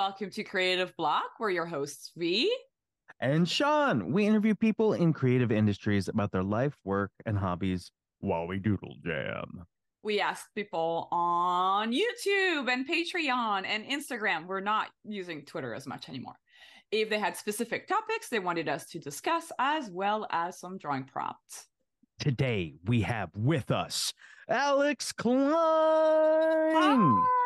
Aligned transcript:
welcome 0.00 0.30
to 0.30 0.42
Creative 0.42 0.96
Block. 0.96 1.24
We're 1.38 1.50
your 1.50 1.66
hosts, 1.66 2.12
Vee. 2.16 2.50
And 3.20 3.46
Sean, 3.46 4.12
we 4.12 4.24
interview 4.24 4.54
people 4.54 4.94
in 4.94 5.12
creative 5.12 5.52
industries 5.52 6.08
about 6.08 6.32
their 6.32 6.42
life, 6.42 6.72
work, 6.84 7.10
and 7.26 7.36
hobbies 7.36 7.92
while 8.20 8.46
we 8.46 8.58
doodle 8.58 8.94
jam. 9.04 9.66
We 10.02 10.18
asked 10.18 10.54
people 10.54 11.06
on 11.12 11.92
YouTube 11.92 12.72
and 12.72 12.88
Patreon 12.88 13.66
and 13.66 13.84
Instagram. 13.84 14.46
We're 14.46 14.60
not 14.60 14.88
using 15.04 15.44
Twitter 15.44 15.74
as 15.74 15.86
much 15.86 16.08
anymore. 16.08 16.36
If 16.90 17.10
they 17.10 17.18
had 17.18 17.36
specific 17.36 17.86
topics 17.86 18.30
they 18.30 18.38
wanted 18.38 18.70
us 18.70 18.86
to 18.92 18.98
discuss, 18.98 19.52
as 19.58 19.90
well 19.90 20.26
as 20.30 20.58
some 20.58 20.78
drawing 20.78 21.04
prompts. 21.04 21.66
Today 22.18 22.76
we 22.86 23.02
have 23.02 23.28
with 23.36 23.70
us 23.70 24.14
Alex 24.48 25.12
Cline. 25.12 25.52
Hi. 25.52 27.36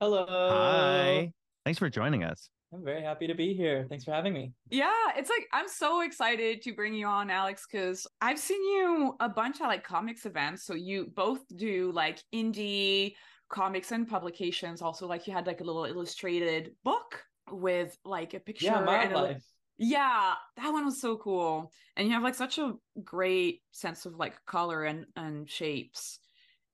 Hello. 0.00 0.26
Hi. 0.28 1.32
Thanks 1.64 1.78
for 1.78 1.88
joining 1.88 2.24
us. 2.24 2.50
I'm 2.72 2.84
very 2.84 3.02
happy 3.02 3.26
to 3.28 3.34
be 3.34 3.54
here. 3.54 3.86
Thanks 3.88 4.04
for 4.04 4.10
having 4.10 4.32
me. 4.32 4.52
Yeah, 4.70 4.90
it's 5.16 5.30
like 5.30 5.46
I'm 5.52 5.68
so 5.68 6.00
excited 6.00 6.60
to 6.62 6.74
bring 6.74 6.94
you 6.94 7.06
on, 7.06 7.30
Alex, 7.30 7.66
because 7.70 8.06
I've 8.20 8.38
seen 8.38 8.62
you 8.64 9.14
a 9.20 9.28
bunch 9.28 9.60
of 9.60 9.68
like 9.68 9.84
comics 9.84 10.26
events. 10.26 10.64
So 10.64 10.74
you 10.74 11.06
both 11.14 11.40
do 11.56 11.92
like 11.92 12.18
indie 12.34 13.14
comics 13.48 13.92
and 13.92 14.08
publications. 14.08 14.82
Also, 14.82 15.06
like 15.06 15.26
you 15.28 15.32
had 15.32 15.46
like 15.46 15.60
a 15.60 15.64
little 15.64 15.84
illustrated 15.84 16.72
book 16.82 17.22
with 17.50 17.96
like 18.04 18.34
a 18.34 18.40
picture. 18.40 18.66
Yeah, 18.66 18.80
my 18.80 19.04
and 19.04 19.12
a- 19.12 19.22
life. 19.22 19.44
Yeah, 19.78 20.34
that 20.56 20.72
one 20.72 20.84
was 20.84 21.00
so 21.00 21.16
cool. 21.16 21.70
And 21.96 22.06
you 22.06 22.14
have 22.14 22.22
like 22.22 22.34
such 22.34 22.58
a 22.58 22.72
great 23.02 23.62
sense 23.70 24.04
of 24.06 24.16
like 24.16 24.34
color 24.46 24.82
and 24.84 25.06
and 25.16 25.48
shapes. 25.48 26.18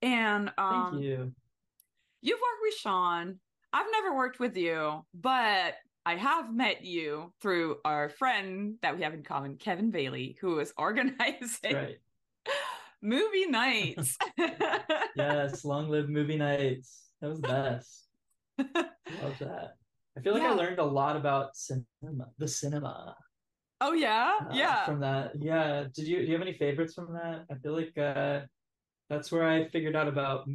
And 0.02 0.51
um 0.57 0.93
Thank 0.93 1.05
you. 1.05 1.32
You've 2.23 2.38
worked 2.40 2.63
with 2.63 2.74
Sean. 2.74 3.38
I've 3.73 3.87
never 3.93 4.16
worked 4.16 4.40
with 4.40 4.57
you, 4.57 5.04
but 5.15 5.74
I 6.04 6.16
have 6.16 6.52
met 6.52 6.85
you 6.85 7.32
through 7.40 7.77
our 7.85 8.09
friend 8.09 8.77
that 8.82 8.96
we 8.96 9.02
have 9.02 9.15
in 9.15 9.23
common, 9.23 9.57
Kevin 9.57 9.90
Bailey, 9.90 10.37
who 10.40 10.59
is 10.59 10.73
organizing 10.79 11.74
Right. 11.74 11.99
movie 13.02 13.46
nights. 13.49 14.16
Yes. 15.16 15.65
Long 15.65 15.88
live 15.88 16.09
movie 16.09 16.37
nights. 16.37 17.10
That 17.21 17.29
was 17.30 17.40
the 17.40 17.49
best. 17.49 18.09
Love 18.59 19.38
that. 19.40 19.74
I 20.16 20.21
feel 20.23 20.34
like 20.34 20.43
Yeah. 20.43 20.51
I 20.52 20.55
learned 20.55 20.79
a 20.80 20.84
lot 20.84 21.16
about 21.16 21.55
cinema, 21.57 22.27
the 22.38 22.49
cinema. 22.49 23.15
oh 23.80 23.93
yeah, 23.93 24.38
uh, 24.40 24.52
yeah. 24.52 24.84
From 24.84 25.01
that. 25.01 25.32
Yeah. 25.38 25.84
Did 25.95 26.07
you 26.09 26.18
do 26.18 26.24
you 26.27 26.32
have 26.32 26.43
any 26.43 26.55
favorites 26.55 26.95
from 26.95 27.12
that? 27.15 27.45
I 27.51 27.55
feel 27.62 27.74
like 27.77 27.96
uh 27.96 28.40
that's 29.09 29.30
where 29.30 29.46
I 29.49 29.68
figured 29.68 29.96
out 29.96 30.09
about 30.09 30.46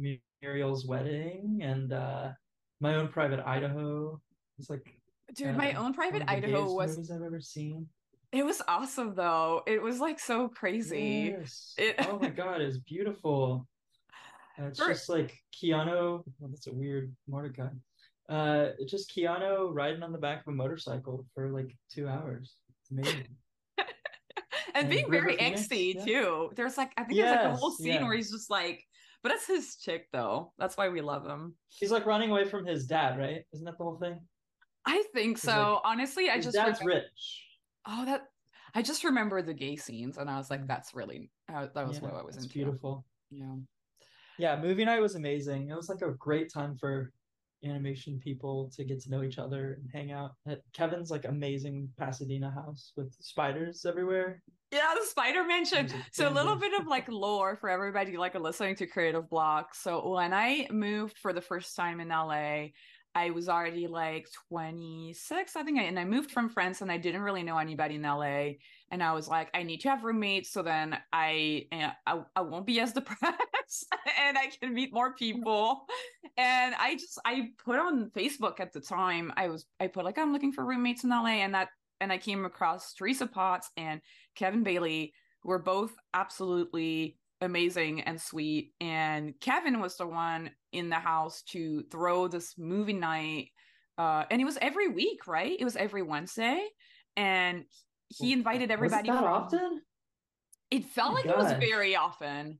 Muriel's 0.42 0.86
wedding 0.86 1.60
and 1.62 1.92
uh 1.92 2.28
my 2.80 2.94
own 2.96 3.08
private 3.08 3.40
Idaho. 3.46 4.20
It's 4.58 4.70
like 4.70 4.94
Dude, 5.34 5.56
my 5.56 5.72
uh, 5.72 5.78
own 5.78 5.84
one 5.84 5.94
private 5.94 6.22
Idaho 6.28 6.72
was 6.72 6.90
movies 6.96 7.10
I've 7.10 7.22
ever 7.22 7.40
seen. 7.40 7.88
it 8.32 8.44
was 8.44 8.62
awesome 8.68 9.14
though. 9.14 9.62
It 9.66 9.82
was 9.82 9.98
like 10.00 10.20
so 10.20 10.48
crazy. 10.48 11.34
Yes. 11.38 11.74
It- 11.78 11.96
Oh 12.08 12.18
my 12.18 12.28
god, 12.30 12.60
it's 12.60 12.78
beautiful. 12.78 13.66
Uh, 14.58 14.66
it's 14.66 14.78
For- 14.80 14.88
just 14.88 15.08
like 15.08 15.36
Keanu. 15.54 16.22
Well, 16.38 16.50
that's 16.50 16.66
a 16.66 16.72
weird 16.72 17.14
Mordecai. 17.28 17.68
Uh, 18.28 18.70
just 18.88 19.14
Keanu 19.14 19.72
riding 19.72 20.02
on 20.02 20.12
the 20.12 20.18
back 20.18 20.40
of 20.40 20.52
a 20.52 20.56
motorcycle 20.56 21.24
for 21.34 21.50
like 21.50 21.76
two 21.92 22.08
hours. 22.08 22.54
It's 22.80 22.90
amazing. 22.90 23.36
and 23.78 23.86
And 24.74 24.90
being 24.90 25.08
River 25.08 25.26
very 25.26 25.36
Phoenix, 25.38 25.62
angsty 25.68 25.94
yeah. 25.94 26.04
too. 26.04 26.50
There's 26.56 26.76
like 26.76 26.92
I 26.96 27.04
think 27.04 27.18
there's 27.20 27.36
like 27.36 27.44
a 27.52 27.56
whole 27.56 27.70
scene 27.72 27.86
yeah. 27.94 28.04
where 28.04 28.16
he's 28.16 28.30
just 28.30 28.50
like 28.50 28.82
but 29.22 29.30
that's 29.30 29.46
his 29.46 29.76
chick 29.76 30.08
though. 30.12 30.52
That's 30.58 30.76
why 30.76 30.88
we 30.88 31.00
love 31.00 31.26
him. 31.26 31.54
He's 31.68 31.90
like 31.90 32.06
running 32.06 32.30
away 32.30 32.44
from 32.44 32.64
his 32.66 32.86
dad, 32.86 33.18
right? 33.18 33.42
Isn't 33.52 33.64
that 33.66 33.78
the 33.78 33.84
whole 33.84 33.98
thing? 33.98 34.20
I 34.84 35.02
think 35.12 35.38
so. 35.38 35.74
like- 35.74 35.80
Honestly, 35.84 36.30
I 36.30 36.40
just 36.40 36.54
dad's 36.54 36.80
remember- 36.80 37.02
rich. 37.02 37.42
Oh, 37.86 38.04
that 38.04 38.28
I 38.74 38.82
just 38.82 39.04
remember 39.04 39.42
the 39.42 39.54
gay 39.54 39.76
scenes, 39.76 40.18
and 40.18 40.28
I 40.28 40.36
was 40.36 40.50
like, 40.50 40.66
"That's 40.66 40.92
really 40.94 41.30
uh, 41.52 41.68
that 41.74 41.86
was 41.88 41.96
Yeah, 41.98 42.02
what 42.04 42.14
I 42.14 42.22
was 42.22 42.36
into." 42.36 42.48
beautiful. 42.50 43.04
Yeah, 43.30 43.54
Yeah, 44.38 44.60
movie 44.60 44.84
night 44.84 45.00
was 45.00 45.14
amazing. 45.14 45.70
It 45.70 45.76
was 45.76 45.88
like 45.88 46.02
a 46.02 46.12
great 46.12 46.52
time 46.52 46.76
for 46.76 47.12
animation 47.64 48.20
people 48.22 48.70
to 48.76 48.84
get 48.84 49.00
to 49.02 49.10
know 49.10 49.22
each 49.22 49.38
other 49.38 49.78
and 49.80 49.90
hang 49.92 50.12
out 50.12 50.32
at 50.46 50.60
Kevin's 50.72 51.10
like 51.10 51.24
amazing 51.24 51.88
Pasadena 51.98 52.50
house 52.50 52.92
with 52.96 53.14
spiders 53.20 53.84
everywhere. 53.84 54.42
yeah. 54.72 54.92
The 54.98 55.06
Spider 55.06 55.44
Mansion. 55.44 55.88
So 56.12 56.28
a 56.28 56.30
little 56.30 56.56
bit 56.56 56.78
of 56.78 56.86
like 56.86 57.08
lore 57.08 57.56
for 57.56 57.68
everybody 57.68 58.16
like 58.16 58.34
listening 58.34 58.76
to 58.76 58.86
Creative 58.86 59.28
Block. 59.28 59.74
So 59.74 60.08
when 60.08 60.32
I 60.32 60.66
moved 60.70 61.18
for 61.18 61.32
the 61.32 61.40
first 61.40 61.76
time 61.76 62.00
in 62.00 62.08
LA, 62.08 62.68
I 63.16 63.30
was 63.30 63.48
already 63.48 63.86
like 63.86 64.28
26, 64.50 65.56
I 65.56 65.62
think, 65.62 65.78
and 65.78 65.98
I 65.98 66.04
moved 66.04 66.30
from 66.30 66.50
France, 66.50 66.82
and 66.82 66.92
I 66.92 66.98
didn't 66.98 67.22
really 67.22 67.42
know 67.42 67.56
anybody 67.56 67.94
in 67.94 68.02
LA. 68.02 68.56
And 68.90 69.02
I 69.02 69.14
was 69.14 69.26
like, 69.26 69.48
I 69.54 69.62
need 69.62 69.80
to 69.80 69.88
have 69.88 70.04
roommates, 70.04 70.50
so 70.50 70.62
then 70.62 70.98
I 71.14 71.66
eh, 71.72 71.90
I, 72.06 72.20
I 72.36 72.42
won't 72.42 72.66
be 72.66 72.78
as 72.78 72.92
depressed, 72.92 73.86
and 74.20 74.36
I 74.36 74.50
can 74.60 74.74
meet 74.74 74.92
more 74.92 75.14
people. 75.14 75.86
And 76.36 76.74
I 76.78 76.96
just 76.96 77.18
I 77.24 77.48
put 77.64 77.78
on 77.78 78.10
Facebook 78.10 78.60
at 78.60 78.74
the 78.74 78.80
time. 78.80 79.32
I 79.34 79.48
was 79.48 79.64
I 79.80 79.86
put 79.86 80.04
like 80.04 80.18
I'm 80.18 80.34
looking 80.34 80.52
for 80.52 80.66
roommates 80.66 81.02
in 81.02 81.08
LA, 81.08 81.40
and 81.40 81.54
that 81.54 81.68
and 82.02 82.12
I 82.12 82.18
came 82.18 82.44
across 82.44 82.92
Teresa 82.92 83.26
Potts 83.26 83.70
and 83.78 84.02
Kevin 84.34 84.62
Bailey, 84.62 85.14
who 85.40 85.48
were 85.48 85.58
both 85.58 85.94
absolutely 86.12 87.16
amazing 87.40 88.02
and 88.02 88.20
sweet. 88.20 88.72
And 88.80 89.34
Kevin 89.40 89.80
was 89.80 89.96
the 89.96 90.06
one 90.06 90.50
in 90.72 90.88
the 90.88 90.96
house 90.96 91.42
to 91.50 91.82
throw 91.90 92.28
this 92.28 92.54
movie 92.58 92.92
night. 92.92 93.48
Uh, 93.98 94.24
and 94.30 94.40
it 94.40 94.44
was 94.44 94.58
every 94.60 94.88
week, 94.88 95.26
right? 95.26 95.56
It 95.58 95.64
was 95.64 95.76
every 95.76 96.02
Wednesday. 96.02 96.66
And 97.16 97.64
he 98.08 98.32
invited 98.32 98.70
everybody. 98.70 99.08
Was 99.10 99.18
it 99.18 99.20
that 99.22 99.24
from- 99.24 99.42
often? 99.42 99.82
It 100.70 100.84
felt 100.86 101.12
Oh 101.12 101.14
like 101.14 101.26
my 101.26 101.32
it 101.32 101.38
was 101.38 101.52
very 101.52 101.94
often. 101.96 102.58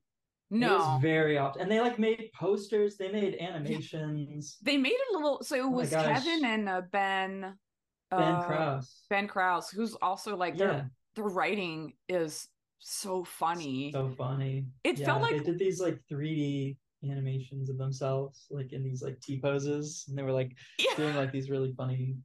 No, 0.49 0.75
It 0.75 0.79
was 0.79 1.03
very 1.03 1.39
often. 1.39 1.63
And 1.63 1.71
they 1.71 1.81
like 1.81 1.99
made 1.99 2.31
posters, 2.33 2.97
they 2.97 3.11
made 3.11 3.35
animations. 3.41 4.59
they 4.63 4.77
made 4.77 4.97
a 5.11 5.13
little 5.17 5.43
so 5.43 5.57
it 5.57 5.61
Oh 5.63 5.71
was 5.71 5.91
gosh. 5.91 6.25
Kevin 6.25 6.45
and 6.45 6.69
uh, 6.69 6.83
Ben 6.93 7.55
Ben 8.11 8.23
uh, 8.23 8.43
Krause. 8.47 9.03
Ben 9.11 9.27
Krause, 9.27 9.71
who's 9.71 9.95
also 9.97 10.37
like 10.37 10.57
their 10.57 10.91
their 11.17 11.25
writing 11.25 11.95
is 12.09 12.47
so 12.79 13.25
funny. 13.25 13.91
so 13.93 14.11
funny. 14.17 14.67
It 14.85 14.99
felt 14.99 15.23
like- 15.23 15.39
they 15.39 15.43
did 15.45 15.59
these 15.59 15.81
like 15.81 16.01
3D 16.11 16.77
animations 17.09 17.69
of 17.71 17.79
themselves, 17.79 18.47
like 18.51 18.73
in 18.73 18.83
these 18.83 19.03
like 19.03 19.21
T 19.21 19.41
poses, 19.41 20.05
and 20.09 20.17
they 20.19 20.23
were 20.23 20.33
like 20.33 20.57
Yeah. 20.79 20.95
doing 20.97 21.15
like 21.17 21.33
these 21.33 21.51
really 21.51 21.73
funny 21.77 22.17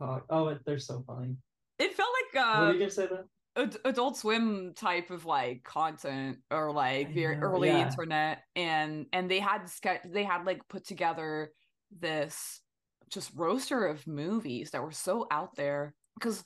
talk. 0.00 0.24
Oh, 0.30 0.48
it- 0.48 0.64
they're 0.64 0.78
so 0.78 1.02
funny. 1.06 1.36
It 1.78 1.94
felt 1.94 2.08
like 2.34 2.44
what 2.44 2.60
were 2.60 2.66
uh 2.68 2.72
you 2.72 2.78
gonna 2.78 2.90
say? 2.90 3.06
That 3.54 3.76
adult 3.86 4.16
swim 4.18 4.74
type 4.74 5.10
of 5.10 5.24
like 5.24 5.62
content 5.64 6.38
or 6.50 6.72
like 6.72 7.14
very 7.14 7.36
early 7.36 7.68
yeah. 7.68 7.86
internet 7.86 8.42
and 8.54 9.06
and 9.12 9.30
they 9.30 9.40
had 9.40 9.66
ske- 9.68 10.02
they 10.04 10.24
had 10.24 10.44
like 10.44 10.66
put 10.68 10.84
together 10.86 11.52
this 11.90 12.60
just 13.08 13.30
roster 13.34 13.86
of 13.86 14.06
movies 14.06 14.70
that 14.72 14.82
were 14.82 14.92
so 14.92 15.26
out 15.30 15.54
there 15.56 15.94
because 16.18 16.44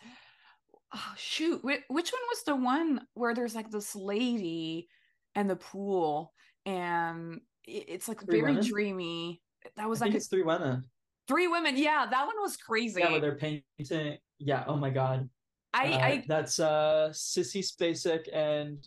oh, 0.94 1.12
shoot 1.16 1.60
whi- 1.62 1.84
which 1.88 2.10
one 2.12 2.22
was 2.30 2.42
the 2.44 2.56
one 2.56 3.06
where 3.14 3.34
there's 3.34 3.54
like 3.54 3.70
this 3.70 3.94
lady 3.94 4.88
and 5.34 5.48
the 5.48 5.56
pool 5.56 6.32
and 6.66 7.40
i- 7.68 7.84
it's 7.88 8.08
like 8.08 8.20
Three 8.24 8.40
very 8.40 8.52
Women? 8.54 8.64
dreamy 8.66 9.42
that 9.76 9.84
I 9.84 9.86
was 9.86 9.98
think 10.00 10.12
like 10.12 10.16
it's 10.16 10.28
Three 10.28 10.42
Women. 10.42 10.84
three 11.28 11.46
women 11.46 11.76
yeah 11.76 12.06
that 12.10 12.26
one 12.26 12.34
was 12.40 12.56
crazy 12.56 13.00
Yeah, 13.00 13.10
where 13.12 13.20
they're 13.20 13.36
painting. 13.36 14.18
Yeah. 14.38 14.64
Oh 14.66 14.76
my 14.76 14.90
God. 14.90 15.28
i 15.74 15.86
Uh, 15.92 15.98
i 15.98 16.24
that's 16.26 16.58
uh 16.58 17.10
Sissy 17.12 17.62
Spacek 17.62 18.24
and 18.32 18.78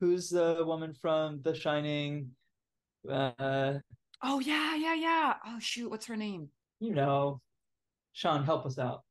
who's 0.00 0.30
the 0.30 0.62
woman 0.64 0.94
from 0.94 1.42
The 1.42 1.54
Shining? 1.54 2.30
Uh, 3.08 3.78
oh 4.22 4.38
yeah 4.40 4.76
yeah 4.76 4.94
yeah 4.94 5.34
oh 5.46 5.58
shoot 5.58 5.90
what's 5.90 6.06
her 6.06 6.16
name 6.16 6.50
you 6.80 6.94
know, 6.94 7.40
Sean, 8.12 8.44
help 8.44 8.64
us 8.64 8.78
out. 8.78 9.02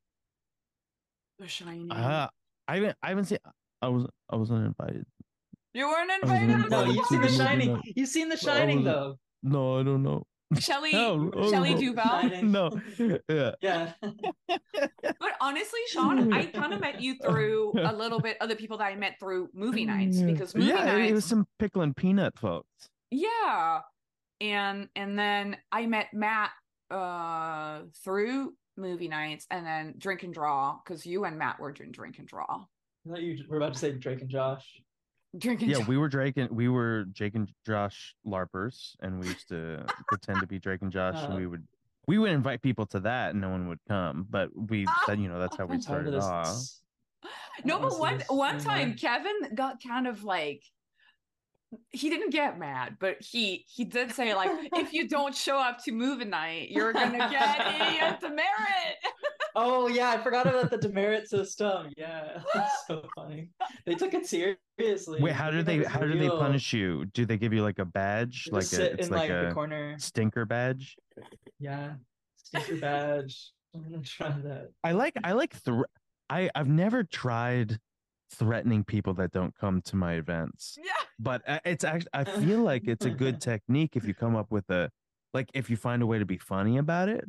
The 1.39 1.48
Shining. 1.50 1.92
Uh, 1.92 2.30
I 2.68 2.75
haven't 2.75 2.98
I 3.04 3.10
haven't 3.10 3.25
seen 3.25 3.40
I 3.81 3.88
was 3.90 4.06
I 4.30 4.36
wasn't 4.36 4.66
invited. 4.66 5.06
you 5.74 5.88
weren't 5.88 6.12
I 6.12 6.19
wasn't 6.22 6.52
invited. 6.52 6.72
No, 6.72 6.84
you've 6.86 7.06
seen 7.06 7.22
The 7.22 7.28
the 7.28 7.34
Shining. 7.34 7.81
You've 7.96 8.10
seen 8.10 8.30
The 8.30 8.38
Shining 8.38 8.84
though. 8.84 9.18
No, 9.44 9.80
I 9.80 9.84
don't 9.84 10.04
know. 10.04 10.24
Shelley, 10.60 10.92
Oh, 10.96 11.30
oh, 11.36 11.52
Shelley 11.52 11.74
no. 11.75 11.80
Duvall. 11.81 12.30
No. 12.44 12.81
Yeah. 13.30 13.52
Yeah. 13.62 13.94
But 15.19 15.34
honestly, 15.42 15.80
Sean, 15.90 16.31
I 16.34 16.46
kind 16.46 16.74
of 16.74 16.80
met 16.80 17.02
you 17.02 17.16
through 17.16 17.74
a 17.78 17.94
little 17.94 18.19
bit 18.19 18.38
of 18.42 18.50
the 18.50 18.56
people 18.56 18.78
that 18.78 18.86
I 18.86 18.96
met 18.96 19.20
through 19.20 19.50
movie 19.54 19.86
nights 19.86 20.20
because 20.22 20.56
movie 20.56 20.68
yeah, 20.70 20.86
nights, 20.86 21.12
it 21.12 21.13
was 21.13 21.25
some 21.25 21.48
pickle 21.60 21.81
and 21.81 21.96
peanut 21.96 22.38
folks. 22.40 22.90
yeah, 23.12 23.81
and 24.42 24.88
and 24.96 25.18
then 25.20 25.58
I 25.72 25.86
met 25.86 26.08
Matt 26.13 26.52
uh 26.92 27.81
through 28.04 28.54
movie 28.77 29.07
nights, 29.07 29.47
and 29.51 29.65
then 29.65 29.95
drink 29.97 30.24
and 30.24 30.33
draw 30.33 30.77
because 30.83 31.06
you 31.06 31.25
and 31.25 31.38
Matt 31.38 31.59
were 31.59 31.71
doing 31.71 31.91
drink 31.91 32.19
and 32.19 32.27
draw, 32.27 32.45
I 33.06 33.09
thought 33.09 33.21
you 33.21 33.44
were 33.50 33.57
about 33.57 33.74
to 33.74 33.79
say 33.79 33.91
Drake 33.94 34.21
and 34.21 34.29
Josh. 34.29 34.81
drink 35.38 35.62
and 35.62 35.71
Yeah, 35.71 35.77
draw. 35.77 35.85
we 35.88 35.97
were 35.97 36.07
Drake 36.09 36.38
and 36.38 36.50
we 36.51 36.68
were 36.69 37.06
Jake 37.12 37.35
and 37.35 37.51
Josh 37.65 38.15
larpers, 38.25 38.95
and 39.01 39.19
we 39.19 39.27
used 39.27 39.47
to 39.50 39.85
pretend 40.07 40.41
to 40.41 40.47
be 40.47 40.59
Drake 40.59 40.81
and 40.81 40.91
Josh, 40.91 41.21
and 41.24 41.33
Uh, 41.33 41.38
we 41.38 41.47
would 41.47 41.68
we 42.07 42.18
would 42.18 42.31
invite 42.31 42.62
people 42.62 42.85
to 42.85 43.01
that 43.01 43.31
and 43.31 43.41
no 43.41 43.50
one 43.50 43.68
would 43.68 43.79
come. 43.88 44.25
But 44.29 44.50
we, 44.56 44.85
Ah. 44.88 45.03
that, 45.07 45.19
you 45.19 45.27
know, 45.27 45.39
that's 45.39 45.57
how 45.57 45.65
we 45.65 45.74
I'm 45.75 45.81
tired 45.81 46.07
of 46.07 46.24
started 46.24 46.24
off. 46.24 46.63
No, 47.65 47.79
but 47.79 48.00
one 48.00 48.21
one 48.29 48.59
time 48.59 48.95
Kevin 48.95 49.53
got 49.56 49.83
kind 49.85 50.07
of 50.07 50.24
like 50.24 50.63
he 51.92 52.10
didn't 52.10 52.30
get 52.30 52.58
mad, 52.58 52.98
but 53.00 53.22
he 53.22 53.66
he 53.68 53.84
did 53.84 54.12
say 54.12 54.34
like 54.34 54.50
if 54.74 54.94
you 54.94 55.08
don't 55.10 55.36
show 55.36 55.58
up 55.58 55.84
to 55.84 55.92
move 55.92 56.18
movie 56.18 56.30
night, 56.30 56.69
you're 56.69 56.94
gonna 56.94 57.18
get 57.18 57.60
a 57.60 58.18
demerit. 58.19 58.98
Oh 59.60 59.88
yeah, 59.88 60.12
I 60.12 60.19
forgot 60.19 60.46
about 60.46 60.69
the 60.69 60.78
demerit 60.78 61.28
system. 61.28 61.92
Yeah, 61.98 62.44
that's 62.54 62.86
so 62.86 63.10
funny. 63.16 63.50
They 63.88 63.96
took 63.96 64.14
it 64.14 64.28
seriously. 64.28 65.19
Wait, 65.19 65.34
how 65.34 65.50
do 65.50 65.64
they 65.64 65.84
how 65.84 66.00
do 66.02 66.16
they 66.16 66.30
punish 66.30 66.74
you? 66.74 67.06
Do 67.06 67.25
they 67.25 67.38
give 67.38 67.54
you 67.54 67.64
like 67.64 67.80
a 67.80 67.86
badge, 67.86 68.46
They 68.46 68.52
like 68.52 68.62
just 68.62 68.74
a 68.74 68.75
sit 68.75 68.94
it's 69.00 69.08
in 69.08 69.13
like 69.16 69.31
like, 69.31 69.46
a 69.46 69.48
the 69.48 69.54
corner. 69.56 69.98
stinker 69.98 70.46
badge? 70.46 70.96
Yeah, 71.60 71.96
stinker 72.36 72.78
badge. 72.78 73.52
I'm 73.74 73.81
gonna 73.81 74.04
try 74.04 74.30
that. 74.30 74.74
I 74.84 74.92
like 74.92 75.16
I 75.24 75.31
like 75.31 75.54
thr 75.56 75.81
I 76.30 76.52
I've 76.54 76.70
never 76.70 77.04
tried 77.04 77.80
threatening 78.31 78.83
people 78.83 79.13
that 79.15 79.31
don't 79.31 79.53
come 79.57 79.81
to 79.83 79.95
my 79.95 80.13
events, 80.13 80.77
Yeah. 80.83 80.91
but 81.19 81.41
uh, 81.47 81.59
it's 81.65 81.83
actually 81.83 82.09
I 82.13 82.24
feel 82.25 82.59
like 82.62 82.88
it's 82.88 83.06
a 83.06 83.09
good 83.09 83.39
technique 83.50 83.95
if 83.95 84.06
you 84.06 84.13
come 84.13 84.35
up 84.35 84.51
with 84.51 84.69
a 84.69 84.89
like 85.33 85.50
if 85.53 85.69
you 85.69 85.77
find 85.77 86.01
a 86.01 86.06
way 86.06 86.19
to 86.19 86.25
be 86.25 86.38
funny 86.38 86.77
about 86.77 87.09
it. 87.09 87.25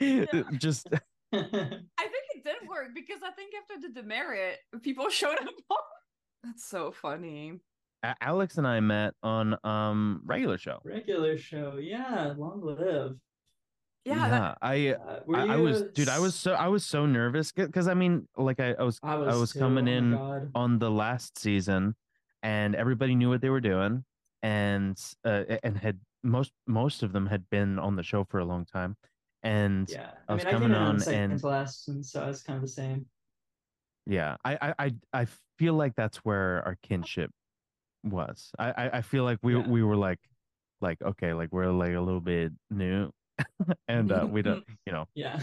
Just 0.58 0.88
I 1.32 1.38
think 1.40 2.24
it 2.34 2.44
did 2.44 2.68
work 2.68 2.88
because 2.94 3.22
I 3.24 3.30
think 3.30 3.52
after 3.54 3.80
the 3.86 3.92
demerit, 3.94 4.58
people 4.82 5.08
showed 5.10 5.38
up. 5.38 5.84
That's 6.44 6.68
so 6.68 6.90
funny. 6.92 7.60
Alex 8.20 8.58
and 8.58 8.66
I 8.66 8.80
met 8.80 9.14
on 9.22 9.56
um 9.64 10.22
regular 10.24 10.58
show. 10.58 10.80
Regular 10.84 11.38
show. 11.38 11.78
Yeah, 11.80 12.34
long 12.36 12.60
live. 12.62 13.16
Yeah, 14.04 14.28
that- 14.28 14.58
I 14.62 14.88
Uh, 14.94 15.20
I, 15.34 15.54
I 15.54 15.56
was 15.56 15.82
dude 15.94 16.08
I 16.08 16.18
was 16.18 16.34
so 16.34 16.54
I 16.54 16.68
was 16.68 16.84
so 16.84 17.06
nervous 17.06 17.52
because 17.52 17.86
I 17.88 17.94
mean 17.94 18.26
like 18.36 18.58
I, 18.60 18.72
I 18.78 18.82
was 18.82 18.98
I 19.02 19.14
was, 19.16 19.38
was 19.38 19.52
too, 19.52 19.58
coming 19.60 19.88
oh 19.88 19.92
in 19.92 20.10
God. 20.12 20.50
on 20.54 20.78
the 20.78 20.90
last 20.90 21.38
season 21.38 21.94
and 22.42 22.74
everybody 22.74 23.14
knew 23.14 23.28
what 23.28 23.40
they 23.40 23.50
were 23.50 23.60
doing 23.60 24.04
and 24.42 25.00
uh, 25.24 25.44
and 25.62 25.76
had 25.78 26.00
most 26.24 26.52
most 26.66 27.02
of 27.04 27.12
them 27.12 27.26
had 27.26 27.48
been 27.50 27.78
on 27.78 27.94
the 27.96 28.02
show 28.02 28.24
for 28.24 28.40
a 28.40 28.44
long 28.44 28.64
time 28.64 28.96
and 29.44 29.88
yeah, 29.90 29.98
Yeah, 30.00 30.10
I 30.28 30.32
I 30.32 30.34
was 30.34 30.44
mean, 30.44 30.46
I 30.48 30.52
coming 30.52 30.68
came 30.70 30.76
in 30.76 30.82
on 30.82 31.00
second 31.00 31.30
and- 31.32 31.42
last, 31.44 31.88
and 31.88 32.04
so 32.06 32.28
it's 32.28 32.42
kind 32.42 32.56
of 32.56 32.62
the 32.62 32.68
same. 32.68 33.06
Yeah. 34.06 34.36
I, 34.44 34.58
I 34.60 34.74
I 34.86 34.94
I 35.12 35.26
feel 35.58 35.74
like 35.74 35.94
that's 35.94 36.18
where 36.18 36.62
our 36.66 36.76
kinship 36.82 37.30
was 38.02 38.50
I 38.58 38.72
I, 38.72 38.90
I 38.98 39.02
feel 39.02 39.22
like 39.22 39.38
we 39.42 39.54
Yeah. 39.54 39.66
we 39.68 39.82
were 39.84 39.96
like 39.96 40.18
like 40.80 41.00
okay 41.02 41.34
like 41.34 41.52
we're 41.52 41.70
like 41.70 41.94
a 41.94 42.00
little 42.00 42.20
bit 42.20 42.52
new 42.70 43.12
and 43.88 44.12
uh, 44.12 44.26
we 44.28 44.42
don't 44.42 44.64
you 44.86 44.92
know 44.92 45.06
Yeah. 45.14 45.40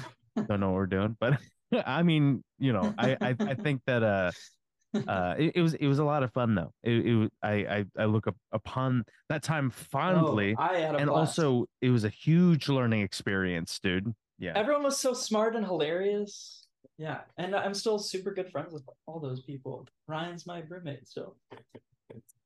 don't 0.48 0.60
know 0.60 0.68
what 0.70 0.76
we're 0.76 0.86
doing 0.88 1.16
but 1.20 1.40
I 1.86 2.04
mean 2.04 2.44
you 2.58 2.74
know 2.74 2.94
I 2.98 3.18
I, 3.22 3.36
I 3.40 3.54
think 3.56 3.82
that 3.88 4.04
uh 4.04 4.32
uh 5.08 5.36
it, 5.38 5.52
it 5.56 5.62
was 5.62 5.74
it 5.76 5.88
was 5.88 6.00
a 6.00 6.04
lot 6.04 6.24
of 6.24 6.34
fun 6.34 6.56
though 6.56 6.72
it, 6.84 7.06
it 7.06 7.32
I, 7.44 7.52
I 7.54 7.86
i 8.00 8.06
look 8.06 8.26
up 8.28 8.36
upon 8.52 9.06
that 9.30 9.44
time 9.44 9.70
fondly 9.70 10.56
Oh, 10.58 10.62
I 10.64 10.78
had 10.80 10.96
a 10.96 10.98
and 10.98 11.10
blast. 11.10 11.38
also 11.40 11.66
it 11.82 11.90
was 11.92 12.04
a 12.06 12.10
huge 12.10 12.70
learning 12.70 13.02
experience 13.02 13.80
dude 13.84 14.14
yeah 14.40 14.54
everyone 14.56 14.84
was 14.84 14.98
so 14.98 15.14
smart 15.14 15.56
and 15.56 15.66
hilarious. 15.66 16.66
Yeah, 16.98 17.20
and 17.38 17.56
I'm 17.56 17.74
still 17.74 17.98
super 17.98 18.34
good 18.34 18.52
friends 18.52 18.74
with 18.74 18.84
all 19.06 19.22
those 19.22 19.42
people. 19.44 19.88
Ryan's 20.08 20.46
my 20.46 20.64
roommate 20.68 21.08
still. 21.08 21.38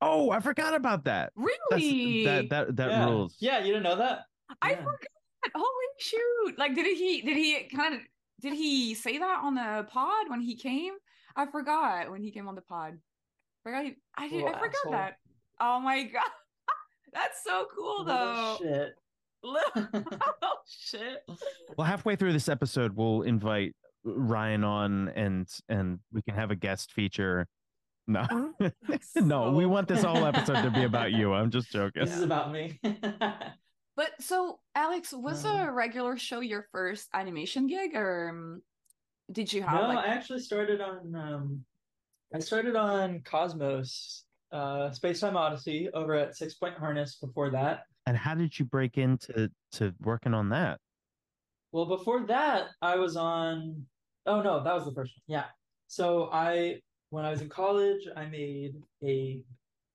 oh 0.01 0.29
i 0.29 0.39
forgot 0.39 0.75
about 0.75 1.05
that 1.05 1.31
That's, 1.35 1.81
really. 1.81 2.23
that 2.25 2.49
that 2.49 2.75
that 2.75 2.89
yeah. 2.89 3.05
rules 3.05 3.35
Yeah, 3.39 3.59
you 3.59 3.67
didn't 3.73 3.83
know 3.83 3.95
that? 3.95 4.25
I 4.61 4.71
Yeah. 4.71 4.77
forgot. 4.83 4.99
Holy 5.55 5.67
shoot! 5.99 6.57
Like, 6.57 6.75
did 6.75 6.85
he? 6.85 7.21
Did 7.21 7.37
he 7.37 7.63
kind 7.75 7.95
of? 7.95 8.01
Did 8.41 8.53
he 8.53 8.93
say 8.93 9.17
that 9.17 9.39
on 9.43 9.55
the 9.55 9.87
pod 9.89 10.29
when 10.29 10.41
he 10.41 10.55
came? 10.55 10.93
I 11.35 11.45
forgot 11.45 12.11
when 12.11 12.21
he 12.21 12.31
came 12.31 12.47
on 12.47 12.55
the 12.55 12.61
pod. 12.61 12.99
Forgot. 13.63 13.85
He, 13.85 13.95
I 14.15 14.27
did. 14.27 14.43
I 14.45 14.53
forgot 14.53 14.75
asshole. 14.75 14.91
that. 14.91 15.17
Oh 15.59 15.79
my 15.79 16.03
god, 16.13 16.23
that's 17.13 17.43
so 17.43 17.67
cool 17.75 18.03
though. 18.03 18.57
Little 18.59 18.75
shit. 18.75 18.93
Little 19.43 20.05
oh, 20.41 20.53
shit. 20.67 21.23
well 21.77 21.85
halfway 21.85 22.15
through 22.15 22.31
this 22.31 22.47
episode 22.47 22.95
we'll 22.95 23.23
invite 23.23 23.75
ryan 24.05 24.63
on 24.63 25.09
and 25.09 25.47
and 25.67 25.99
we 26.13 26.21
can 26.21 26.33
have 26.33 26.49
a 26.49 26.55
guest 26.55 26.93
feature 26.93 27.45
no 28.07 28.25
oh, 28.31 28.69
no 29.17 29.51
we 29.51 29.65
want 29.65 29.87
this 29.87 30.03
whole 30.03 30.25
episode 30.25 30.61
to 30.61 30.71
be 30.71 30.83
about 30.83 31.11
you 31.11 31.33
i'm 31.33 31.51
just 31.51 31.69
joking 31.71 32.05
This 32.05 32.15
is 32.15 32.23
about 32.23 32.51
me. 32.53 32.79
But 34.17 34.23
so, 34.23 34.59
Alex, 34.75 35.13
was 35.13 35.45
Um, 35.45 35.67
a 35.67 35.71
regular 35.71 36.17
show 36.17 36.39
your 36.41 36.67
first 36.71 37.09
animation 37.13 37.67
gig, 37.67 37.95
or 37.95 38.29
um, 38.29 38.61
did 39.31 39.51
you 39.51 39.63
have 39.63 39.81
no, 39.81 39.87
like? 39.87 40.05
I 40.05 40.07
actually 40.07 40.39
started 40.39 40.81
on 40.81 41.15
um 41.15 41.65
I 42.33 42.39
started 42.39 42.75
on 42.75 43.21
Cosmos, 43.21 44.25
uh 44.51 44.91
Space 44.91 45.19
Time 45.21 45.37
Odyssey 45.37 45.89
over 45.93 46.13
at 46.15 46.35
Six 46.35 46.55
Point 46.55 46.77
Harness 46.77 47.15
before 47.17 47.49
that. 47.51 47.83
and 48.05 48.17
how 48.17 48.35
did 48.35 48.57
you 48.59 48.65
break 48.65 48.97
into 48.97 49.49
to 49.73 49.93
working 50.01 50.33
on 50.33 50.49
that 50.49 50.79
Well, 51.71 51.85
before 51.85 52.25
that, 52.27 52.67
I 52.81 52.95
was 52.97 53.15
on. 53.15 53.85
Oh 54.25 54.41
no, 54.41 54.63
that 54.63 54.73
was 54.75 54.85
the 54.85 54.93
first 54.93 55.13
one. 55.17 55.23
Yeah. 55.39 55.45
So 55.87 56.29
I, 56.31 56.81
when 57.11 57.23
I 57.25 57.29
was 57.29 57.41
in 57.41 57.49
college, 57.49 58.07
I 58.15 58.25
made 58.25 58.75
a 59.03 59.41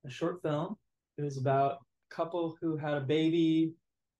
a 0.06 0.10
short 0.10 0.42
film. 0.42 0.76
It 1.18 1.22
was 1.22 1.36
about 1.38 1.72
a 2.10 2.14
couple 2.14 2.56
who 2.60 2.76
had 2.76 2.94
a 2.94 3.00
baby. 3.00 3.74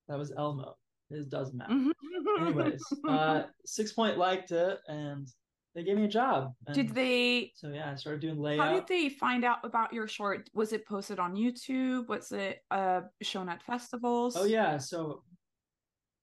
That 0.09 0.17
was 0.17 0.33
Elmo. 0.35 0.75
It 1.11 1.29
doesn't 1.29 1.57
matter. 1.57 1.73
Mm-hmm. 1.73 2.41
Anyways, 2.43 2.83
uh, 3.07 3.43
Six 3.65 3.93
Point 3.93 4.17
liked 4.17 4.51
it, 4.51 4.79
and 4.87 5.27
they 5.75 5.83
gave 5.83 5.97
me 5.97 6.05
a 6.05 6.07
job. 6.09 6.53
did 6.73 6.89
they? 6.89 7.51
So 7.55 7.69
yeah, 7.69 7.91
I 7.91 7.95
started 7.95 8.21
doing 8.21 8.39
layout. 8.39 8.67
How 8.67 8.75
did 8.75 8.87
they 8.87 9.09
find 9.09 9.43
out 9.45 9.59
about 9.63 9.93
your 9.93 10.07
short? 10.07 10.49
Was 10.53 10.73
it 10.73 10.85
posted 10.87 11.19
on 11.19 11.35
YouTube? 11.35 12.07
Was 12.07 12.31
it 12.31 12.59
uh 12.71 13.01
shown 13.21 13.49
at 13.49 13.61
festivals? 13.63 14.35
Oh 14.35 14.45
yeah, 14.45 14.77
so 14.77 15.23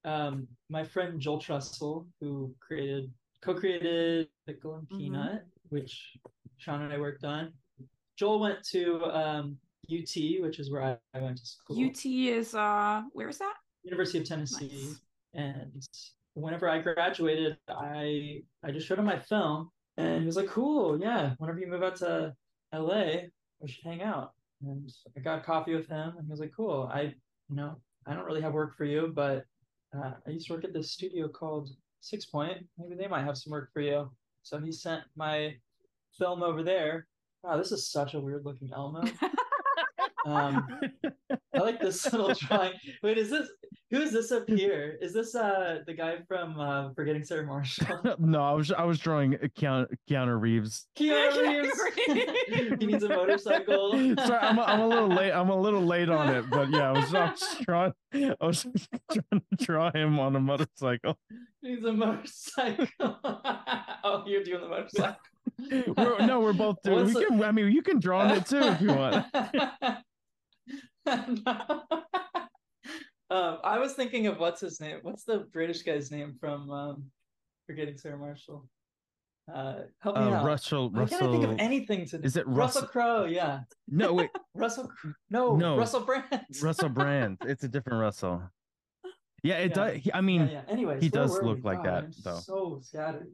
um 0.04 0.46
my 0.68 0.84
friend 0.84 1.20
Joel 1.20 1.40
Trussell, 1.40 2.06
who 2.20 2.54
created 2.60 3.12
co-created 3.40 4.28
Pickle 4.46 4.74
and 4.76 4.88
Mhm. 4.88 4.98
Peanut, 4.98 5.46
which 5.68 6.16
Sean 6.58 6.82
and 6.82 6.92
I 6.92 6.98
worked 6.98 7.24
on. 7.24 7.52
Joel 8.16 8.40
went 8.40 8.64
to 8.70 9.04
um 9.06 9.58
UT, 9.88 10.40
which 10.40 10.58
is 10.58 10.70
where 10.72 10.82
I, 10.82 10.98
I 11.16 11.22
went 11.22 11.38
to 11.38 11.46
school. 11.46 11.84
UT 11.84 12.04
is 12.04 12.54
uh 12.54 13.02
where 13.12 13.28
is 13.28 13.38
that? 13.38 13.54
University 13.86 14.18
of 14.18 14.24
Tennessee. 14.26 14.88
Nice. 14.88 15.00
And 15.34 15.86
whenever 16.34 16.68
I 16.68 16.80
graduated, 16.80 17.56
I 17.68 18.42
I 18.62 18.70
just 18.70 18.86
showed 18.86 18.98
him 18.98 19.04
my 19.04 19.18
film 19.18 19.70
and 19.96 20.20
he 20.20 20.26
was 20.26 20.36
like, 20.36 20.48
Cool, 20.48 21.00
yeah, 21.00 21.34
whenever 21.38 21.58
you 21.58 21.66
move 21.66 21.82
out 21.82 21.96
to 21.96 22.34
LA, 22.72 23.28
we 23.60 23.68
should 23.68 23.84
hang 23.84 24.02
out. 24.02 24.32
And 24.62 24.90
I 25.16 25.20
got 25.20 25.44
coffee 25.44 25.74
with 25.74 25.88
him 25.88 26.14
and 26.18 26.26
he 26.26 26.30
was 26.30 26.40
like, 26.40 26.52
Cool. 26.54 26.90
I 26.92 27.14
you 27.48 27.56
know, 27.56 27.76
I 28.06 28.14
don't 28.14 28.24
really 28.24 28.40
have 28.40 28.54
work 28.54 28.76
for 28.76 28.84
you, 28.84 29.12
but 29.14 29.44
uh, 29.96 30.12
I 30.26 30.30
used 30.30 30.48
to 30.48 30.54
work 30.54 30.64
at 30.64 30.72
this 30.72 30.92
studio 30.92 31.28
called 31.28 31.70
Six 32.00 32.26
Point. 32.26 32.66
Maybe 32.78 32.96
they 32.96 33.08
might 33.08 33.24
have 33.24 33.38
some 33.38 33.52
work 33.52 33.72
for 33.72 33.80
you. 33.80 34.10
So 34.42 34.58
he 34.58 34.72
sent 34.72 35.02
my 35.16 35.54
film 36.18 36.42
over 36.42 36.62
there. 36.62 37.06
Wow, 37.42 37.56
this 37.56 37.72
is 37.72 37.88
such 37.88 38.14
a 38.14 38.20
weird 38.20 38.44
looking 38.44 38.70
Elmo. 38.72 39.04
Um, 40.26 40.66
I 41.54 41.58
like 41.58 41.80
this 41.80 42.04
little 42.12 42.34
drawing. 42.34 42.72
Wait, 43.02 43.16
is 43.16 43.30
this 43.30 43.48
who 43.90 44.02
is 44.02 44.12
this 44.12 44.32
up 44.32 44.48
here? 44.48 44.98
Is 45.00 45.12
this 45.14 45.34
uh 45.36 45.78
the 45.86 45.94
guy 45.94 46.18
from 46.26 46.58
uh 46.58 46.92
Forgetting 46.94 47.24
Sarah 47.24 47.46
Marshall? 47.46 48.00
no, 48.18 48.42
I 48.42 48.52
was 48.52 48.72
I 48.72 48.82
was 48.82 48.98
drawing 48.98 49.34
Keanu, 49.58 49.86
Keanu 50.10 50.40
Reeves. 50.40 50.86
Keanu 50.98 51.32
Keanu 51.32 51.62
Reeves. 51.62 52.74
he 52.80 52.86
needs 52.86 53.04
a 53.04 53.08
motorcycle. 53.08 53.92
Sorry, 53.92 54.38
I'm 54.40 54.58
a, 54.58 54.62
I'm 54.62 54.80
a 54.80 54.88
little 54.88 55.08
late. 55.08 55.30
I'm 55.30 55.50
a 55.50 55.60
little 55.60 55.82
late 55.82 56.08
on 56.08 56.34
it, 56.34 56.50
but 56.50 56.70
yeah, 56.70 56.90
I 56.90 56.92
was, 56.92 57.14
I 57.14 57.30
was 57.30 57.56
trying. 57.62 57.92
I 58.12 58.34
was 58.40 58.66
trying 59.12 59.42
to 59.58 59.64
draw 59.64 59.92
him 59.92 60.18
on 60.18 60.34
a 60.34 60.40
motorcycle. 60.40 61.16
he 61.62 61.68
needs 61.68 61.84
a 61.84 61.92
motorcycle. 61.92 62.86
oh, 63.00 64.24
you're 64.26 64.42
doing 64.42 64.62
the 64.62 64.68
motorcycle. 64.68 65.16
We're, 65.96 66.26
no, 66.26 66.40
we're 66.40 66.52
both 66.52 66.82
doing. 66.82 67.04
What's 67.04 67.14
We 67.14 67.24
can. 67.24 67.42
I 67.42 67.52
mean, 67.52 67.70
you 67.70 67.82
can 67.82 68.00
draw 68.00 68.22
on 68.22 68.32
it 68.32 68.46
too 68.46 68.58
if 68.58 68.80
you 68.80 68.88
want. 68.88 69.26
um, 71.06 71.82
I 73.30 73.78
was 73.78 73.92
thinking 73.94 74.26
of 74.26 74.38
what's 74.38 74.60
his 74.60 74.80
name? 74.80 74.98
What's 75.02 75.24
the 75.24 75.40
British 75.52 75.82
guy's 75.82 76.10
name 76.10 76.36
from 76.40 76.70
um, 76.70 77.04
Forgetting 77.66 77.96
Sarah 77.98 78.18
Marshall? 78.18 78.68
Uh, 79.52 79.82
help 80.00 80.16
me 80.16 80.22
Uh, 80.22 80.30
out. 80.34 80.44
Russell. 80.44 80.90
Why 80.90 81.04
can't 81.06 81.22
I 81.22 81.30
think 81.30 81.44
of 81.44 81.56
anything 81.58 82.04
to 82.06 82.20
Is 82.22 82.36
it 82.36 82.46
Russell 82.48 82.82
Russell? 82.82 82.88
Crowe? 82.88 83.24
Yeah, 83.26 83.60
No, 83.88 84.12
wait. 84.12 84.30
Russell. 84.54 84.90
No, 85.30 85.54
No. 85.56 85.76
Russell 85.76 86.00
Brand. 86.00 86.24
Russell 86.62 86.88
Brand. 86.88 87.38
It's 87.46 87.62
a 87.62 87.68
different 87.68 88.00
Russell. 88.00 88.42
Yeah, 89.44 89.58
it 89.58 89.68
Yeah. 89.70 89.74
does. 89.74 89.96
he- 90.02 90.12
I 90.12 90.20
mean, 90.20 90.42
yeah, 90.42 90.50
yeah. 90.50 90.62
Anyways, 90.66 91.00
he 91.00 91.08
does 91.08 91.40
look 91.40 91.58
we? 91.58 91.62
like 91.62 91.84
God, 91.84 91.84
that, 91.84 92.04
I'm 92.04 92.12
though. 92.24 92.38
So 92.40 92.80
scattered. 92.82 93.28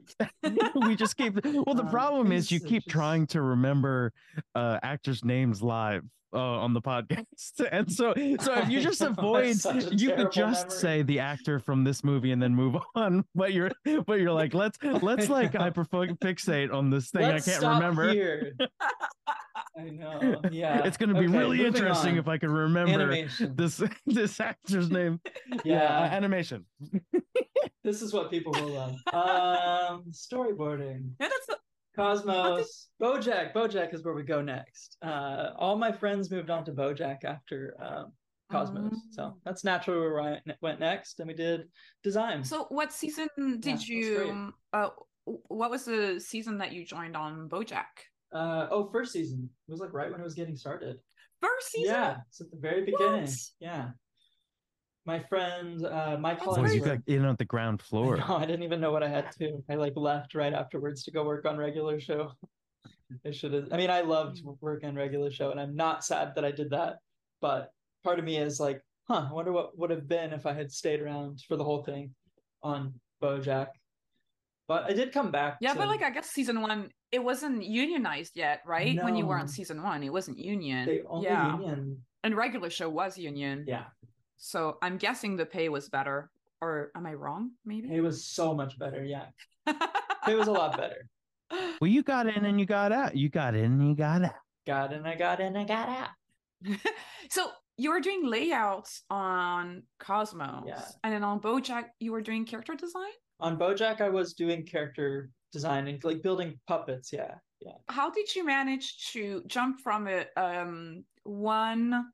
we 0.87 0.97
just 0.97 1.17
keep. 1.17 1.43
Well, 1.43 1.75
the 1.75 1.85
Um, 1.85 1.89
problem 1.89 2.33
is 2.33 2.51
you 2.53 2.61
keep 2.61 2.83
just- 2.85 2.91
trying 2.91 3.27
to 3.29 3.41
remember 3.41 4.13
uh 4.55 4.79
actors' 4.83 5.25
names 5.25 5.63
live. 5.63 6.05
Uh, 6.33 6.39
on 6.39 6.73
the 6.75 6.81
podcast, 6.81 7.25
and 7.73 7.91
so 7.93 8.15
so 8.41 8.55
if 8.55 8.69
you 8.69 8.81
just 8.81 9.01
avoid, 9.03 9.57
you 9.93 10.15
could 10.15 10.33
just 10.33 10.67
memory. 10.67 10.79
say 10.81 11.03
the 11.03 11.19
actor 11.21 11.59
from 11.59 11.85
this 11.85 12.03
movie 12.05 12.33
and 12.33 12.43
then 12.43 12.55
move 12.55 12.77
on. 12.95 13.25
But 13.35 13.53
you're 13.53 13.71
but 14.07 14.21
you're 14.21 14.33
like 14.33 14.55
let's 14.55 14.79
let's 14.83 15.29
like 15.29 15.55
know. 15.55 15.61
hyper 15.61 15.85
fixate 15.85 16.73
on 16.73 16.91
this 16.91 17.11
thing 17.11 17.23
Let's 17.23 17.47
I 17.49 17.53
can't 17.53 17.65
remember. 17.65 18.13
Here. 18.13 18.53
I 19.79 19.85
know. 19.85 20.41
Yeah. 20.51 20.85
It's 20.85 20.97
gonna 20.97 21.15
be 21.15 21.27
Okay, 21.27 21.39
really 21.39 21.65
interesting 21.65 22.13
on. 22.13 22.19
if 22.19 22.29
I 22.29 22.37
can 22.39 22.51
remember 22.51 22.93
animation. 22.93 23.55
this 23.57 23.83
this 24.07 24.41
actor's 24.41 24.91
name. 24.91 25.21
Yeah. 25.65 25.85
uh, 26.01 26.03
animation. 26.05 26.65
This 27.85 28.01
is 28.03 28.13
what 28.13 28.31
people 28.31 28.53
will 28.53 28.69
love. 28.69 28.95
Um, 29.13 30.05
storyboarding. 30.13 31.11
Yeah, 31.21 31.29
that's 31.29 31.47
Cosmos, 31.97 32.89
BoJack. 33.01 33.53
BoJack 33.53 33.93
is 33.95 34.03
where 34.05 34.15
we 34.15 34.23
go 34.23 34.41
next. 34.43 34.97
Uh, 35.03 35.51
all 35.59 35.77
my 35.77 35.93
friends 35.93 36.31
moved 36.31 36.51
on 36.51 36.65
to 36.65 36.73
BoJack 36.73 37.25
after 37.25 37.77
um, 37.81 38.13
Cosmos, 38.51 38.95
so 39.11 39.23
Mm. 39.23 39.35
that's 39.45 39.65
naturally 39.65 40.01
where 40.01 40.21
I 40.21 40.41
went 40.61 40.81
next, 40.81 41.21
and 41.21 41.29
we 41.29 41.35
did 41.35 41.69
design. 42.03 42.45
So, 42.45 42.67
what 42.69 42.93
season 42.93 43.29
did 43.37 43.63
that's 43.63 43.89
you? 43.89 44.53
Uh, 44.73 44.89
what 45.25 45.71
was 45.71 45.85
the 45.85 46.19
season 46.19 46.59
that 46.59 46.73
you 46.73 46.85
joined 46.85 47.17
on 47.17 47.49
BoJack? 47.49 47.85
Uh, 48.33 48.67
oh, 48.71 48.91
first 48.91 49.13
season 49.13 49.49
it 49.69 49.71
was 49.71 49.81
like 49.81 49.93
right 49.93 50.11
when 50.11 50.21
it 50.21 50.25
was 50.25 50.35
getting 50.35 50.57
started. 50.57 50.97
First 51.41 51.73
season. 51.73 51.95
Yeah, 51.95 52.17
it's 52.29 52.41
at 52.41 52.51
the 52.51 52.57
very 52.57 52.85
beginning. 52.85 53.23
What? 53.25 53.39
Yeah, 53.61 53.91
my 55.05 55.19
friend 55.21 55.85
uh, 55.85 56.17
Mike 56.21 56.39
That's 56.39 56.49
Oh, 56.49 56.55
Hollingsworth. 56.55 56.75
you 56.75 56.81
got 56.85 56.99
in 57.07 57.25
on 57.25 57.37
the 57.37 57.45
ground 57.45 57.83
floor. 57.83 58.17
know, 58.29 58.37
I 58.37 58.47
didn't 58.47 58.63
even 58.63 58.81
know 58.81 58.93
what 58.93 59.03
I 59.03 59.09
had 59.09 59.31
to. 59.39 59.63
I 59.69 59.75
like 59.75 59.95
left 59.97 60.35
right 60.35 60.53
afterwards 60.53 61.03
to 61.05 61.11
go 61.11 61.25
work 61.25 61.45
on 61.45 61.57
regular 61.57 62.01
show. 62.01 62.33
I 63.27 63.31
should 63.31 63.53
have. 63.53 63.69
I 63.73 63.77
mean, 63.77 63.91
I 63.91 64.01
loved 64.01 64.41
work 64.61 64.85
on 64.85 64.95
regular 64.95 65.31
show, 65.31 65.51
and 65.51 65.61
I'm 65.61 65.75
not 65.77 66.05
sad 66.05 66.35
that 66.37 66.45
I 66.45 66.51
did 66.51 66.71
that. 66.71 66.97
But 67.41 67.71
part 68.05 68.19
of 68.19 68.25
me 68.25 68.39
is 68.39 68.59
like, 68.61 68.81
huh, 69.09 69.27
I 69.29 69.33
wonder 69.33 69.53
what 69.53 69.77
would 69.79 69.91
have 69.91 70.09
been 70.09 70.33
if 70.33 70.47
I 70.47 70.53
had 70.55 70.71
stayed 70.71 71.01
around 71.01 71.43
for 71.47 71.57
the 71.57 71.65
whole 71.65 71.83
thing 71.83 72.15
on 72.63 72.95
BoJack. 73.23 73.69
But 74.69 74.85
I 74.85 74.93
did 74.95 75.13
come 75.13 75.31
back. 75.31 75.59
Yeah, 75.61 75.73
to- 75.73 75.79
but 75.79 75.89
like 75.89 76.03
I 76.03 76.11
guess 76.11 76.31
season 76.31 76.63
one, 76.63 76.91
it 77.11 77.23
wasn't 77.23 77.65
unionized 77.65 78.33
yet, 78.37 78.61
right? 78.65 79.03
When 79.03 79.17
you 79.17 79.27
were 79.27 79.37
on 79.37 79.49
season 79.49 79.83
one, 79.83 80.03
it 80.03 80.13
wasn't 80.13 80.39
union. 80.39 80.87
they 80.87 81.03
only 81.07 81.27
yeah, 81.27 81.53
union. 81.59 81.99
and 82.23 82.37
regular 82.37 82.71
show 82.71 82.89
was 82.89 83.19
union. 83.19 83.65
Yeah, 83.67 83.85
So 84.45 84.77
I'm 84.83 84.97
guessing 84.97 85.37
the 85.37 85.47
pay 85.47 85.69
was 85.69 85.89
better, 85.89 86.29
or 86.61 86.91
am 86.97 87.07
I 87.07 87.15
wrong? 87.15 87.53
Maybe 87.65 87.95
it 87.95 88.01
was 88.01 88.25
so 88.25 88.53
much 88.53 88.77
better. 88.77 89.05
Yeah, 89.05 89.27
it 89.69 90.35
was 90.37 90.49
a 90.49 90.53
lot 90.53 90.77
better. 90.77 91.09
Well, 91.81 91.89
you 91.89 92.03
got 92.03 92.27
in 92.27 92.45
and 92.45 92.59
you 92.59 92.67
got 92.67 92.91
out. 92.91 93.15
You 93.17 93.29
got 93.29 93.55
in 93.55 93.67
and 93.67 93.89
you 93.89 93.95
got 93.95 94.25
out. 94.25 94.35
Got 94.67 94.93
in, 94.93 95.07
I 95.07 95.15
got 95.15 95.39
in, 95.41 95.57
I 95.57 95.63
got 95.65 95.89
out. 95.89 96.09
so 97.31 97.51
you 97.77 97.91
were 97.93 98.01
doing 98.01 98.27
layouts 98.27 99.03
on 99.11 99.85
Cosmos, 100.01 100.65
Yeah. 100.67 100.83
and 101.05 101.15
then 101.15 101.23
on 101.23 101.41
BoJack 101.41 101.85
you 102.01 102.11
were 102.11 102.21
doing 102.21 102.45
character 102.45 102.75
design. 102.75 103.13
On 103.39 103.57
BoJack, 103.57 104.01
I 104.01 104.09
was 104.09 104.35
doing 104.35 104.67
character 104.67 105.31
design 105.53 105.87
and 105.87 106.03
like 106.03 106.21
building 106.21 106.59
puppets. 106.67 107.13
Yeah, 107.13 107.35
yeah. 107.61 107.75
How 107.89 108.11
did 108.11 108.35
you 108.35 108.45
manage 108.45 109.13
to 109.13 109.45
jump 109.47 109.81
from 109.81 110.09
a 110.09 110.27
um 110.37 111.05
one 111.23 112.07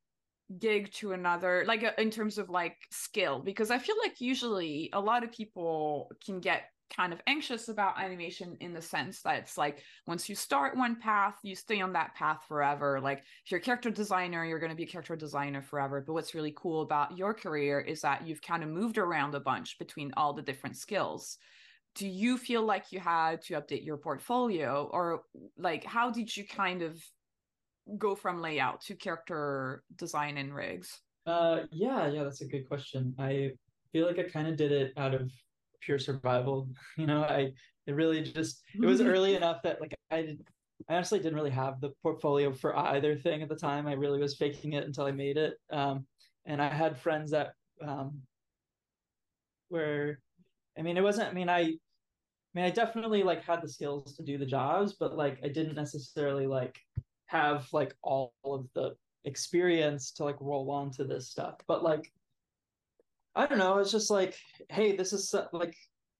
gig 0.58 0.92
to 0.92 1.12
another, 1.12 1.64
like 1.66 1.84
uh, 1.84 1.92
in 1.98 2.10
terms 2.10 2.38
of 2.38 2.48
like 2.48 2.76
skill? 2.90 3.40
Because 3.40 3.70
I 3.70 3.78
feel 3.78 3.96
like 4.02 4.20
usually 4.20 4.90
a 4.92 5.00
lot 5.00 5.24
of 5.24 5.32
people 5.32 6.10
can 6.24 6.40
get 6.40 6.64
kind 6.94 7.12
of 7.12 7.20
anxious 7.26 7.68
about 7.68 8.00
animation 8.00 8.56
in 8.60 8.72
the 8.72 8.80
sense 8.80 9.20
that 9.22 9.38
it's 9.38 9.58
like 9.58 9.82
once 10.06 10.28
you 10.28 10.34
start 10.34 10.76
one 10.76 10.96
path 10.96 11.34
you 11.42 11.54
stay 11.54 11.80
on 11.80 11.92
that 11.92 12.14
path 12.14 12.38
forever 12.48 13.00
like 13.00 13.18
if 13.18 13.50
you're 13.50 13.60
a 13.60 13.62
character 13.62 13.90
designer 13.90 14.44
you're 14.44 14.58
going 14.58 14.70
to 14.70 14.76
be 14.76 14.84
a 14.84 14.86
character 14.86 15.14
designer 15.14 15.60
forever 15.60 16.02
but 16.06 16.12
what's 16.12 16.34
really 16.34 16.54
cool 16.56 16.82
about 16.82 17.16
your 17.16 17.34
career 17.34 17.80
is 17.80 18.00
that 18.00 18.26
you've 18.26 18.42
kind 18.42 18.62
of 18.62 18.68
moved 18.68 18.98
around 18.98 19.34
a 19.34 19.40
bunch 19.40 19.78
between 19.78 20.12
all 20.16 20.32
the 20.32 20.42
different 20.42 20.76
skills 20.76 21.36
do 21.94 22.08
you 22.08 22.38
feel 22.38 22.62
like 22.62 22.90
you 22.90 23.00
had 23.00 23.42
to 23.42 23.54
update 23.54 23.84
your 23.84 23.96
portfolio 23.96 24.88
or 24.92 25.22
like 25.58 25.84
how 25.84 26.10
did 26.10 26.34
you 26.34 26.46
kind 26.46 26.82
of 26.82 27.02
go 27.96 28.14
from 28.14 28.40
layout 28.40 28.80
to 28.82 28.94
character 28.94 29.82
design 29.96 30.36
and 30.38 30.54
rigs 30.54 31.00
Uh, 31.26 31.66
yeah, 31.70 32.08
yeah, 32.08 32.24
that's 32.24 32.40
a 32.40 32.46
good 32.48 32.66
question. 32.68 33.14
I 33.18 33.52
feel 33.92 34.06
like 34.06 34.18
I 34.18 34.24
kind 34.24 34.48
of 34.48 34.56
did 34.56 34.72
it 34.72 34.92
out 34.96 35.14
of 35.14 35.30
pure 35.80 35.98
survival. 35.98 36.68
You 36.96 37.06
know, 37.06 37.22
I 37.22 37.52
it 37.86 37.92
really 37.94 38.22
just 38.22 38.62
it 38.82 38.86
was 38.86 39.00
early 39.12 39.34
enough 39.34 39.62
that 39.62 39.80
like 39.80 39.94
I 40.10 40.22
did 40.22 40.46
I 40.88 40.94
honestly 40.94 41.18
didn't 41.18 41.34
really 41.34 41.50
have 41.50 41.80
the 41.80 41.90
portfolio 42.02 42.52
for 42.52 42.76
either 42.76 43.16
thing 43.16 43.42
at 43.42 43.48
the 43.48 43.56
time. 43.56 43.86
I 43.86 43.92
really 43.94 44.20
was 44.20 44.36
faking 44.36 44.74
it 44.74 44.84
until 44.84 45.04
I 45.06 45.10
made 45.12 45.36
it. 45.36 45.54
Um, 45.70 46.06
and 46.46 46.62
I 46.62 46.68
had 46.72 46.98
friends 46.98 47.30
that 47.32 47.52
um 47.82 48.22
were, 49.70 50.18
I 50.78 50.82
mean 50.82 50.96
it 50.96 51.02
wasn't 51.02 51.28
I 51.30 51.32
mean 51.32 51.48
I 51.48 51.60
I 51.60 51.78
mean 52.54 52.64
I 52.64 52.70
definitely 52.70 53.22
like 53.22 53.44
had 53.44 53.62
the 53.62 53.68
skills 53.68 54.16
to 54.16 54.22
do 54.22 54.38
the 54.38 54.46
jobs, 54.46 54.94
but 54.98 55.16
like 55.16 55.38
I 55.44 55.48
didn't 55.48 55.74
necessarily 55.76 56.46
like 56.46 56.78
have 57.28 57.66
like 57.72 57.94
all 58.02 58.32
of 58.44 58.66
the 58.74 58.96
experience 59.24 60.10
to 60.12 60.24
like 60.24 60.36
roll 60.40 60.70
onto 60.70 61.06
this 61.06 61.28
stuff. 61.28 61.56
But 61.66 61.82
like 61.82 62.10
I 63.36 63.46
don't 63.46 63.58
know, 63.58 63.78
it's 63.78 63.92
just 63.92 64.10
like, 64.10 64.36
hey, 64.68 64.96
this 64.96 65.12
is 65.12 65.32
like 65.52 65.76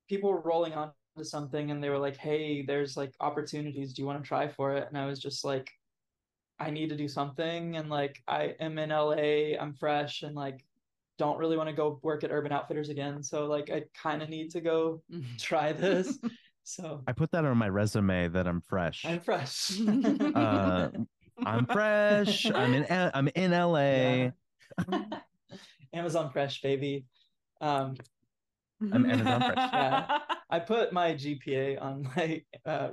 people 0.09 0.31
were 0.31 0.41
rolling 0.41 0.75
on 0.75 0.93
to 1.17 1.25
something 1.25 1.71
and 1.71 1.83
they 1.83 1.91
were 1.91 1.99
like, 1.99 2.17
hey, 2.17 2.62
there's 2.62 2.97
like 2.97 3.12
opportunities. 3.21 3.93
Do 3.93 4.03
you 4.03 4.07
want 4.07 4.23
to 4.23 4.29
try 4.29 4.47
for 4.47 4.77
it? 4.77 4.87
And 4.88 4.97
I 4.97 5.07
was 5.07 5.19
just 5.19 5.45
like, 5.45 5.71
I 6.61 6.71
need 6.71 6.91
to 6.91 6.97
do 6.97 7.09
something. 7.09 7.77
And 7.77 7.91
like, 7.91 8.23
I 8.29 8.55
am 8.61 8.79
in 8.79 8.91
LA, 8.91 9.59
I'm 9.61 9.75
fresh 9.75 10.23
and 10.23 10.37
like, 10.37 10.65
don't 11.19 11.38
really 11.38 11.57
want 11.57 11.69
to 11.69 11.75
go 11.75 11.99
work 12.03 12.23
at 12.23 12.31
Urban 12.31 12.53
Outfitters 12.53 12.88
again. 12.88 13.23
So 13.25 13.47
like, 13.47 13.71
I 13.71 13.85
kind 14.00 14.23
of 14.23 14.29
need 14.29 14.50
to 14.53 14.61
go 14.61 15.03
try 15.38 15.73
this. 15.73 16.19
so 16.68 17.02
I 17.06 17.12
put 17.12 17.30
that 17.32 17.44
on 17.46 17.56
my 17.56 17.68
resume 17.68 18.28
that 18.28 18.46
I'm 18.46 18.60
fresh. 18.60 19.04
I'm 19.06 19.20
fresh. 19.20 19.72
Uh, 20.34 20.90
I'm 21.46 21.66
fresh. 21.66 22.50
I'm 22.50 22.75
in. 22.75 22.84
L- 22.87 23.10
I'm 23.14 23.28
in 23.28 23.52
LA. 23.52 23.80
Yeah. 23.80 24.30
Amazon 25.94 26.30
Fresh, 26.32 26.60
baby. 26.62 27.04
Um, 27.60 27.94
I'm 28.92 29.08
Amazon 29.08 29.40
Fresh. 29.40 29.56
Yeah. 29.72 30.18
I 30.50 30.58
put 30.60 30.92
my 30.92 31.12
GPA 31.14 31.80
on 31.80 32.08
my 32.16 32.42
uh, 32.66 32.88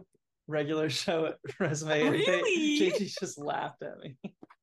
regular 0.47 0.89
show 0.89 1.33
resume. 1.59 2.01
and 2.01 2.15
they- 2.15 2.19
Really? 2.19 2.79
JG 2.79 3.19
just 3.19 3.39
laughed 3.39 3.81
at 3.83 3.97
me. 3.99 4.15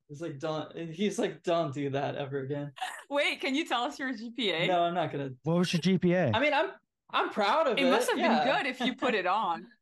He's 0.09 0.21
like, 0.21 0.39
don't. 0.39 0.77
He's 0.91 1.19
like, 1.19 1.43
don't 1.43 1.73
do 1.75 1.91
that 1.91 2.17
ever 2.17 2.41
again. 2.41 2.71
Wait, 3.11 3.41
can 3.41 3.55
you 3.55 3.67
tell 3.67 3.83
us 3.83 3.99
your 3.99 4.13
GPA? 4.13 4.69
No, 4.69 4.83
I'm 4.83 4.95
not 4.95 5.11
gonna. 5.11 5.31
What 5.43 5.57
was 5.57 5.73
your 5.73 5.81
GPA? 5.81 6.33
I 6.35 6.39
mean, 6.41 6.53
I'm 6.55 6.67
I'm 7.13 7.31
proud 7.31 7.67
of 7.67 7.79
it. 7.79 7.83
it 7.83 7.91
must 7.91 8.11
have 8.11 8.19
yeah. 8.19 8.45
been 8.45 8.55
good 8.55 8.67
if 8.67 8.81
you 8.81 8.95
put 8.95 9.15
it 9.15 9.27
on. 9.27 9.67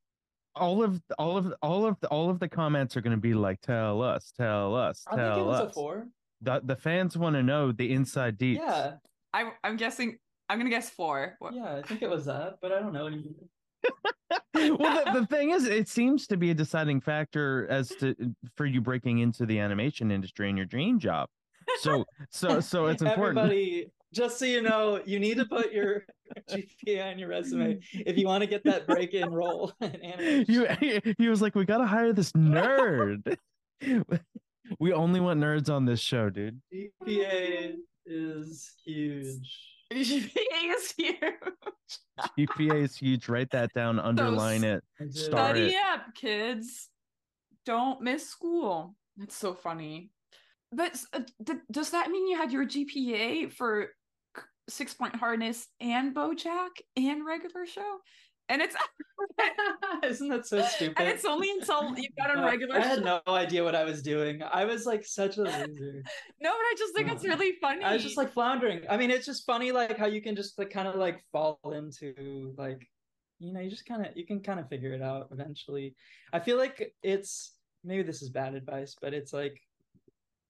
all 0.56 0.82
of 0.82 1.00
all 1.18 1.36
of 1.36 1.54
all 1.62 1.86
of 1.86 1.98
the, 2.00 2.08
all 2.08 2.30
of 2.30 2.38
the 2.38 2.48
comments 2.48 2.96
are 2.96 3.00
going 3.00 3.16
to 3.16 3.20
be 3.20 3.34
like, 3.34 3.60
"Tell 3.60 4.02
us, 4.02 4.32
tell 4.36 4.74
us, 4.74 5.04
tell 5.08 5.18
I 5.18 5.22
think 5.22 5.32
it 5.32 5.34
tell 5.36 5.46
was 5.46 5.60
a 5.60 5.64
us." 5.64 5.74
four. 5.74 6.06
The 6.42 6.60
the 6.64 6.76
fans 6.76 7.16
want 7.16 7.36
to 7.36 7.42
know 7.42 7.72
the 7.72 7.92
inside 7.92 8.38
deets. 8.38 8.56
Yeah, 8.56 8.92
I, 9.32 9.52
I'm 9.62 9.76
guessing. 9.76 10.18
I'm 10.48 10.58
gonna 10.58 10.70
guess 10.70 10.90
four. 10.90 11.36
What- 11.38 11.54
yeah, 11.54 11.76
I 11.76 11.82
think 11.82 12.02
it 12.02 12.10
was 12.10 12.24
that, 12.26 12.56
but 12.60 12.72
I 12.72 12.80
don't 12.80 12.92
know 12.92 13.06
anymore. 13.06 13.34
well, 14.54 15.04
the, 15.04 15.20
the 15.20 15.26
thing 15.26 15.50
is, 15.50 15.64
it 15.64 15.88
seems 15.88 16.26
to 16.26 16.36
be 16.36 16.50
a 16.50 16.54
deciding 16.54 17.00
factor 17.00 17.66
as 17.70 17.88
to 18.00 18.14
for 18.56 18.66
you 18.66 18.80
breaking 18.80 19.18
into 19.18 19.46
the 19.46 19.58
animation 19.58 20.10
industry 20.10 20.48
and 20.48 20.58
your 20.58 20.66
dream 20.66 20.98
job. 20.98 21.28
So, 21.78 22.04
so, 22.30 22.60
so 22.60 22.86
it's 22.86 23.00
important. 23.00 23.38
Everybody, 23.38 23.86
just 24.12 24.38
so 24.38 24.44
you 24.44 24.62
know, 24.62 25.00
you 25.04 25.20
need 25.20 25.36
to 25.38 25.44
put 25.44 25.72
your 25.72 26.04
GPA 26.50 27.12
on 27.12 27.18
your 27.18 27.28
resume 27.28 27.78
if 27.92 28.16
you 28.16 28.26
want 28.26 28.42
to 28.42 28.46
get 28.46 28.64
that 28.64 28.86
break-in 28.86 29.30
role 29.32 29.72
in. 29.80 30.44
You, 30.48 30.66
he 31.18 31.28
was 31.28 31.40
like, 31.42 31.54
"We 31.54 31.64
got 31.64 31.78
to 31.78 31.86
hire 31.86 32.12
this 32.12 32.32
nerd. 32.32 33.36
we 34.78 34.92
only 34.92 35.20
want 35.20 35.40
nerds 35.40 35.72
on 35.72 35.84
this 35.84 36.00
show, 36.00 36.30
dude." 36.30 36.60
GPA 36.72 37.74
is 38.06 38.74
huge. 38.84 39.66
GPA 39.92 40.30
is 40.76 40.92
huge. 40.96 41.18
GPA 42.38 42.82
is 42.84 42.96
huge. 42.96 43.28
Write 43.28 43.50
that 43.50 43.72
down. 43.74 43.98
Underline 43.98 44.62
it. 44.64 44.84
I. 45.00 45.08
Start 45.08 45.56
Study 45.56 45.66
it. 45.74 45.76
up, 45.92 46.14
kids. 46.14 46.88
Don't 47.66 48.00
miss 48.00 48.28
school. 48.28 48.94
That's 49.16 49.36
so 49.36 49.52
funny. 49.54 50.10
But 50.72 51.00
uh, 51.12 51.20
th- 51.44 51.58
does 51.72 51.90
that 51.90 52.10
mean 52.10 52.28
you 52.28 52.36
had 52.36 52.52
your 52.52 52.64
GPA 52.64 53.52
for 53.52 53.88
c- 53.88 53.90
Six 54.70 54.94
Point 54.94 55.16
Harness 55.16 55.68
and 55.80 56.14
BoJack 56.14 56.70
and 56.96 57.26
regular 57.26 57.66
show? 57.66 57.98
And 58.48 58.60
it's 58.60 58.74
Isn't 60.04 60.28
that 60.28 60.46
so 60.46 60.60
stupid? 60.62 60.96
and 60.98 61.08
it's 61.08 61.24
only 61.24 61.50
until 61.50 61.96
you 61.96 62.08
got 62.18 62.30
on 62.36 62.44
regular 62.44 62.76
I 62.76 62.80
had 62.80 63.04
no 63.04 63.20
idea 63.28 63.62
what 63.62 63.76
I 63.76 63.84
was 63.84 64.02
doing. 64.02 64.42
I 64.42 64.64
was 64.64 64.86
like 64.86 65.04
such 65.04 65.36
a 65.36 65.42
loser. 65.42 66.02
No, 66.40 66.50
but 66.50 66.50
I 66.50 66.74
just 66.76 66.94
think 66.94 67.12
it's 67.12 67.24
really 67.24 67.52
funny. 67.60 67.84
I 67.84 67.92
was 67.92 68.02
just 68.02 68.16
like 68.16 68.32
floundering. 68.32 68.82
I 68.90 68.96
mean, 68.96 69.10
it's 69.10 69.26
just 69.26 69.46
funny, 69.46 69.70
like 69.72 69.96
how 69.96 70.06
you 70.06 70.20
can 70.20 70.34
just 70.34 70.58
like 70.58 70.70
kind 70.70 70.88
of 70.88 70.96
like 70.96 71.22
fall 71.30 71.60
into 71.72 72.52
like, 72.58 72.86
you 73.38 73.52
know, 73.52 73.60
you 73.60 73.70
just 73.70 73.86
kind 73.86 74.04
of 74.04 74.16
you 74.16 74.26
can 74.26 74.40
kind 74.40 74.58
of 74.58 74.68
figure 74.68 74.92
it 74.92 75.02
out 75.02 75.28
eventually. 75.30 75.94
I 76.32 76.40
feel 76.40 76.58
like 76.58 76.92
it's 77.02 77.52
maybe 77.84 78.02
this 78.02 78.20
is 78.20 78.30
bad 78.30 78.54
advice, 78.54 78.96
but 79.00 79.14
it's 79.14 79.32
like 79.32 79.60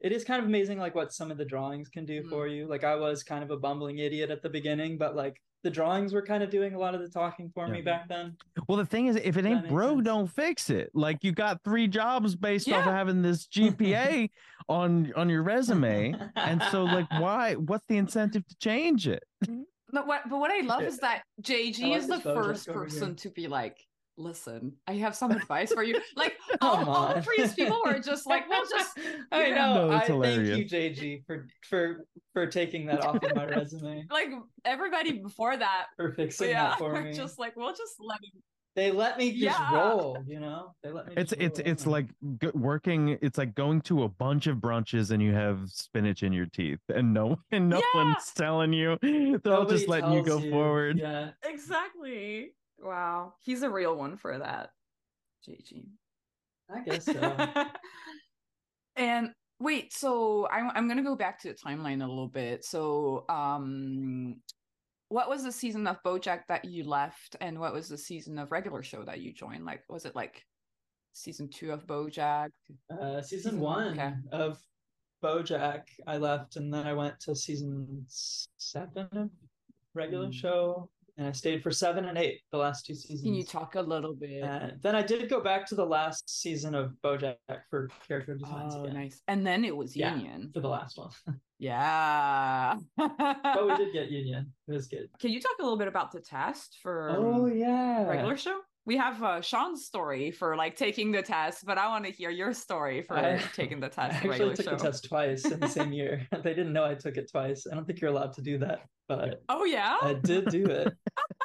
it 0.01 0.13
is 0.13 0.25
kind 0.25 0.41
of 0.41 0.47
amazing 0.47 0.79
like 0.79 0.95
what 0.95 1.13
some 1.13 1.31
of 1.31 1.37
the 1.39 1.45
drawings 1.45 1.89
can 1.89 2.05
do 2.05 2.23
Mm. 2.23 2.31
for 2.31 2.47
you. 2.47 2.67
Like 2.67 2.85
I 2.85 2.95
was 2.97 3.23
kind 3.23 3.43
of 3.45 3.51
a 3.51 3.57
bumbling 3.57 3.99
idiot 3.99 4.31
at 4.31 4.43
the 4.43 4.49
beginning, 4.49 4.97
but 4.99 5.15
like 5.15 5.41
the 5.63 5.71
drawings 5.71 6.15
were 6.15 6.23
kind 6.23 6.43
of 6.43 6.49
doing 6.49 6.75
a 6.75 6.79
lot 6.79 6.95
of 6.95 7.03
the 7.03 7.09
talking 7.09 7.51
for 7.55 7.69
me 7.69 7.83
back 7.83 8.09
then. 8.09 8.35
Well, 8.67 8.79
the 8.79 8.87
thing 8.87 9.09
is, 9.09 9.17
if 9.17 9.37
it 9.37 9.45
ain't 9.45 9.69
broke, 9.69 9.97
sense. 9.99 10.05
don't 10.07 10.27
fix 10.31 10.71
it. 10.71 10.91
Like 10.95 11.23
you 11.23 11.33
got 11.33 11.63
three 11.65 11.87
jobs 11.87 12.35
based 12.35 12.71
off 12.73 12.87
of 12.87 12.93
having 12.95 13.21
this 13.21 13.47
GPA 13.47 14.31
on 14.71 15.13
on 15.17 15.29
your 15.29 15.43
resume, 15.43 16.15
and 16.37 16.63
so 16.71 16.85
like, 16.85 17.11
why? 17.21 17.55
What's 17.57 17.85
the 17.89 17.99
incentive 17.99 18.47
to 18.47 18.57
change 18.57 19.07
it? 19.07 19.23
But 19.93 20.07
what 20.07 20.23
but 20.31 20.39
what 20.39 20.51
I 20.51 20.61
love 20.65 20.83
is 20.83 20.97
that 21.01 21.25
JG 21.43 21.83
like 21.91 21.99
is 21.99 22.07
the 22.07 22.21
first 22.21 22.69
over 22.69 22.79
here. 22.81 22.89
person 22.89 23.17
to 23.17 23.29
be 23.29 23.47
like, 23.47 23.77
listen, 24.21 24.73
I 24.87 24.93
have 24.95 25.15
some 25.17 25.31
advice 25.31 25.73
for 25.73 25.83
you. 25.83 25.99
Like 26.17 26.37
all, 26.61 26.77
all 26.89 27.09
the 27.09 27.17
on. 27.17 27.23
previous 27.23 27.55
people 27.55 27.81
were 27.85 27.99
just 27.99 28.27
like, 28.27 28.49
well, 28.49 28.63
just 28.69 28.99
I 29.33 29.51
know. 29.51 29.89
No, 29.89 29.91
I 29.91 29.99
it's 30.01 30.09
thank 30.09 30.09
you, 30.09 30.15
hilarious. 30.15 30.73
JG, 30.73 31.25
for 31.27 31.47
for 31.69 32.07
for 32.35 32.47
taking 32.47 32.87
that 32.87 33.05
off 33.05 33.23
of 33.23 33.35
my 33.35 33.47
resume 33.47 34.05
like 34.11 34.29
everybody 34.65 35.13
before 35.21 35.57
that. 35.57 35.87
for 35.97 36.13
fixing 36.13 36.51
yeah, 36.51 36.71
that 36.71 36.79
for 36.79 37.01
me. 37.03 37.13
just 37.13 37.39
like, 37.39 37.57
we'll 37.57 37.71
just 37.75 37.95
let 38.01 38.19
him. 38.19 38.43
They 38.77 38.93
let 38.93 39.19
me 39.19 39.33
just 39.33 39.43
Yeah. 39.59 39.75
roll, 39.75 40.19
you 40.27 40.39
know. 40.39 40.75
They 40.83 40.91
let 40.93 41.09
me. 41.09 41.15
It's 41.17 41.33
it's 41.33 41.59
roll. 41.59 41.69
it's 41.69 41.87
like 41.89 42.07
g- 42.41 42.51
working. 42.55 43.19
It's 43.21 43.37
like 43.37 43.55
going 43.57 43.81
to 43.83 44.05
a 44.05 44.09
bunch 44.09 44.47
of 44.47 44.59
brunches 44.59 45.11
and 45.11 45.21
you 45.23 45.33
have 45.33 45.63
spinach 45.67 46.23
in 46.23 46.33
your 46.33 46.47
teeth, 46.47 46.79
and 46.95 47.13
no 47.13 47.37
and 47.51 47.69
no 47.69 47.79
Yeah. 47.79 48.05
one's 48.05 48.31
telling 48.37 48.73
you. 48.73 48.97
They're 49.03 49.55
all 49.55 49.67
just 49.67 49.89
letting 49.89 50.13
you 50.13 50.23
go 50.23 50.39
tells 50.39 50.51
forward. 50.51 50.99
Yeah, 50.99 51.31
Exactly. 51.45 52.53
Wow. 52.83 53.35
He's 53.41 53.63
a 53.63 53.71
real 53.71 53.97
one 53.97 54.17
for 54.17 54.39
that. 54.39 54.71
JG. 55.49 55.85
I 56.75 56.81
guess 56.83 57.05
so. 57.05 57.37
and 58.97 59.31
wait, 59.59 59.93
so 59.93 60.49
I'm 60.51 60.71
I'm 60.75 60.89
gonna 60.89 61.03
go 61.03 61.17
back 61.17 61.41
to 61.41 61.49
the 61.49 61.55
timeline 61.55 62.03
a 62.03 62.07
little 62.07 62.29
bit. 62.29 62.65
So, 62.65 63.25
um, 63.29 64.37
what 65.09 65.29
was 65.29 65.43
the 65.43 65.51
season 65.53 65.87
of 65.87 66.03
BoJack 66.05 66.43
that 66.49 66.65
you 66.65 66.85
left, 66.85 67.37
and 67.41 67.59
what 67.59 67.73
was 67.73 67.89
the 67.89 67.99
season 67.99 68.39
of 68.39 68.53
regular 68.53 68.83
show 68.83 69.05
that 69.05 69.21
you 69.21 69.33
joined? 69.33 69.65
Like, 69.65 69.83
was 69.89 70.05
it 70.05 70.15
like 70.15 70.45
season 71.13 71.49
two 71.49 71.73
of 71.73 71.87
BoJack? 71.87 72.51
Uh, 72.91 73.21
season 73.21 73.23
Season 73.23 73.61
one, 73.61 73.87
one 73.87 73.99
okay. 73.99 74.13
of 74.31 74.59
BoJack, 75.23 75.83
I 76.07 76.17
left, 76.19 76.57
and 76.57 76.73
then 76.73 76.87
I 76.87 76.93
went 76.93 77.19
to 77.21 77.35
season 77.35 78.05
seven 78.09 79.09
of 79.13 79.31
regular 79.95 80.29
Mm. 80.29 80.33
show, 80.35 80.89
and 81.21 81.29
I 81.29 81.33
stayed 81.33 81.63
for 81.63 81.71
seven 81.71 82.07
and 82.07 82.17
eight, 82.17 82.41
the 82.51 82.57
last 82.57 82.87
two 82.87 82.95
seasons. 82.95 83.21
Can 83.21 83.35
you 83.35 83.45
talk 83.45 83.75
a 83.75 83.81
little 83.83 84.15
bit? 84.15 84.43
And 84.43 84.81
then 84.81 84.97
I 84.97 85.03
did 85.03 85.29
go 85.29 85.39
back 85.43 85.67
to 85.67 85.75
the 85.75 85.85
last 85.85 86.41
season 86.41 86.75
of 86.75 86.95
BoJack 87.05 87.37
for 87.69 87.91
character 88.09 88.35
designs 88.37 88.75
oh, 88.75 88.85
again 88.85 88.95
nice. 88.95 89.21
And 89.29 89.47
then 89.47 89.63
it 89.67 89.77
was 89.77 89.95
Yeah. 89.95 90.15
Union. 90.15 90.51
for 90.55 90.61
the 90.61 90.69
last 90.69 90.97
one. 90.97 91.11
Yeah. 91.63 92.77
but 92.97 93.67
we 93.69 93.77
did 93.77 93.93
get 93.93 94.11
Union. 94.11 94.51
It 94.67 94.73
was 94.73 94.87
good. 94.87 95.11
Can 95.21 95.31
you 95.31 95.43
talk 95.43 95.57
a 95.61 95.63
little 95.63 95.77
bit 95.77 95.89
about 95.89 96.11
the 96.11 96.21
test 96.21 96.79
for 96.83 97.15
oh 97.15 97.45
yeah, 97.49 98.09
regular 98.09 98.39
show? 98.39 98.61
We 98.91 98.97
have 98.97 99.23
uh, 99.23 99.41
Sean's 99.41 99.85
story 99.85 100.33
for 100.33 100.57
like 100.57 100.75
taking 100.75 101.13
the 101.13 101.23
test, 101.23 101.65
but 101.65 101.79
I 101.79 101.87
want 101.87 102.05
to 102.07 102.11
hear 102.11 102.29
your 102.29 102.53
story 102.53 103.03
for 103.03 103.17
I- 103.17 103.41
taking 103.55 103.79
the 103.79 103.89
test. 103.89 104.19
for 104.21 104.33
actually 104.33 104.49
regular 104.51 104.55
took 104.57 104.65
show. 104.65 104.71
the 104.73 104.83
test 104.83 105.05
twice 105.05 105.45
in 105.45 105.61
the 105.61 105.69
same 105.69 105.93
year. 105.93 106.27
they 106.43 106.55
didn't 106.55 106.73
know 106.73 106.85
I 106.85 106.97
took 106.97 107.17
it 107.17 107.31
twice. 107.31 107.69
I 107.71 107.77
don't 107.77 107.87
think 107.87 108.01
you're 108.01 108.11
allowed 108.11 108.33
to 108.33 108.43
do 108.43 108.59
that, 108.59 108.81
but 109.07 109.45
Oh 109.49 109.63
yeah. 109.65 109.97
I 110.03 110.15
did 110.15 110.47
do 110.47 110.65
it. 110.67 110.93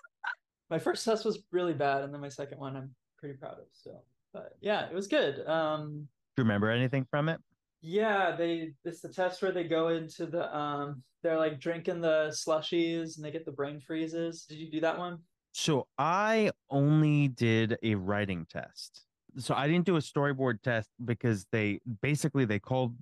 my 0.72 0.80
first 0.80 1.06
test 1.06 1.24
was 1.24 1.38
really 1.52 1.76
bad, 1.76 2.02
and 2.02 2.12
then 2.12 2.20
my 2.20 2.30
second 2.30 2.58
one 2.58 2.76
I'm 2.76 2.96
pretty 3.20 3.36
proud 3.36 3.60
of. 3.60 3.68
So, 3.74 4.02
but 4.34 4.58
yeah, 4.60 4.88
it 4.90 4.94
was 4.96 5.06
good. 5.08 5.48
Um, 5.48 6.08
Do 6.36 6.42
you 6.42 6.46
remember 6.46 6.72
anything 6.72 7.06
from 7.12 7.30
it? 7.30 7.40
yeah, 7.84 8.36
they 8.36 8.72
it's 8.86 9.02
the 9.02 9.10
test 9.10 9.44
where 9.44 9.52
they 9.52 9.66
go 9.66 9.90
into 9.90 10.26
the 10.26 10.46
um, 10.58 11.04
they're 11.22 11.38
like 11.38 11.60
drinking 11.60 12.02
the 12.02 12.30
slushies 12.34 13.18
and 13.18 13.24
they 13.24 13.30
get 13.30 13.46
the 13.46 13.52
brain 13.52 13.80
freezes. 13.80 14.46
Did 14.50 14.58
you 14.58 14.72
do 14.72 14.80
that 14.80 14.98
one? 14.98 15.20
So 15.58 15.88
I 15.98 16.52
only 16.70 17.30
did 17.30 17.78
a 17.82 17.96
writing 17.96 18.46
test. 18.46 19.06
So 19.38 19.56
I 19.56 19.68
didn't 19.68 19.86
do 19.86 19.96
a 19.96 20.02
storyboard 20.02 20.62
test 20.62 20.90
because 21.06 21.46
they 21.50 21.80
basically 22.02 22.44
they 22.44 22.60
called 22.60 22.94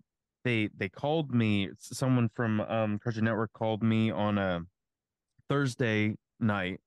they 0.44 0.70
they 0.78 0.88
called 0.88 1.34
me 1.34 1.70
someone 1.80 2.30
from 2.36 2.62
um 2.62 3.00
Cartoon 3.00 3.24
Network 3.24 3.54
called 3.54 3.82
me 3.82 4.12
on 4.12 4.38
a 4.38 4.62
Thursday 5.50 6.16
night 6.40 6.80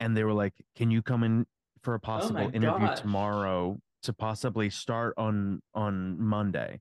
and 0.00 0.16
they 0.16 0.24
were 0.24 0.32
like, 0.32 0.54
"Can 0.74 0.90
you 0.90 1.02
come 1.02 1.22
in 1.22 1.46
for 1.82 1.94
a 1.94 2.00
possible 2.00 2.50
interview 2.52 2.88
gosh. 2.88 2.98
tomorrow 2.98 3.78
to 4.02 4.12
possibly 4.12 4.70
start 4.70 5.14
on 5.16 5.62
on 5.72 6.20
Monday?" 6.20 6.80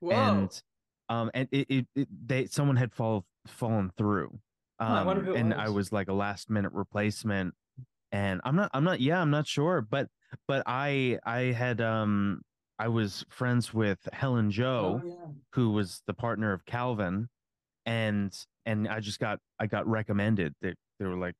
Whoa. 0.00 0.12
and 0.12 0.62
um 1.10 1.30
and 1.34 1.48
it, 1.52 1.66
it, 1.68 1.86
it 1.94 2.08
they 2.26 2.46
someone 2.46 2.76
had 2.76 2.94
fall 2.94 3.26
fallen 3.46 3.92
through 3.98 4.30
Oh, 4.30 4.51
um 4.86 4.92
I 4.92 5.04
wonder 5.04 5.22
who 5.22 5.34
it 5.34 5.38
and 5.40 5.54
i 5.54 5.64
was. 5.66 5.74
was 5.74 5.92
like 5.92 6.08
a 6.08 6.12
last 6.12 6.50
minute 6.50 6.72
replacement 6.72 7.54
and 8.10 8.40
i'm 8.44 8.56
not 8.56 8.70
i'm 8.74 8.84
not 8.84 9.00
yeah 9.00 9.20
i'm 9.20 9.30
not 9.30 9.46
sure 9.46 9.80
but 9.80 10.08
but 10.48 10.62
i 10.66 11.18
i 11.24 11.40
had 11.52 11.80
um 11.80 12.42
i 12.78 12.88
was 12.88 13.24
friends 13.30 13.72
with 13.74 13.98
Hellen 14.12 14.50
Jo 14.50 15.00
Oh 15.02 15.06
yeah. 15.06 15.14
who 15.54 15.70
was 15.70 16.02
the 16.06 16.14
partner 16.14 16.52
of 16.52 16.64
calvin 16.64 17.28
and 17.86 18.36
and 18.66 18.88
i 18.88 19.00
just 19.00 19.18
got 19.18 19.38
i 19.58 19.66
got 19.66 19.86
recommended 19.86 20.54
they, 20.62 20.74
they 20.98 21.06
were 21.06 21.16
like 21.16 21.34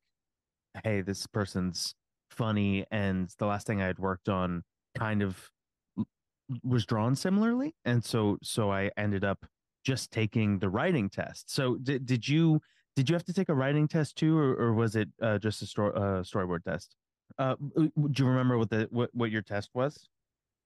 hey 0.85 1.00
this 1.02 1.26
person's 1.26 1.94
funny 2.31 2.85
and 2.90 3.28
the 3.38 3.46
last 3.46 3.66
thing 3.66 3.81
i 3.83 3.87
had 3.87 3.98
worked 3.98 4.28
on 4.28 4.62
kind 4.96 5.22
of 5.22 5.50
was 6.64 6.85
drawn 6.85 7.14
similarly 7.14 7.74
and 7.85 8.05
so 8.05 8.38
so 8.42 8.70
i 8.70 8.90
ended 8.96 9.24
up 9.24 9.46
just 9.85 10.11
taking 10.11 10.59
the 10.59 10.68
writing 10.68 11.09
test 11.09 11.50
so 11.52 11.76
did, 11.76 12.05
did 12.07 12.26
you 12.28 12.61
did 12.96 13.09
you 13.09 13.14
have 13.14 13.24
to 13.24 13.33
take 13.33 13.48
a 13.48 13.55
writing 13.55 13.88
test 13.88 14.16
too 14.16 14.37
or, 14.38 14.55
or 14.55 14.72
was 14.74 14.96
it 14.96 15.09
uh, 15.20 15.38
just 15.38 15.62
a 15.62 15.66
story 15.66 15.92
uh, 15.96 16.22
storyboard 16.22 16.64
test? 16.64 16.96
Uh 17.38 17.55
w- 17.74 17.90
w- 17.96 18.12
do 18.12 18.22
you 18.24 18.28
remember 18.28 18.59
what 18.59 18.68
the 18.70 18.88
what, 18.90 19.11
what 19.14 19.31
your 19.31 19.42
test 19.42 19.70
was? 19.74 20.09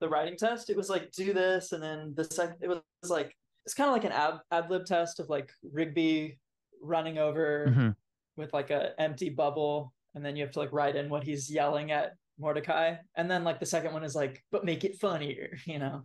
The 0.01 0.09
writing 0.09 0.37
test. 0.37 0.69
It 0.69 0.77
was 0.77 0.91
like 0.91 1.13
do 1.13 1.33
this, 1.33 1.73
and 1.73 1.83
then 1.83 2.13
the 2.17 2.25
second 2.25 2.57
it 2.61 2.69
was 2.69 2.83
like 3.09 3.37
it's 3.65 3.75
kind 3.75 3.89
of 3.89 3.95
like 3.95 4.05
an 4.05 4.13
ad 4.13 4.35
ad 4.51 4.69
lib 4.71 4.85
test 4.85 5.21
of 5.21 5.29
like 5.29 5.51
Rigby 5.73 6.39
running 6.83 7.19
over 7.19 7.67
Mhm. 7.69 7.95
with 8.37 8.53
like 8.53 8.71
a 8.71 9.01
empty 9.01 9.31
bubble, 9.31 9.93
and 10.15 10.25
then 10.25 10.35
you 10.37 10.43
have 10.45 10.53
to 10.53 10.59
like 10.59 10.73
write 10.73 10.97
in 10.97 11.09
what 11.09 11.23
he's 11.25 11.51
yelling 11.51 11.93
at 11.93 12.15
Mordecai, 12.39 12.97
and 13.15 13.31
then 13.31 13.45
like 13.45 13.61
the 13.61 13.67
second 13.67 13.93
one 13.93 14.03
is 14.05 14.15
like 14.17 14.43
but 14.51 14.65
make 14.65 14.83
it 14.85 14.99
funnier, 15.01 15.57
you 15.67 15.79
know, 15.79 16.03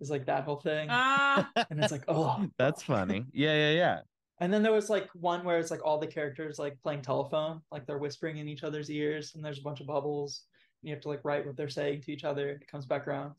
it's 0.00 0.10
like 0.10 0.26
that 0.26 0.42
whole 0.44 0.60
thing, 0.60 0.88
Ah, 0.90 1.48
and 1.70 1.82
it's 1.82 1.92
like 1.92 2.04
oh. 2.08 2.44
That's 2.58 2.82
funny. 2.82 3.24
Yeah 3.32 3.54
yeah 3.54 3.70
yeah 3.70 4.00
And 4.40 4.52
then 4.52 4.62
there 4.62 4.72
was 4.72 4.90
like 4.90 5.08
one 5.14 5.44
where 5.44 5.58
it's 5.58 5.70
like 5.70 5.84
all 5.84 5.98
the 5.98 6.06
characters 6.06 6.58
like 6.58 6.76
playing 6.82 7.02
telephone, 7.02 7.60
like 7.70 7.86
they're 7.86 7.98
whispering 7.98 8.38
in 8.38 8.48
each 8.48 8.64
other's 8.64 8.90
ears, 8.90 9.32
and 9.34 9.44
there's 9.44 9.58
a 9.60 9.62
bunch 9.62 9.80
of 9.80 9.86
bubbles. 9.86 10.42
And 10.82 10.88
you 10.88 10.94
have 10.94 11.02
to 11.02 11.08
like 11.08 11.20
write 11.24 11.46
what 11.46 11.56
they're 11.56 11.68
saying 11.68 12.02
to 12.02 12.12
each 12.12 12.24
other. 12.24 12.48
It 12.50 12.66
comes 12.68 12.84
back 12.86 13.06
around. 13.06 13.34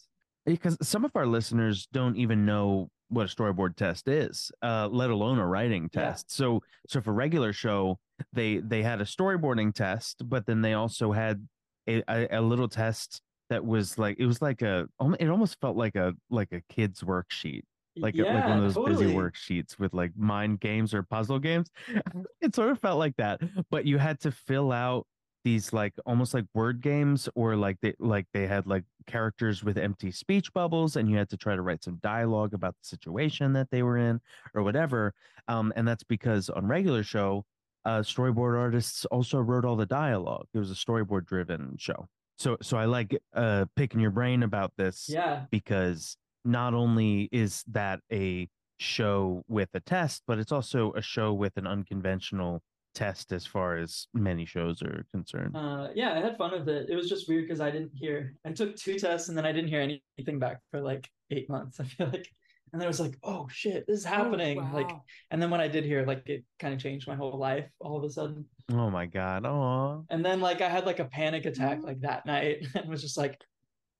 because 0.45 0.77
some 0.81 1.03
of 1.05 1.11
our 1.15 1.25
listeners 1.27 1.87
don't 1.91 2.15
even 2.17 2.45
know 2.45 2.89
what 3.09 3.31
a 3.31 3.35
storyboard 3.35 3.75
test 3.75 4.07
is 4.07 4.51
uh 4.63 4.89
let 4.91 5.11
alone 5.11 5.37
a 5.37 5.45
writing 5.45 5.87
Yeah. 5.93 6.01
test 6.05 6.31
so 6.31 6.61
so 6.87 7.01
for 7.01 7.13
regular 7.13 7.53
show 7.53 7.99
they 8.33 8.57
they 8.57 8.81
had 8.81 8.99
a 8.99 9.03
storyboarding 9.05 9.75
test 9.75 10.27
but 10.27 10.47
then 10.47 10.61
they 10.61 10.73
also 10.73 11.11
had 11.11 11.47
a, 11.87 12.01
a, 12.07 12.39
a 12.39 12.41
little 12.41 12.67
test 12.67 13.21
that 13.51 13.63
was 13.63 13.99
like 13.99 14.17
it 14.19 14.25
was 14.25 14.41
like 14.41 14.63
a 14.63 14.87
it 15.19 15.29
almost 15.29 15.59
felt 15.61 15.77
like 15.77 15.95
a 15.95 16.13
like 16.31 16.51
a 16.51 16.61
kid's 16.67 17.01
worksheet 17.01 17.61
like 17.97 18.15
a, 18.17 18.23
like 18.23 18.47
one 18.47 18.57
of 18.63 18.73
those 18.73 18.85
busy 18.85 19.13
worksheets 19.13 19.77
with 19.79 19.93
like 19.93 20.11
mind 20.17 20.59
games 20.59 20.93
or 20.93 21.03
puzzle 21.03 21.39
games. 21.39 21.69
It 22.41 22.53
sort 22.55 22.69
of 22.71 22.79
felt 22.79 22.99
like 22.99 23.15
that 23.17 23.41
but 23.71 23.85
you 23.85 23.97
had 23.97 24.19
to 24.21 24.31
fill 24.31 24.71
out 24.71 25.07
these 25.43 25.71
like 25.73 25.93
almost 26.05 26.33
like 26.33 26.45
word 26.53 26.81
games 26.81 27.29
or 27.35 27.55
like 27.55 27.77
they 27.81 27.93
like 27.99 28.25
they 28.33 28.47
had 28.47 28.65
like 28.67 28.83
characters 29.07 29.63
with 29.63 29.77
empty 29.77 30.11
speech 30.11 30.51
bubbles 30.53 30.95
and 30.95 31.09
you 31.09 31.17
had 31.17 31.29
to 31.29 31.37
try 31.37 31.55
to 31.55 31.61
write 31.61 31.83
some 31.83 31.99
dialogue 32.01 32.53
about 32.53 32.75
the 32.81 32.87
situation 32.87 33.53
that 33.53 33.69
they 33.71 33.83
were 33.83 33.97
in 33.97 34.19
or 34.55 34.63
whatever 34.63 35.13
um 35.47 35.71
and 35.75 35.87
that's 35.87 36.03
because 36.03 36.49
on 36.49 36.65
regular 36.67 37.03
show 37.03 37.43
uh 37.85 37.99
storyboard 37.99 38.57
artists 38.57 39.05
also 39.05 39.39
wrote 39.39 39.63
all 39.65 39.75
the 39.75 39.85
dialogue. 39.85 40.47
It 40.53 40.57
was 40.59 40.71
a 40.71 40.75
storyboard 40.75 41.25
driven 41.27 41.75
show. 41.77 42.07
So 42.39 42.57
so 42.61 42.77
i 42.77 42.85
like 42.85 43.15
uh 43.33 43.65
picking 43.75 43.99
your 43.99 44.11
brain 44.11 44.41
about 44.43 44.73
this 44.77 45.07
Yeah. 45.07 45.45
because 45.51 46.17
not 46.45 46.73
only 46.73 47.27
is 47.31 47.63
that 47.67 47.99
a 48.11 48.47
show 48.79 49.43
with 49.47 49.69
a 49.73 49.79
test, 49.79 50.23
but 50.27 50.37
it's 50.39 50.51
also 50.51 50.91
a 50.93 51.01
show 51.01 51.33
with 51.33 51.57
an 51.57 51.65
unconventional 51.67 52.61
test 52.93 53.33
as 53.33 53.45
far 53.45 53.77
as 53.77 54.07
many 54.13 54.45
shows 54.45 54.81
are 54.81 55.05
concerned. 55.13 55.55
Uh, 55.55 55.89
yeah, 55.95 56.13
I 56.13 56.19
had 56.21 56.37
fun 56.37 56.51
with 56.51 56.69
it. 56.69 56.89
It 56.89 56.95
was 56.95 57.09
just 57.09 57.27
weird 57.27 57.45
because 57.45 57.59
I 57.59 57.69
didn't 57.71 57.91
hear. 57.93 58.35
I 58.45 58.51
took 58.51 58.75
two 58.77 58.97
tests 58.97 59.27
and 59.27 59.37
then 59.37 59.45
I 59.45 59.51
didn't 59.51 59.69
hear 59.69 59.81
anything 59.81 60.39
back 60.39 60.61
for 60.71 60.79
like 60.81 61.09
eight 61.31 61.49
months. 61.49 61.79
I 61.81 61.83
feel 61.83 62.07
like, 62.07 62.29
and 62.71 62.81
then 62.81 62.85
I 62.85 62.89
was 62.89 62.99
like, 63.01 63.17
oh 63.23 63.47
shit, 63.49 63.85
this 63.87 63.99
is 63.99 64.05
happening. 64.05 64.57
Like, 64.73 64.89
wow. 64.89 65.03
and 65.31 65.41
then 65.41 65.49
when 65.49 65.61
I 65.61 65.67
did 65.67 65.83
hear, 65.85 66.05
like, 66.05 66.23
it 66.27 66.43
kind 66.59 66.73
of 66.73 66.79
changed 66.79 67.07
my 67.07 67.15
whole 67.15 67.37
life 67.37 67.65
all 67.79 67.97
of 67.97 68.03
a 68.03 68.09
sudden. 68.09 68.45
Oh 68.71 68.89
my 68.89 69.05
god! 69.05 69.45
Oh, 69.45 70.05
And 70.09 70.25
then 70.25 70.41
like 70.41 70.61
I 70.61 70.69
had 70.69 70.85
like 70.85 70.99
a 70.99 71.05
panic 71.05 71.45
attack 71.45 71.79
Mhm. 71.79 71.83
like 71.83 71.99
that 72.01 72.25
night 72.25 72.65
and 72.75 72.89
was 72.89 73.01
just 73.01 73.17
like, 73.17 73.39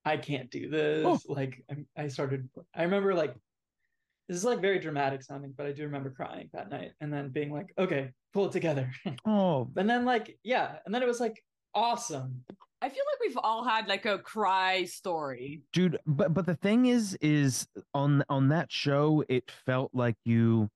I 0.06 0.18
can't 0.18 0.50
do 0.52 0.68
oh. 0.68 0.72
this. 0.72 1.06
Oh. 1.06 1.34
Like 1.34 1.63
I, 1.70 2.04
I 2.04 2.08
started. 2.08 2.48
I 2.74 2.84
remember 2.84 3.13
like 3.13 3.36
this 4.28 4.38
is 4.38 4.46
like 4.46 4.62
very 4.62 4.80
dramatic 4.80 5.24
sounding, 5.24 5.54
but 5.56 5.65
I 5.65 5.72
do 5.72 5.84
remember 5.84 6.10
crying 6.10 6.50
that 6.54 6.70
night 6.70 6.91
and 7.00 7.13
then 7.13 7.30
being 7.30 7.52
like, 7.52 7.74
okay, 7.78 8.12
pull 8.34 8.46
it 8.46 8.52
together. 8.52 8.91
Oh, 9.26 9.70
and 9.76 9.89
then 9.89 10.06
like, 10.06 10.38
yeah, 10.44 10.78
and 10.86 10.94
then 10.94 11.04
it 11.04 11.08
was 11.08 11.20
like 11.20 11.44
awesome. 11.74 12.44
I 12.82 12.89
feel 12.89 13.04
like 13.12 13.30
we've 13.30 13.39
all 13.44 13.63
had 13.63 13.88
like 13.88 14.06
a 14.06 14.20
cry 14.20 14.86
story. 14.86 15.63
dude 15.74 15.98
but 16.06 16.34
but 16.34 16.46
the 16.46 16.56
thing 16.56 16.86
is 16.86 17.18
is 17.22 17.68
on 17.94 18.24
on 18.30 18.50
that 18.50 18.72
show 18.72 19.24
it 19.28 19.50
felt 19.65 19.89
like 19.94 20.15
you 20.24 20.70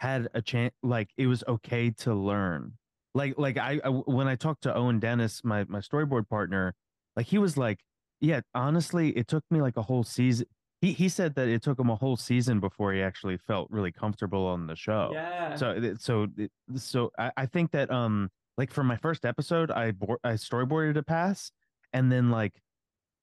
had 0.00 0.28
a 0.34 0.42
chance 0.42 0.74
like 0.82 1.10
it 1.16 1.26
was 1.26 1.44
okay 1.46 1.90
to 1.90 2.14
learn 2.14 2.72
like 3.14 3.34
like 3.36 3.56
I, 3.58 3.80
I 3.84 3.88
when 3.88 4.28
i 4.28 4.36
talked 4.36 4.62
to 4.62 4.74
owen 4.74 5.00
dennis 5.00 5.42
my 5.44 5.64
my 5.64 5.80
storyboard 5.80 6.28
partner 6.28 6.74
like 7.16 7.26
he 7.26 7.38
was 7.38 7.56
like 7.56 7.80
yeah 8.20 8.40
honestly 8.54 9.10
it 9.10 9.26
took 9.28 9.44
me 9.50 9.60
like 9.60 9.76
a 9.76 9.82
whole 9.82 10.02
season 10.04 10.46
he 10.80 10.92
he 10.92 11.08
said 11.08 11.34
that 11.34 11.48
it 11.48 11.62
took 11.62 11.78
him 11.78 11.90
a 11.90 11.96
whole 11.96 12.16
season 12.16 12.60
before 12.60 12.92
he 12.92 13.02
actually 13.02 13.36
felt 13.36 13.68
really 13.70 13.92
comfortable 13.92 14.46
on 14.46 14.66
the 14.66 14.76
show 14.76 15.10
Yeah. 15.12 15.54
so 15.56 15.94
so 15.98 16.26
so 16.76 17.10
I, 17.18 17.30
I 17.36 17.46
think 17.46 17.70
that 17.72 17.90
um 17.90 18.30
like 18.56 18.72
for 18.72 18.82
my 18.84 18.96
first 18.96 19.24
episode 19.24 19.70
i 19.70 19.90
board 19.92 20.18
i 20.24 20.32
storyboarded 20.32 20.96
a 20.96 21.02
pass 21.02 21.50
and 21.92 22.10
then 22.10 22.30
like 22.30 22.52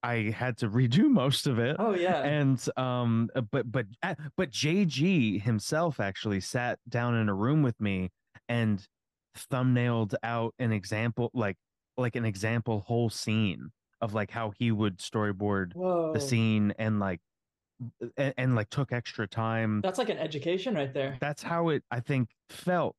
i 0.04 0.34
had 0.36 0.58
to 0.58 0.70
redo 0.80 1.10
most 1.10 1.48
of 1.48 1.60
it 1.60 1.76
oh 1.80 1.94
yeah. 1.96 2.22
and 2.24 2.66
um 2.78 3.30
uh, 3.36 3.42
but 3.42 3.70
but 3.72 3.86
uh, 4.04 4.16
but 4.38 4.52
jg 4.52 5.42
himself 5.42 6.00
actually 6.00 6.40
sat 6.40 6.80
down 6.90 7.16
in 7.16 7.28
a 7.30 7.34
room 7.34 7.62
with 7.64 7.80
me 7.82 8.10
and 8.48 8.86
thumbnailed 9.52 10.14
out 10.24 10.54
an 10.60 10.72
example 10.72 11.30
like 11.34 11.58
like 11.98 12.16
an 12.16 12.26
example 12.26 12.84
whole 12.88 13.10
scene 13.10 13.70
of 14.02 14.14
like 14.14 14.32
how 14.32 14.52
he 14.58 14.72
would 14.72 14.98
storyboard 15.00 15.74
Whoa. 15.76 16.12
the 16.14 16.20
scene 16.20 16.74
and 16.78 17.00
like 17.00 17.20
and, 18.18 18.34
and 18.38 18.56
like 18.56 18.70
took 18.70 18.92
extra 18.92 19.28
time 19.28 19.82
That's 19.82 19.98
like 19.98 20.10
an 20.10 20.18
education 20.18 20.76
right 20.76 20.94
there. 20.94 21.18
that's 21.20 21.44
how 21.44 21.70
it 21.70 21.84
i 21.92 22.00
think 22.00 22.30
felt 22.50 22.96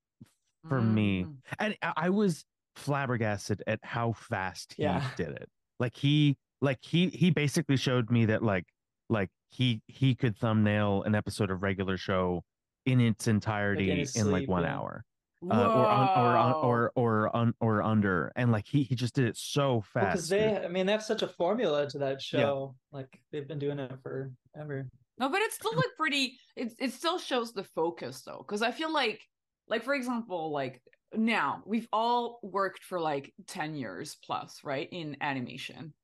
for 0.68 0.80
me 0.80 1.24
Mm. 1.24 1.36
and 1.58 1.76
I, 1.82 1.92
I 1.96 2.10
was 2.10 2.44
flabbergasted 2.74 3.62
at 3.66 3.80
how 3.82 4.12
fast 4.12 4.74
he 4.76 4.82
Yeah. 4.82 5.02
did 5.16 5.28
it 5.28 5.48
like 5.78 5.96
he 5.96 6.36
like 6.60 6.78
he 6.82 7.08
he 7.08 7.30
basically 7.30 7.76
showed 7.76 8.10
me 8.10 8.26
that 8.26 8.42
like 8.42 8.64
like 9.08 9.30
he 9.48 9.80
he 9.86 10.14
could 10.14 10.36
thumbnail 10.36 11.02
an 11.04 11.14
episode 11.14 11.50
of 11.50 11.62
regular 11.62 11.96
show 11.96 12.42
in 12.84 13.00
its 13.00 13.28
entirety 13.28 13.90
in, 13.90 13.98
his 13.98 14.16
like 14.24 14.48
one 14.48 14.64
hour 14.64 15.04
uh, 15.50 15.54
or, 15.54 15.86
un, 15.86 16.08
or 16.08 16.36
un- 16.36 16.52
or 16.54 16.92
or 16.94 17.36
un, 17.36 17.54
or 17.60 17.82
under 17.82 18.32
and 18.36 18.52
like 18.52 18.66
he 18.66 18.82
he 18.82 18.94
just 18.94 19.14
did 19.14 19.24
it 19.26 19.36
so 19.36 19.82
fast. 19.92 20.06
Because 20.06 20.28
fast 20.28 20.30
they. 20.30 20.64
I 20.64 20.68
mean, 20.68 20.86
they 20.86 20.92
have 20.92 21.02
such 21.02 21.22
a 21.22 21.28
formula 21.28 21.88
to 21.90 21.98
that 21.98 22.20
show. 22.20 22.74
Yeah. 22.92 22.98
Like 22.98 23.20
they've 23.32 23.46
been 23.46 23.58
doing 23.58 23.78
it 23.78 23.92
forever. 24.02 24.88
No, 25.18 25.28
but 25.28 25.40
it's 25.42 25.56
still 25.56 25.74
like 25.74 25.96
pretty. 25.96 26.38
It 26.56 26.74
it 26.78 26.92
still 26.92 27.18
shows 27.18 27.52
the 27.52 27.64
focus 27.64 28.22
though, 28.22 28.44
because 28.46 28.62
I 28.62 28.70
feel 28.70 28.92
like, 28.92 29.20
like 29.68 29.82
for 29.82 29.94
example, 29.94 30.52
like 30.52 30.82
now 31.14 31.62
we've 31.64 31.88
all 31.92 32.38
worked 32.42 32.84
for 32.84 33.00
like 33.00 33.32
ten 33.46 33.74
years 33.74 34.16
plus, 34.24 34.60
right, 34.64 34.88
in 34.90 35.16
animation. 35.20 35.94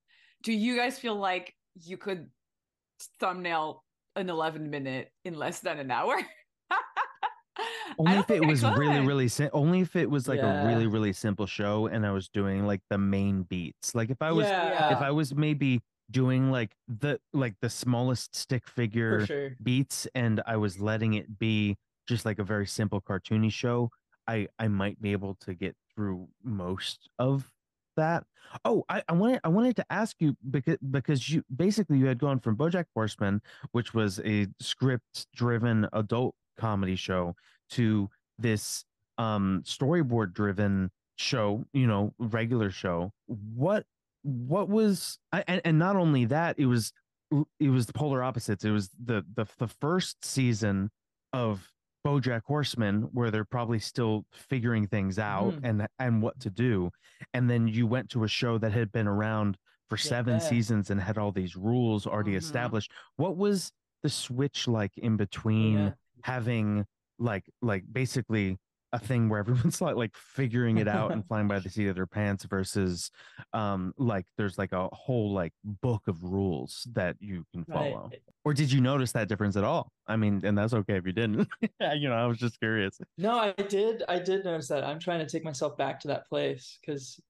Do 0.43 0.53
you 0.53 0.77
guys 0.77 0.99
feel 0.99 1.17
like 1.17 1.55
you 1.75 1.97
could 1.97 2.29
thumbnail 3.21 3.85
an 4.17 4.31
eleven 4.31 4.71
minute 4.71 5.11
in 5.25 5.35
less 5.35 5.61
than 5.61 5.79
an 5.79 5.91
hour? 5.91 6.17
Only 7.99 8.19
if 8.19 8.31
it 8.31 8.43
I 8.43 8.47
was 8.47 8.63
really 8.63 8.99
could. 8.99 9.07
really 9.07 9.29
sim- 9.29 9.51
only 9.53 9.81
if 9.81 9.97
it 9.97 10.09
was 10.11 10.29
like 10.29 10.41
a 10.41 10.65
really 10.67 10.87
really 10.87 11.13
simple 11.13 11.47
show 11.47 11.87
and 11.87 12.07
i 12.07 12.11
was 12.11 12.29
doing 12.29 12.67
like 12.67 12.81
the 12.91 12.99
main 12.99 13.43
beats 13.43 13.95
like 13.95 14.11
if 14.11 14.21
i 14.23 14.31
was 14.33 14.47
yeah, 14.47 14.93
if 14.93 14.99
I 14.99 15.11
was 15.11 15.35
maybe 15.35 15.81
doing 16.11 16.51
like 16.51 16.75
the 16.89 17.19
like 17.33 17.55
the 17.61 17.71
smallest 17.71 18.37
stick 18.37 18.69
figure 18.69 19.27
sure. 19.27 19.57
beats 19.63 20.07
and 20.15 20.43
I 20.47 20.57
was 20.57 20.79
letting 20.79 21.15
it 21.15 21.39
be 21.39 21.77
just 22.07 22.25
like 22.25 22.39
a 22.39 22.45
very 22.45 22.67
simple 22.67 23.01
cartoony 23.01 23.51
show, 23.51 23.91
I 24.29 24.49
I 24.59 24.69
might 24.69 25.01
be 25.01 25.13
able 25.13 25.35
to 25.41 25.55
get 25.55 25.75
through 25.95 26.29
most 26.45 27.09
of 27.19 27.51
that. 27.97 28.25
Oh, 28.65 28.85
I, 28.89 29.03
I 29.09 29.13
wanted 29.13 29.41
I 29.45 29.49
wanted 29.49 29.77
to 29.77 29.87
ask 29.91 30.17
you 30.21 30.37
because 30.51 30.77
because 30.91 31.29
you 31.31 31.43
basically 31.55 31.99
you 31.99 32.07
had 32.07 32.19
gone 32.19 32.39
from 32.41 32.57
BoJack 32.57 32.87
Horseman, 32.95 33.41
which 33.73 33.95
was 33.95 34.21
a 34.25 34.47
script 34.61 35.27
driven 35.35 35.89
adult 35.93 36.35
comedy 36.59 36.97
show, 36.97 37.35
to 37.73 38.09
this 38.39 38.85
um 39.19 39.63
storyboard 39.65 40.33
driven 40.33 40.91
show, 41.17 41.65
you 41.73 41.87
know, 41.87 42.15
regular 42.19 42.71
show. 42.71 43.13
What 43.27 43.85
what 44.23 44.69
was 44.69 45.19
I, 45.33 45.45
and, 45.49 45.61
and 45.65 45.79
not 45.79 45.97
only 45.97 46.25
that, 46.27 46.59
it 46.59 46.67
was 46.67 46.93
it 47.59 47.69
was 47.71 47.87
the 47.87 47.93
polar 47.93 48.23
opposites. 48.23 48.65
It 48.65 48.71
was 48.71 48.89
the 49.03 49.25
the 49.35 49.47
the 49.59 49.69
first 49.69 50.25
season 50.25 50.91
of 51.33 51.69
BoJack 52.07 52.43
Horseman 52.45 53.03
where 53.13 53.31
they're 53.31 53.45
probably 53.45 53.79
still 53.79 54.25
figuring 54.33 54.87
things 54.87 55.19
out 55.19 55.53
Mhm. 55.55 55.61
and 55.65 55.87
and 55.99 56.23
what 56.23 56.39
to 56.41 56.51
do, 56.51 56.91
and 57.33 57.49
then 57.49 57.69
you 57.69 57.87
went 57.87 58.11
to 58.11 58.25
a 58.25 58.29
show 58.29 58.59
that 58.59 58.73
had 58.73 58.91
been 58.93 59.07
around 59.07 59.57
for 59.89 59.97
seven 59.97 60.35
Yeah. 60.35 60.39
seasons 60.41 60.91
and 60.91 61.01
had 61.01 61.19
all 61.19 61.33
these 61.33 61.55
rules 61.57 62.07
already 62.07 62.33
Mhm. 62.33 62.39
established. 62.39 62.91
What 63.17 63.37
was 63.37 63.73
the 64.03 64.09
switch 64.09 64.67
like 64.67 64.97
in 64.99 65.17
between 65.17 65.79
Yeah. 65.79 65.93
having 66.25 66.87
like 67.23 67.45
like 67.63 67.85
basically 67.91 68.59
a 68.95 68.99
thing 68.99 69.29
where 69.31 69.41
everyone's 69.41 69.81
like 69.87 69.97
like 69.97 70.15
figuring 70.15 70.77
it 70.79 70.89
out 70.89 71.13
and 71.13 71.27
flying 71.29 71.49
by 71.49 71.59
the 71.59 71.71
seat 71.71 71.87
of 71.89 71.95
their 71.95 72.07
pants 72.07 72.45
versus 72.45 73.11
um 73.53 73.95
like 73.97 74.27
there's 74.37 74.59
like 74.59 74.73
a 74.73 74.89
whole 74.93 75.33
like 75.33 75.53
book 75.65 76.03
of 76.09 76.23
rules 76.23 76.87
that 76.93 77.17
you 77.21 77.45
can 77.53 77.65
Right. 77.69 77.75
follow 77.93 78.11
or 78.45 78.53
did 78.53 78.71
you 78.73 78.81
notice 78.81 79.13
that 79.13 79.29
difference 79.29 79.57
at 79.57 79.65
all 79.65 79.89
i 80.09 80.17
mean 80.17 80.43
and 80.45 80.59
that's 80.59 80.75
okay 80.75 80.97
if 80.97 81.07
you 81.07 81.13
didn't 81.13 81.49
you 81.97 82.09
know 82.09 82.15
i 82.17 82.27
was 82.27 82.39
just 82.39 82.59
curious 82.59 82.99
No, 83.17 83.39
I 83.39 83.53
did. 83.53 84.03
I 84.09 84.19
did 84.19 84.45
notice 84.45 84.69
that. 84.69 84.85
I'm 84.85 84.99
trying 84.99 85.21
to 85.21 85.27
take 85.27 85.45
myself 85.45 85.77
back 85.79 86.01
to 86.01 86.09
that 86.09 86.29
place 86.29 86.79
because 86.81 87.21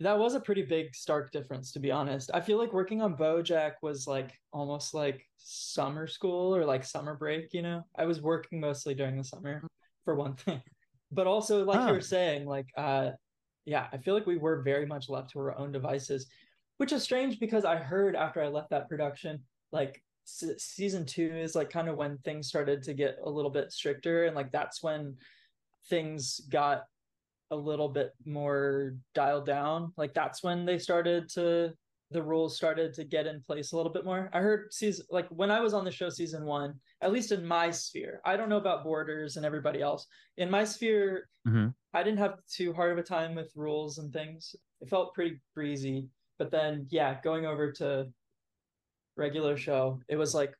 that 0.00 0.18
was 0.18 0.34
a 0.34 0.40
pretty 0.40 0.62
big, 0.62 0.94
stark 0.94 1.30
difference, 1.30 1.70
to 1.72 1.78
be 1.78 1.90
honest. 1.92 2.30
I 2.34 2.40
feel 2.40 2.58
like 2.58 2.72
working 2.72 3.00
on 3.00 3.16
BoJack 3.16 3.74
was 3.82 4.06
like 4.06 4.32
almost 4.52 4.92
like 4.94 5.24
summer 5.36 6.06
school 6.06 6.54
or 6.54 6.64
like 6.64 6.84
summer 6.84 7.14
break. 7.14 7.54
You 7.54 7.62
know, 7.62 7.84
I 7.96 8.04
was 8.04 8.20
working 8.20 8.60
mostly 8.60 8.94
during 8.94 9.16
the 9.16 9.24
summer 9.24 9.62
for 10.04 10.14
one 10.16 10.34
thing, 10.36 10.60
but 11.12 11.26
also 11.26 11.64
like 11.64 11.78
Ah. 11.80 11.86
you 11.88 11.92
were 11.92 12.00
saying, 12.00 12.44
like, 12.46 12.66
uh, 12.76 13.10
yeah, 13.66 13.86
I 13.92 13.98
feel 13.98 14.14
like 14.14 14.26
we 14.26 14.36
were 14.36 14.62
very 14.62 14.84
much 14.84 15.08
left 15.08 15.30
to 15.30 15.38
our 15.38 15.56
own 15.56 15.70
devices, 15.72 16.26
which 16.78 16.92
is 16.92 17.02
strange 17.02 17.38
because 17.38 17.64
I 17.64 17.76
heard 17.76 18.16
after 18.16 18.42
I 18.42 18.48
left 18.48 18.70
that 18.70 18.88
production, 18.88 19.42
like 19.72 20.02
se- 20.24 20.58
season 20.58 21.06
two 21.06 21.32
is 21.34 21.54
like 21.54 21.70
kind 21.70 21.88
of 21.88 21.96
when 21.96 22.18
things 22.18 22.48
started 22.48 22.82
to 22.82 22.94
get 22.94 23.16
a 23.24 23.30
little 23.30 23.50
bit 23.50 23.72
stricter 23.72 24.24
and 24.24 24.34
like 24.34 24.50
that's 24.50 24.82
when 24.82 25.16
things 25.88 26.40
got 26.50 26.84
a 27.50 27.56
little 27.56 27.88
bit 27.88 28.12
more 28.24 28.94
dialed 29.14 29.46
down. 29.46 29.92
Like 29.96 30.14
that's 30.14 30.42
when 30.42 30.64
they 30.64 30.78
started 30.78 31.28
to 31.30 31.72
the 32.10 32.22
rules 32.22 32.54
started 32.56 32.92
to 32.94 33.02
get 33.02 33.26
in 33.26 33.40
place 33.42 33.72
a 33.72 33.76
little 33.76 33.90
bit 33.90 34.04
more. 34.04 34.30
I 34.32 34.38
heard 34.40 34.72
season 34.72 35.04
like 35.10 35.26
when 35.30 35.50
i 35.50 35.58
was 35.60 35.74
on 35.74 35.84
the 35.84 35.90
show 35.90 36.10
season 36.10 36.44
one 36.44 36.74
at 37.00 37.10
least 37.10 37.32
in 37.32 37.44
my 37.44 37.70
sphere 37.70 38.20
i 38.24 38.36
don't 38.36 38.48
know 38.50 38.58
about 38.58 38.84
boarders 38.84 39.36
and 39.36 39.44
everybody 39.44 39.80
else 39.80 40.06
in 40.36 40.48
my 40.50 40.64
sphere 40.64 41.28
Mhm. 41.48 41.74
i 41.92 42.02
didn't 42.04 42.18
have 42.18 42.38
too 42.46 42.72
hard 42.72 42.92
of 42.92 42.98
a 42.98 43.02
time 43.02 43.34
with 43.34 43.50
rules 43.56 43.98
and 43.98 44.12
things. 44.12 44.54
It 44.80 44.90
felt 44.90 45.14
pretty 45.14 45.40
breezy 45.54 46.08
but 46.38 46.50
then 46.52 46.86
yeah 46.90 47.20
going 47.22 47.46
over 47.46 47.72
to 47.72 48.06
regular 49.16 49.56
show 49.56 49.98
it 50.08 50.16
was 50.16 50.34
like 50.34 50.54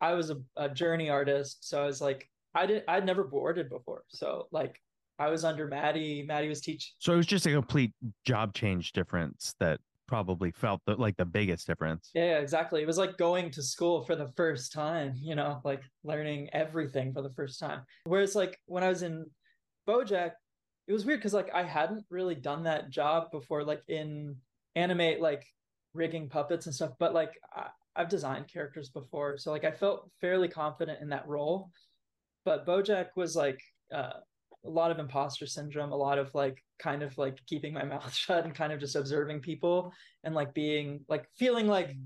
i 0.00 0.14
was 0.14 0.30
a, 0.30 0.40
a 0.56 0.68
journey 0.68 1.10
artist 1.10 1.68
so 1.68 1.82
i 1.82 1.86
was 1.86 2.00
like 2.00 2.30
i 2.54 2.64
didn't 2.64 2.84
i'd 2.88 3.04
never 3.06 3.24
boarded 3.24 3.68
before 3.68 4.04
so 4.08 4.46
like 4.52 4.80
i 5.22 5.30
was 5.30 5.44
under 5.44 5.66
maddie 5.66 6.24
maddie 6.26 6.48
was 6.48 6.60
teaching 6.60 6.92
so 6.98 7.12
it 7.12 7.16
was 7.16 7.26
just 7.26 7.46
a 7.46 7.50
complete 7.50 7.92
job 8.24 8.52
change 8.54 8.92
difference 8.92 9.54
that 9.60 9.78
probably 10.08 10.50
felt 10.50 10.82
the, 10.84 10.94
like 10.96 11.16
the 11.16 11.24
biggest 11.24 11.66
difference. 11.66 12.10
Yeah, 12.12 12.38
exactly. 12.38 12.82
It 12.82 12.86
was 12.86 12.98
like 12.98 13.16
going 13.16 13.50
to 13.52 13.62
school 13.62 14.04
for 14.04 14.14
the 14.14 14.30
first 14.36 14.70
time 14.70 15.14
you 15.16 15.34
know 15.34 15.60
like 15.64 15.80
learning 16.04 16.50
everything 16.52 17.14
for 17.14 17.22
the 17.22 17.30
first 17.30 17.58
time. 17.58 17.80
Whereas 18.04 18.34
like 18.34 18.58
when 18.66 18.84
i 18.84 18.90
was 18.90 19.02
in 19.02 19.24
bojack 19.88 20.32
it 20.86 20.92
was 20.92 21.06
weird 21.06 21.20
because 21.20 21.32
like 21.32 21.50
i 21.54 21.62
hadn't 21.62 22.04
really 22.10 22.34
done 22.34 22.64
that 22.64 22.90
job 22.90 23.30
before 23.30 23.64
like 23.64 23.82
in 23.88 24.36
animate 24.76 25.20
like 25.20 25.44
rigging 25.94 26.28
puppets 26.28 26.66
and 26.66 26.74
stuff 26.74 26.92
but 26.98 27.14
like 27.14 27.32
I, 27.54 27.68
i've 27.96 28.08
designed 28.08 28.48
characters 28.48 28.90
before 28.90 29.38
so 29.38 29.50
like 29.50 29.64
i 29.64 29.70
felt 29.70 30.10
fairly 30.20 30.48
confident 30.48 31.00
in 31.00 31.08
that 31.08 31.26
role. 31.26 31.70
But 32.44 32.66
bojack 32.66 33.08
was 33.16 33.36
like 33.36 33.60
uh, 33.94 34.20
a 34.64 34.70
lot 34.70 34.90
of 34.90 34.98
imposter 34.98 35.46
syndrome 35.46 35.92
a 35.92 35.96
lot 35.96 36.18
of 36.18 36.32
like 36.34 36.62
kind 36.78 37.02
of 37.02 37.16
like 37.18 37.38
keeping 37.46 37.72
my 37.74 37.82
mouth 37.94 38.12
shut 38.14 38.44
and 38.44 38.54
kind 38.54 38.72
of 38.72 38.80
just 38.80 38.96
observing 38.96 39.40
people 39.40 39.92
and 40.24 40.34
like 40.34 40.54
being 40.54 41.04
like 41.08 41.26
feeling 41.36 41.66
like 41.66 41.96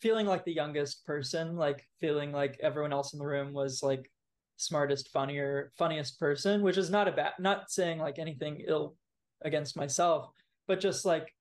feeling 0.00 0.26
like 0.26 0.44
the 0.44 0.52
youngest 0.52 1.04
person 1.06 1.56
like 1.56 1.86
feeling 2.00 2.30
like 2.32 2.58
everyone 2.62 2.92
else 2.92 3.12
in 3.14 3.18
the 3.18 3.26
room 3.26 3.52
was 3.52 3.82
like 3.82 4.10
smartest 4.56 5.08
funnier 5.10 5.72
funniest 5.76 6.18
person 6.20 6.62
which 6.62 6.78
is 6.78 6.90
not 6.90 7.08
a 7.08 7.12
bad 7.12 7.32
not 7.40 7.70
saying 7.70 7.98
like 7.98 8.18
anything 8.18 8.62
ill 8.68 8.94
against 9.42 9.76
myself 9.76 10.28
but 10.68 10.78
just 10.78 11.04
like 11.04 11.34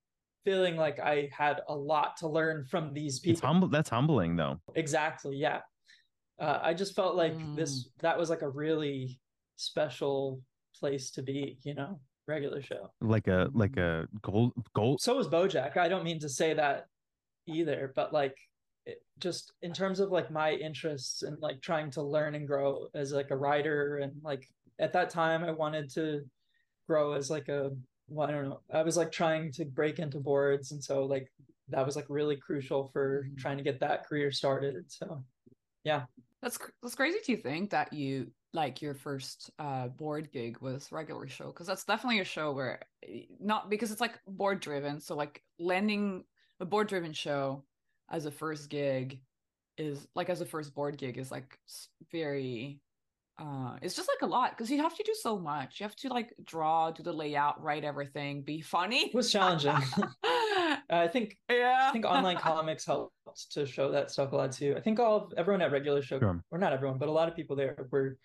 feeling 0.43 0.75
like 0.75 0.99
i 0.99 1.29
had 1.31 1.61
a 1.69 1.75
lot 1.75 2.17
to 2.17 2.27
learn 2.27 2.65
from 2.65 2.93
these 2.93 3.15
it's 3.17 3.21
people 3.23 3.47
humble 3.47 3.67
that's 3.67 3.89
humbling 3.89 4.35
though 4.35 4.59
exactly 4.75 5.37
yeah 5.37 5.59
Uh, 6.39 6.59
I 6.63 6.73
just 6.73 6.95
felt 6.95 7.15
like 7.15 7.35
Mm. 7.37 7.55
this 7.55 7.89
that 7.99 8.17
was 8.17 8.29
like 8.29 8.41
a 8.41 8.49
really 8.49 9.19
special 9.55 10.41
place 10.79 11.11
to 11.11 11.21
be, 11.21 11.57
you 11.63 11.73
know, 11.73 11.99
regular 12.27 12.61
show. 12.61 12.89
like 13.01 13.27
a 13.27 13.49
like 13.53 13.75
a 13.77 14.07
gold 14.21 14.53
gold 14.73 15.01
So 15.01 15.15
was 15.17 15.27
BoJack. 15.27 15.75
I 15.77 15.89
don't 15.89 16.03
mean 16.05 16.19
to 16.19 16.29
say 16.29 16.53
that 16.53 16.87
either, 17.47 17.91
but 17.95 18.13
like 18.13 18.37
it, 18.85 19.01
just 19.19 19.53
in 19.61 19.73
terms 19.73 19.99
of 19.99 20.09
like 20.11 20.31
my 20.31 20.53
interests 20.53 21.23
and 21.23 21.37
like 21.41 21.61
trying 21.61 21.91
to 21.91 22.01
learn 22.01 22.35
and 22.35 22.47
grow 22.47 22.87
as 22.93 23.11
like 23.11 23.31
a 23.31 23.35
writer 23.37 23.97
and 23.97 24.13
like 24.23 24.47
at 24.79 24.93
that 24.93 25.09
time 25.09 25.43
I 25.43 25.51
wanted 25.51 25.89
to 25.91 26.21
grow 26.87 27.13
as 27.13 27.29
like 27.29 27.49
a 27.49 27.71
well, 28.09 28.27
I 28.27 28.31
don't 28.31 28.49
know. 28.49 28.61
I 28.73 28.83
was 28.83 28.97
like 28.97 29.11
trying 29.11 29.51
to 29.53 29.65
break 29.65 29.99
into 29.99 30.19
boards 30.19 30.71
and 30.71 30.83
so 30.83 31.05
like 31.05 31.31
that 31.69 31.85
was 31.85 31.95
like 31.95 32.05
really 32.09 32.35
crucial 32.35 32.89
for 32.93 33.23
Mhm. 33.25 33.37
trying 33.37 33.57
to 33.57 33.63
get 33.63 33.79
that 33.81 34.05
career 34.05 34.31
started. 34.31 34.91
So 34.91 35.23
yeah, 35.83 36.05
That's 36.41 36.57
that's 36.81 36.95
crazy 36.95 37.19
to 37.25 37.41
think 37.41 37.71
that 37.71 37.91
you 37.93 38.31
like 38.53 38.81
your 38.81 38.93
first 38.93 39.49
uh 39.59 39.87
board 39.87 40.31
gig 40.31 40.59
was 40.59 40.91
regular 40.91 41.27
show 41.27 41.47
because 41.47 41.65
that's 41.67 41.85
definitely 41.85 42.19
a 42.19 42.25
show 42.25 42.51
where 42.51 42.81
eh, 43.07 43.23
not 43.39 43.69
because 43.69 43.91
it's 43.91 44.01
like 44.01 44.19
board 44.27 44.59
driven 44.59 44.99
so 44.99 45.15
like 45.15 45.41
landing 45.59 46.23
a 46.59 46.65
board 46.65 46.87
driven 46.87 47.13
show 47.13 47.65
as 48.11 48.25
a 48.25 48.31
first 48.31 48.69
gig 48.69 49.21
is 49.77 50.07
like 50.15 50.29
as 50.29 50.41
a 50.41 50.45
first 50.45 50.73
board 50.75 50.97
gig 50.97 51.17
is 51.17 51.31
like 51.31 51.57
very 52.11 52.79
uh 53.39 53.75
it's 53.81 53.95
just 53.95 54.07
like 54.07 54.21
a 54.21 54.31
lot 54.31 54.51
because 54.51 54.69
you 54.69 54.79
have 54.79 54.95
to 54.95 55.03
do 55.03 55.15
so 55.19 55.39
much 55.39 55.79
you 55.79 55.83
have 55.83 55.95
to 55.95 56.07
like 56.09 56.31
draw 56.45 56.91
do 56.91 57.01
the 57.01 57.11
layout 57.11 57.59
write 57.59 57.83
everything 57.83 58.43
be 58.43 58.61
funny 58.61 59.07
it 59.07 59.15
was 59.15 59.31
challenging. 59.31 59.73
I 60.89 61.07
think 61.11 61.37
yeah 61.49 61.87
I 61.89 61.91
think 61.91 62.05
online 62.05 62.37
comics 62.37 62.85
helped 62.85 63.15
to 63.53 63.65
show 63.65 63.91
that 63.91 64.11
stuff 64.11 64.31
a 64.31 64.35
lot 64.35 64.51
too. 64.51 64.75
I 64.77 64.81
think 64.81 64.99
all 64.99 65.31
everyone 65.37 65.61
at 65.63 65.71
regular 65.71 66.03
show, 66.03 66.19
Sure. 66.19 66.43
or 66.51 66.59
not 66.59 66.71
everyone, 66.73 66.99
but 66.99 67.09
a 67.09 67.11
lot 67.11 67.27
of 67.27 67.35
people 67.35 67.55
there 67.55 67.87
were 67.89 68.17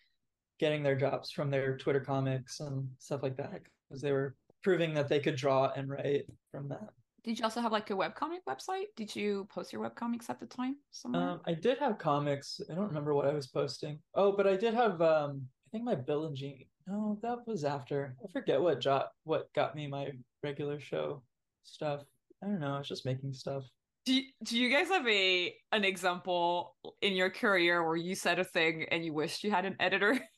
getting 0.58 0.82
their 0.82 0.96
jobs 0.96 1.30
from 1.30 1.50
their 1.50 1.76
Twitter 1.76 2.00
comics 2.00 2.60
and 2.60 2.88
stuff 2.98 3.22
like 3.22 3.36
that 3.36 3.60
because 3.88 4.02
they 4.02 4.12
were 4.12 4.34
proving 4.62 4.92
that 4.94 5.08
they 5.08 5.20
could 5.20 5.36
draw 5.36 5.70
and 5.76 5.88
write 5.88 6.24
from 6.50 6.68
that. 6.68 6.88
did 7.24 7.38
you 7.38 7.44
also 7.44 7.60
have 7.60 7.72
like 7.72 7.90
a 7.90 7.94
webcomic 7.94 8.38
website 8.48 8.86
did 8.96 9.14
you 9.14 9.46
post 9.50 9.72
your 9.72 9.82
webcomics 9.88 10.28
at 10.30 10.38
the 10.40 10.46
time 10.46 10.76
somewhere 10.90 11.30
Um, 11.30 11.40
I 11.46 11.54
did 11.54 11.78
have 11.78 11.98
comics. 11.98 12.60
I 12.70 12.74
don't 12.74 12.88
remember 12.88 13.14
what 13.14 13.26
I 13.26 13.32
was 13.32 13.46
posting. 13.46 13.98
Oh, 14.14 14.32
but 14.32 14.46
I 14.46 14.56
did 14.56 14.74
have 14.74 15.00
um, 15.00 15.42
I 15.66 15.68
think 15.70 15.84
my 15.84 15.94
Bill 15.94 16.26
and 16.26 16.36
Jean. 16.36 16.64
No, 16.86 17.18
that 17.22 17.46
was 17.46 17.64
after. 17.64 18.16
I 18.24 18.32
forget 18.32 18.60
what 18.60 18.80
job 18.80 19.06
what 19.24 19.52
got 19.54 19.74
me 19.74 19.86
my 19.86 20.08
regular 20.42 20.80
show 20.80 21.22
stuff. 21.62 22.00
I 22.42 22.46
don't 22.46 22.60
know. 22.60 22.74
I 22.74 22.78
was 22.78 22.88
just 22.88 23.04
making 23.04 23.32
stuff. 23.34 23.64
Do 24.06 24.14
you, 24.14 24.22
do 24.42 24.56
you 24.58 24.70
guys 24.70 24.88
have 24.88 25.06
a 25.06 25.54
an 25.72 25.84
example 25.84 26.76
in 27.02 27.12
your 27.12 27.28
career 27.28 27.86
where 27.86 27.96
you 27.96 28.14
said 28.14 28.38
a 28.38 28.44
thing 28.44 28.86
and 28.90 29.04
you 29.04 29.12
wished 29.12 29.44
you 29.44 29.50
had 29.50 29.66
an 29.66 29.76
editor 29.80 30.18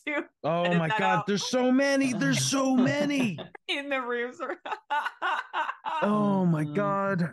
to 0.06 0.24
oh 0.44 0.74
my 0.74 0.88
god 0.88 1.02
out. 1.02 1.26
there's 1.26 1.48
so 1.48 1.70
many 1.72 2.12
there's 2.12 2.44
so 2.44 2.74
many 2.92 3.38
in 3.68 3.88
the 3.88 4.00
rooms? 4.00 4.40
Oh 6.02 6.44
my 6.46 6.62
Um, 6.62 6.74
god 6.74 7.32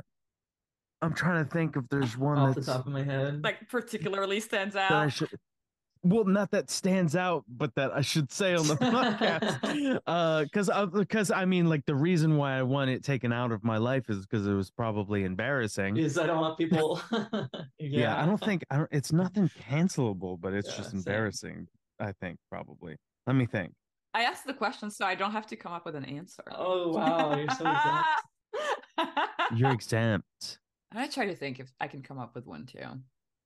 i'm 1.01 1.13
trying 1.13 1.43
to 1.43 1.49
think 1.49 1.75
if 1.75 1.83
there's 1.89 2.15
one 2.17 2.37
Off 2.37 2.49
the 2.55 2.61
that's 2.61 2.67
top 2.67 2.85
of 2.85 2.93
my 2.93 3.03
head. 3.03 3.43
like 3.43 3.67
particularly 3.69 4.39
stands 4.39 4.75
that 4.75 4.91
I 4.91 5.05
out. 5.05 5.13
should 5.13 5.29
well 6.03 6.25
not 6.25 6.49
that 6.51 6.69
stands 6.69 7.15
out 7.15 7.43
but 7.47 7.73
that 7.75 7.91
i 7.93 8.01
should 8.01 8.31
say 8.31 8.55
on 8.55 8.67
the 8.67 8.75
podcast 8.75 9.99
uh 10.07 10.43
because 10.43 10.69
because 10.93 11.29
i 11.31 11.45
mean 11.45 11.69
like 11.69 11.85
the 11.85 11.93
reason 11.95 12.37
why 12.37 12.57
i 12.57 12.63
want 12.63 12.89
it 12.89 13.03
taken 13.03 13.31
out 13.31 13.51
of 13.51 13.63
my 13.63 13.77
life 13.77 14.09
is 14.09 14.25
because 14.25 14.47
it 14.47 14.53
was 14.53 14.71
probably 14.71 15.23
embarrassing 15.23 15.97
is 15.97 16.17
I 16.17 16.25
don't 16.27 16.39
want 16.39 16.57
people. 16.57 17.01
yeah. 17.79 18.21
i 18.21 18.25
don't 18.25 18.39
think 18.43 18.63
i 18.71 18.77
don't 18.77 18.89
it's 18.91 19.11
nothing 19.11 19.49
cancelable 19.69 20.39
but 20.41 20.53
it's 20.53 20.69
Yeah, 20.69 20.75
just 20.77 20.89
same. 20.91 21.67
Embarrassing 22.01 22.15
i 22.23 22.25
think 22.25 22.39
probably 22.49 22.95
let 23.27 23.35
me 23.35 23.45
think 23.45 23.71
I 24.13 24.23
asked 24.23 24.45
the 24.45 24.53
question 24.53 24.91
so 24.91 25.05
I 25.05 25.15
don't 25.15 25.31
have 25.31 25.47
to 25.47 25.55
come 25.55 25.71
up 25.71 25.85
with 25.85 25.95
an 25.95 26.03
answer. 26.03 26.43
Oh 26.51 26.89
wow, 26.89 27.33
you're 27.33 27.49
so 27.49 27.65
exempt. 27.65 29.17
you're 29.55 29.71
exempt 29.71 30.59
I'm 30.93 31.09
try 31.09 31.25
to 31.27 31.35
think 31.35 31.59
if 31.59 31.71
I 31.79 31.87
can 31.87 32.01
come 32.01 32.19
up 32.19 32.35
with 32.35 32.45
one 32.45 32.65
too. 32.65 32.85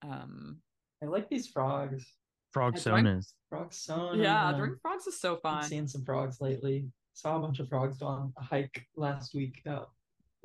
Um, 0.03 0.57
I 1.03 1.05
like 1.05 1.29
these 1.29 1.47
frogs. 1.47 2.05
frog 2.51 2.75
I 2.77 2.79
drank- 2.79 3.07
sonas 3.07 3.33
Frogs 3.49 3.77
sewn. 3.77 4.19
yeah, 4.19 4.49
and, 4.49 4.57
drink 4.57 4.77
frogs 4.81 5.05
is 5.07 5.19
so 5.19 5.37
fun. 5.37 5.57
I've 5.59 5.65
seen 5.65 5.87
some 5.87 6.03
frogs 6.03 6.41
lately. 6.41 6.87
Saw 7.13 7.37
a 7.37 7.39
bunch 7.39 7.59
of 7.59 7.69
frogs 7.69 8.01
on 8.01 8.33
a 8.37 8.43
hike 8.43 8.85
last 8.97 9.35
week 9.35 9.61
out 9.67 9.91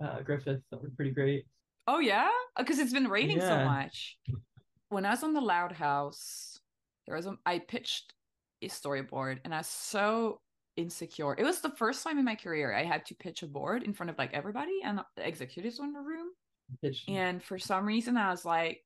uh, 0.02 0.20
Griffith 0.20 0.60
that 0.70 0.82
were 0.82 0.90
pretty 0.90 1.10
great. 1.10 1.46
Oh 1.86 1.98
yeah, 1.98 2.28
because 2.56 2.78
it's 2.78 2.92
been 2.92 3.08
raining 3.08 3.40
so 3.40 3.64
much. 3.64 4.18
When 4.90 5.06
I 5.06 5.10
was 5.10 5.22
on 5.22 5.32
the 5.32 5.40
Loud 5.40 5.72
House, 5.72 6.49
there 7.10 7.16
was 7.16 7.26
a 7.26 7.36
I 7.44 7.58
pitched 7.58 8.14
a 8.62 8.68
storyboard, 8.68 9.40
and 9.44 9.52
I 9.52 9.58
was 9.58 9.66
so 9.66 10.42
insecure. 10.76 11.34
It 11.36 11.42
was 11.42 11.60
the 11.60 11.70
first 11.70 12.04
time 12.04 12.18
in 12.18 12.24
my 12.24 12.36
career 12.36 12.72
I 12.72 12.84
had 12.84 13.04
to 13.06 13.16
pitch 13.16 13.42
a 13.42 13.48
board 13.48 13.82
in 13.82 13.92
front 13.92 14.10
of 14.10 14.16
like 14.18 14.32
everybody 14.32 14.80
and 14.84 15.00
the 15.16 15.26
executives 15.26 15.80
in 15.80 15.92
the 15.92 16.00
room. 16.00 16.28
Pitch. 16.80 17.04
And 17.08 17.42
for 17.42 17.58
some 17.58 17.84
reason, 17.84 18.16
I 18.16 18.30
was 18.30 18.44
like, 18.44 18.84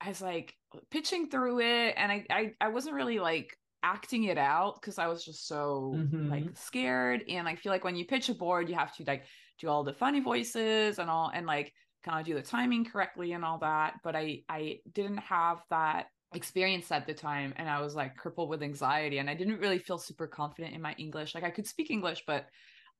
I 0.00 0.08
was 0.08 0.22
like 0.22 0.54
pitching 0.90 1.28
through 1.30 1.60
it, 1.60 1.94
and 1.96 2.10
I 2.10 2.26
I, 2.30 2.54
I 2.62 2.68
wasn't 2.68 2.96
really 2.96 3.18
like 3.18 3.54
acting 3.82 4.24
it 4.24 4.38
out 4.38 4.80
because 4.80 4.98
I 4.98 5.06
was 5.08 5.24
just 5.24 5.46
so 5.46 6.06
like 6.30 6.44
Mhm. 6.44 6.56
scared. 6.56 7.24
And 7.28 7.48
I 7.48 7.56
feel 7.56 7.72
like 7.72 7.84
when 7.84 7.96
you 7.96 8.06
pitch 8.06 8.28
a 8.30 8.34
board, 8.34 8.68
you 8.70 8.74
have 8.76 8.94
to 8.96 9.04
like 9.04 9.26
do 9.58 9.68
all 9.68 9.84
the 9.84 9.92
funny 9.94 10.20
voices 10.20 10.98
and 10.98 11.10
all, 11.10 11.30
and 11.34 11.46
like 11.46 11.74
kind 12.02 12.18
of 12.20 12.26
do 12.26 12.34
the 12.34 12.42
timing 12.42 12.84
correctly 12.86 13.32
and 13.32 13.44
all 13.44 13.58
that. 13.58 13.96
But 14.02 14.16
I 14.16 14.44
I 14.48 14.80
didn't 14.90 15.18
have 15.18 15.62
that 15.70 16.08
experience 16.32 16.90
at 16.92 17.06
the 17.06 17.14
time, 17.14 17.52
and 17.56 17.68
I 17.68 17.80
was 17.80 17.94
like 17.94 18.16
crippled 18.16 18.48
with 18.48 18.62
anxiety, 18.62 19.18
and 19.18 19.28
I 19.28 19.34
didn't 19.34 19.60
really 19.60 19.78
feel 19.78 19.98
super 19.98 20.26
confident 20.26 20.74
in 20.74 20.82
my 20.82 20.94
English. 20.98 21.34
Like 21.34 21.44
I 21.44 21.50
could 21.50 21.66
speak 21.66 21.90
English, 21.90 22.24
but 22.26 22.46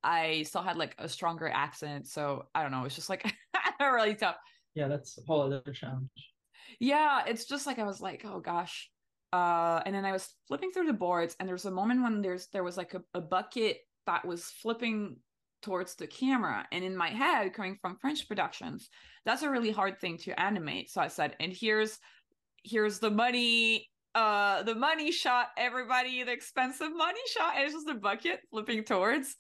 I 0.03 0.43
still 0.45 0.62
had 0.62 0.77
like 0.77 0.95
a 0.99 1.09
stronger 1.09 1.49
accent. 1.49 2.07
So 2.07 2.47
I 2.55 2.62
don't 2.62 2.73
know. 2.73 2.85
It's 2.85 2.95
just 2.95 3.11
like 3.11 3.33
really 3.81 4.14
tough. 4.14 4.37
Yeah, 4.75 4.88
that's 4.88 5.19
a 5.19 5.23
whole 5.27 5.43
other 5.43 5.73
challenge. 5.73 6.09
Yeah, 6.79 7.25
it's 7.27 7.45
just 7.45 7.66
like 7.66 7.79
I 7.79 7.85
was 7.85 8.01
like, 8.01 8.25
oh 8.25 8.40
gosh. 8.40 8.90
Uh 9.33 9.81
and 9.87 9.95
then 9.95 10.05
I 10.05 10.12
was 10.12 10.29
flipping 10.49 10.73
through 10.73 10.87
the 10.87 10.93
boards 10.93 11.37
and 11.38 11.49
there's 11.49 11.64
a 11.64 11.71
moment 11.71 12.03
when 12.03 12.23
there's 12.23 12.49
there 12.53 12.64
was 12.64 12.77
like 12.77 12.95
a, 12.95 13.03
a 13.14 13.21
bucket 13.21 13.79
that 14.07 14.25
was 14.25 14.45
flipping 14.45 15.16
towards 15.62 15.95
the 15.95 16.07
camera 16.07 16.66
and 16.73 16.83
in 16.83 16.97
my 16.97 17.09
head 17.09 17.53
coming 17.53 17.77
from 17.81 17.99
French 18.01 18.27
productions, 18.27 18.88
that's 19.27 19.43
a 19.43 19.51
really 19.51 19.71
hard 19.71 20.01
thing 20.01 20.16
to 20.16 20.40
animate. 20.40 20.90
So 20.90 21.03
I 21.03 21.09
said, 21.09 21.37
and 21.38 21.53
here's 21.53 21.99
here's 22.62 22.99
the 22.99 23.11
money 23.11 23.88
uh 24.14 24.62
the 24.64 24.75
money 24.75 25.12
shot 25.12 25.49
everybody 25.57 26.23
the 26.23 26.33
expensive 26.33 26.94
money 26.94 27.20
shot 27.33 27.55
and 27.57 27.64
it's 27.64 27.75
just 27.75 27.88
a 27.88 27.94
bucket 27.94 28.40
flipping 28.51 28.83
towards 28.85 29.37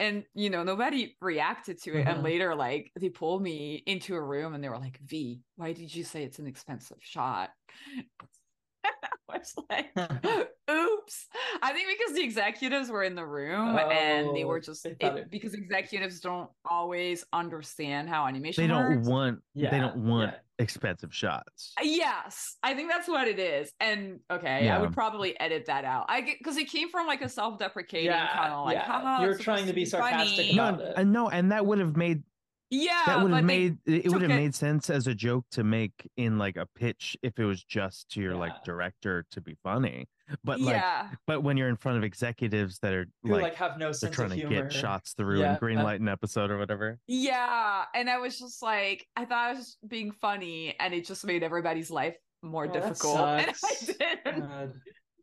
and 0.00 0.24
you 0.34 0.50
know 0.50 0.64
nobody 0.64 1.14
reacted 1.20 1.80
to 1.80 1.94
it 1.98 2.06
and 2.08 2.18
Mhm. 2.20 2.24
later 2.24 2.54
like 2.54 2.90
they 2.98 3.10
pulled 3.10 3.42
me 3.42 3.82
into 3.86 4.14
a 4.14 4.20
room 4.22 4.54
and 4.54 4.64
they 4.64 4.68
were 4.68 4.78
like 4.78 4.98
Vee 5.04 5.40
why 5.56 5.72
did 5.72 5.94
you 5.94 6.02
say 6.02 6.24
it's 6.24 6.38
an 6.38 6.46
expensive 6.46 6.96
shot 7.00 7.50
I 8.84 8.90
was 9.38 9.54
like 9.70 9.90
oops 10.70 11.26
i 11.62 11.72
think 11.72 11.88
because 11.98 12.14
the 12.14 12.22
executives 12.22 12.88
were 12.90 13.02
in 13.02 13.14
the 13.14 13.26
room 13.26 13.76
and 13.78 14.34
they 14.34 14.44
Oh, 14.44 14.46
were 14.48 14.60
just 14.60 14.82
they 14.84 14.90
it- 15.00 15.16
it- 15.16 15.30
because 15.30 15.54
executives 15.54 16.20
don't 16.20 16.50
always 16.68 17.24
understand 17.32 18.08
how 18.08 18.26
animation 18.26 18.62
they 18.64 18.68
don't 18.68 18.96
works. 18.96 19.08
want 19.08 19.40
they 19.54 19.68
don't 19.70 19.96
want 19.96 20.32
yeah. 20.32 20.38
Expensive 20.58 21.12
shots 21.14 21.72
Yes, 21.82 22.56
I 22.62 22.74
think 22.74 22.88
that's 22.90 23.08
what 23.08 23.26
it 23.26 23.38
is. 23.38 23.72
And 23.80 24.20
okay, 24.30 24.64
Yeah. 24.66 24.76
I 24.78 24.80
would 24.80 24.92
probably 24.92 25.38
edit 25.40 25.64
that 25.66 25.84
out. 25.84 26.06
I 26.08 26.20
get 26.20 26.38
because 26.38 26.56
it 26.56 26.68
came 26.70 26.90
from 26.90 27.06
like 27.06 27.22
a 27.22 27.28
self-deprecating 27.28 28.06
Yeah, 28.06 28.28
kind 28.32 28.52
of 28.52 28.64
like, 28.66 28.76
yeah. 28.76 28.84
haha. 28.84 29.22
You're 29.24 29.36
trying 29.38 29.66
to 29.66 29.72
be 29.72 29.84
sarcastic 29.84 30.46
funny." 30.46 30.52
about 30.54 30.78
no, 30.78 30.84
it. 30.84 30.94
and 30.96 31.12
no, 31.12 31.28
and 31.28 31.52
that 31.52 31.66
would 31.66 31.78
have 31.78 31.96
made 31.96 32.22
Yeah, 32.70 33.02
that 33.06 33.22
would 33.22 33.32
have 33.32 33.44
made 33.44 33.78
it 33.86 34.08
would 34.12 34.22
have 34.22 34.30
it- 34.30 34.34
made 34.36 34.54
sense 34.54 34.90
as 34.90 35.06
a 35.06 35.14
joke 35.14 35.44
to 35.52 35.64
make 35.64 36.08
in 36.16 36.38
like 36.38 36.56
a 36.56 36.66
pitch 36.76 37.16
if 37.22 37.38
it 37.38 37.44
was 37.44 37.62
just 37.64 38.10
to 38.12 38.20
your 38.20 38.36
like 38.36 38.62
director 38.64 39.26
to 39.32 39.40
be 39.40 39.56
funny. 39.64 40.06
But 40.42 40.58
like 40.60 40.74
yeah, 40.76 41.10
but 41.26 41.42
when 41.42 41.56
you're 41.58 41.68
in 41.68 41.76
front 41.76 41.98
of 41.98 42.04
executives 42.04 42.78
that 42.80 42.92
are 42.94 43.06
Who 43.24 43.32
like, 43.32 43.42
like, 43.42 43.54
have 43.56 43.76
no 43.78 43.86
they're 43.86 43.92
sense 43.94 44.14
trying 44.16 44.32
of 44.32 44.38
to 44.40 44.48
get 44.48 44.72
shots 44.72 45.12
through 45.12 45.40
Yeah. 45.40 45.50
and 45.50 45.60
green 45.60 45.76
uh 45.78 45.84
light 45.84 46.00
an 46.00 46.08
episode 46.08 46.50
or 46.50 46.56
whatever. 46.58 46.98
yeah, 47.06 47.84
and 47.94 48.08
I 48.08 48.18
was 48.18 48.38
just 48.38 48.62
like, 48.62 49.06
I 49.16 49.26
thought 49.26 49.50
I 49.50 49.52
was 49.52 49.76
being 49.86 50.12
funny, 50.12 50.76
and 50.80 50.94
it 50.94 51.04
just 51.04 51.26
made 51.26 51.42
everybody's 51.42 51.90
life 51.90 52.16
more 52.42 52.64
Oh, 52.64 52.72
that 52.72 52.82
difficult. 52.82 53.18
And 53.18 53.50
I 53.64 53.84
didn't. 54.24 54.40
God. 54.40 54.72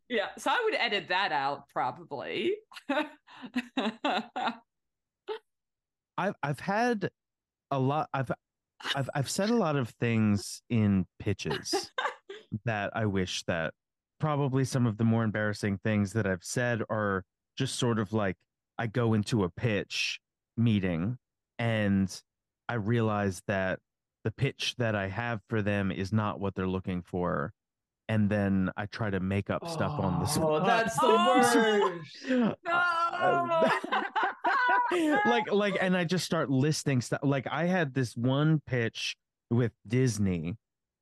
Yeah, 0.09 0.27
so 0.37 0.51
I 0.51 0.61
would 0.65 0.75
edit 0.75 1.07
that 1.09 1.31
out 1.31 1.63
probably. 1.73 2.55
I've 6.17 6.35
I've 6.43 6.59
had 6.59 7.09
a 7.71 7.79
lot 7.79 8.09
I've 8.13 8.31
I've 8.95 9.09
I've 9.15 9.29
said 9.29 9.49
a 9.49 9.55
lot 9.55 9.75
of 9.75 9.89
things 9.99 10.61
in 10.69 11.05
pitches 11.19 11.91
that 12.65 12.91
I 12.95 13.05
wish 13.05 13.43
that 13.47 13.73
probably 14.21 14.63
some 14.63 14.85
of 14.85 14.97
the 14.97 15.03
more 15.03 15.23
embarrassing 15.23 15.79
things 15.83 16.13
that 16.13 16.25
I've 16.25 16.43
said 16.43 16.81
are 16.89 17.25
just 17.57 17.77
sort 17.77 17.99
of 17.99 18.13
like 18.13 18.37
I 18.77 18.87
go 18.87 19.13
into 19.13 19.43
a 19.43 19.49
pitch 19.49 20.19
meeting 20.55 21.17
and 21.59 22.21
I 22.69 22.75
realize 22.75 23.41
that 23.47 23.79
the 24.23 24.31
pitch 24.31 24.75
that 24.77 24.95
I 24.95 25.07
have 25.07 25.41
for 25.49 25.61
them 25.61 25.91
is 25.91 26.13
not 26.13 26.39
what 26.39 26.55
they're 26.55 26.67
looking 26.67 27.01
for 27.01 27.51
and 28.07 28.29
then 28.29 28.69
I 28.77 28.85
try 28.87 29.09
to 29.09 29.19
make 29.21 29.49
up 29.49 29.67
stuff 29.69 29.97
on 29.99 30.19
the 30.19 30.25
spot. 30.25 30.43
Oh, 30.49 30.57
spot. 30.57 30.67
that's 30.67 30.95
the 30.95 31.05
Oh. 31.07 31.99
worst. 32.29 32.57
Uh, 33.13 33.69
like 35.25 35.51
like 35.51 35.77
and 35.79 35.95
I 35.95 36.03
just 36.05 36.25
start 36.25 36.49
listing 36.49 37.01
stuff. 37.01 37.19
Like 37.23 37.47
I 37.51 37.65
had 37.65 37.93
this 37.93 38.15
one 38.17 38.61
pitch 38.65 39.15
with 39.49 39.71
Disney 39.87 40.55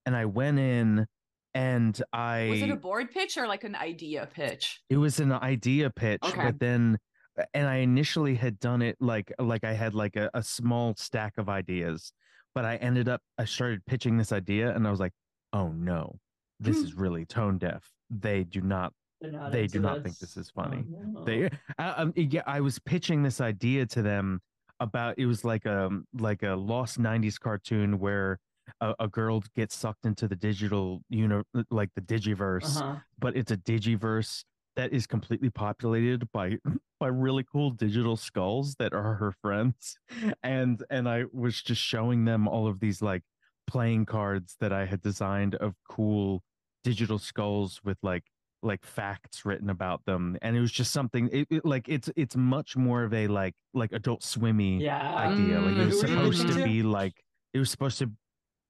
and 0.06 0.16
I 0.16 0.26
went 0.26 0.60
in 0.60 1.06
and 1.54 2.02
I 2.14 2.48
Was 2.50 2.62
it 2.62 2.70
a 2.70 2.76
board 2.76 3.12
pitch 3.12 3.38
or 3.38 3.48
like 3.48 3.64
an 3.64 3.76
idea 3.76 4.28
pitch? 4.32 4.82
it 4.90 4.98
was 4.98 5.20
an 5.20 5.32
idea 5.32 5.90
pitch 5.90 6.22
Okay. 6.24 6.44
but 6.44 6.60
then 6.60 6.98
uh, 7.40 7.44
and 7.54 7.68
i 7.68 7.78
initially 7.78 8.36
had 8.36 8.60
done 8.60 8.82
it 8.82 8.98
like 9.00 9.32
like 9.40 9.64
i 9.64 9.74
had 9.74 9.94
like 9.94 10.16
a, 10.16 10.30
a 10.34 10.44
small 10.44 10.94
stack 10.98 11.34
of 11.38 11.50
ideas 11.50 12.12
but 12.56 12.66
i 12.66 12.76
ended 12.78 13.08
up 13.08 13.22
i 13.38 13.46
started 13.46 13.86
pitching 13.86 14.18
this 14.18 14.32
idea 14.32 14.74
and 14.76 14.88
i 14.88 14.92
was 14.92 15.00
like 15.00 15.14
oh 15.54 15.70
no 15.70 16.20
this 16.60 16.78
is 16.78 16.92
hmm. 16.92 17.02
really 17.02 17.26
tone 17.26 17.58
deaf 17.58 17.90
they 18.10 18.44
do 18.44 18.62
not 18.62 18.94
They're 19.22 19.32
not 19.32 19.52
they 19.52 19.68
do 19.68 19.80
not 19.80 20.04
think 20.04 20.18
this 20.20 20.38
is 20.38 20.52
oh, 20.56 20.62
funny 20.62 20.84
Oh, 20.88 21.04
no. 21.12 21.24
they 21.24 21.50
I, 21.78 21.90
um, 21.90 22.14
yeah 22.16 22.44
i 22.46 22.60
was 22.62 22.80
pitching 22.80 23.24
this 23.24 23.42
idea 23.42 23.86
to 23.88 24.02
them 24.02 24.42
about 24.80 25.16
it 25.18 25.26
was 25.26 25.44
like 25.44 25.66
a 25.66 25.90
like 26.18 26.44
a 26.44 26.56
lost 26.56 27.00
90s 27.00 27.40
cartoon 27.40 28.00
where 28.00 28.40
a, 28.82 28.94
a 29.00 29.08
girl 29.08 29.44
gets 29.56 29.76
sucked 29.76 30.06
into 30.06 30.28
the 30.28 30.36
digital 30.36 31.02
you 31.10 31.28
know 31.28 31.44
like 31.72 31.90
the 31.96 32.02
digiverse 32.02 32.78
Uh-huh. 32.78 32.96
but 33.20 33.36
it's 33.36 33.52
a 33.52 33.58
digiverse 33.58 34.44
that 34.76 34.94
is 34.94 35.06
completely 35.08 35.50
populated 35.50 36.30
by 36.32 36.58
by 37.00 37.08
really 37.08 37.46
cool 37.52 37.72
digital 37.72 38.18
skulls 38.18 38.76
that 38.80 38.94
are 38.94 39.16
her 39.16 39.32
friends 39.42 39.98
and 40.44 40.84
and 40.90 41.08
i 41.10 41.24
was 41.34 41.62
just 41.62 41.82
showing 41.82 42.26
them 42.26 42.48
all 42.48 42.68
of 42.68 42.80
these 42.80 43.02
like 43.02 43.24
playing 43.68 44.06
cards 44.06 44.56
that 44.60 44.72
i 44.74 44.86
had 44.86 45.02
designed 45.02 45.56
of 45.56 45.74
cool 45.90 46.42
digital 46.84 47.20
skulls 47.20 47.80
with 47.84 47.98
like 48.04 48.24
like 48.62 48.84
facts 48.86 49.46
written 49.46 49.70
about 49.70 50.04
them 50.06 50.38
and 50.42 50.58
it 50.58 50.60
was 50.60 50.72
just 50.72 50.92
something 50.92 51.30
it, 51.32 51.48
it- 51.50 51.66
like 51.66 51.88
it's 51.88 52.10
it's 52.18 52.36
much 52.36 52.76
more 52.76 53.04
of 53.04 53.14
a 53.14 53.28
like 53.28 53.56
like 53.74 53.92
adult 53.94 54.22
swimmy 54.24 54.82
Yeah. 54.84 55.16
idea 55.16 55.60
like 55.62 55.78
it 55.78 55.80
Mm. 55.80 55.86
was 55.88 56.02
Who 56.02 56.16
were 56.18 56.24
you 56.26 56.34
supposed 56.34 56.58
to? 56.58 56.64
be 56.66 56.84
like 56.84 57.24
it 57.54 57.60
was 57.60 57.70
supposed 57.72 58.00
to 58.00 58.12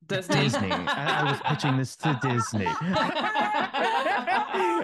Disney. 0.09 0.41
Disney. 0.41 0.71
I, 0.71 1.21
I 1.21 1.31
was 1.31 1.39
pitching 1.45 1.77
this 1.77 1.95
to 1.97 2.19
Disney. 2.21 2.65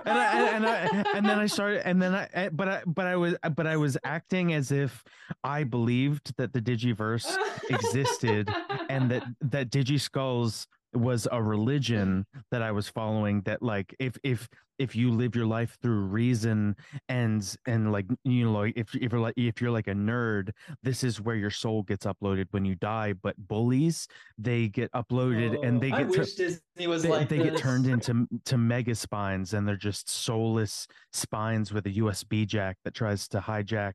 and 0.06 0.18
I, 0.18 0.50
and 0.54 0.66
I, 0.66 1.04
and 1.16 1.26
then 1.26 1.40
I 1.40 1.48
started 1.48 1.86
and 1.86 2.02
then 2.02 2.14
I 2.16 2.50
but 2.50 2.70
I 2.70 2.82
but 2.86 3.08
I 3.08 3.16
was 3.16 3.36
but 3.56 3.68
I 3.68 3.76
was 3.78 3.98
acting 4.04 4.54
as 4.54 4.72
if 4.72 5.04
I 5.44 5.64
believed 5.64 6.36
that 6.38 6.54
the 6.54 6.62
Digiverse 6.62 7.36
existed 7.70 8.50
and 8.90 9.12
that 9.12 9.24
that 9.42 9.72
Digiskulls 9.72 10.68
was 10.95 11.27
a 11.31 11.41
religion 11.41 12.25
mm-hmm. 12.29 12.39
that 12.51 12.62
I 12.62 12.71
was 12.71 12.88
following 12.89 13.41
that 13.41 13.62
like 13.62 13.95
if 13.99 14.17
if 14.23 14.47
if 14.77 14.95
you 14.95 15.12
live 15.12 15.36
your 15.36 15.45
life 15.45 15.77
through 15.81 16.01
reason 16.01 16.75
and 17.08 17.55
and 17.65 17.91
like 17.91 18.05
you 18.23 18.45
know 18.45 18.51
like 18.51 18.73
if 18.75 18.93
if 18.95 19.12
you're 19.12 19.21
like 19.21 19.34
if 19.38 19.62
you're 19.62 19.71
like 19.71 19.88
a 19.88 19.93
nerd 19.93 20.49
this 20.84 21.03
is 21.03 21.21
where 21.21 21.36
your 21.36 21.49
soul 21.49 21.84
gets 21.84 22.05
uploaded 22.05 22.47
when 22.51 22.65
you 22.65 22.75
die. 22.75 23.13
But 23.13 23.36
bullies 23.38 24.08
they 24.38 24.67
get 24.67 24.91
uploaded 24.91 25.65
and 25.65 25.81
they 25.81 25.91
Oh, 25.91 25.95
I 25.95 26.03
get 26.03 26.13
tur- 26.13 26.19
wish 26.21 26.34
Disney 26.34 26.88
was 26.88 27.03
they, 27.03 27.10
like 27.10 27.29
they 27.29 27.38
get 27.38 27.58
turned 27.58 27.88
into 27.88 28.27
to 28.45 28.58
mega 28.58 28.95
spines 28.95 29.53
and 29.53 29.67
they're 29.67 29.75
just 29.75 30.10
soulless 30.10 30.88
spines 31.13 31.71
with 31.71 31.86
a 31.86 31.91
USB 31.91 32.45
jack 32.45 32.77
that 32.84 32.93
tries 32.93 33.27
to 33.29 33.39
hijack 33.39 33.93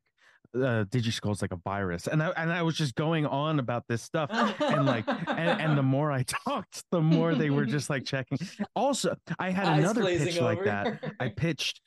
uh 0.55 0.85
Digiskulls 0.85 1.41
like 1.41 1.53
a 1.53 1.57
virus 1.57 2.07
and 2.07 2.21
I 2.21 2.29
and 2.31 2.51
I 2.51 2.61
was 2.61 2.75
just 2.75 2.95
going 2.95 3.25
on 3.25 3.59
about 3.59 3.85
this 3.87 4.01
stuff 4.01 4.29
and 4.59 4.85
like 4.85 5.05
and, 5.07 5.61
and 5.61 5.77
the 5.77 5.83
more 5.95 6.11
I 6.11 6.23
talked 6.23 6.83
the 6.91 7.01
more 7.01 7.35
they 7.35 7.49
were 7.49 7.65
just 7.65 7.89
like 7.89 8.05
checking. 8.05 8.37
Also 8.75 9.15
I 9.39 9.51
had 9.51 9.67
Eyes 9.67 9.79
another 9.79 10.05
pitch 10.05 10.39
like 10.39 10.63
that. 10.65 10.99
I 11.19 11.29
pitched 11.35 11.81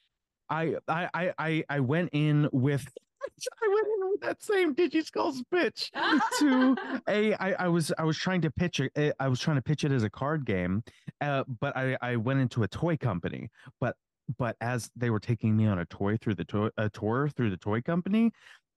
I 0.48 0.76
I 0.88 1.08
I 1.14 1.32
I 1.38 1.64
I 1.68 1.80
went 1.80 2.10
in 2.12 2.48
with 2.52 2.86
I 3.62 3.68
went 3.68 3.86
in 3.86 4.10
with 4.10 4.20
that 4.20 4.42
same 4.42 4.74
Digiskulls 4.74 5.42
pitch 5.50 5.90
to 6.38 6.76
a 7.08 7.34
I, 7.34 7.52
I 7.58 7.68
was 7.68 7.92
I 7.98 8.04
was 8.04 8.16
trying 8.16 8.42
to 8.42 8.50
pitch 8.50 8.80
it 8.80 9.14
I 9.18 9.28
was 9.28 9.40
trying 9.40 9.56
to 9.56 9.62
pitch 9.62 9.84
it 9.84 9.92
as 9.92 10.02
a 10.02 10.10
card 10.10 10.44
game 10.46 10.82
uh, 11.20 11.44
but 11.60 11.76
I 11.76 11.96
I 12.00 12.16
went 12.16 12.40
into 12.40 12.62
a 12.62 12.68
toy 12.68 12.96
company 12.96 13.50
but 13.80 13.96
but 14.38 14.56
as 14.60 14.90
they 14.96 15.10
were 15.10 15.20
taking 15.20 15.56
me 15.56 15.66
on 15.66 15.78
a 15.78 15.84
toy 15.86 16.16
through 16.16 16.34
the 16.34 16.44
toy 16.44 16.68
a 16.78 16.88
tour 16.90 17.28
through 17.28 17.50
the 17.50 17.56
toy 17.56 17.80
company 17.80 18.30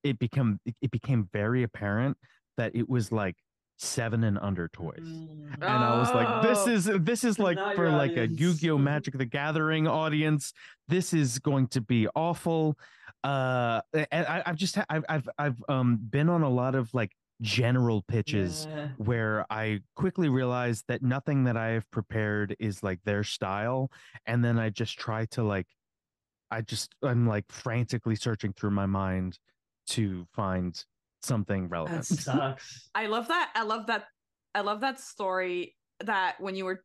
it 0.04 0.20
became 0.20 0.60
it, 0.82 0.92
became 0.92 1.28
very 1.34 1.64
apparent 1.64 2.18
that 2.58 2.76
it 2.76 2.88
was 2.90 3.12
like 3.12 3.36
seven 3.78 4.24
and 4.24 4.38
under 4.40 4.68
toys 4.70 5.00
Mm. 5.04 5.54
and 5.54 5.64
I 5.64 5.98
was 6.00 6.12
like, 6.14 6.42
"This 6.42 6.60
Oh. 6.68 6.72
is 6.72 7.04
this 7.06 7.24
is 7.24 7.40
like 7.40 7.58
for 7.76 7.90
like 7.90 8.18
a. 8.18 8.28
Yu-Gi-Oh! 8.28 8.78
Magic 8.92 9.18
the 9.18 9.26
Gathering 9.26 9.88
audience. 9.88 10.52
This 10.88 11.14
is 11.14 11.40
going 11.40 11.68
to 11.70 11.82
be 11.82 12.08
awful." 12.16 12.78
Uh, 13.24 13.82
and 13.94 14.26
I, 14.28 14.44
I've 14.46 14.56
just 14.56 14.78
I've 14.90 15.06
I've 15.08 15.30
I've 15.38 15.64
um 15.70 15.98
been 15.98 16.28
on 16.30 16.42
a 16.42 16.50
lot 16.50 16.76
of 16.76 16.94
like 16.94 17.12
general 17.42 18.02
pitches 18.04 18.66
Yeah. 18.70 18.90
where 18.98 19.46
I 19.52 19.82
quickly 19.96 20.30
realized 20.30 20.86
that 20.88 21.02
nothing 21.02 21.44
that 21.46 21.58
I 21.58 21.70
have 21.70 21.90
prepared 21.92 22.56
is 22.60 22.84
like 22.84 23.00
their 23.04 23.24
style, 23.24 23.92
and 24.26 24.44
then 24.44 24.58
I 24.58 24.70
just 24.70 24.98
try 24.98 25.26
to 25.32 25.44
like, 25.44 25.68
I 26.50 26.62
just 26.62 26.96
I'm 27.04 27.28
like 27.28 27.46
frantically 27.50 28.16
searching 28.16 28.54
through 28.54 28.72
my 28.72 28.86
mind 28.86 29.38
to 29.88 30.26
find 30.34 30.82
something 31.22 31.64
That 31.64 31.72
relevant. 31.72 32.06
sucks. 32.06 32.90
I 32.96 33.08
love 33.08 33.28
that. 33.28 33.52
I 33.56 33.64
love 33.64 33.88
that. 33.88 34.06
I 34.56 34.62
love 34.62 34.82
that 34.82 35.00
story 35.00 35.76
that 36.02 36.40
when 36.40 36.56
you 36.56 36.64
were 36.64 36.84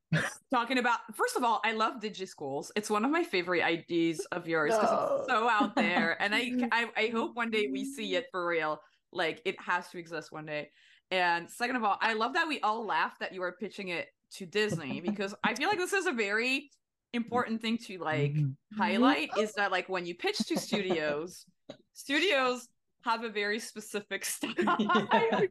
talking 0.50 0.78
about 0.78 1.00
first 1.14 1.36
of 1.36 1.44
all, 1.44 1.60
I 1.64 1.72
love 1.72 2.00
Digiskulls. 2.00 2.70
It's 2.76 2.88
one 2.90 3.04
of 3.04 3.10
my 3.10 3.22
favorite 3.22 3.62
ideas 3.62 4.26
of 4.32 4.48
yours 4.48 4.74
because 4.74 4.90
No. 4.90 5.16
it's 5.18 5.28
so 5.28 5.48
out 5.48 5.74
there. 5.76 6.20
And 6.20 6.34
I, 6.34 6.50
I 6.72 6.90
I 6.96 7.06
hope 7.08 7.36
one 7.36 7.50
day 7.50 7.68
we 7.70 7.84
see 7.84 8.14
it 8.16 8.26
for 8.30 8.46
real. 8.46 8.80
Like 9.12 9.42
it 9.44 9.60
has 9.60 9.88
to 9.90 9.98
exist 9.98 10.32
one 10.32 10.46
day. 10.46 10.70
And 11.10 11.50
second 11.50 11.76
of 11.76 11.84
all, 11.84 11.98
I 12.00 12.14
love 12.14 12.34
that 12.34 12.48
we 12.48 12.60
all 12.60 12.86
laughed 12.86 13.20
that 13.20 13.34
you 13.34 13.42
are 13.42 13.52
pitching 13.52 13.88
it 13.88 14.08
to 14.34 14.46
Disney 14.46 15.00
because 15.06 15.34
I 15.44 15.54
feel 15.54 15.68
like 15.68 15.78
this 15.78 15.92
is 15.92 16.06
a 16.06 16.12
very 16.12 16.70
important 17.12 17.60
thing 17.60 17.76
to 17.76 17.98
like 17.98 18.32
mm-hmm. 18.32 18.80
highlight 18.80 19.28
is 19.38 19.52
that 19.52 19.70
like 19.70 19.88
when 19.88 20.06
you 20.06 20.14
pitch 20.14 20.38
to 20.38 20.58
studios, 20.58 21.44
studios 21.92 22.68
have 23.04 23.24
a 23.24 23.28
very 23.28 23.58
specific 23.58 24.24
style. 24.24 24.54
but 24.66 25.50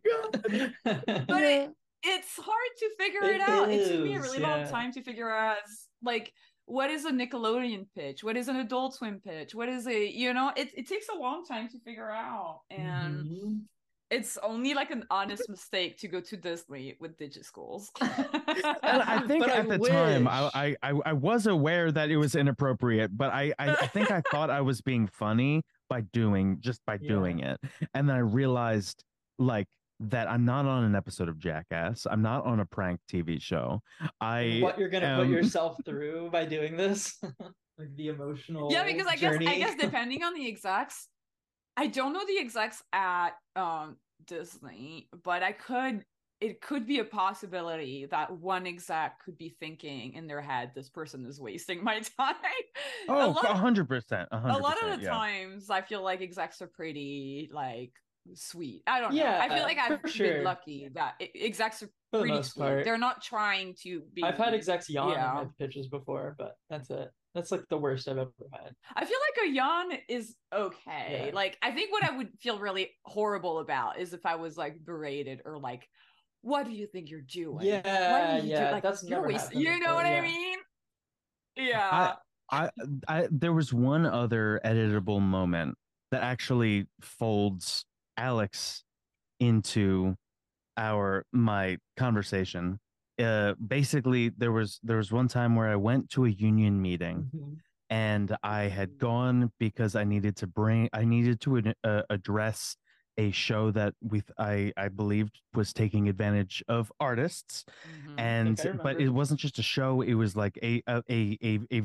it, 1.43 1.69
it's 2.03 2.35
hard 2.35 2.71
to 2.79 2.89
figure 2.97 3.23
it, 3.23 3.35
It 3.35 3.41
out. 3.41 3.69
It 3.69 3.87
took 3.87 4.03
me 4.03 4.15
a 4.15 4.19
is, 4.19 4.23
really 4.23 4.39
long 4.39 4.67
time 4.67 4.91
to 4.93 5.03
figure 5.03 5.29
out 5.29 5.57
like 6.03 6.33
what 6.71 6.89
is 6.89 7.05
a 7.05 7.11
Nickelodeon 7.11 7.85
pitch? 7.95 8.23
What 8.23 8.37
is 8.37 8.47
an 8.47 8.55
Adult 8.57 8.93
Swim 8.95 9.19
pitch? 9.19 9.53
What 9.53 9.69
is 9.69 9.87
a 9.87 10.07
you 10.07 10.33
know? 10.33 10.51
It 10.55 10.69
it 10.75 10.87
takes 10.87 11.07
a 11.09 11.15
long 11.17 11.45
time 11.45 11.67
to 11.69 11.79
figure 11.79 12.09
out, 12.09 12.61
and 12.69 13.25
Mhm. 13.25 13.61
it's 14.09 14.37
only 14.43 14.73
like 14.73 14.91
an 14.91 15.03
honest 15.09 15.47
mistake 15.49 15.97
to 15.99 16.07
go 16.07 16.19
to 16.21 16.35
Disney 16.37 16.95
with 16.99 17.17
Digiskulls. 17.17 17.87
I 18.01 19.23
think 19.27 19.43
But 19.43 19.51
I 19.51 19.57
at 19.57 19.67
the 19.69 19.77
time 19.79 20.23
wish. 20.25 20.33
I, 20.33 20.49
I 20.53 20.91
I 20.91 20.99
I 21.11 21.13
was 21.13 21.47
aware 21.47 21.91
that 21.91 22.09
it 22.09 22.17
was 22.17 22.35
inappropriate, 22.35 23.15
but 23.17 23.31
I 23.31 23.53
I, 23.59 23.71
I 23.75 23.87
think 23.87 24.11
I 24.11 24.21
thought 24.31 24.49
I 24.49 24.61
was 24.61 24.81
being 24.81 25.07
funny 25.07 25.63
by 25.89 26.01
doing 26.13 26.57
just 26.61 26.81
by 26.85 26.95
Yeah. 27.01 27.09
doing 27.09 27.39
it, 27.39 27.59
and 27.93 28.07
then 28.07 28.15
I 28.15 28.19
realized 28.19 29.03
like 29.39 29.67
that 30.09 30.29
I'm 30.29 30.45
not 30.45 30.65
on 30.65 30.83
an 30.83 30.95
episode 30.95 31.29
of 31.29 31.37
Jackass. 31.37 32.07
I'm 32.09 32.21
not 32.21 32.45
on 32.45 32.59
a 32.59 32.65
prank 32.65 32.99
TV 33.11 33.41
show. 33.41 33.81
I 34.19 34.59
what 34.61 34.77
you're 34.77 34.89
gonna 34.89 35.15
put 35.17 35.27
um, 35.27 35.33
yourself 35.33 35.77
through 35.85 36.29
by 36.31 36.45
doing 36.45 36.75
this, 36.75 37.17
like 37.77 37.95
the 37.95 38.07
emotional. 38.07 38.71
yeah, 38.71 38.83
because 38.83 39.07
I 39.07 39.15
guess. 39.15 39.35
I 39.35 39.57
guess 39.57 39.75
depending 39.75 40.23
on 40.23 40.33
the 40.33 40.47
execs, 40.47 41.07
I 41.77 41.87
don't 41.87 42.13
know 42.13 42.25
the 42.25 42.39
execs 42.39 42.81
at 42.93 43.31
um 43.55 43.97
Disney, 44.25 45.07
but 45.23 45.43
I 45.43 45.51
could 45.51 46.03
it 46.39 46.59
could 46.59 46.87
be 46.87 46.97
a 46.97 47.03
possibility 47.03 48.07
that 48.09 48.31
one 48.31 48.65
exec 48.65 49.23
could 49.23 49.37
be 49.37 49.55
thinking 49.59 50.13
in 50.13 50.25
their 50.25 50.41
head, 50.41 50.71
this 50.73 50.89
person 50.89 51.23
is 51.27 51.39
wasting 51.39 51.83
my 51.83 51.99
time. 52.17 52.35
a 53.07 53.11
oh 53.11 53.39
a 53.43 53.53
hundred 53.53 53.87
percent 53.87 54.27
a 54.31 54.37
a 54.37 54.57
lot 54.57 54.81
of 54.81 54.97
the 54.97 55.03
yeah. 55.03 55.11
times 55.11 55.69
I 55.69 55.81
feel 55.81 56.03
like 56.03 56.21
execs 56.21 56.61
are 56.61 56.67
pretty 56.67 57.49
like 57.53 57.91
sweet. 58.33 58.83
I 58.87 58.99
don't 58.99 59.13
know. 59.13 59.17
Yeah, 59.21 59.39
I 59.41 59.49
feel 59.49 59.63
like 59.63 59.77
I've 59.77 59.87
for 59.87 59.97
been 59.97 60.11
sure. 60.11 60.43
lucky 60.43 60.89
that 60.93 61.15
execs 61.35 61.83
are 61.83 61.87
for 62.11 62.17
the 62.17 62.19
pretty 62.19 62.33
most 62.35 62.53
sweet. 62.53 62.63
part. 62.63 62.83
They're 62.85 62.97
not 62.97 63.21
trying 63.21 63.75
to 63.83 64.01
be 64.13 64.23
I've 64.23 64.37
had 64.37 64.53
execs 64.53 64.89
yawn 64.89 65.11
Yeah. 65.11 65.29
in 65.41 65.45
my 65.47 65.51
pitches 65.59 65.87
before, 65.87 66.35
but 66.37 66.55
that's 66.69 66.89
it. 66.89 67.09
That's 67.33 67.51
like 67.51 67.63
the 67.69 67.77
worst 67.77 68.07
I've 68.09 68.17
ever 68.17 68.31
had. 68.51 68.73
I 68.95 69.05
feel 69.05 69.17
like 69.37 69.47
a 69.49 69.53
yawn 69.53 69.91
is 70.09 70.35
okay. 70.53 71.27
Yeah. 71.27 71.35
Like 71.35 71.57
I 71.61 71.71
think 71.71 71.91
what 71.91 72.03
I 72.03 72.15
would 72.15 72.29
feel 72.39 72.59
really 72.59 72.91
horrible 73.05 73.59
about 73.59 73.99
is 73.99 74.13
if 74.13 74.25
I 74.25 74.35
was 74.35 74.57
like 74.57 74.83
berated 74.83 75.41
or 75.45 75.57
like, 75.57 75.87
"What 76.41 76.65
do 76.65 76.71
you 76.71 76.87
think 76.87 77.09
you're 77.09 77.21
doing? 77.21 77.55
What 77.55 77.65
Yeah, 77.65 78.35
are 78.35 78.39
you 78.39 78.49
yeah, 78.51 78.59
doing? 78.59 78.71
Like, 78.73 78.83
that's 78.83 79.03
you're 79.03 79.19
never 79.19 79.27
wasting-" 79.27 79.61
happened 79.61 79.63
You 79.63 79.71
know 79.71 79.95
before, 79.95 79.95
what 79.95 80.05
I 80.05 80.21
mean? 80.21 80.59
Yeah. 81.55 82.13
I, 82.53 82.69
I, 83.07 83.27
there 83.31 83.53
was 83.53 83.71
one 83.73 84.05
other 84.05 84.59
editable 84.65 85.21
moment 85.21 85.77
that 86.11 86.21
actually 86.23 86.87
folds 86.99 87.85
Alex 88.21 88.83
into 89.39 90.15
our 90.77 91.25
my 91.33 91.77
conversation 91.97 92.79
uh, 93.19 93.53
basically 93.67 94.29
there 94.29 94.51
was 94.51 94.79
there 94.83 94.97
was 94.97 95.11
one 95.11 95.27
time 95.27 95.55
where 95.55 95.69
I 95.69 95.75
went 95.75 96.09
to 96.11 96.25
a 96.25 96.29
union 96.29 96.81
meeting 96.81 97.17
Mhm. 97.33 97.59
and 97.89 98.35
I 98.43 98.63
had 98.63 98.97
gone 98.97 99.51
because 99.59 99.95
I 99.95 100.05
needed 100.05 100.35
to 100.37 100.47
bring 100.47 100.89
I 100.93 101.03
needed 101.05 101.41
to 101.41 101.73
uh, 101.83 102.03
address 102.09 102.77
a 103.17 103.31
show 103.31 103.71
that 103.71 103.93
we 104.01 104.21
th- 104.21 104.31
I 104.37 104.71
I 104.77 104.87
believed 104.89 105.41
was 105.53 105.73
taking 105.73 106.07
advantage 106.09 106.63
of 106.67 106.91
artists 106.99 107.65
Mhm. 107.85 108.15
and 108.17 108.55
but 108.83 108.99
it 108.99 109.09
wasn't 109.09 109.39
just 109.41 109.59
a 109.59 109.63
show 109.63 110.01
it 110.01 110.15
was 110.15 110.35
like 110.35 110.57
a 110.63 110.81
a 110.87 111.03
a 111.09 111.37
a, 111.43 111.59
a 111.77 111.81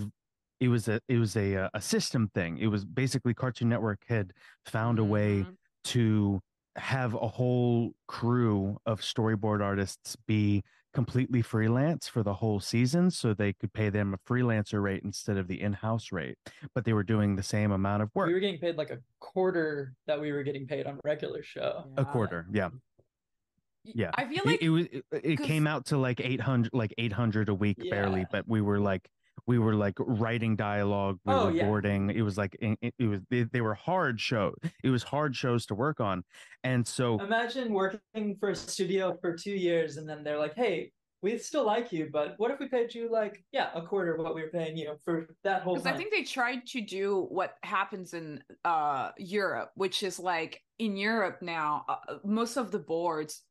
it 0.61 0.69
was 0.69 0.89
a 0.89 1.01
it 1.09 1.19
was 1.19 1.37
a 1.37 1.57
uh, 1.57 1.71
a 1.75 1.81
system 1.81 2.29
thing 2.37 2.59
it 2.59 2.69
was 2.69 2.85
basically 2.85 3.35
cartoon 3.35 3.69
network 3.69 4.01
had 4.09 4.33
found 4.65 4.99
a 4.99 5.05
way 5.05 5.33
Mhm. 5.43 5.57
To 5.87 6.41
have 6.77 7.15
a 7.15 7.29
whole 7.29 7.93
crew 8.07 8.77
of 8.87 9.01
storyboard 9.01 9.63
artists 9.63 10.17
be 10.27 10.63
completely 10.93 11.43
freelance 11.43 12.09
for 12.09 12.23
the 12.23 12.33
whole 12.35 12.59
season 12.61 13.11
so 13.11 13.33
they 13.35 13.53
could 13.53 13.73
pay 13.73 13.89
them 13.91 14.15
a 14.15 14.19
freelancer 14.31 14.83
rate 14.83 15.03
instead 15.05 15.37
of 15.37 15.47
the 15.47 15.61
in-house 15.61 16.11
rate 16.11 16.37
but 16.75 16.85
they 16.85 16.93
were 16.95 17.03
doing 17.03 17.37
the 17.37 17.43
same 17.43 17.71
amount 17.73 18.03
of 18.03 18.11
work 18.15 18.27
We 18.29 18.35
were 18.35 18.41
getting 18.41 18.59
paid 18.59 18.77
like 18.77 18.91
a 18.91 18.99
quarter 19.21 19.95
that 20.07 20.19
we 20.21 20.33
were 20.33 20.43
getting 20.43 20.67
paid 20.67 20.87
on 20.87 20.99
regular 21.05 21.43
show. 21.43 21.85
a 21.97 22.05
quarter 22.05 22.47
yeah. 22.53 22.71
Yeah. 23.85 24.11
I 24.15 24.25
feel 24.27 24.39
It- 24.41 24.47
like 24.47 24.63
it, 24.63 24.69
was 24.71 24.87
it, 24.87 25.05
it 25.13 25.37
'cause- 25.37 25.47
came 25.47 25.67
out 25.67 25.87
to 25.87 25.99
like 25.99 26.21
800 26.21 26.71
like 26.73 26.95
800 26.99 27.49
a 27.51 27.55
week 27.55 27.77
barely 27.91 28.27
but 28.33 28.47
we 28.49 28.61
were 28.61 28.81
like 28.81 29.09
we 29.47 29.59
were 29.59 29.75
like 29.75 29.95
writing 29.99 30.57
dialogue 30.57 31.19
we 31.25 31.33
Oh, 31.33 31.47
were 31.47 31.51
yeah. 31.53 31.67
boarding 31.67 32.11
it 32.11 32.23
was 32.23 32.37
like 32.39 32.57
it, 32.61 32.95
it 32.99 33.07
was 33.07 33.21
they, 33.31 33.43
they 33.45 33.61
were 33.61 33.75
hard 33.75 34.21
show 34.21 34.55
it 34.83 34.91
was 34.91 35.03
hard 35.03 35.37
shows 35.37 35.67
to 35.67 35.75
work 35.75 36.01
on 36.01 36.25
and 36.65 36.87
so 36.87 37.21
Imagine 37.21 37.73
working 37.73 38.37
for 38.41 38.51
a 38.51 38.55
studio 38.57 39.17
for 39.21 39.37
two 39.37 39.53
years 39.53 39.97
and 39.97 40.09
then 40.09 40.23
they're 40.25 40.39
like, 40.39 40.55
hey, 40.55 40.93
we 41.23 41.39
still 41.39 41.65
like 41.65 41.93
you, 41.93 42.09
but 42.13 42.35
what 42.37 42.51
if 42.51 42.61
we 42.61 42.69
paid 42.69 42.95
you 42.95 43.11
like, 43.11 43.43
yeah, 43.51 43.71
a 43.75 43.83
quarter 43.83 44.15
of 44.15 44.23
what 44.23 44.35
we 44.35 44.43
were 44.43 44.51
paying 44.51 44.77
you 44.77 44.97
for 45.05 45.29
that 45.45 45.63
whole 45.63 45.77
because? 45.77 45.93
I 45.93 45.97
think 45.97 46.13
they 46.13 46.23
tried 46.23 46.67
to 46.69 46.81
do 46.81 47.27
what 47.31 47.55
happens 47.63 48.15
in 48.15 48.43
uh 48.65 49.11
Europe, 49.19 49.71
which 49.75 50.03
is 50.03 50.19
like 50.19 50.61
in 50.79 50.97
Europe 50.97 51.39
now, 51.41 51.85
uh, 51.89 52.19
most 52.25 52.57
of 52.57 52.71
the 52.71 52.79
boards, 52.79 53.43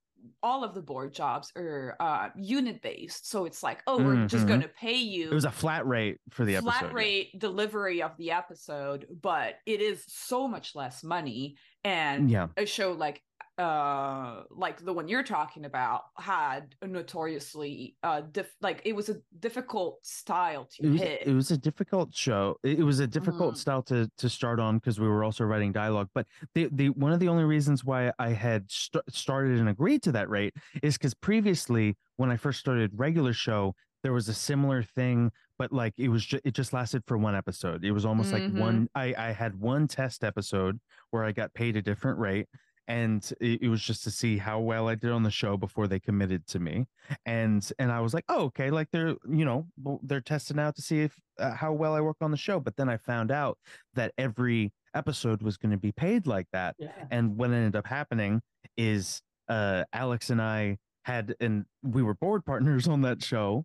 all 0.43 0.63
of 0.63 0.73
the 0.73 0.81
board 0.81 1.13
jobs 1.13 1.51
are 1.55 1.95
uh 1.99 2.29
unit 2.35 2.81
based. 2.81 3.29
So 3.29 3.45
it's 3.45 3.61
like, 3.63 3.81
oh, 3.87 3.97
we're 4.03 4.25
just 4.27 4.45
Mhm. 4.45 4.47
going 4.49 4.61
to 4.61 4.67
pay 4.69 4.97
you 4.97 5.29
it 5.31 5.33
was 5.33 5.45
a 5.45 5.51
flat 5.51 5.85
rate 5.87 6.19
for 6.29 6.45
the 6.45 6.55
flat 6.57 6.75
episode 6.75 6.87
yeah. 6.87 6.93
rate 6.95 7.39
delivery 7.39 8.01
of 8.01 8.11
the 8.17 8.31
episode, 8.31 9.05
but 9.21 9.55
it 9.65 9.81
is 9.81 10.03
so 10.07 10.47
much 10.47 10.75
less 10.75 11.03
money. 11.03 11.57
And 11.83 12.29
yeah 12.31 12.47
a 12.57 12.65
show 12.65 12.93
like 12.93 13.21
uh 13.57 14.43
like 14.51 14.83
the 14.83 14.91
one 14.91 15.07
you're 15.07 15.23
talking 15.23 15.63
about 15.63 16.01
had 16.17 16.75
a 16.81 16.87
notoriously 16.87 17.95
uh 18.03 18.19
diff- 18.31 18.53
like 18.61 18.81
it 18.83 18.93
was 18.93 19.07
a 19.07 19.15
difficult 19.39 20.05
style 20.05 20.65
to 20.65 20.83
it 20.85 20.89
was, 20.89 21.01
hit 21.01 21.21
it 21.27 21.33
was 21.33 21.51
a 21.51 21.57
difficult 21.57 22.13
show 22.13 22.57
it 22.63 22.79
it 22.79 22.83
was 22.83 22.99
a 22.99 23.07
difficult 23.07 23.53
Mhm. 23.53 23.57
style 23.57 23.81
to 23.83 24.09
to 24.17 24.27
start 24.29 24.59
on 24.59 24.77
because 24.77 24.99
we 24.99 25.07
were 25.07 25.23
also 25.23 25.45
writing 25.45 25.71
dialogue 25.71 26.09
but 26.13 26.27
the 26.53 26.67
the 26.73 26.89
one 26.89 27.13
of 27.13 27.19
the 27.21 27.29
only 27.29 27.45
reasons 27.45 27.85
why 27.85 28.11
i 28.19 28.29
had 28.29 28.69
st- 28.69 29.03
started 29.09 29.57
and 29.59 29.69
agreed 29.69 30.03
to 30.03 30.11
that 30.11 30.29
rate 30.29 30.53
is 30.83 30.97
because 30.97 31.13
previously 31.13 31.95
when 32.17 32.29
i 32.29 32.35
first 32.35 32.59
started 32.59 32.91
regular 32.93 33.31
show 33.31 33.73
there 34.03 34.11
was 34.13 34.27
a 34.27 34.33
similar 34.33 34.83
thing 34.83 35.31
but 35.57 35.71
like 35.71 35.93
it 35.97 36.09
was 36.09 36.25
just 36.25 36.45
it 36.45 36.51
just 36.53 36.73
lasted 36.73 37.01
for 37.07 37.17
one 37.17 37.35
episode 37.35 37.85
it 37.85 37.91
was 37.93 38.05
almost 38.05 38.33
Mhm. 38.33 38.33
like 38.53 38.61
one 38.61 38.89
i 38.95 39.15
i 39.17 39.31
had 39.31 39.55
one 39.55 39.87
test 39.87 40.23
episode 40.25 40.77
where 41.11 41.23
i 41.23 41.31
got 41.31 41.53
paid 41.53 41.77
a 41.77 41.81
different 41.81 42.19
rate 42.19 42.47
and 42.87 43.31
it, 43.41 43.63
it 43.63 43.69
was 43.69 43.81
just 43.81 44.03
to 44.03 44.11
see 44.11 44.37
how 44.37 44.59
well 44.59 44.87
i 44.87 44.95
did 44.95 45.11
on 45.11 45.23
the 45.23 45.31
show 45.31 45.57
before 45.57 45.87
they 45.87 45.99
committed 45.99 46.45
to 46.47 46.59
me. 46.59 46.85
And 47.25 47.67
and 47.79 47.91
i 47.91 47.99
was 47.99 48.13
like 48.13 48.25
oh 48.29 48.43
okay 48.45 48.69
like 48.71 48.87
they're 48.91 49.15
you 49.29 49.45
know 49.45 49.67
they're 50.03 50.21
testing 50.21 50.59
out 50.59 50.75
to 50.75 50.81
see 50.81 51.01
if 51.01 51.15
uh, 51.39 51.53
how 51.53 51.73
well 51.73 51.93
i 51.93 52.01
work 52.01 52.17
on 52.21 52.31
the 52.31 52.37
show. 52.37 52.59
But 52.59 52.75
then 52.75 52.89
i 52.89 52.97
found 52.97 53.31
out 53.31 53.57
that 53.93 54.13
every 54.17 54.71
episode 54.93 55.41
was 55.41 55.57
going 55.57 55.71
to 55.71 55.77
be 55.77 55.91
paid 55.91 56.27
like 56.27 56.47
that. 56.53 56.75
Yeah. 56.79 56.89
and 57.11 57.37
what 57.37 57.51
ended 57.51 57.75
up 57.75 57.87
happening 57.87 58.41
is 58.77 59.21
uh 59.47 59.83
alex 59.93 60.29
and 60.31 60.41
i 60.41 60.77
had 61.03 61.35
and 61.39 61.65
we 61.83 62.01
were 62.01 62.15
board 62.15 62.43
partners 62.45 62.87
on 62.87 63.01
that 63.01 63.23
show. 63.23 63.63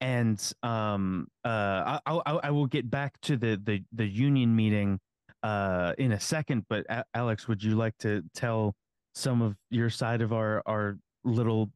And 0.00 0.40
um 0.62 1.26
uh 1.44 1.98
I, 2.06 2.12
I 2.24 2.32
I 2.44 2.50
will 2.50 2.66
get 2.66 2.90
back 2.90 3.20
to 3.22 3.36
the 3.36 3.60
the 3.62 3.82
the 3.92 4.06
union 4.06 4.54
meeting 4.54 4.98
uh 5.42 5.92
in 5.98 6.12
a 6.12 6.20
second 6.20 6.64
but 6.68 6.84
A- 6.88 7.04
alex 7.14 7.48
would 7.48 7.62
you 7.62 7.74
like 7.74 7.96
to 7.98 8.22
tell 8.34 8.74
some 9.14 9.42
of 9.42 9.56
your 9.70 9.90
side 9.90 10.22
of 10.22 10.32
our 10.32 10.62
our 10.66 10.98
little 11.24 11.70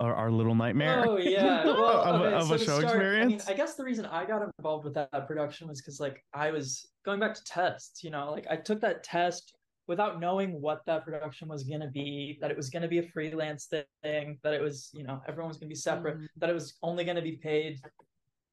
our, 0.00 0.14
our 0.14 0.30
little 0.30 0.54
nightmare 0.54 1.04
Oh 1.06 1.18
yeah, 1.18 1.64
well, 1.66 2.00
of, 2.02 2.20
okay, 2.22 2.34
of 2.34 2.48
so 2.48 2.54
a 2.54 2.58
to 2.58 2.64
show 2.64 2.78
start, 2.80 2.84
experience 2.84 3.44
I 3.46 3.50
mean, 3.50 3.54
I 3.54 3.56
guess 3.58 3.74
the 3.74 3.84
reason 3.84 4.06
I 4.06 4.24
got 4.24 4.42
involved 4.58 4.84
with 4.84 4.94
that 4.94 5.26
production 5.26 5.68
was 5.68 5.80
because 5.80 6.00
like 6.00 6.24
I 6.32 6.50
was 6.50 6.88
going 7.04 7.20
back 7.20 7.34
to 7.34 7.44
tests. 7.44 8.02
You 8.02 8.10
know, 8.10 8.30
like 8.30 8.46
I 8.50 8.56
took 8.56 8.80
that 8.80 9.04
test 9.04 9.52
without 9.88 10.18
knowing 10.18 10.60
what 10.60 10.80
that 10.86 11.04
production 11.04 11.48
was 11.48 11.64
gonna 11.64 11.90
be. 11.90 12.38
That 12.40 12.50
it 12.50 12.56
was 12.56 12.70
gonna 12.70 12.88
be 12.88 12.98
a 12.98 13.02
freelance 13.02 13.66
thing. 13.66 14.38
That 14.42 14.54
it 14.54 14.62
was, 14.62 14.88
you 14.94 15.04
know, 15.04 15.20
everyone 15.28 15.48
was 15.48 15.58
gonna 15.58 15.68
be 15.68 15.74
separate. 15.74 16.18
Mhm. 16.18 16.26
That 16.38 16.48
it 16.48 16.54
was 16.54 16.78
only 16.82 17.04
gonna 17.04 17.20
be 17.20 17.36
paid 17.36 17.78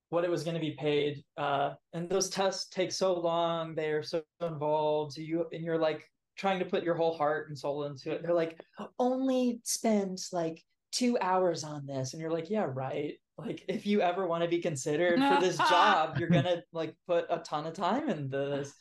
what 0.10 0.24
it 0.24 0.30
was 0.32 0.44
going 0.44 0.54
to 0.56 0.62
be 0.62 0.72
paid 0.80 1.24
uh 1.38 1.74
and 1.94 2.10
those 2.10 2.30
tests 2.30 2.70
take 2.70 2.92
so 2.92 3.14
long 3.20 3.76
they're 3.76 4.02
so 4.04 4.22
involved 4.42 5.18
you 5.18 5.46
and 5.52 5.64
you're 5.64 5.78
like 5.78 6.10
trying 6.38 6.60
to 6.60 6.66
put 6.66 6.84
your 6.84 6.94
whole 6.96 7.18
heart 7.18 7.50
and 7.50 7.58
soul 7.58 7.86
into 7.86 8.12
it. 8.12 8.22
They're 8.22 8.34
like 8.34 8.62
only 9.00 9.60
spend 9.64 10.20
like 10.32 10.64
two 10.92 11.18
hours 11.20 11.64
on 11.64 11.86
this 11.88 12.14
and 12.14 12.22
you're 12.22 12.32
like 12.32 12.50
yeah 12.50 12.68
right. 12.72 13.16
Like 13.38 13.64
if 13.68 13.86
you 13.86 14.02
ever 14.02 14.28
want 14.28 14.44
to 14.44 14.50
be 14.50 14.60
considered 14.62 15.20
for 15.20 15.40
this 15.42 15.58
job 15.70 16.20
you're 16.20 16.30
gonna 16.30 16.62
like 16.72 16.96
put 17.08 17.26
a 17.30 17.40
ton 17.40 17.66
of 17.66 17.74
time 17.74 18.08
in 18.10 18.30
this. 18.30 18.72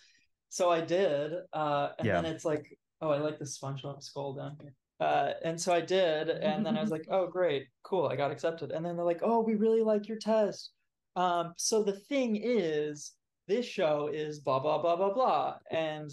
So 0.50 0.70
i 0.70 0.80
did 0.80 1.32
uh 1.52 1.88
and 1.98 2.06
Yeah. 2.06 2.20
then 2.20 2.26
it's 2.32 2.44
like 2.44 2.78
oh 3.00 3.08
i 3.10 3.18
like 3.18 3.38
the 3.38 3.44
spongebob 3.46 4.02
skull 4.02 4.34
down 4.34 4.56
here. 4.60 4.74
Uh 5.00 5.32
and 5.42 5.60
so 5.60 5.72
i 5.72 5.80
did 5.80 6.28
and 6.28 6.64
then 6.64 6.76
i 6.76 6.80
was 6.82 6.90
like 6.96 7.06
oh 7.10 7.26
great. 7.26 7.68
Cool. 7.84 8.06
I 8.06 8.16
got 8.16 8.30
accepted. 8.30 8.70
And 8.70 8.84
then 8.84 8.96
they're 8.96 9.04
like 9.04 9.22
oh 9.22 9.40
we 9.40 9.54
really 9.54 9.82
like 9.82 10.08
your 10.08 10.18
test 10.18 10.72
um 11.16 11.52
so 11.56 11.82
the 11.82 11.98
thing 12.08 12.36
is 12.42 13.12
this 13.48 13.66
show 13.66 14.08
is 14.12 14.40
blah 14.40 14.58
blah 14.58 14.78
blah 14.78 14.96
blah 14.96 15.12
blah. 15.12 15.56
And 15.70 16.10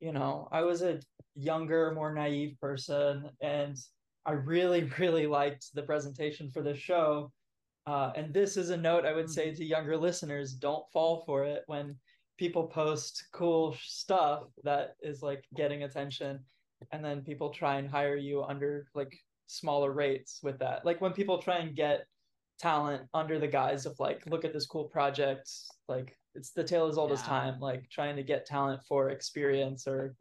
you 0.00 0.12
know 0.12 0.48
i 0.52 0.62
was 0.62 0.82
a 0.82 1.00
younger 1.34 1.92
more 1.94 2.12
naive 2.12 2.56
person 2.60 3.30
and 3.40 3.76
i 4.26 4.32
really 4.32 4.84
really 4.98 5.26
liked 5.26 5.66
the 5.74 5.82
presentation 5.82 6.50
for 6.50 6.62
this 6.62 6.78
show. 6.78 7.32
Uh, 7.86 8.12
and 8.14 8.32
this 8.32 8.56
is 8.56 8.70
a 8.70 8.76
note 8.76 9.04
i 9.04 9.12
would 9.12 9.30
say 9.30 9.54
to 9.54 9.64
younger 9.64 9.96
listeners 9.96 10.52
don't 10.52 10.84
fall 10.92 11.22
for 11.26 11.44
it 11.44 11.62
when 11.66 11.96
people 12.38 12.66
post 12.66 13.24
cool 13.32 13.76
stuff 13.82 14.44
that 14.64 14.96
is 15.02 15.22
like 15.22 15.44
getting 15.56 15.82
attention 15.82 16.40
and 16.92 17.04
then 17.04 17.22
people 17.22 17.50
try 17.50 17.76
and 17.76 17.88
hire 17.88 18.16
you 18.16 18.42
under 18.42 18.86
like 18.94 19.16
smaller 19.46 19.92
rates 19.92 20.40
with 20.42 20.58
that. 20.60 20.84
Like 20.84 21.00
when 21.00 21.12
people 21.12 21.38
try 21.38 21.58
and 21.58 21.76
get 21.76 22.06
talent 22.60 23.02
under 23.14 23.38
the 23.38 23.48
guise 23.48 23.86
of 23.86 23.98
like 23.98 24.22
look 24.28 24.44
at 24.44 24.52
this 24.52 24.66
cool 24.66 24.84
project 24.84 25.50
like 25.88 26.16
it's 26.34 26.50
the 26.50 26.62
tale 26.62 26.86
as 26.86 26.98
old 26.98 27.10
as 27.10 27.22
time 27.22 27.58
like 27.58 27.88
trying 27.90 28.14
to 28.16 28.22
get 28.22 28.46
talent 28.46 28.80
for 28.86 29.10
experience 29.10 29.86
or 29.86 30.14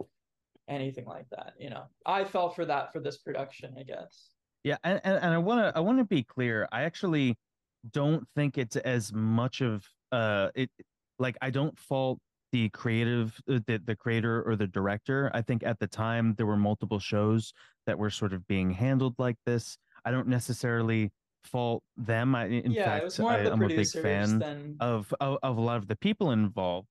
anything 0.69 1.05
like 1.05 1.29
that 1.29 1.53
you 1.59 1.69
know 1.69 1.83
i 2.05 2.23
fell 2.23 2.49
for 2.49 2.65
that 2.65 2.93
for 2.93 2.99
this 2.99 3.17
production 3.17 3.75
i 3.77 3.83
guess 3.83 4.31
Yeah, 4.63 4.77
and, 4.83 4.99
and, 5.03 5.17
and 5.23 5.33
I 5.33 5.37
want 5.37 5.61
to 5.61 5.77
I 5.77 5.79
want 5.79 5.99
to 5.99 6.05
be 6.05 6.23
clear. 6.23 6.67
I 6.71 6.83
actually 6.83 7.37
don't 7.91 8.27
think 8.35 8.57
it's 8.57 8.75
as 8.75 9.13
much 9.13 9.61
of 9.61 9.85
uh 10.11 10.49
it 10.53 10.69
like 11.17 11.37
I 11.41 11.49
don't 11.49 11.77
fault 11.79 12.19
the 12.51 12.69
creative 12.69 13.39
uh, 13.49 13.59
the 13.67 13.81
the 13.85 13.95
creator 13.95 14.43
or 14.43 14.55
the 14.55 14.67
director. 14.67 15.31
I 15.33 15.41
think 15.41 15.63
at 15.63 15.79
the 15.79 15.87
time 15.87 16.35
there 16.37 16.45
were 16.45 16.57
multiple 16.57 16.99
shows 16.99 17.53
that 17.85 17.97
were 17.97 18.09
sort 18.09 18.33
of 18.33 18.45
being 18.47 18.71
handled 18.71 19.15
like 19.17 19.37
this. 19.45 19.77
I 20.03 20.11
don't 20.11 20.27
necessarily 20.27 21.11
fault 21.43 21.83
them. 21.97 22.35
I, 22.35 22.45
in 22.45 22.71
yeah 22.71 22.85
fact, 22.85 23.01
it 23.01 23.05
was 23.05 23.19
more 23.19 23.31
I, 23.31 23.37
I'm 23.39 23.61
a 23.61 23.67
big 23.67 23.87
fan 23.87 24.39
than 24.39 24.77
of, 24.79 25.13
of 25.19 25.39
of 25.43 25.57
a 25.57 25.61
lot 25.61 25.77
of 25.77 25.87
the 25.87 25.95
people 25.95 26.31
involved. 26.31 26.87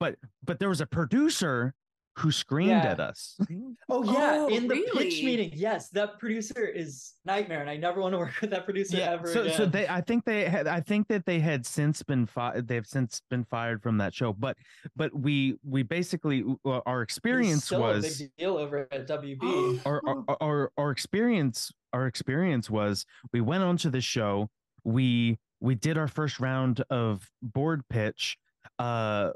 But 0.00 0.16
but 0.44 0.58
there 0.58 0.68
was 0.68 0.80
a 0.80 0.86
producer 0.86 1.74
who 2.18 2.32
screamed 2.32 2.70
Yeah. 2.70 2.90
at 2.92 3.00
us. 3.00 3.38
oh 3.88 4.02
yeah 4.04 4.30
Oh, 4.40 4.48
in 4.48 4.66
the 4.66 4.74
pitch 4.92 5.22
meeting 5.22 5.52
yes 5.54 5.88
that 5.90 6.18
producer 6.18 6.64
is 6.66 7.12
nightmare 7.24 7.60
and 7.60 7.70
i 7.70 7.76
never 7.76 8.00
want 8.00 8.12
to 8.14 8.18
work 8.24 8.32
with 8.40 8.50
that 8.50 8.64
producer 8.64 8.98
ever 9.00 9.32
so 9.32 9.42
again. 9.42 9.56
so 9.56 9.66
they 9.66 9.86
i 9.88 10.00
think 10.00 10.24
they 10.24 10.44
had 10.48 10.66
i 10.66 10.80
think 10.80 11.06
that 11.08 11.24
they 11.26 11.38
had 11.38 11.64
since 11.64 12.02
been 12.02 12.26
fired 12.26 12.66
they've 12.66 12.86
since 12.86 13.22
been 13.30 13.44
fired 13.44 13.82
from 13.82 13.98
that 13.98 14.12
show 14.12 14.32
but 14.32 14.56
but 14.96 15.14
we 15.14 15.56
we 15.64 15.82
basically 15.82 16.44
uh, 16.64 16.80
our 16.86 17.02
experience 17.02 17.64
still 17.66 17.84
a 17.84 17.94
was 17.94 18.18
big 18.18 18.30
deal 18.36 18.56
over 18.56 18.88
at 18.90 19.06
wb 19.06 19.80
our, 19.86 20.02
our 20.06 20.36
our 20.40 20.72
our 20.76 20.90
experience 20.90 21.70
our 21.92 22.06
experience 22.06 22.68
was 22.68 23.06
we 23.32 23.40
went 23.40 23.62
onto 23.62 23.90
the 23.90 24.00
show 24.00 24.50
we 24.84 25.38
we 25.60 25.74
did 25.74 25.96
our 25.98 26.08
first 26.08 26.40
round 26.40 26.82
of 26.90 27.28
board 27.42 27.82
pitch 27.88 28.36
uh 28.78 29.32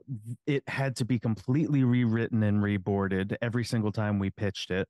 it 0.46 0.62
had 0.68 0.94
to 0.96 1.04
be 1.04 1.18
completely 1.18 1.82
rewritten 1.84 2.42
and 2.42 2.62
reboarded 2.62 3.36
every 3.42 3.64
single 3.64 3.90
time 3.92 4.18
we 4.18 4.30
pitched 4.30 4.70
it 4.70 4.88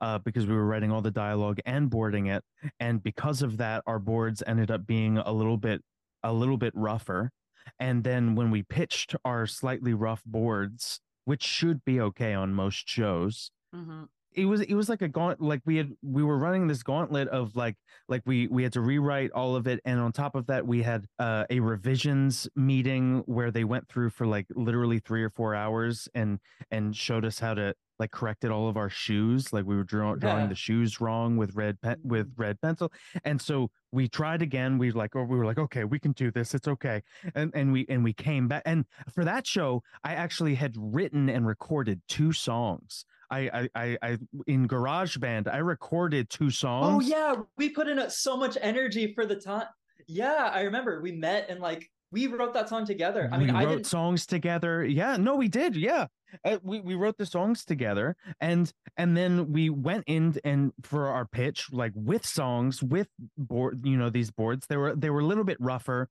uh 0.00 0.18
because 0.18 0.46
we 0.46 0.54
were 0.54 0.66
writing 0.66 0.90
all 0.92 1.00
the 1.02 1.10
dialogue 1.10 1.58
and 1.64 1.90
boarding 1.90 2.26
it 2.26 2.44
and 2.80 3.02
because 3.02 3.42
of 3.42 3.56
that 3.56 3.82
our 3.86 3.98
boards 3.98 4.42
ended 4.46 4.70
up 4.70 4.86
being 4.86 5.18
a 5.18 5.32
little 5.32 5.56
bit 5.56 5.82
a 6.22 6.32
little 6.32 6.56
bit 6.58 6.72
rougher 6.76 7.30
and 7.78 8.04
then 8.04 8.34
when 8.34 8.50
we 8.50 8.62
pitched 8.62 9.14
our 9.24 9.46
slightly 9.46 9.94
rough 9.94 10.22
boards 10.26 11.00
which 11.24 11.42
should 11.42 11.82
be 11.84 12.00
okay 12.00 12.34
on 12.34 12.52
most 12.52 12.86
shows 12.88 13.50
Mhm. 13.74 14.08
It 14.34 14.46
was 14.46 14.60
it 14.62 14.74
was 14.74 14.88
like 14.88 15.02
a 15.02 15.08
gaunt 15.08 15.40
like 15.40 15.60
we 15.64 15.76
had 15.76 15.90
we 16.02 16.22
were 16.22 16.38
running 16.38 16.66
this 16.66 16.82
gauntlet 16.82 17.28
of 17.28 17.54
like 17.56 17.76
like 18.08 18.22
we 18.26 18.46
we 18.48 18.62
had 18.62 18.72
to 18.72 18.80
rewrite 18.80 19.30
all 19.32 19.54
of 19.56 19.66
it 19.66 19.80
and 19.84 20.00
on 20.00 20.12
top 20.12 20.34
of 20.34 20.46
that 20.46 20.66
we 20.66 20.82
had 20.82 21.06
uh, 21.18 21.44
a 21.50 21.60
revisions 21.60 22.48
meeting 22.56 23.22
where 23.26 23.50
they 23.50 23.64
went 23.64 23.88
through 23.88 24.10
for 24.10 24.26
like 24.26 24.46
literally 24.54 24.98
three 24.98 25.22
or 25.22 25.30
four 25.30 25.54
hours 25.54 26.08
and 26.14 26.38
and 26.70 26.96
showed 26.96 27.24
us 27.24 27.38
how 27.38 27.54
to 27.54 27.74
like 28.00 28.10
corrected 28.10 28.50
all 28.50 28.68
of 28.68 28.76
our 28.76 28.90
shoes 28.90 29.52
like 29.52 29.64
we 29.64 29.76
were 29.76 29.84
draw- 29.84 30.16
drawing 30.16 30.42
Yeah. 30.44 30.46
the 30.48 30.54
shoes 30.56 31.00
wrong 31.00 31.36
with 31.36 31.54
red 31.54 31.80
pen 31.80 31.96
with 32.02 32.32
red 32.36 32.60
pencil 32.60 32.90
and 33.24 33.40
so 33.40 33.70
we 33.92 34.08
tried 34.08 34.42
again 34.42 34.78
we 34.78 34.90
like 34.90 35.14
oh 35.14 35.22
we 35.22 35.36
were 35.38 35.44
like 35.46 35.58
okay 35.58 35.84
we 35.84 36.00
can 36.00 36.10
do 36.12 36.32
this 36.32 36.54
it's 36.54 36.66
okay 36.66 37.02
and 37.36 37.52
and 37.54 37.72
we 37.72 37.86
and 37.88 38.02
we 38.02 38.12
came 38.12 38.48
back 38.48 38.62
and 38.66 38.84
for 39.12 39.24
that 39.24 39.46
show 39.46 39.80
i 40.02 40.12
actually 40.14 40.56
had 40.56 40.74
written 40.76 41.28
and 41.28 41.46
recorded 41.46 42.00
two 42.08 42.32
songs 42.32 43.04
I, 43.30 43.38
I, 43.40 43.68
I, 43.74 43.98
I, 44.02 44.18
in 44.46 44.68
GarageBand, 44.68 45.52
I 45.52 45.58
recorded 45.58 46.30
two 46.30 46.50
songs. 46.50 47.04
Oh 47.04 47.06
yeah, 47.06 47.34
we 47.56 47.70
put 47.70 47.88
in 47.88 47.98
a, 47.98 48.10
so 48.10 48.36
much 48.36 48.56
energy 48.60 49.12
for 49.14 49.26
the 49.26 49.36
time. 49.36 49.66
Yeah, 50.06 50.50
I 50.52 50.62
remember 50.62 51.00
we 51.00 51.12
met 51.12 51.48
and 51.48 51.60
like 51.60 51.90
we 52.12 52.26
wrote 52.28 52.54
that 52.54 52.68
song 52.68 52.86
together. 52.86 53.28
I 53.32 53.38
mean, 53.38 53.48
we 53.48 53.54
I 53.54 53.64
wrote 53.64 53.76
didn't. 53.76 53.86
songs 53.86 54.26
together. 54.26 54.84
Yeah, 54.84 55.16
no, 55.16 55.34
we 55.34 55.48
did. 55.48 55.74
Yeah, 55.74 56.06
uh, 56.44 56.58
we 56.62 56.80
we 56.80 56.94
wrote 56.94 57.18
the 57.18 57.26
songs 57.26 57.64
together, 57.64 58.16
and 58.40 58.72
and 58.96 59.16
then 59.16 59.52
we 59.52 59.70
went 59.70 60.04
in 60.06 60.36
and 60.44 60.72
for 60.82 61.08
our 61.08 61.26
pitch, 61.26 61.68
like 61.72 61.92
with 61.94 62.24
songs, 62.24 62.82
with 62.82 63.08
board, 63.36 63.80
you 63.84 63.96
know, 63.96 64.10
these 64.10 64.30
boards. 64.30 64.66
They 64.66 64.76
were 64.76 64.94
they 64.94 65.10
were 65.10 65.20
a 65.20 65.26
little 65.26 65.44
bit 65.44 65.60
rougher, 65.60 66.08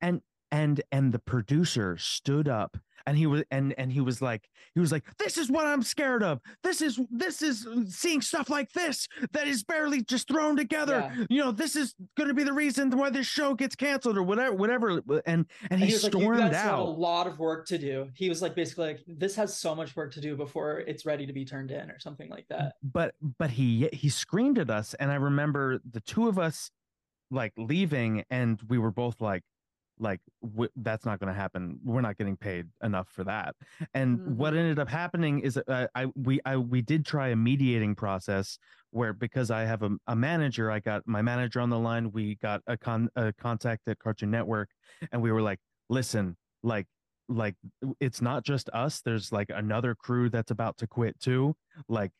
and 0.00 0.20
and 0.50 0.80
and 0.90 1.12
the 1.12 1.18
producer 1.18 1.96
stood 1.98 2.48
up 2.48 2.76
and 3.06 3.16
he 3.16 3.26
was 3.26 3.42
and 3.50 3.74
and 3.78 3.92
he 3.92 4.00
was 4.00 4.20
like 4.22 4.48
he 4.74 4.80
was 4.80 4.92
like 4.92 5.04
this 5.18 5.36
is 5.38 5.50
what 5.50 5.66
i'm 5.66 5.82
scared 5.82 6.22
of 6.22 6.40
this 6.62 6.80
is 6.80 6.98
this 7.10 7.42
is 7.42 7.66
uh, 7.66 7.82
seeing 7.88 8.20
stuff 8.20 8.48
like 8.50 8.70
this 8.72 9.06
that 9.32 9.46
is 9.46 9.62
barely 9.64 10.02
just 10.04 10.28
thrown 10.28 10.56
together 10.56 11.10
Yeah. 11.16 11.24
you 11.30 11.40
know 11.40 11.52
this 11.52 11.76
is 11.76 11.94
going 12.16 12.28
to 12.28 12.34
be 12.34 12.44
the 12.44 12.52
reason 12.52 12.90
why 12.96 13.10
this 13.10 13.26
show 13.26 13.54
gets 13.54 13.74
canceled 13.74 14.16
or 14.16 14.22
whatever 14.22 14.54
whatever 14.54 14.90
and 14.90 15.22
and, 15.26 15.46
And 15.70 15.80
he, 15.80 15.86
he 15.86 15.92
was 15.94 16.04
like, 16.04 16.12
"You 16.14 16.20
stormed 16.20 16.40
guys 16.40 16.56
have 16.56 16.78
a 16.78 16.82
lot 16.82 17.26
of 17.26 17.38
work 17.38 17.66
to 17.68 17.78
do." 17.78 18.08
He 18.14 18.28
was 18.28 18.42
like, 18.42 18.54
basically, 18.54 18.86
like, 18.88 19.00
"This 19.06 19.34
has 19.36 19.56
so 19.56 19.74
much 19.74 19.94
work 19.96 20.12
to 20.14 20.20
do 20.20 20.36
before 20.36 20.80
it's 20.80 21.04
ready 21.06 21.26
to 21.26 21.32
be 21.32 21.44
turned 21.44 21.70
in," 21.70 21.90
or 21.90 21.98
something 21.98 22.28
like 22.30 22.46
that. 22.48 22.74
but 22.82 23.14
but 23.38 23.50
he 23.50 23.88
he 23.92 24.08
screamed 24.08 24.58
at 24.58 24.70
us 24.70 24.94
and 24.94 25.10
i 25.10 25.14
remember 25.14 25.80
the 25.90 26.00
two 26.00 26.28
of 26.28 26.38
us 26.38 26.70
like 27.30 27.52
leaving 27.56 28.24
and 28.30 28.60
we 28.68 28.78
were 28.78 28.90
both 28.90 29.20
like 29.20 29.42
like 29.98 30.20
w- 30.42 30.70
that's 30.76 31.04
not 31.04 31.20
going 31.20 31.32
to 31.32 31.38
happen. 31.38 31.78
We're 31.84 32.00
not 32.00 32.16
getting 32.16 32.36
paid 32.36 32.66
enough 32.82 33.08
for 33.08 33.24
that. 33.24 33.54
And 33.94 34.20
what 34.38 34.54
Mhm. 34.54 34.58
ended 34.58 34.78
up 34.78 34.88
happening 34.88 35.40
is 35.40 35.56
uh, 35.56 35.86
i 35.94 36.06
we 36.14 36.40
i 36.44 36.56
we 36.56 36.82
did 36.82 37.04
try 37.06 37.28
a 37.28 37.36
mediating 37.36 37.94
process 37.94 38.58
where 38.90 39.12
because 39.12 39.50
i 39.50 39.62
have 39.62 39.82
a, 39.82 39.90
a 40.06 40.16
manager 40.16 40.70
i 40.70 40.80
got 40.80 41.02
my 41.06 41.22
manager 41.22 41.60
on 41.60 41.70
the 41.70 41.78
line 41.78 42.10
we 42.12 42.36
got 42.36 42.60
a 42.66 42.76
con 42.76 43.08
a 43.16 43.32
contact 43.32 43.82
at 43.88 43.98
cartoon 43.98 44.30
network 44.30 44.70
and 45.12 45.20
we 45.22 45.30
were 45.32 45.42
like 45.42 45.58
listen 45.88 46.36
like 46.62 46.86
like 47.28 47.54
it's 48.00 48.20
not 48.20 48.44
just 48.44 48.68
us. 48.70 49.00
There's 49.00 49.32
like 49.32 49.50
another 49.50 49.94
crew 49.94 50.28
that's 50.28 50.50
about 50.50 50.76
to 50.78 50.86
quit 50.86 51.18
too. 51.20 51.54
Like 51.88 52.10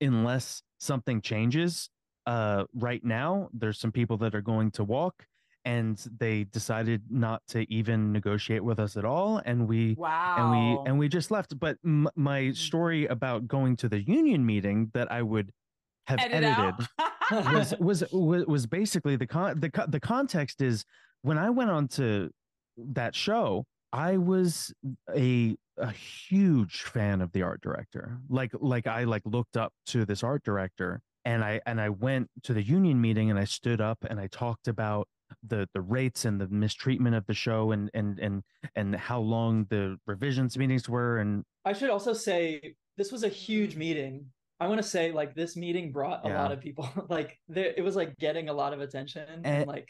unless 0.00 0.62
something 0.78 1.20
changes 1.20 1.88
uh 2.26 2.64
right 2.74 3.04
now 3.04 3.48
there's 3.52 3.78
some 3.78 3.92
people 3.92 4.16
that 4.18 4.34
are 4.34 4.40
going 4.40 4.70
to 4.70 4.82
walk 4.84 5.26
and 5.64 5.96
they 6.18 6.44
decided 6.44 7.02
not 7.10 7.42
to 7.48 7.70
even 7.72 8.12
negotiate 8.12 8.62
with 8.62 8.78
us 8.78 8.96
at 8.96 9.04
all 9.04 9.40
and 9.44 9.66
we 9.66 9.94
Wow. 9.98 10.34
and 10.38 10.50
we 10.50 10.78
and 10.86 10.98
we 10.98 11.08
just 11.08 11.30
left 11.30 11.58
but 11.58 11.78
m- 11.84 12.08
my 12.16 12.40
Mm. 12.42 12.56
story 12.56 13.06
about 13.06 13.48
going 13.48 13.76
to 13.76 13.88
the 13.88 14.00
union 14.02 14.44
meeting 14.44 14.90
that 14.94 15.10
i 15.10 15.22
would 15.22 15.50
have 16.06 16.18
Edit 16.20 16.34
edited 16.44 16.88
was 17.54 17.74
was 17.80 18.04
was 18.12 18.46
was 18.46 18.66
basically 18.66 19.16
the 19.16 19.26
con 19.26 19.58
the 19.60 19.70
the 19.88 20.00
context 20.00 20.60
is 20.60 20.84
when 21.22 21.38
I 21.38 21.48
went 21.48 21.70
on 21.70 21.88
to 21.88 22.28
that 22.76 23.14
show, 23.14 23.64
I 23.92 24.18
was 24.18 24.74
a 25.16 25.56
a 25.78 25.90
huge 25.90 26.82
fan 26.82 27.22
of 27.22 27.32
the 27.32 27.40
art 27.40 27.62
director. 27.62 28.18
Like 28.28 28.52
like 28.60 28.86
I 28.86 29.04
like 29.04 29.22
looked 29.24 29.56
up 29.56 29.72
to 29.86 30.04
this 30.04 30.22
art 30.22 30.44
director 30.44 31.00
and 31.24 31.42
I 31.42 31.62
and 31.64 31.80
I 31.80 31.88
went 31.88 32.28
to 32.42 32.52
the 32.52 32.62
union 32.62 33.00
meeting 33.00 33.30
and 33.30 33.38
I 33.38 33.44
stood 33.44 33.80
up 33.80 34.04
and 34.10 34.20
I 34.20 34.26
talked 34.26 34.68
about 34.68 35.08
the 35.42 35.68
the 35.74 35.80
rates 35.80 36.24
and 36.24 36.40
the 36.40 36.48
mistreatment 36.48 37.14
of 37.16 37.26
the 37.26 37.34
show 37.34 37.72
and 37.72 37.90
and 37.94 38.18
and 38.18 38.42
and 38.76 38.94
how 38.94 39.20
long 39.20 39.66
the 39.70 39.96
revisions 40.06 40.56
meetings 40.56 40.88
were 40.88 41.18
and 41.18 41.44
I 41.64 41.72
should 41.72 41.90
also 41.90 42.12
say 42.12 42.74
this 42.96 43.10
was 43.10 43.24
a 43.24 43.28
huge 43.28 43.76
meeting. 43.76 44.26
I 44.60 44.68
want 44.68 44.80
to 44.80 44.86
say 44.88 45.12
like 45.12 45.34
this 45.34 45.56
meeting 45.56 45.92
brought 45.92 46.24
a 46.24 46.28
Yeah. 46.28 46.42
lot 46.42 46.52
of 46.52 46.60
people. 46.60 46.88
like 47.08 47.38
there, 47.48 47.72
it 47.76 47.82
was 47.82 47.96
like 47.96 48.16
getting 48.18 48.48
a 48.48 48.52
lot 48.52 48.72
of 48.72 48.80
attention 48.80 49.26
and, 49.28 49.46
And- 49.46 49.66
like 49.66 49.88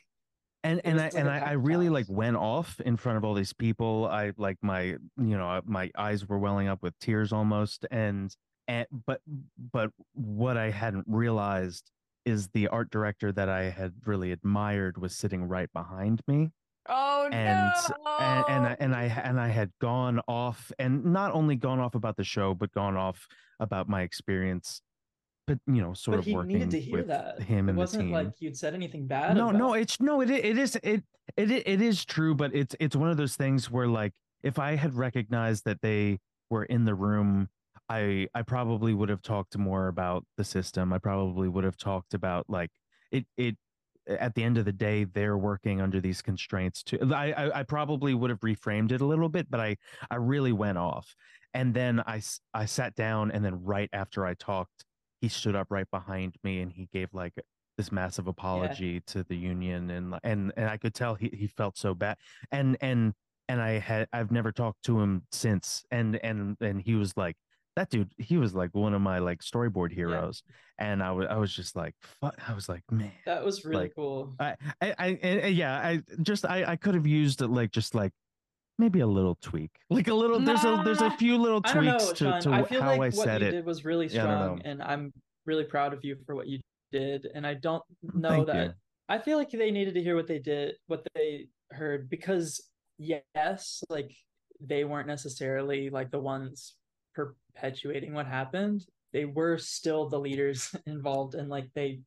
and 0.62 0.80
and 0.84 0.98
I 0.98 1.04
like 1.04 1.14
and 1.14 1.28
I, 1.28 1.38
I 1.40 1.52
really 1.52 1.90
like 1.90 2.06
went 2.08 2.36
off 2.36 2.80
in 2.80 2.96
front 2.96 3.18
of 3.18 3.24
all 3.24 3.34
these 3.34 3.52
people. 3.52 4.08
I 4.10 4.32
like 4.38 4.56
my 4.62 4.82
you 4.82 4.98
know 5.16 5.60
my 5.66 5.90
eyes 5.96 6.26
were 6.26 6.38
welling 6.38 6.68
up 6.68 6.82
with 6.82 6.98
tears 7.00 7.32
almost, 7.34 7.84
and 7.90 8.34
and 8.66 8.86
but 9.06 9.20
but 9.72 9.90
what 10.14 10.56
I 10.56 10.70
hadn't 10.70 11.04
realized 11.06 11.90
is 12.24 12.48
the 12.48 12.68
art 12.68 12.90
director 12.90 13.32
that 13.32 13.48
I 13.48 13.64
had 13.70 13.92
really 14.06 14.32
admired 14.32 14.98
was 14.98 15.14
sitting 15.14 15.44
right 15.44 15.72
behind 15.72 16.20
me, 16.26 16.50
oh 16.88 17.28
and 17.32 17.70
no. 17.88 18.16
and 18.18 18.44
and 18.48 18.66
I, 18.66 18.76
and 18.80 18.94
I 18.94 19.04
and 19.04 19.40
I 19.40 19.48
had 19.48 19.70
gone 19.80 20.20
off 20.28 20.72
and 20.78 21.04
not 21.04 21.32
only 21.32 21.56
gone 21.56 21.80
off 21.80 21.94
about 21.94 22.16
the 22.16 22.24
show, 22.24 22.54
but 22.54 22.72
gone 22.72 22.96
off 22.96 23.26
about 23.60 23.88
my 23.88 24.02
experience. 24.02 24.80
But 25.46 25.58
you 25.66 25.82
know, 25.82 25.92
sort 25.92 26.14
but 26.16 26.18
of 26.20 26.24
he 26.24 26.34
working 26.34 26.52
needed 26.54 26.70
to 26.70 26.80
hear 26.80 26.96
with 26.98 27.08
that. 27.08 27.40
him 27.42 27.68
it 27.68 27.70
and 27.70 27.78
the 27.78 27.80
wasn't 27.80 28.04
team 28.04 28.12
like 28.12 28.32
you'd 28.40 28.56
said 28.56 28.72
anything 28.74 29.06
bad. 29.06 29.36
no 29.36 29.50
no 29.50 29.74
it's 29.74 30.00
no 30.00 30.22
it 30.22 30.30
it 30.30 30.56
is 30.56 30.76
it 30.82 31.02
it 31.36 31.50
it 31.50 31.82
is 31.82 32.02
true 32.06 32.34
but 32.34 32.54
it's 32.54 32.74
it's 32.80 32.96
one 32.96 33.10
of 33.10 33.18
those 33.18 33.36
things 33.36 33.70
where 33.70 33.86
like 33.86 34.12
if 34.42 34.58
i 34.58 34.74
had 34.74 34.94
recognized 34.94 35.66
that 35.66 35.82
they 35.82 36.18
were 36.48 36.64
in 36.64 36.86
the 36.86 36.94
room 36.94 37.48
i 37.88 38.26
i 38.34 38.42
probably 38.42 38.94
would 38.94 39.08
have 39.08 39.22
talked 39.22 39.56
more 39.58 39.88
about 39.88 40.24
the 40.36 40.44
system. 40.44 40.92
I 40.92 40.98
probably 40.98 41.48
would 41.48 41.64
have 41.64 41.76
talked 41.76 42.14
about 42.14 42.48
like 42.48 42.70
it 43.10 43.26
it 43.36 43.56
at 44.06 44.34
the 44.34 44.42
end 44.42 44.58
of 44.58 44.64
the 44.66 44.72
day 44.72 45.04
they're 45.04 45.38
working 45.38 45.80
under 45.80 45.98
these 45.98 46.20
constraints 46.20 46.82
too 46.82 46.98
I, 47.14 47.32
I 47.32 47.60
i 47.60 47.62
probably 47.62 48.12
would 48.12 48.28
have 48.28 48.40
reframed 48.40 48.92
it 48.92 49.00
a 49.00 49.06
little 49.06 49.30
bit 49.30 49.50
but 49.50 49.60
i 49.60 49.76
i 50.10 50.16
really 50.16 50.52
went 50.52 50.78
off. 50.78 51.14
And 51.54 51.72
then 51.72 52.00
I 52.00 52.20
I 52.52 52.66
sat 52.66 52.94
down 52.96 53.30
and 53.30 53.44
then 53.44 53.62
right 53.64 53.88
after 53.92 54.26
i 54.26 54.34
talked 54.34 54.84
he 55.20 55.28
stood 55.28 55.54
up 55.56 55.68
right 55.70 55.90
behind 55.90 56.36
me 56.44 56.60
and 56.60 56.70
he 56.72 56.88
gave 56.92 57.08
like 57.14 57.32
this 57.76 57.90
massive 57.90 58.26
apology 58.26 59.00
to 59.06 59.24
the 59.24 59.36
union 59.36 59.90
and 59.90 60.14
and 60.22 60.52
and 60.56 60.68
I 60.68 60.76
could 60.76 60.94
tell 60.94 61.14
he, 61.14 61.30
he 61.32 61.46
felt 61.46 61.76
so 61.76 61.94
bad. 61.94 62.16
And 62.52 62.76
and 62.80 63.14
and 63.48 63.60
I 63.60 63.78
had 63.78 64.08
I've 64.12 64.30
never 64.30 64.52
talked 64.52 64.84
to 64.84 65.00
him 65.00 65.22
since. 65.32 65.84
And 65.90 66.16
and 66.16 66.56
and 66.60 66.80
he 66.80 66.94
was 66.94 67.16
like 67.16 67.36
that 67.76 67.90
dude 67.90 68.12
he 68.18 68.36
was 68.36 68.54
like 68.54 68.70
one 68.72 68.94
of 68.94 69.00
my 69.00 69.18
like 69.18 69.40
storyboard 69.40 69.92
heroes 69.92 70.42
and 70.78 71.02
I 71.02 71.10
was 71.12 71.26
I 71.28 71.36
was 71.36 71.52
just 71.52 71.74
like 71.76 71.94
fuck 72.20 72.34
I 72.48 72.54
was 72.54 72.68
like 72.68 72.82
man 72.90 73.12
that 73.26 73.44
was 73.44 73.64
really 73.64 73.84
like, 73.84 73.94
cool. 73.96 74.34
I 74.38 74.54
I, 74.80 74.94
I 74.98 75.06
and 75.22 75.54
yeah 75.54 75.76
I 75.76 76.02
just 76.22 76.46
I 76.46 76.64
I 76.64 76.76
could 76.76 76.94
have 76.94 77.06
used 77.06 77.42
it 77.42 77.48
like 77.48 77.72
just 77.72 77.94
like 77.94 78.12
maybe 78.78 79.00
a 79.00 79.06
little 79.06 79.36
tweak 79.40 79.70
like 79.90 80.08
a 80.08 80.14
little 80.14 80.38
there's 80.40 80.64
a 80.64 80.82
there's 80.84 81.02
a 81.02 81.10
few 81.12 81.36
little 81.36 81.60
I 81.64 81.74
don't 81.74 81.84
know, 81.84 81.98
tweaks 81.98 82.18
to, 82.18 82.40
to 82.42 82.50
I 82.50 82.62
feel 82.64 82.80
how 82.82 82.90
like 82.90 82.96
I 82.96 82.98
what 82.98 83.14
said 83.14 83.40
you 83.40 83.48
it 83.48 83.50
did 83.52 83.66
was 83.66 83.84
really 83.84 84.06
Yeah, 84.06 84.22
I 84.22 84.24
strong, 84.24 84.56
know. 84.56 84.62
and 84.64 84.82
I'm 84.82 85.12
really 85.46 85.64
proud 85.64 85.92
of 85.92 86.04
you 86.04 86.16
for 86.26 86.34
what 86.34 86.46
you 86.46 86.60
did. 86.92 87.28
And 87.34 87.46
I 87.46 87.54
don't 87.54 87.82
know 88.14 88.28
Thank 88.30 88.46
that 88.46 88.66
you. 88.66 88.72
I 89.08 89.18
feel 89.18 89.36
like 89.36 89.50
they 89.50 89.70
needed 89.70 89.94
to 89.94 90.02
hear 90.02 90.16
what 90.16 90.26
they 90.26 90.38
did, 90.38 90.76
what 90.86 91.06
they 91.14 91.48
heard, 91.70 92.08
because 92.08 92.62
yes, 92.98 93.82
like 93.90 94.12
they 94.60 94.84
weren't 94.84 95.08
necessarily 95.08 95.90
like 95.90 96.10
the 96.10 96.20
ones 96.20 96.74
perpetuating 97.54 98.12
what 98.14 98.26
happened. 98.26 98.84
They 99.12 99.24
were 99.24 99.58
still 99.58 100.08
the 100.08 100.18
leaders 100.18 100.74
involved, 100.86 101.34
and 101.34 101.48
like 101.48 101.68
they, 101.74 102.00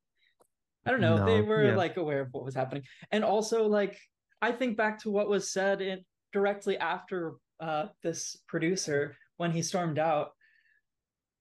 I 0.86 0.90
don't 0.90 1.00
know, 1.00 1.24
they 1.24 1.40
were 1.40 1.70
yeah. 1.70 1.76
like 1.76 1.96
aware 1.96 2.20
of 2.20 2.28
what 2.32 2.44
was 2.44 2.54
happening, 2.54 2.84
and 3.10 3.24
also 3.24 3.66
like 3.66 3.98
I 4.40 4.52
think 4.52 4.76
back 4.76 5.00
to 5.02 5.10
what 5.10 5.28
was 5.28 5.50
said 5.50 5.80
in 5.80 6.04
directly 6.32 6.76
after 6.78 7.34
uh 7.60 7.86
this 8.02 8.36
producer 8.46 9.16
when 9.36 9.50
he 9.50 9.62
stormed 9.62 9.98
out. 9.98 10.32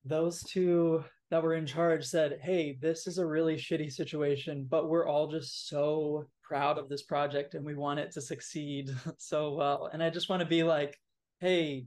Those 0.06 0.42
two 0.44 1.04
that 1.30 1.44
were 1.44 1.56
in 1.56 1.66
charge 1.66 2.06
said, 2.06 2.40
Hey, 2.42 2.78
this 2.82 3.08
is 3.08 3.18
a 3.18 3.26
really 3.26 3.56
shitty 3.56 3.92
situation, 3.92 4.66
but 4.70 4.88
we're 4.88 5.06
all 5.06 5.28
just 5.28 5.68
so 5.68 6.26
proud 6.42 6.78
of 6.78 6.88
this 6.88 7.04
project 7.04 7.56
and 7.56 7.66
we 7.66 7.76
want 7.76 8.00
it 8.00 8.12
to 8.14 8.22
succeed 8.22 8.90
so 9.18 9.54
well. 9.54 9.90
And 9.92 10.02
I 10.02 10.10
just 10.10 10.30
want 10.30 10.40
to 10.40 10.48
be 10.48 10.64
like, 10.64 10.98
hey, 11.40 11.86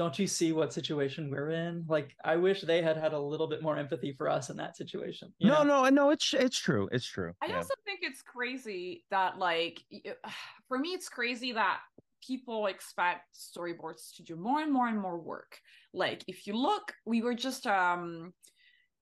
don't 0.00 0.18
you 0.18 0.26
see 0.26 0.50
what 0.52 0.72
situation 0.72 1.30
we're 1.30 1.50
in? 1.50 1.84
Like, 1.86 2.16
I 2.24 2.36
wish 2.36 2.62
they 2.62 2.80
had 2.80 2.96
had 2.96 3.12
a 3.12 3.20
little 3.20 3.46
bit 3.46 3.60
more 3.62 3.76
empathy 3.76 4.14
for 4.16 4.30
us 4.30 4.48
in 4.48 4.56
that 4.56 4.74
situation. 4.74 5.30
you 5.38 5.48
No, 5.48 5.62
know? 5.62 5.62
no, 5.62 5.88
no. 5.90 6.08
It's 6.08 6.32
it's 6.32 6.58
true. 6.58 6.88
It's 6.90 7.04
true. 7.04 7.34
I 7.42 7.48
Yeah. 7.48 7.56
also 7.56 7.74
think 7.84 8.00
it's 8.02 8.22
crazy 8.22 9.04
that 9.10 9.38
like 9.38 9.84
for 10.68 10.78
me 10.78 10.94
it's 10.94 11.10
crazy 11.10 11.52
that 11.52 11.80
people 12.26 12.64
expect 12.68 13.36
storyboards 13.36 14.14
to 14.16 14.22
do 14.22 14.36
more 14.36 14.62
and 14.62 14.72
more 14.72 14.88
and 14.88 14.98
more 14.98 15.18
work. 15.18 15.60
Like 15.92 16.24
if 16.26 16.46
you 16.46 16.54
look, 16.54 16.94
we 17.04 17.20
were 17.20 17.34
just 17.34 17.66
um 17.66 18.32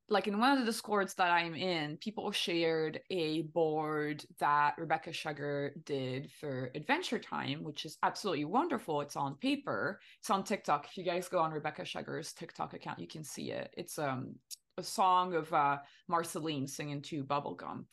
like 0.08 0.26
in 0.26 0.38
one 0.38 0.52
of 0.52 0.58
the 0.58 0.64
discords 0.64 1.14
that 1.14 1.30
I'm 1.30 1.54
in, 1.54 1.98
people 1.98 2.30
shared 2.32 3.00
a 3.10 3.42
board 3.42 4.24
that 4.38 4.74
Rebecca 4.78 5.12
Sugar 5.12 5.74
did 5.84 6.30
for 6.40 6.70
Adventure 6.74 7.18
Time, 7.18 7.62
which 7.62 7.84
is 7.84 7.98
absolutely 8.02 8.46
wonderful. 8.46 9.00
It's 9.02 9.16
on 9.16 9.36
paper. 9.36 10.00
It's 10.20 10.30
on 10.30 10.44
TikTok. 10.44 10.86
If 10.86 10.96
you 10.96 11.04
guys 11.04 11.28
go 11.28 11.38
on 11.40 11.52
Rebecca 11.52 11.84
Sugar's 11.84 12.32
TikTok 12.32 12.72
account, 12.72 12.98
you 12.98 13.06
can 13.06 13.22
see 13.22 13.50
it. 13.50 13.72
It's 13.76 13.98
um 13.98 14.34
a 14.78 14.82
song 14.82 15.34
of 15.34 15.52
uh 15.52 15.78
Marceline 16.08 16.66
singing 16.66 17.02
to 17.02 17.24
Bubblegum 17.24 17.84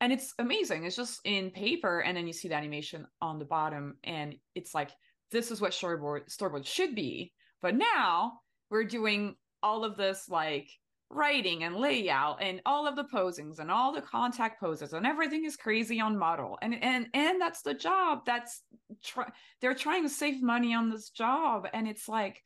and 0.00 0.12
it's 0.12 0.34
amazing 0.38 0.84
it's 0.84 0.96
just 0.96 1.20
in 1.24 1.50
paper 1.50 2.00
and 2.00 2.16
then 2.16 2.26
you 2.26 2.32
see 2.32 2.48
the 2.48 2.54
animation 2.54 3.06
on 3.20 3.38
the 3.38 3.44
bottom 3.44 3.96
and 4.04 4.34
it's 4.54 4.74
like 4.74 4.90
this 5.30 5.50
is 5.50 5.60
what 5.60 5.72
storyboard 5.72 6.28
storyboard 6.28 6.66
should 6.66 6.94
be 6.94 7.32
but 7.62 7.74
now 7.74 8.40
we're 8.70 8.84
doing 8.84 9.34
all 9.62 9.84
of 9.84 9.96
this 9.96 10.28
like 10.28 10.68
writing 11.10 11.62
and 11.62 11.76
layout 11.76 12.42
and 12.42 12.60
all 12.66 12.86
of 12.86 12.96
the 12.96 13.04
posings 13.04 13.58
and 13.60 13.70
all 13.70 13.92
the 13.92 14.00
contact 14.02 14.60
poses 14.60 14.92
and 14.92 15.06
everything 15.06 15.44
is 15.44 15.56
crazy 15.56 16.00
on 16.00 16.18
model 16.18 16.58
and 16.62 16.74
and 16.82 17.06
and 17.14 17.40
that's 17.40 17.62
the 17.62 17.72
job 17.74 18.20
that's 18.26 18.62
try- 19.04 19.30
they're 19.60 19.74
trying 19.74 20.02
to 20.02 20.08
save 20.08 20.42
money 20.42 20.74
on 20.74 20.90
this 20.90 21.10
job 21.10 21.68
and 21.72 21.86
it's 21.86 22.08
like 22.08 22.42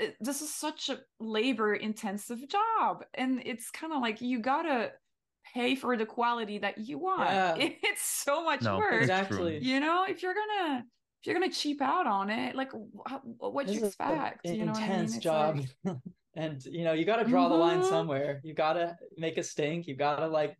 it- 0.00 0.16
this 0.20 0.40
is 0.40 0.54
such 0.54 0.88
a 0.88 0.98
labor 1.20 1.74
intensive 1.74 2.40
job 2.48 3.04
and 3.12 3.42
it's 3.44 3.70
kind 3.70 3.92
of 3.92 4.00
like 4.00 4.22
you 4.22 4.38
gotta 4.40 4.90
pay 5.52 5.74
for 5.76 5.98
the 5.98 6.06
quality 6.06 6.58
that 6.58 6.78
you 6.78 6.98
want 6.98 7.28
Yeah. 7.28 7.54
it's 7.58 8.02
so 8.02 8.42
much 8.42 8.62
No, 8.62 8.78
work. 8.78 9.02
Exactly. 9.02 9.58
you 9.62 9.80
know 9.80 10.06
if 10.08 10.22
you're 10.22 10.34
gonna 10.34 10.82
if 11.20 11.26
you're 11.26 11.34
gonna 11.38 11.52
cheap 11.52 11.82
out 11.82 12.06
on 12.06 12.30
it 12.30 12.56
like 12.56 12.72
wh- 12.72 13.42
what 13.42 13.66
This 13.66 13.76
you 13.76 13.84
is 13.84 13.84
a- 13.84 13.86
expect 13.88 14.46
you 14.46 14.64
know 14.64 14.72
what 14.72 14.80
I 14.80 14.88
mean? 14.88 14.90
intense 14.92 15.18
job. 15.18 15.60
like- 15.84 15.96
and 16.36 16.64
you 16.66 16.84
know, 16.84 16.92
you 16.92 17.04
got 17.04 17.16
to 17.16 17.24
draw 17.24 17.48
the 17.48 17.54
line 17.54 17.80
Mhm. 17.80 17.88
somewhere. 17.88 18.40
You 18.44 18.54
got 18.54 18.74
to 18.74 18.96
make 19.16 19.38
a 19.38 19.42
stink. 19.42 19.86
You 19.86 19.96
got 19.96 20.16
to 20.16 20.28
like 20.28 20.56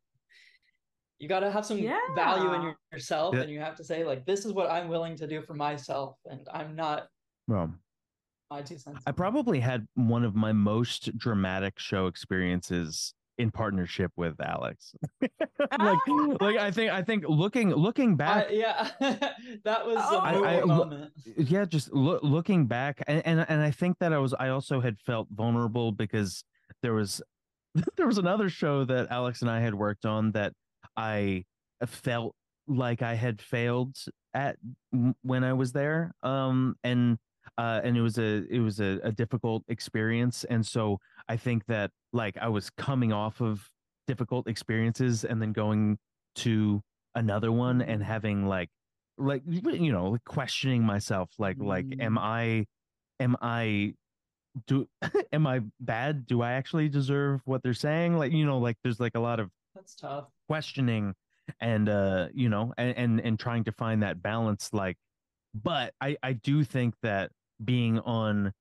you 1.18 1.29
got 1.29 1.41
to 1.41 1.51
have 1.51 1.64
some 1.64 1.79
value 2.14 2.53
in 2.55 2.62
your, 2.62 2.77
yourself 2.93 3.35
Yeah. 3.35 3.43
and 3.43 3.51
you 3.51 3.59
have 3.61 3.74
to 3.77 3.85
say 3.85 4.05
like 4.05 4.27
this 4.27 4.45
is 4.45 4.53
what 4.53 4.70
I'm 4.70 4.89
willing 4.89 5.16
to 5.16 5.27
do 5.27 5.41
for 5.41 5.55
myself 5.55 6.16
and 6.27 6.47
I'm 6.53 6.77
not 6.77 7.09
Well, 7.49 7.72
my 8.51 8.61
two 8.62 8.77
cents. 8.79 9.03
I 9.07 9.12
probably 9.12 9.59
had 9.61 9.87
one 9.95 10.24
of 10.24 10.35
my 10.35 10.53
most 10.53 11.16
dramatic 11.16 11.79
show 11.79 12.07
experiences 12.07 13.14
in 13.39 13.51
partnership 13.51 14.11
with 14.16 14.41
Alex. 14.41 14.95
like, 15.20 15.99
like 16.41 16.57
I 16.57 16.70
think 16.70 16.91
I 16.91 17.03
think 17.03 17.24
looking 17.28 17.70
looking 17.70 18.16
back, 18.16 18.47
I, 18.49 18.53
yeah, 18.53 18.91
that 19.64 19.87
was 19.87 19.99
Oh. 20.01 20.16
a 20.18 20.20
I- 20.20 20.61
I- 20.61 20.64
moment. 20.64 21.12
yeah, 21.37 21.64
just 21.64 21.93
loo- 21.93 22.20
looking 22.22 22.66
back, 22.66 23.03
and, 23.07 23.22
and 23.26 23.45
and 23.49 23.61
I 23.62 23.70
think 23.70 23.99
that 24.01 24.12
I 24.12 24.18
was 24.18 24.34
I 24.34 24.49
also 24.49 24.80
had 24.80 24.99
felt 25.01 25.28
vulnerable 25.30 25.93
because 25.93 26.45
there 26.82 26.95
was 26.95 27.22
there 27.97 28.07
was 28.07 28.18
another 28.18 28.49
show 28.49 28.84
that 28.84 29.11
Alex 29.11 29.43
and 29.43 29.51
I 29.51 29.61
had 29.61 29.74
worked 29.74 30.07
on 30.07 30.32
that 30.32 30.53
I 30.97 31.45
felt 31.84 32.34
like 32.66 33.03
I 33.03 33.14
had 33.14 33.41
failed 33.41 33.97
at 34.34 34.57
when 35.22 35.45
I 35.45 35.53
was 35.53 35.72
there, 35.72 36.12
um, 36.22 36.76
and 36.82 37.18
uh, 37.59 37.80
and 37.84 37.97
it 37.97 38.01
was 38.03 38.18
a 38.18 38.44
it 38.51 38.61
was 38.61 38.80
a, 38.80 38.99
a 39.03 39.12
difficult 39.12 39.64
experience, 39.68 40.44
and 40.44 40.66
so 40.66 40.99
I 41.28 41.36
think 41.36 41.66
that 41.66 41.90
like 42.12 42.36
I 42.38 42.49
was 42.49 42.70
coming 42.70 43.12
off 43.12 43.40
of 43.40 43.68
difficult 44.07 44.47
experiences 44.49 45.24
and 45.24 45.40
then 45.42 45.53
going 45.53 45.99
to 46.36 46.82
another 47.14 47.51
one 47.51 47.82
and 47.82 48.03
Mhm. 48.03 48.07
having 48.07 48.47
like 48.47 48.70
like 49.18 49.42
you 49.47 49.90
know 49.92 50.11
like 50.11 50.24
questioning 50.24 50.82
myself 50.84 51.30
like 51.38 51.57
like 51.59 51.86
am 51.99 52.16
Mm. 52.16 52.20
i 52.20 52.66
am 53.18 53.36
i 53.40 53.94
do 54.66 54.86
am 55.32 55.47
i 55.47 55.61
bad 55.80 56.26
do 56.26 56.42
i 56.42 56.53
actually 56.53 56.88
deserve 56.88 57.40
what 57.47 57.62
they're 57.62 57.72
saying 57.74 58.16
like 58.18 58.32
you 58.32 58.44
know 58.44 58.59
like 58.59 58.76
there's 58.82 59.01
like 59.01 59.14
a 59.14 59.20
lot 59.20 59.40
of 59.40 59.51
That's 59.74 59.94
tough. 59.94 60.26
questioning 60.49 61.14
and 61.61 61.88
uh 61.88 62.28
you 62.34 62.49
know 62.51 62.74
and 62.76 62.97
and, 62.97 63.20
and 63.20 63.38
trying 63.40 63.64
to 63.64 63.72
find 63.72 64.03
that 64.03 64.22
balance 64.22 64.70
like 64.72 64.97
but 65.62 65.92
i 66.00 66.16
i 66.22 66.32
do 66.32 66.64
think 66.64 66.94
that 67.02 67.30
being 67.64 67.98
on 68.00 68.52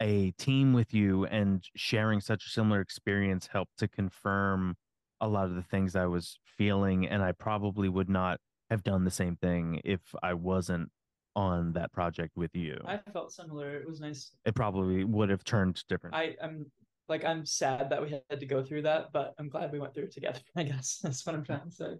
a 0.00 0.30
team 0.32 0.72
with 0.72 0.94
you 0.94 1.24
and 1.26 1.64
sharing 1.76 2.20
such 2.20 2.46
a 2.46 2.50
similar 2.50 2.80
experience 2.80 3.48
helped 3.52 3.76
to 3.78 3.88
confirm 3.88 4.74
a 5.20 5.28
lot 5.28 5.46
of 5.46 5.54
the 5.54 5.62
things 5.62 5.96
i 5.96 6.06
was 6.06 6.38
feeling 6.44 7.06
and 7.06 7.22
i 7.22 7.32
probably 7.32 7.88
would 7.88 8.08
not 8.08 8.38
have 8.70 8.82
done 8.82 9.04
the 9.04 9.10
same 9.10 9.36
thing 9.36 9.80
if 9.84 10.00
i 10.22 10.32
wasn't 10.32 10.88
on 11.36 11.72
that 11.72 11.92
project 11.92 12.32
with 12.36 12.50
you 12.54 12.76
I 12.84 12.98
felt 13.12 13.30
similar. 13.32 13.76
It 13.76 13.86
was 13.86 14.00
nice. 14.00 14.32
it 14.44 14.56
probably 14.56 15.04
would 15.04 15.30
have 15.30 15.44
turned 15.44 15.80
different 15.88 16.16
I 16.16 16.34
I'm 16.42 16.66
like 17.08 17.24
I'm 17.24 17.46
sad 17.46 17.90
that 17.90 18.02
we 18.02 18.10
had 18.10 18.40
to 18.40 18.46
go 18.46 18.62
through 18.62 18.82
that, 18.82 19.12
but 19.12 19.34
I'm 19.38 19.48
glad 19.48 19.72
we 19.72 19.78
went 19.78 19.94
through 19.94 20.04
it 20.04 20.12
together. 20.12 20.40
I 20.56 20.64
guess 20.64 20.98
that's 21.02 21.24
what 21.24 21.36
I'm 21.36 21.44
trying 21.44 21.68
to 21.68 21.70
say. 21.70 21.94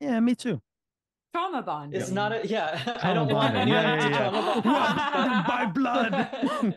yeah 0.00 0.18
me 0.20 0.34
too 0.34 0.62
trauma 1.32 1.62
bond 1.62 1.94
It's 1.94 2.10
not 2.10 2.32
a 2.32 2.46
yeah. 2.46 2.98
I 3.02 3.12
don't 3.14 3.28
want 3.32 3.54
bonding. 3.54 3.74
anyone 3.74 3.84
Yeah, 3.84 3.96
to 3.96 4.10
yeah, 4.10 4.30
trauma 4.30 4.62
bond. 4.62 5.46
By 5.46 5.66
blood. 5.66 6.28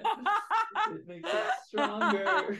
it 0.91 1.07
makes 1.07 1.29
it 1.29 1.43
stronger. 1.67 2.57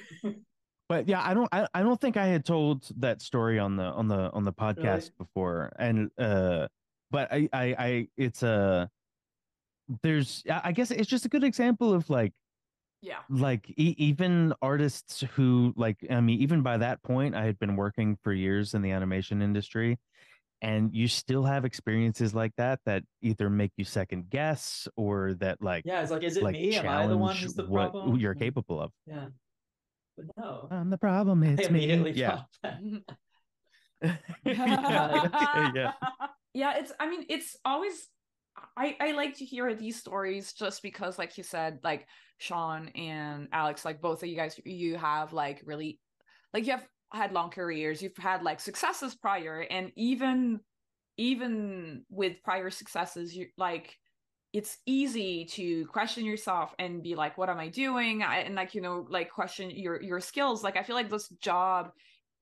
but 0.90 1.08
yeah 1.08 1.22
i 1.24 1.34
don't 1.34 1.50
I, 1.52 1.68
I 1.74 1.82
don't 1.84 2.00
think 2.00 2.18
i 2.18 2.26
had 2.28 2.46
told 2.46 2.88
that 3.00 3.22
story 3.22 3.60
on 3.60 3.76
the 3.78 3.84
on 3.86 4.08
the 4.08 4.32
on 4.32 4.44
the 4.44 4.54
podcast 4.54 5.12
before 5.18 5.72
and 5.80 6.10
uh 6.18 6.68
but 7.12 7.32
i 7.32 7.48
i 7.54 7.76
i 7.78 8.08
it's 8.18 8.44
a 8.44 8.90
there's 10.04 10.44
i 10.50 10.62
I 10.66 10.72
guess 10.72 10.92
it's 10.92 11.10
just 11.10 11.26
a 11.26 11.30
good 11.30 11.44
example 11.44 11.94
of 11.94 12.10
like 12.10 12.34
yeah 13.02 13.20
like 13.30 13.70
e- 13.78 13.96
even 13.98 14.54
artists 14.62 15.22
who 15.36 15.74
like 15.76 15.98
i 16.10 16.20
mean 16.22 16.40
even 16.40 16.62
by 16.62 16.78
that 16.78 17.02
point 17.04 17.36
i 17.36 17.46
had 17.46 17.58
been 17.60 17.76
working 17.76 18.18
for 18.24 18.32
years 18.34 18.74
in 18.74 18.82
the 18.82 18.92
animation 18.92 19.42
industry 19.42 19.98
and 20.62 20.94
you 20.94 21.08
still 21.08 21.44
have 21.44 21.66
experiences 21.66 22.36
like 22.36 22.52
that 22.58 22.80
that 22.86 23.04
either 23.22 23.50
make 23.50 23.72
you 23.78 23.86
second 23.86 24.30
guess 24.30 24.88
or 24.96 25.34
that 25.36 25.62
like 25.62 25.84
yeah, 25.86 26.02
it's 26.02 26.12
like, 26.12 26.24
is 26.24 26.38
it 26.38 26.44
like 26.44 26.54
me? 26.54 26.76
Am 26.76 26.88
I 26.88 27.08
the 27.08 27.18
one 27.18 27.36
challenge 27.36 27.44
who's 27.44 27.54
the 27.54 27.66
what 27.66 27.92
problem? 27.92 28.20
you're 28.20 28.34
hmm. 28.34 28.40
capable 28.40 28.82
of 28.82 28.92
Yeah. 29.08 29.28
But 30.18 30.26
no. 30.38 30.68
i'm 30.70 30.90
the 30.90 30.98
problem 30.98 31.42
I 31.42 31.48
it's 31.48 31.70
me 31.70 32.12
yeah 32.12 32.42
yeah 34.46 35.72
yeah 35.74 35.92
yeah 36.54 36.78
it's 36.78 36.92
i 37.00 37.10
mean 37.10 37.26
it's 37.30 37.56
always 37.64 38.08
i 38.76 38.96
i 39.00 39.12
like 39.12 39.38
to 39.38 39.46
hear 39.46 39.74
these 39.74 39.98
stories 39.98 40.54
just 40.54 40.82
because 40.82 41.18
like 41.18 41.38
you 41.38 41.44
said 41.44 41.80
like 41.84 42.08
sean 42.40 42.90
and 42.90 43.48
alex 43.54 43.86
like 43.86 44.02
both 44.02 44.24
of 44.24 44.30
you 44.30 44.36
guys 44.36 44.60
you 44.66 44.98
have 44.98 45.34
like 45.34 45.62
really 45.66 46.00
like 46.54 46.66
you 46.66 46.72
have 46.72 46.86
had 47.14 47.34
long 47.34 47.50
careers 47.50 48.02
you've 48.02 48.18
had 48.18 48.44
like 48.44 48.60
successes 48.60 49.16
prior 49.16 49.66
and 49.70 49.92
even 49.96 50.60
even 51.18 52.04
with 52.10 52.42
prior 52.44 52.70
successes 52.70 53.36
you 53.36 53.48
like 53.58 53.98
it's 54.54 54.80
easy 54.86 55.46
to 55.46 55.86
question 55.88 56.26
yourself 56.26 56.76
and 56.78 57.04
be 57.04 57.16
like 57.16 57.38
what 57.38 57.50
am 57.50 57.60
i 57.60 57.68
doing? 57.68 58.22
I, 58.22 58.40
and 58.40 58.56
like 58.56 58.76
you 58.76 58.82
know 58.82 59.06
like 59.10 59.30
question 59.30 59.70
your 59.70 60.02
your 60.02 60.20
skills. 60.20 60.64
Like 60.64 60.78
i 60.78 60.84
feel 60.84 60.96
like 60.96 61.10
this 61.10 61.30
job 61.42 61.92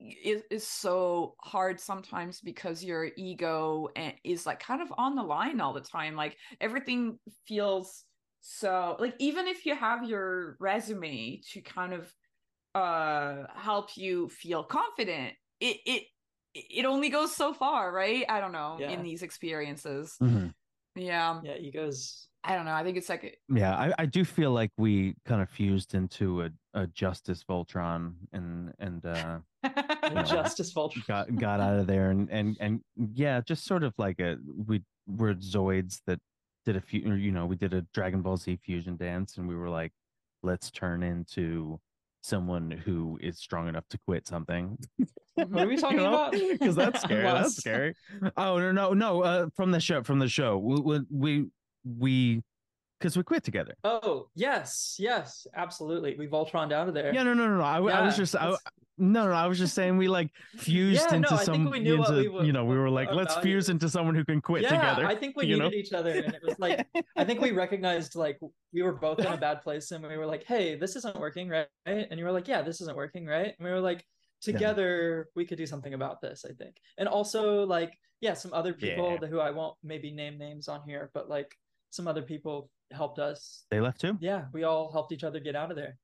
is, 0.00 0.42
is 0.50 0.66
so 0.66 1.34
hard 1.40 1.78
sometimes 1.78 2.40
because 2.40 2.82
your 2.82 3.10
ego 3.16 3.88
eh, 3.96 4.12
is 4.24 4.46
like 4.46 4.60
kind 4.60 4.80
of 4.82 4.92
on 4.96 5.14
the 5.14 5.22
line 5.22 5.60
all 5.60 5.72
the 5.72 5.80
time. 5.80 6.16
Like 6.16 6.36
everything 6.60 7.18
feels 7.46 8.04
so 8.40 8.96
like 8.98 9.14
even 9.18 9.46
if 9.46 9.66
you 9.66 9.76
have 9.76 10.08
your 10.08 10.56
resume 10.58 11.42
to 11.52 11.60
kind 11.60 11.92
of 11.92 12.10
uh 12.74 13.44
help 13.54 13.96
you 13.96 14.28
feel 14.28 14.62
confident 14.62 15.34
it 15.60 15.78
it 15.86 16.02
it 16.54 16.84
only 16.84 17.08
goes 17.10 17.34
so 17.34 17.52
far 17.52 17.92
right 17.92 18.24
i 18.28 18.40
don't 18.40 18.52
know 18.52 18.76
Yeah. 18.78 18.90
in 18.90 19.02
these 19.02 19.22
experiences 19.22 20.16
Mhm. 20.22 20.52
yeah 20.94 21.40
Yeah, 21.42 21.56
egos. 21.56 22.28
i 22.44 22.54
don't 22.54 22.64
know 22.64 22.72
i 22.74 22.82
think 22.84 22.96
it's 22.96 23.08
like 23.08 23.38
Yeah, 23.48 23.74
I, 23.76 23.92
I 23.98 24.06
do 24.06 24.24
feel 24.24 24.52
like 24.52 24.70
we 24.78 25.14
kind 25.24 25.42
of 25.42 25.50
fused 25.50 25.94
into 25.94 26.42
a, 26.42 26.50
a 26.74 26.86
Justice 26.88 27.44
Voltron 27.48 28.14
and 28.32 28.72
and 28.78 29.04
uh 29.04 29.38
The 29.62 30.24
Justice 30.28 30.72
voltron 30.72 31.06
got 31.06 31.34
got 31.36 31.60
out 31.60 31.78
of 31.78 31.86
there 31.86 32.10
and 32.10 32.30
and 32.30 32.56
and 32.60 32.80
yeah, 33.14 33.40
just 33.40 33.64
sort 33.64 33.82
of 33.82 33.92
like 33.98 34.20
a 34.20 34.36
we 34.66 34.82
were 35.06 35.34
Zoids 35.34 36.00
that 36.06 36.20
did 36.66 36.76
a 36.76 36.80
few 36.80 37.14
you 37.14 37.32
know 37.32 37.46
we 37.46 37.56
did 37.56 37.74
a 37.74 37.82
Dragon 37.94 38.22
Ball 38.22 38.36
Z 38.36 38.56
fusion 38.64 38.96
dance 38.96 39.36
and 39.38 39.48
we 39.48 39.56
were 39.56 39.68
like 39.70 39.92
let's 40.42 40.70
turn 40.70 41.02
into 41.02 41.78
someone 42.22 42.70
who 42.70 43.18
is 43.20 43.38
strong 43.38 43.68
enough 43.68 43.86
to 43.90 43.98
quit 44.06 44.26
something. 44.26 44.78
What 45.36 45.62
are 45.64 45.68
we 45.68 45.78
talking 45.78 46.00
about? 46.00 46.32
Because 46.32 46.76
that's 46.76 47.00
scary. 47.02 47.22
That's 47.22 47.56
scary. 47.56 47.94
Oh 48.36 48.58
no, 48.58 48.72
no, 48.72 48.92
no. 48.92 49.22
Uh, 49.22 49.46
from 49.56 49.70
the 49.70 49.80
show, 49.80 50.02
from 50.02 50.18
the 50.18 50.28
show, 50.28 50.58
we 50.58 51.00
we 51.08 51.46
we 51.84 52.42
because 53.00 53.16
we 53.16 53.22
quit 53.22 53.42
together. 53.42 53.74
Oh 53.82 54.28
yes, 54.34 54.96
yes, 54.98 55.46
absolutely. 55.56 56.16
We 56.18 56.28
Voltroned 56.28 56.72
out 56.72 56.86
of 56.86 56.94
there. 56.94 57.12
Yeah, 57.14 57.22
no, 57.22 57.32
no, 57.34 57.48
no, 57.48 57.56
no. 57.56 57.62
I, 57.64 57.78
I 57.78 58.04
was 58.04 58.16
just, 58.16 58.36
I, 58.36 58.50
no, 58.98 59.26
no, 59.26 59.32
I 59.32 59.46
was 59.46 59.58
just 59.58 59.74
saying 59.74 59.96
we 59.96 60.06
like 60.06 60.30
fused 60.58 61.00
Yeah, 61.02 61.10
no, 61.10 61.16
into 61.16 61.34
I 61.34 61.36
think 61.38 61.46
some, 61.46 61.70
we 61.70 61.80
knew 61.80 61.98
what 61.98 62.10
into, 62.10 62.20
we 62.20 62.28
were- 62.28 62.44
you 62.44 62.52
know, 62.52 62.64
we 62.66 62.76
were 62.76 62.90
like, 62.90 63.10
let's 63.12 63.34
fuse 63.38 63.70
into 63.70 63.88
someone 63.88 64.14
who 64.14 64.24
can 64.24 64.40
quit 64.42 64.62
yeah, 64.62 64.70
together. 64.70 65.06
I 65.06 65.16
think 65.16 65.36
we 65.36 65.46
you 65.46 65.56
needed 65.56 65.72
know? 65.72 65.76
each 65.76 65.92
other, 65.92 66.10
and 66.10 66.34
it 66.34 66.42
was 66.44 66.58
like 66.58 66.86
I 67.16 67.24
think 67.24 67.40
we 67.40 67.52
recognized 67.52 68.14
like 68.14 68.38
we 68.72 68.82
were 68.82 68.92
both 68.92 69.18
in 69.18 69.26
a 69.26 69.36
bad 69.38 69.62
place, 69.62 69.90
and 69.92 70.06
we 70.06 70.16
were 70.18 70.26
like, 70.26 70.44
"Hey, 70.44 70.76
this 70.76 70.94
isn't 70.96 71.18
working, 71.18 71.48
right?" 71.48 71.66
And 71.86 72.18
you 72.18 72.24
were 72.24 72.32
like, 72.32 72.46
"Yeah, 72.48 72.60
this 72.62 72.80
isn't 72.82 72.96
working, 72.96 73.26
right?" 73.26 73.54
And 73.58 73.64
we 73.66 73.70
were 73.70 73.80
like, 73.80 74.04
"Together, 74.42 75.28
we 75.34 75.46
could 75.46 75.58
do 75.58 75.66
something 75.66 75.94
about 75.94 76.20
this." 76.20 76.44
I 76.48 76.52
think, 76.52 76.76
and 76.98 77.08
also 77.08 77.64
like, 77.64 77.96
yeah, 78.20 78.34
some 78.34 78.52
other 78.52 78.74
people 78.74 79.18
Yeah. 79.20 79.28
who 79.28 79.40
I 79.40 79.50
won't 79.50 79.76
maybe 79.82 80.10
name 80.10 80.36
names 80.38 80.68
on 80.68 80.82
here, 80.86 81.10
but 81.14 81.28
like 81.30 81.56
some 81.90 82.06
other 82.06 82.22
people 82.22 82.70
helped 82.92 83.18
us. 83.18 83.64
They 83.70 83.80
left 83.80 84.00
too. 84.00 84.16
Yeah, 84.20 84.44
we 84.52 84.64
all 84.64 84.90
helped 84.92 85.12
each 85.12 85.24
other 85.24 85.40
get 85.40 85.56
out 85.56 85.70
of 85.70 85.76
there. 85.76 85.96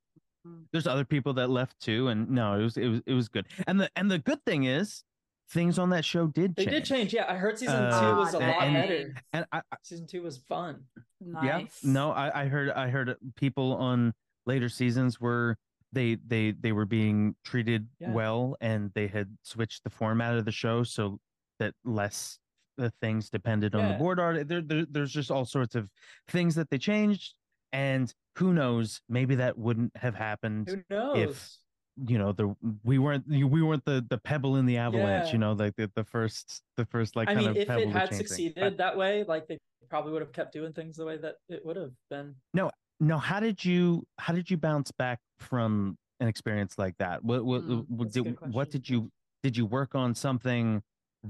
There's 0.73 0.87
other 0.87 1.05
people 1.05 1.33
that 1.35 1.51
left 1.51 1.81
too, 1.81 2.09
and 2.09 2.31
no, 2.31 2.55
it 2.59 2.63
was, 2.63 2.77
it 2.77 2.87
was, 2.89 3.01
it 3.07 3.13
was 3.15 3.29
good. 3.29 3.47
And 3.67 3.81
the, 3.81 3.91
and 3.97 4.09
the 4.11 4.19
good 4.21 4.45
thing 4.47 4.65
is, 4.65 5.03
things 5.51 5.79
on 5.79 5.91
that 5.91 6.05
show 6.05 6.27
did 6.29 6.57
change. 6.57 6.57
They 6.57 6.65
change. 6.67 6.77
did 6.89 6.95
change. 6.95 7.15
Yeah, 7.15 7.27
I 7.29 7.35
heard 7.35 7.59
season 7.59 7.75
Uh, 7.75 8.01
two 8.01 8.17
was 8.17 8.35
a 8.35 8.39
and- 8.39 8.47
lot 8.53 8.63
and- 8.63 8.75
better. 8.75 9.15
And 9.33 9.47
I, 9.53 9.59
I- 9.73 9.77
Season 9.83 10.07
two 10.07 10.23
was 10.23 10.39
fun. 10.39 10.83
Nice. 11.21 11.45
yeah, 11.45 11.91
no, 11.91 12.13
I, 12.13 12.43
I 12.43 12.47
heard, 12.47 12.71
I 12.71 12.89
heard 12.91 13.17
people 13.37 13.73
on 13.75 14.13
later 14.45 14.69
seasons 14.69 15.21
were 15.21 15.57
they, 15.93 16.19
they, 16.27 16.51
they 16.53 16.73
were 16.73 16.85
being 16.87 17.35
treated 17.45 17.89
Yeah. 17.99 18.13
well, 18.13 18.57
and 18.61 18.91
they 18.95 19.07
had 19.09 19.37
switched 19.43 19.83
the 19.83 19.91
format 19.91 20.37
of 20.37 20.45
the 20.45 20.53
show 20.53 20.83
so 20.85 21.19
that 21.59 21.75
less 21.85 22.39
the 22.77 22.91
things 23.01 23.31
depended 23.31 23.75
on 23.75 23.89
the 23.89 23.95
board 23.95 24.21
art. 24.21 24.49
There, 24.49 24.61
there, 24.61 24.87
there's 24.91 25.13
just 25.13 25.31
all 25.31 25.45
sorts 25.45 25.75
of 25.75 25.89
things 26.29 26.55
that 26.55 26.71
they 26.71 26.79
changed, 26.79 27.35
and 27.73 28.13
who 28.37 28.53
knows, 28.53 29.01
maybe 29.09 29.35
that 29.37 29.59
wouldn't 29.59 29.97
have 29.97 30.15
happened 30.15 30.69
Who 30.69 30.83
knows? 30.91 31.17
If 31.17 31.57
you 31.99 32.19
know 32.19 32.31
the 32.33 32.55
we 32.85 32.99
weren't 32.99 33.27
we 33.27 33.63
weren't 33.63 33.85
the 33.87 34.05
the 34.11 34.19
pebble 34.19 34.57
in 34.57 34.67
the 34.67 34.77
avalanche 34.77 35.29
Yeah. 35.29 35.33
you 35.33 35.39
know 35.39 35.53
like 35.55 35.75
the, 35.77 35.91
the 35.97 36.05
first 36.05 36.63
the 36.77 36.85
first 36.85 37.17
like 37.17 37.31
I 37.31 37.35
kind 37.35 37.47
mean, 37.47 37.51
of 37.53 37.57
if 37.57 37.71
it 37.71 37.89
had 37.89 38.15
succeeded 38.15 38.77
that 38.77 38.97
way, 38.97 39.25
like 39.27 39.47
they 39.49 39.57
probably 39.89 40.13
would 40.13 40.21
have 40.21 40.33
kept 40.33 40.53
doing 40.53 40.75
things 40.75 40.97
the 40.97 41.07
way 41.07 41.17
that 41.17 41.37
it 41.49 41.65
would 41.65 41.77
have 41.77 41.93
been. 42.11 42.35
No, 42.53 42.71
no 43.01 43.17
how 43.17 43.41
did 43.41 43.65
you 43.65 44.05
how 44.19 44.35
did 44.35 44.51
you 44.51 44.59
bounce 44.59 44.91
back 44.93 45.21
from 45.39 45.97
an 46.21 46.29
experience 46.29 46.75
like 46.79 46.97
that 46.99 47.25
what 47.25 47.45
what, 47.45 47.63
Hmm, 47.63 47.81
what 47.89 48.13
did, 48.13 48.37
what 48.41 48.71
did 48.71 48.89
you 48.89 49.11
did 49.43 49.57
you 49.57 49.65
work 49.65 49.95
on 49.95 50.15
something 50.15 50.83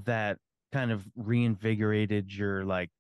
that 0.05 0.39
kind 0.77 0.91
of 0.93 1.01
reinvigorated 1.17 2.25
your 2.41 2.65
like 2.65 2.91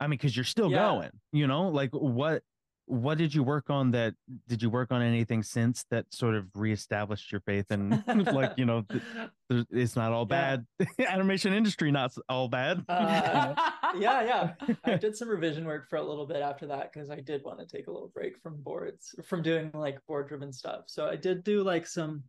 i 0.00 0.04
mean 0.06 0.10
because 0.18 0.36
you're 0.36 0.44
still 0.56 0.70
Yeah. 0.70 0.88
going 0.88 1.10
you 1.32 1.46
know 1.46 1.68
like 1.68 1.90
what 1.92 2.42
what 2.86 3.16
did 3.16 3.32
you 3.34 3.42
work 3.54 3.70
on 3.70 3.92
that 3.92 4.12
did 4.48 4.60
you 4.60 4.68
work 4.68 4.90
on 4.92 5.00
anything 5.02 5.42
since 5.42 5.84
that 5.92 6.04
sort 6.12 6.34
of 6.34 6.44
reestablished 6.54 7.30
your 7.32 7.40
faith 7.50 7.66
and 7.70 8.02
like 8.40 8.52
you 8.60 8.66
know 8.66 8.82
th- 8.90 9.02
there's- 9.48 9.66
it's 9.70 9.96
not 9.96 10.10
all 10.12 10.26
Yeah. 10.28 10.56
bad 10.56 10.66
animation 11.16 11.52
industry 11.54 11.90
not 11.90 12.12
all 12.28 12.48
bad 12.48 12.84
Uh, 12.88 13.54
yeah, 14.06 14.22
yeah. 14.30 14.44
I 14.84 14.96
did 14.96 15.14
some 15.16 15.28
revision 15.28 15.64
work 15.66 15.88
for 15.90 15.96
a 15.96 16.02
little 16.10 16.26
bit 16.26 16.40
after 16.50 16.66
that 16.68 16.84
because 16.92 17.08
I 17.10 17.20
did 17.20 17.44
want 17.44 17.58
to 17.60 17.66
take 17.66 17.86
a 17.88 17.92
little 17.92 18.08
break 18.14 18.34
from 18.42 18.54
boards, 18.62 19.14
from 19.28 19.42
doing 19.42 19.70
like 19.74 19.98
board 20.08 20.28
driven 20.28 20.50
stuff. 20.52 20.84
So 20.86 21.00
I 21.06 21.16
did 21.16 21.44
do 21.44 21.62
like 21.62 21.86
some 21.86 22.24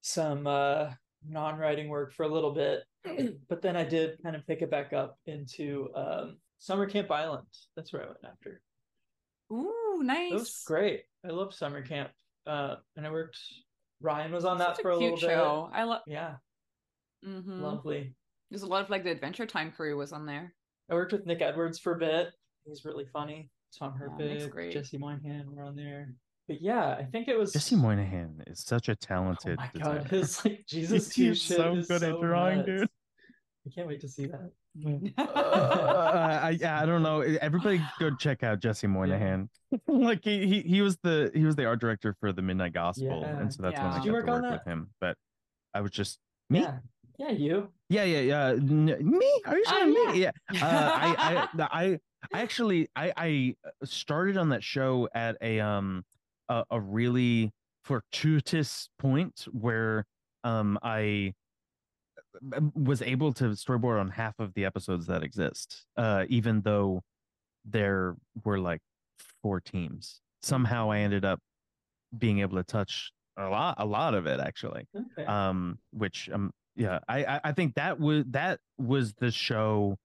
some 0.00 0.46
uh 0.46 0.90
non-writing 1.28 1.88
work 1.88 2.12
for 2.12 2.24
a 2.24 2.28
little 2.28 2.52
bit, 2.52 2.84
but 3.48 3.62
then 3.62 3.76
I 3.76 3.84
did 3.84 4.22
kind 4.22 4.36
of 4.36 4.46
pick 4.46 4.62
it 4.62 4.70
back 4.70 4.92
up 4.92 5.18
into 5.26 5.88
um 5.94 6.36
Summer 6.58 6.86
Camp 6.86 7.10
Island. 7.10 7.46
That's 7.74 7.92
where 7.92 8.02
I 8.02 8.06
went 8.06 8.18
after. 8.24 8.60
Ooh, 9.52 10.00
nice. 10.02 10.32
It 10.32 10.34
was 10.34 10.62
great. 10.66 11.02
I 11.24 11.28
love 11.28 11.54
summer 11.54 11.82
camp. 11.82 12.10
Uh 12.46 12.76
and 12.96 13.06
I 13.06 13.10
worked 13.10 13.38
Ryan 14.00 14.32
was 14.32 14.44
on 14.44 14.58
that 14.58 14.76
Such 14.76 14.82
for 14.82 14.90
a 14.90 14.96
a 14.96 14.98
little 14.98 15.16
show. 15.16 15.70
I 15.72 15.84
love. 15.84 16.02
bit. 16.06 16.14
Yeah, 16.14 16.36
hmm 17.24 17.62
lovely. 17.62 18.14
There's 18.50 18.62
a 18.62 18.66
lot 18.66 18.84
of 18.84 18.90
like 18.90 19.04
the 19.04 19.10
Adventure 19.10 19.46
Time 19.46 19.72
crew 19.72 19.96
was 19.96 20.12
on 20.12 20.26
there. 20.26 20.54
I 20.90 20.94
worked 20.94 21.12
with 21.12 21.26
Nick 21.26 21.42
Edwards 21.42 21.78
for 21.78 21.94
a 21.94 21.98
bit. 21.98 22.28
He's 22.64 22.84
really 22.84 23.06
funny. 23.12 23.50
Tom 23.76 23.94
Yeah, 24.00 24.06
Herpich, 24.06 24.50
great. 24.50 24.72
Jesse 24.72 24.98
Moynihan 24.98 25.50
were 25.54 25.62
on 25.62 25.76
there. 25.76 26.14
But 26.48 26.60
yeah, 26.62 26.90
I 26.98 27.04
think 27.04 27.26
it 27.28 27.36
was 27.38 27.52
jesse 27.52 27.74
moynihan 27.76 28.42
is 28.46 28.60
such 28.60 28.88
a 28.88 28.92
Oh 28.92 28.96
talented 29.00 29.58
my 29.58 29.70
designer. 29.74 29.98
god, 30.00 30.08
his 30.10 30.44
like 30.44 30.64
Jesus 30.68 31.08
too 31.14 31.30
He's 31.30 31.42
so 31.42 31.74
good 31.74 32.02
at 32.02 32.12
so 32.12 32.20
drawing, 32.22 32.58
nuts. 32.58 32.66
dude. 32.68 32.88
I 33.66 33.70
can't 33.74 33.88
wait 33.88 34.00
to 34.02 34.08
see 34.08 34.26
that. 34.26 34.52
uh, 35.18 36.40
I 36.42 36.58
I 36.62 36.86
don't 36.86 37.02
know. 37.02 37.20
Everybody 37.20 37.80
go 37.98 38.10
check 38.18 38.42
out 38.42 38.60
Jesse 38.60 38.86
Moynihan. 38.86 39.48
like 39.88 40.22
he, 40.22 40.46
he 40.46 40.60
he 40.62 40.82
was 40.82 40.96
the 41.02 41.30
he 41.34 41.44
was 41.44 41.56
the 41.56 41.64
art 41.64 41.80
director 41.80 42.14
for 42.20 42.32
the 42.32 42.42
Midnight 42.42 42.74
Gospel, 42.74 43.20
Yeah. 43.22 43.38
and 43.38 43.52
so 43.52 43.62
that's 43.62 43.76
when 43.78 43.86
I 43.86 43.90
Did 43.94 43.96
got 43.96 44.04
you 44.04 44.12
to 44.24 44.30
work 44.32 44.50
with 44.52 44.64
him. 44.64 44.90
But 45.00 45.16
I 45.74 45.80
was 45.80 45.90
just 45.90 46.18
me. 46.50 46.60
Yeah, 46.60 46.78
yeah, 47.18 47.30
you. 47.30 47.68
Yeah, 47.88 48.04
yeah, 48.04 48.20
yeah. 48.20 48.46
N- 48.50 48.84
me? 49.00 49.40
Are 49.46 49.56
you 49.56 49.64
Oh, 49.66 49.70
saying 49.70 49.94
yeah. 49.94 50.12
me? 50.12 50.20
Yeah. 50.52 50.64
Uh, 50.64 50.90
I, 50.92 51.48
I, 51.58 51.66
I, 51.84 52.00
I 52.32 52.42
actually, 52.42 52.88
I, 52.96 53.12
I 53.16 53.54
started 53.84 54.36
on 54.36 54.48
that 54.50 54.62
show 54.64 55.08
at 55.14 55.36
a 55.40 55.60
um, 55.60 56.04
a, 56.48 56.64
a 56.70 56.80
really 56.80 57.50
fortuitous 57.84 58.88
point 58.98 59.46
where 59.52 60.04
um, 60.44 60.78
I 60.82 61.34
uh, 62.54 62.60
was 62.74 63.02
able 63.02 63.32
to 63.34 63.44
storyboard 63.50 64.00
on 64.00 64.10
half 64.10 64.34
of 64.38 64.54
the 64.54 64.64
episodes 64.64 65.06
that 65.06 65.22
exist, 65.22 65.86
uh, 65.96 66.24
even 66.28 66.60
though 66.62 67.02
there 67.64 68.16
were 68.44 68.58
like 68.58 68.80
four 69.42 69.60
teams. 69.60 70.20
Somehow, 70.42 70.90
I 70.90 70.98
ended 70.98 71.24
up 71.24 71.40
being 72.16 72.40
able 72.40 72.56
to 72.56 72.64
touch 72.64 73.10
a 73.36 73.48
lot, 73.48 73.74
a 73.78 73.84
lot 73.84 74.14
of 74.14 74.26
it 74.26 74.40
actually 74.40 74.86
Okay. 74.96 75.26
um 75.26 75.78
which 75.90 76.30
um 76.30 76.50
yeah 76.76 76.98
I, 77.08 77.40
I 77.44 77.52
think 77.52 77.74
that 77.74 77.98
was 78.00 78.24
that 78.30 78.60
was 78.78 79.12
the 79.14 79.30
show 79.30 79.96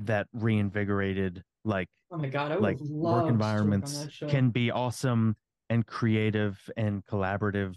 that 0.00 0.26
reinvigorated 0.32 1.42
like 1.64 1.88
oh 2.10 2.16
my 2.16 2.28
god, 2.28 2.52
I 2.52 2.56
like 2.56 2.78
work 2.80 3.28
environments 3.28 4.08
can 4.28 4.50
be 4.50 4.70
awesome 4.70 5.36
and 5.72 5.86
creative 5.86 6.60
and 6.76 7.04
collaborative 7.06 7.76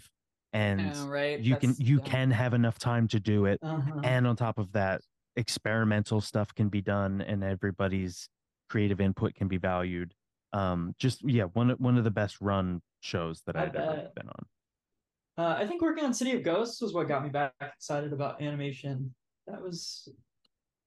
and 0.52 0.80
Yeah, 0.80 1.08
right. 1.08 1.40
you 1.40 1.56
can 1.56 1.74
you 1.78 1.96
yeah. 1.98 2.04
can 2.04 2.30
have 2.30 2.52
enough 2.54 2.78
time 2.78 3.08
to 3.08 3.18
do 3.18 3.46
it 3.46 3.58
Uh-huh. 3.62 4.00
and 4.04 4.26
on 4.26 4.36
top 4.36 4.58
of 4.58 4.70
that 4.72 5.00
experimental 5.36 6.20
stuff 6.20 6.54
can 6.54 6.68
be 6.68 6.82
done 6.82 7.20
and 7.22 7.42
everybody's 7.42 8.28
creative 8.68 9.00
input 9.00 9.34
can 9.34 9.48
be 9.48 9.56
valued 9.58 10.12
um 10.52 10.94
just 10.98 11.22
yeah 11.28 11.44
one 11.60 11.70
of- 11.70 11.80
one 11.80 11.96
of 11.98 12.04
the 12.04 12.10
best 12.10 12.40
run 12.40 12.80
shows 13.00 13.42
that 13.46 13.56
I 13.56 13.64
i've 13.64 13.74
ever 13.74 14.10
been 14.14 14.28
on 14.28 14.42
Uh, 15.38 15.54
I 15.62 15.66
think 15.66 15.82
working 15.82 16.04
on 16.04 16.14
City 16.14 16.32
of 16.36 16.42
Ghosts 16.42 16.80
was 16.80 16.92
what 16.94 17.08
got 17.08 17.22
me 17.22 17.28
back 17.28 17.52
excited 17.60 18.12
about 18.14 18.40
animation. 18.40 19.14
That 19.46 19.60
was 19.60 20.08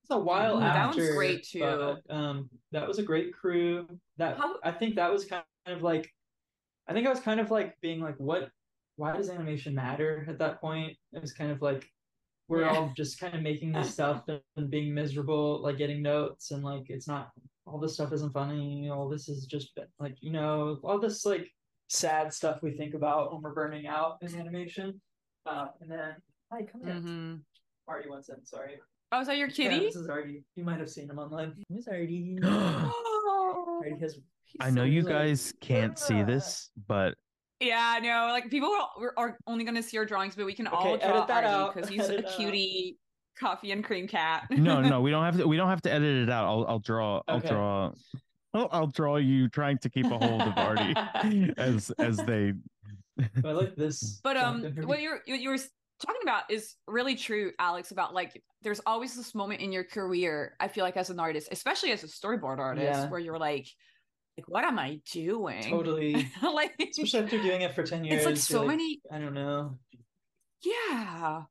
it's 0.02 0.10
a 0.10 0.18
while 0.18 0.58
Ooh, 0.58 0.60
that 0.62 0.86
one's 0.88 0.98
after. 0.98 1.14
great, 1.16 1.44
too. 1.44 1.60
but, 1.60 2.02
um, 2.20 2.50
that 2.72 2.88
was 2.88 2.98
a 2.98 3.04
great 3.04 3.30
crew. 3.40 3.88
That 4.18 4.38
How- 4.40 4.58
I 4.64 4.72
think 4.72 4.96
that 4.96 5.12
was 5.16 5.24
kind 5.26 5.44
of 5.68 5.84
like, 5.84 6.06
I 6.90 6.94
think 6.94 7.06
I 7.06 7.10
was 7.12 7.20
kind 7.20 7.40
of 7.40 7.52
like 7.52 7.80
being 7.82 8.02
like, 8.02 8.16
what? 8.18 8.50
Why 8.96 9.16
does 9.16 9.30
animation 9.30 9.76
matter 9.76 10.26
at 10.28 10.40
that 10.40 10.60
point? 10.60 10.98
It 11.14 11.22
was 11.22 11.32
kind 11.32 11.52
of 11.52 11.62
like 11.62 11.88
we're 12.48 12.62
Yeah. 12.62 12.70
all 12.76 12.92
just 12.98 13.20
kind 13.20 13.36
of 13.36 13.42
making 13.44 13.72
this 13.72 13.92
stuff 13.94 14.24
and 14.58 14.70
being 14.70 14.94
miserable, 14.94 15.62
like 15.62 15.78
getting 15.78 16.02
notes 16.02 16.52
and 16.52 16.64
like 16.64 16.90
it's 16.90 17.08
not 17.08 17.30
all 17.66 17.78
this 17.80 17.94
stuff 17.94 18.12
isn't 18.12 18.34
funny. 18.34 18.90
All 18.90 19.08
this 19.08 19.30
is 19.30 19.46
just 19.46 19.78
like 20.00 20.16
you 20.20 20.32
know 20.32 20.80
all 20.84 21.00
this 21.00 21.26
like 21.26 21.48
sad 21.90 22.34
stuff 22.34 22.62
we 22.64 22.72
think 22.72 22.96
about 22.96 23.32
when 23.34 23.42
we're 23.44 23.54
burning 23.54 23.86
out 23.88 24.18
in 24.22 24.36
animation. 24.36 25.00
Uh, 25.46 25.68
and 25.82 25.90
then 25.92 26.16
hi, 26.52 26.64
come 26.64 26.84
here. 26.84 26.94
Mhm. 26.96 27.42
Artie 27.88 28.10
wants 28.10 28.30
in. 28.30 28.44
Sorry. 28.46 28.80
Oh, 29.12 29.22
is 29.22 29.28
that 29.28 29.38
your 29.38 29.48
Yeah, 29.48 29.54
kitty? 29.70 29.80
this 29.86 29.96
is 29.96 30.08
Artie. 30.10 30.44
You 30.56 30.64
might 30.64 30.80
have 30.80 30.90
seen 30.90 31.10
him 31.10 31.18
online. 31.20 31.54
Here's 31.70 31.88
Artie. 31.88 32.38
Artie 32.44 33.98
has. 34.02 34.20
He's 34.52 34.68
i 34.68 34.70
know 34.70 34.82
so 34.82 34.86
you 34.86 35.02
like, 35.02 35.14
guys 35.14 35.54
can't 35.62 35.98
see 36.00 36.24
this 36.24 36.70
but 36.88 37.16
Yeah, 37.60 38.00
no, 38.02 38.30
like 38.32 38.50
people 38.50 38.70
are, 38.70 39.14
are 39.18 39.38
only 39.48 39.64
going 39.66 39.76
to 39.76 39.84
see 39.84 39.98
our 39.98 40.06
drawings, 40.06 40.34
but 40.36 40.46
we 40.46 40.54
can 40.54 40.66
all 40.68 40.98
draw 40.98 41.10
edit 41.16 41.28
that 41.28 41.44
out. 41.44 41.74
because 41.76 41.90
he's 41.94 42.02
Edit 42.02 42.20
a 42.20 42.22
that 42.24 42.36
cutie 42.38 42.98
coffee 43.38 43.72
and 43.72 43.84
cream 43.84 44.08
cat. 44.08 44.44
no 44.50 44.82
no 44.82 45.02
we 45.06 45.12
don't 45.12 45.24
have 45.24 45.38
to 45.38 45.48
we 45.48 45.58
don't 45.58 45.70
have 45.70 45.82
to 45.82 45.92
edit 45.92 46.24
it 46.24 46.30
out 46.30 46.46
i'll 46.46 46.66
i'll 46.68 46.80
draw 46.80 47.22
i'll 47.28 47.40
draw 47.40 47.92
I'll, 48.54 48.68
I'll 48.72 48.88
draw 48.88 49.18
you 49.18 49.48
trying 49.50 49.78
to 49.80 49.90
keep 49.90 50.06
a 50.08 50.18
hold 50.18 50.42
of 50.42 50.58
artie 50.58 50.96
as 51.58 51.92
as 52.00 52.18
they 52.18 52.54
I 53.44 53.52
like 53.52 53.76
this. 53.76 54.20
But 54.24 54.38
um, 54.38 54.64
what 54.86 55.02
you're 55.02 55.20
what 55.28 55.40
you 55.42 55.50
were 55.50 55.58
talking 56.02 56.22
about 56.24 56.50
is 56.50 56.76
really 56.88 57.16
true, 57.16 57.52
Alex. 57.60 57.92
About 57.92 58.14
like, 58.14 58.42
there's 58.62 58.80
always 58.86 59.16
this 59.16 59.36
moment 59.36 59.62
in 59.62 59.72
your 59.72 59.84
career. 59.84 60.56
I 60.60 60.68
feel 60.70 60.84
like 60.86 60.96
as 60.98 61.10
an 61.10 61.20
artist, 61.20 61.50
especially 61.52 61.92
as 61.92 62.04
a 62.04 62.08
storyboard 62.08 62.60
artist, 62.60 62.86
Yeah. 62.86 63.10
where 63.10 63.20
you're 63.20 63.38
like, 63.38 63.68
what 64.48 64.64
am 64.66 64.80
I 64.80 65.00
doing? 65.12 65.64
Totally. 65.64 66.28
like 66.42 66.72
Especially 66.80 67.20
after 67.22 67.42
doing 67.42 67.62
it 67.62 67.74
for 67.74 67.84
10 67.84 68.04
years. 68.04 68.18
it's 68.18 68.26
like 68.26 68.38
so 68.38 68.66
many 68.66 69.02
I 69.12 69.20
don't 69.20 69.34
know. 69.34 69.78
yeah. 70.64 71.42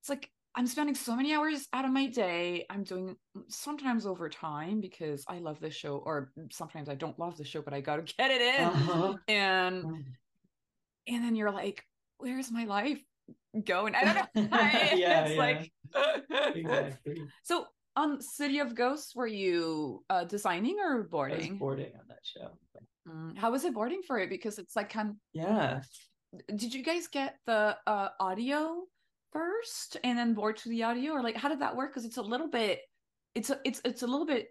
It's 0.00 0.08
like 0.08 0.30
I'm 0.56 0.66
spending 0.68 0.94
so 0.94 1.16
many 1.16 1.34
hours 1.34 1.66
out 1.72 1.84
of 1.84 1.90
my 1.90 2.06
day. 2.06 2.64
I'm 2.70 2.84
doing 2.84 3.16
sometimes 3.48 4.06
overtime 4.06 4.80
because 4.80 5.24
I 5.28 5.38
love 5.38 5.58
this 5.58 5.74
show, 5.74 5.96
or 5.96 6.30
sometimes 6.52 6.88
I 6.88 6.94
don't 6.94 7.18
love 7.18 7.36
the 7.36 7.44
show, 7.44 7.60
but 7.60 7.74
I 7.74 7.80
gotta 7.80 8.02
get 8.18 8.30
it 8.30 8.40
in. 8.40 8.64
Uh-huh. 8.64 9.14
And 9.26 9.84
and 11.08 11.24
then 11.24 11.34
you're 11.34 11.50
like, 11.50 11.82
where's 12.18 12.52
my 12.52 12.64
life 12.66 13.00
going? 13.64 13.94
I 13.96 14.04
don't 14.04 14.14
know. 14.14 14.48
I- 14.56 14.92
Yeah, 14.94 15.24
it's 15.24 15.34
yeah. 15.34 15.38
like 15.38 15.72
Exactly. 16.54 17.22
so 17.42 17.66
on 17.96 18.20
City 18.20 18.58
of 18.58 18.74
Ghosts, 18.74 19.14
were 19.14 19.26
you 19.26 20.04
uh 20.10 20.24
designing 20.24 20.78
or 20.80 20.94
I 20.94 20.98
was 20.98 21.08
boarding? 21.08 21.58
boarding 21.58 21.92
on 21.94 22.06
that 22.08 22.20
show. 22.22 22.50
Mm, 23.08 23.36
How 23.36 23.50
was 23.50 23.64
it 23.64 23.74
boarding 23.74 24.02
for 24.06 24.18
it? 24.18 24.30
Because 24.30 24.58
it's 24.58 24.74
like 24.76 24.90
kind 24.90 25.10
of 25.10 25.16
Yeah. 25.32 25.80
did 26.56 26.74
you 26.74 26.82
guys 26.82 27.06
get 27.08 27.36
the 27.46 27.76
uh 27.86 28.08
audio 28.18 28.82
first 29.32 29.96
and 30.04 30.18
then 30.18 30.34
board 30.34 30.56
to 30.58 30.68
the 30.68 30.82
audio 30.84 31.12
or 31.12 31.22
like 31.22 31.36
how 31.36 31.48
did 31.48 31.60
that 31.60 31.76
work 31.76 31.90
because 31.92 32.04
it's 32.04 32.18
a 32.18 32.22
little 32.22 32.48
bit 32.48 32.80
it's 33.34 33.50
a, 33.50 33.58
it's 33.64 33.80
it's 33.84 34.02
a 34.02 34.06
little 34.06 34.26
bit 34.26 34.46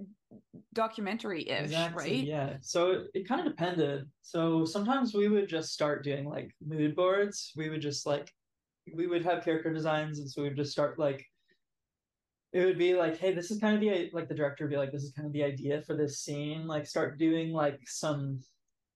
documentary-ish 0.74 1.60
Exactly. 1.62 2.04
right 2.12 2.24
Yeah. 2.26 2.58
So 2.62 2.92
it, 2.92 3.02
it 3.14 3.28
kind 3.28 3.42
of 3.42 3.48
depended. 3.48 4.10
So 4.22 4.66
sometimes 4.66 5.14
we 5.14 5.28
would 5.30 5.48
just 5.48 5.72
start 5.74 6.04
doing 6.04 6.26
like 6.28 6.52
mood 6.66 6.96
boards. 6.96 7.54
We 7.56 7.70
would 7.70 7.82
just 7.82 8.06
like 8.06 8.30
we 8.94 9.08
would 9.08 9.24
have 9.24 9.44
character 9.46 9.72
designs, 9.74 10.20
and 10.20 10.30
so 10.30 10.42
we 10.42 10.50
would 10.50 10.58
just 10.58 10.74
start 10.74 11.00
like 11.00 11.26
it 12.54 12.64
would 12.66 12.78
be 12.78 12.94
like, 12.94 13.18
hey, 13.18 13.34
this 13.34 13.50
is 13.50 13.60
kind 13.60 13.76
of 13.76 13.82
the 13.82 14.12
like 14.14 14.30
the 14.30 14.36
director 14.36 14.64
would 14.64 14.72
be 14.72 14.78
like, 14.78 14.92
this 14.92 15.04
is 15.04 15.12
kind 15.12 15.26
of 15.26 15.34
the 15.34 15.44
idea 15.44 15.82
for 15.82 15.96
this 15.96 16.20
scene. 16.20 16.68
Like 16.68 16.86
start 16.86 17.18
doing 17.18 17.52
like 17.52 17.80
some 17.86 18.40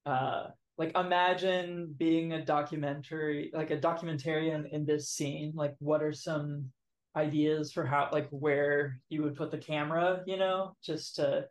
uh 0.05 0.45
like 0.77 0.95
imagine 0.95 1.93
being 1.97 2.33
a 2.33 2.45
documentary 2.45 3.49
like 3.53 3.71
a 3.71 3.77
documentarian 3.77 4.71
in 4.71 4.85
this 4.85 5.09
scene. 5.09 5.53
Like 5.55 5.75
what 5.79 6.03
are 6.03 6.13
some 6.13 6.69
ideas 7.15 7.73
for 7.73 7.83
how 7.83 8.09
like 8.11 8.27
where 8.29 8.99
you 9.09 9.23
would 9.23 9.35
put 9.35 9.49
the 9.49 9.57
camera, 9.57 10.21
you 10.27 10.37
know, 10.37 10.75
just 10.83 11.15
to 11.15 11.47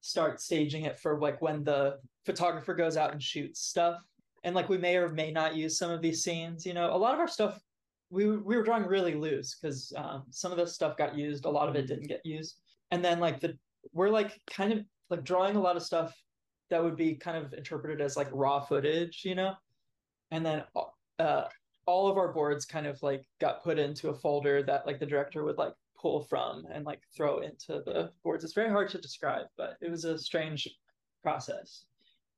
start 0.00 0.40
staging 0.40 0.84
it 0.84 0.98
for 1.00 1.18
like 1.18 1.42
when 1.42 1.64
the 1.64 1.98
photographer 2.24 2.72
goes 2.72 2.96
out 2.96 3.12
and 3.12 3.22
shoots 3.22 3.60
stuff. 3.60 4.00
And 4.44 4.54
like 4.54 4.68
we 4.68 4.78
may 4.78 4.96
or 4.96 5.08
may 5.08 5.32
not 5.32 5.56
use 5.56 5.76
some 5.76 5.90
of 5.90 6.02
these 6.02 6.22
scenes, 6.22 6.64
you 6.64 6.74
know. 6.74 6.94
A 6.94 6.96
lot 6.96 7.14
of 7.14 7.20
our 7.20 7.28
stuff 7.28 7.60
we 8.12 8.26
we 8.26 8.56
were 8.56 8.62
drawing 8.62 8.84
really 8.84 9.14
loose 9.14 9.56
because 9.56 9.90
um, 9.96 10.24
some 10.30 10.52
of 10.52 10.58
the 10.58 10.66
stuff 10.66 10.98
got 10.98 11.16
used, 11.16 11.46
a 11.46 11.50
lot 11.50 11.68
of 11.68 11.76
it 11.76 11.86
didn't 11.86 12.08
get 12.08 12.20
used. 12.24 12.60
And 12.90 13.02
then 13.02 13.18
like 13.18 13.40
the 13.40 13.58
we're 13.92 14.10
like 14.10 14.38
kind 14.46 14.72
of 14.72 14.80
like 15.08 15.24
drawing 15.24 15.56
a 15.56 15.60
lot 15.60 15.76
of 15.76 15.82
stuff 15.82 16.14
that 16.68 16.84
would 16.84 16.96
be 16.96 17.14
kind 17.14 17.38
of 17.38 17.54
interpreted 17.54 18.02
as 18.02 18.16
like 18.16 18.28
raw 18.30 18.60
footage, 18.60 19.22
you 19.24 19.34
know. 19.34 19.54
And 20.30 20.44
then 20.44 20.62
uh 21.18 21.44
all 21.86 22.06
of 22.08 22.18
our 22.18 22.32
boards 22.32 22.66
kind 22.66 22.86
of 22.86 23.02
like 23.02 23.24
got 23.40 23.64
put 23.64 23.78
into 23.78 24.10
a 24.10 24.14
folder 24.14 24.62
that 24.62 24.86
like 24.86 25.00
the 25.00 25.06
director 25.06 25.42
would 25.42 25.56
like 25.56 25.72
pull 25.98 26.22
from 26.24 26.66
and 26.70 26.84
like 26.84 27.00
throw 27.16 27.38
into 27.38 27.82
the 27.86 28.10
boards. 28.22 28.44
It's 28.44 28.52
very 28.52 28.70
hard 28.70 28.90
to 28.90 28.98
describe, 28.98 29.46
but 29.56 29.78
it 29.80 29.90
was 29.90 30.04
a 30.04 30.18
strange 30.18 30.68
process. 31.22 31.86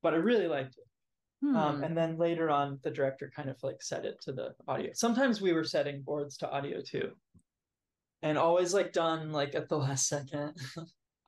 But 0.02 0.14
I 0.14 0.18
really 0.18 0.46
liked 0.46 0.76
it. 0.78 0.84
Hmm. 1.50 1.56
Um, 1.56 1.84
and 1.84 1.96
then 1.96 2.16
later 2.16 2.48
on, 2.50 2.80
the 2.82 2.90
director 2.90 3.30
kind 3.34 3.50
of 3.50 3.62
like 3.62 3.82
set 3.82 4.04
it 4.06 4.20
to 4.22 4.32
the 4.32 4.54
audio. 4.66 4.92
Sometimes 4.94 5.40
we 5.40 5.52
were 5.52 5.64
setting 5.64 6.02
boards 6.02 6.38
to 6.38 6.50
audio 6.50 6.80
too, 6.80 7.12
and 8.22 8.38
always 8.38 8.72
like 8.72 8.92
done 8.92 9.32
like 9.32 9.54
at 9.54 9.68
the 9.68 9.76
last 9.86 10.08
second. 10.08 10.54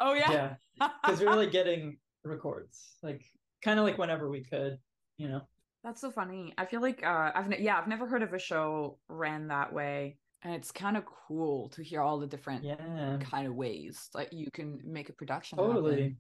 oh 0.01 0.15
yeah, 0.15 0.57
yeah, 0.79 0.89
because 1.05 1.21
we 1.21 1.27
were 1.27 1.37
like 1.37 1.51
getting 1.51 1.99
records, 2.25 2.97
like 3.03 3.25
kind 3.63 3.79
of 3.79 3.85
like 3.85 3.99
whenever 3.99 4.29
we 4.31 4.43
could, 4.45 4.79
you 5.19 5.29
know. 5.29 5.43
that's 5.83 6.01
so 6.01 6.11
funny 6.11 6.53
i 6.59 6.65
feel 6.67 6.81
like 6.81 7.05
uh 7.05 7.31
i've 7.35 7.49
ne- 7.49 7.63
yeah 7.63 7.79
i've 7.79 7.87
never 7.89 8.07
heard 8.07 8.23
of 8.23 8.33
a 8.33 8.39
show 8.39 8.99
ran 9.09 9.49
that 9.49 9.73
way 9.73 10.19
and 10.43 10.55
it's 10.55 10.71
kind 10.73 10.97
of 10.97 11.05
cool 11.07 11.69
to 11.71 11.83
hear 11.83 12.01
all 12.01 12.19
the 12.19 12.27
different 12.27 12.65
Yeah, 12.65 13.19
kind 13.21 13.47
of 13.47 13.55
ways 13.55 14.09
that 14.15 14.33
you 14.33 14.51
can 14.51 14.81
make 14.85 15.09
a 15.09 15.13
production 15.13 15.59
totally. 15.59 16.03
happen. 16.03 16.17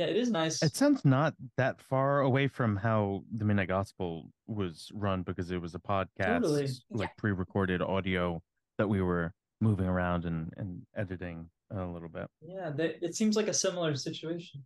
Yeah, 0.00 0.06
it 0.06 0.16
is 0.16 0.30
nice. 0.30 0.62
It 0.62 0.74
sounds 0.74 1.04
not 1.04 1.34
that 1.58 1.78
far 1.78 2.22
away 2.22 2.48
from 2.48 2.74
how 2.74 3.22
the 3.34 3.44
Midnight 3.44 3.68
Gospel 3.68 4.30
was 4.46 4.90
run 4.94 5.22
because 5.22 5.50
it 5.50 5.60
was 5.60 5.74
a 5.74 5.78
podcast, 5.78 6.40
Totally. 6.40 6.68
like 6.88 7.14
pre-recorded 7.18 7.82
audio 7.82 8.42
that 8.78 8.88
we 8.88 9.02
were 9.02 9.34
moving 9.60 9.86
around 9.86 10.24
and, 10.24 10.54
and 10.56 10.80
editing 10.96 11.50
a 11.70 11.84
little 11.84 12.08
bit. 12.08 12.28
Yeah, 12.40 12.70
they, 12.74 12.96
it 13.02 13.14
seems 13.14 13.36
like 13.36 13.48
a 13.48 13.52
similar 13.52 13.94
situation. 13.94 14.64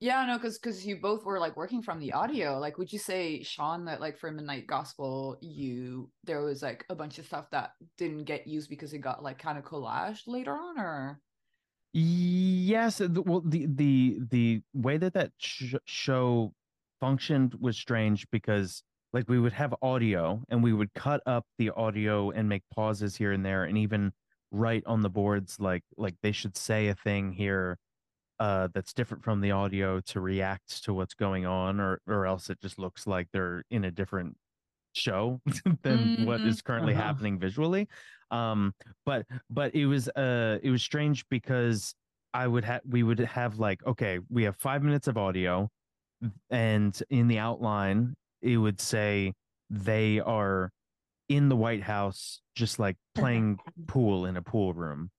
Yeah, 0.00 0.24
no, 0.24 0.38
because 0.38 0.58
because 0.58 0.86
you 0.86 0.96
both 0.96 1.26
were 1.26 1.38
like 1.38 1.58
working 1.58 1.82
from 1.82 2.00
the 2.00 2.14
audio. 2.14 2.58
Like, 2.58 2.78
would 2.78 2.90
you 2.90 2.98
say, 2.98 3.42
Sean, 3.42 3.84
that 3.84 4.00
like 4.00 4.16
for 4.16 4.30
Midnight 4.30 4.66
Gospel, 4.66 5.36
you 5.42 6.08
there 6.24 6.40
was 6.40 6.62
like 6.62 6.86
a 6.88 6.94
bunch 6.94 7.18
of 7.18 7.26
stuff 7.26 7.50
that 7.50 7.72
didn't 7.98 8.24
get 8.24 8.46
used 8.46 8.70
because 8.70 8.94
it 8.94 9.00
got 9.00 9.22
like 9.22 9.38
kind 9.38 9.58
of 9.58 9.64
collaged 9.64 10.22
later 10.26 10.52
on, 10.54 10.80
or 10.80 11.20
Yes, 11.92 12.98
the- 12.98 13.22
well, 13.22 13.40
the 13.40 13.66
the 13.66 14.20
the 14.30 14.62
way 14.74 14.96
that 14.96 15.12
that 15.14 15.32
sh- 15.38 15.74
show 15.86 16.52
functioned 17.00 17.54
was 17.54 17.76
strange 17.76 18.26
because 18.30 18.82
like 19.12 19.28
we 19.28 19.40
would 19.40 19.52
have 19.54 19.74
audio 19.82 20.44
and 20.50 20.62
we 20.62 20.72
would 20.72 20.92
cut 20.94 21.20
up 21.26 21.44
the 21.58 21.70
audio 21.70 22.30
and 22.30 22.48
make 22.48 22.62
pauses 22.72 23.16
here 23.16 23.32
and 23.32 23.44
there 23.44 23.64
and 23.64 23.76
even 23.76 24.12
write 24.52 24.84
on 24.86 25.00
the 25.00 25.10
boards 25.10 25.58
like 25.58 25.82
like 25.96 26.14
they 26.22 26.30
should 26.32 26.56
say 26.56 26.88
a 26.88 26.94
thing 26.94 27.32
here 27.32 27.76
uh 28.40 28.68
that's 28.74 28.92
different 28.92 29.24
from 29.24 29.40
the 29.40 29.50
audio 29.50 30.00
to 30.00 30.20
react 30.20 30.84
to 30.84 30.92
what's 30.94 31.14
going 31.14 31.46
on 31.46 31.80
or 31.80 32.00
or 32.06 32.26
else 32.26 32.50
it 32.50 32.60
just 32.60 32.78
looks 32.78 33.06
like 33.06 33.28
they're 33.32 33.64
in 33.70 33.84
a 33.84 33.90
different 33.90 34.36
show 34.92 35.40
than 35.82 36.24
what 36.26 36.40
Mhm. 36.40 36.46
is 36.46 36.62
currently 36.62 36.94
Uh-huh. 36.94 37.02
happening 37.02 37.38
visually 37.38 37.88
um 38.30 38.72
but 39.06 39.26
but 39.48 39.74
it 39.74 39.86
was 39.86 40.08
uh 40.10 40.58
it 40.62 40.70
was 40.70 40.82
strange 40.82 41.24
because 41.30 41.94
i 42.34 42.46
would 42.46 42.64
have 42.64 42.80
we 42.88 43.02
would 43.02 43.18
have 43.18 43.58
like 43.58 43.84
okay 43.86 44.18
we 44.28 44.44
have 44.44 44.56
five 44.56 44.82
minutes 44.82 45.08
of 45.08 45.16
audio 45.18 45.68
and 46.50 47.02
in 47.10 47.28
the 47.28 47.38
outline 47.38 48.14
it 48.42 48.56
would 48.56 48.80
say 48.80 49.32
they 49.70 50.20
are 50.20 50.70
in 51.28 51.48
the 51.48 51.56
white 51.56 51.82
house 51.82 52.40
just 52.54 52.78
like 52.78 52.96
playing 53.14 53.58
pool 53.86 54.26
in 54.26 54.36
a 54.36 54.42
pool 54.42 54.72
room 54.74 55.10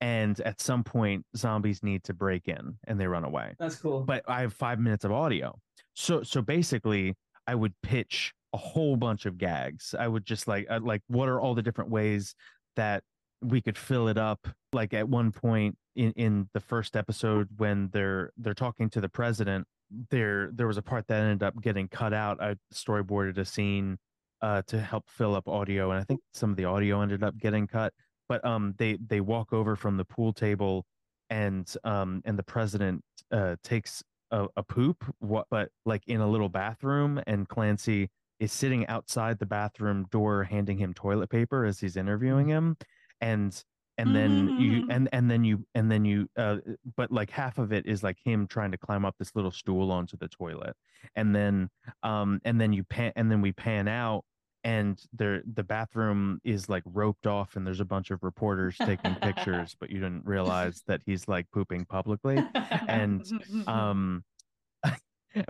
and 0.00 0.40
at 0.40 0.60
some 0.60 0.84
point 0.84 1.24
zombies 1.36 1.82
need 1.82 2.04
to 2.04 2.12
break 2.12 2.48
in 2.48 2.76
and 2.86 3.00
they 3.00 3.06
run 3.06 3.24
away 3.24 3.54
That's 3.58 3.76
cool. 3.76 4.02
but 4.02 4.22
I 4.28 4.42
have 4.42 4.52
five 4.52 4.78
minutes 4.78 5.04
of 5.04 5.12
audio. 5.12 5.58
So 5.94 6.22
so 6.22 6.42
basically, 6.42 7.14
I 7.46 7.54
would 7.54 7.72
pitch 7.82 8.34
a 8.52 8.56
whole 8.56 8.96
bunch 8.96 9.24
of 9.26 9.38
gags. 9.38 9.94
I 9.98 10.08
would 10.08 10.26
just 10.26 10.46
like 10.48 10.66
uh, 10.68 10.80
like 10.82 11.00
what 11.06 11.28
are 11.28 11.40
all 11.40 11.54
the 11.54 11.62
different 11.62 11.90
ways 11.90 12.34
that 12.76 13.02
we 13.42 13.60
could 13.60 13.78
fill 13.78 14.08
it 14.08 14.18
up. 14.18 14.48
Like 14.72 14.94
at 14.94 15.08
one 15.08 15.32
point 15.32 15.76
in 15.96 16.12
in 16.12 16.48
the 16.54 16.60
first 16.60 16.96
episode 16.96 17.48
when 17.56 17.88
they're 17.92 18.32
they're 18.36 18.54
talking 18.54 18.90
to 18.90 19.00
the 19.00 19.08
president, 19.08 19.66
there 20.10 20.50
there 20.52 20.66
was 20.66 20.78
a 20.78 20.82
part 20.82 21.06
that 21.08 21.20
ended 21.22 21.42
up 21.42 21.60
getting 21.60 21.88
cut 21.88 22.12
out. 22.12 22.42
I 22.42 22.56
storyboarded 22.72 23.38
a 23.38 23.44
scene 23.44 23.98
uh 24.40 24.62
to 24.66 24.80
help 24.80 25.04
fill 25.08 25.34
up 25.34 25.48
audio, 25.48 25.90
and 25.90 26.00
I 26.00 26.04
think 26.04 26.20
some 26.32 26.50
of 26.50 26.56
the 26.56 26.64
audio 26.64 27.00
ended 27.00 27.22
up 27.22 27.36
getting 27.38 27.66
cut. 27.66 27.92
But 28.28 28.44
um, 28.44 28.74
they 28.78 28.98
they 29.06 29.20
walk 29.20 29.52
over 29.52 29.76
from 29.76 29.96
the 29.96 30.04
pool 30.04 30.32
table 30.32 30.86
and 31.30 31.74
um 31.84 32.22
and 32.24 32.38
the 32.38 32.42
president 32.42 33.02
uh 33.32 33.56
takes 33.62 34.02
a, 34.30 34.46
a 34.56 34.62
poop 34.62 35.04
what 35.20 35.46
but 35.50 35.70
like 35.86 36.02
in 36.06 36.20
a 36.20 36.28
little 36.28 36.48
bathroom 36.48 37.20
and 37.26 37.48
clancy 37.48 38.08
is 38.40 38.52
sitting 38.52 38.86
outside 38.88 39.38
the 39.38 39.46
bathroom 39.46 40.06
door 40.10 40.44
handing 40.44 40.78
him 40.78 40.92
toilet 40.94 41.30
paper 41.30 41.64
as 41.64 41.78
he's 41.80 41.96
interviewing 41.96 42.48
him 42.48 42.76
and 43.20 43.64
and 43.96 44.14
then 44.14 44.48
you 44.58 44.82
Mhm. 44.82 44.86
and 44.90 45.08
and 45.12 45.30
then 45.30 45.44
you 45.44 45.64
and 45.76 45.90
then 45.90 46.04
you 46.04 46.28
uh 46.36 46.56
but 46.96 47.12
like 47.12 47.30
half 47.30 47.58
of 47.58 47.72
it 47.72 47.86
is 47.86 48.02
like 48.02 48.18
him 48.24 48.46
trying 48.48 48.72
to 48.72 48.76
climb 48.78 49.04
up 49.04 49.14
this 49.18 49.34
little 49.36 49.52
stool 49.52 49.92
onto 49.92 50.16
the 50.16 50.26
toilet 50.28 50.74
and 51.14 51.34
then 51.34 51.68
um 52.02 52.40
and 52.44 52.60
then 52.60 52.72
you 52.72 52.82
pan 52.82 53.12
and 53.14 53.30
then 53.30 53.40
we 53.40 53.52
pan 53.52 53.86
out 53.86 54.24
and 54.64 55.00
there 55.12 55.42
the 55.54 55.62
bathroom 55.62 56.40
is 56.42 56.68
like 56.68 56.82
roped 56.86 57.26
off 57.28 57.54
and 57.54 57.64
there's 57.66 57.80
a 57.80 57.84
bunch 57.84 58.10
of 58.10 58.18
reporters 58.22 58.76
taking 58.78 59.14
pictures 59.16 59.76
but 59.80 59.90
you 59.90 60.00
didn't 60.00 60.24
realize 60.26 60.82
that 60.88 61.00
he's 61.06 61.28
like 61.28 61.46
pooping 61.52 61.84
publicly 61.84 62.42
and 62.88 63.22
um 63.68 64.24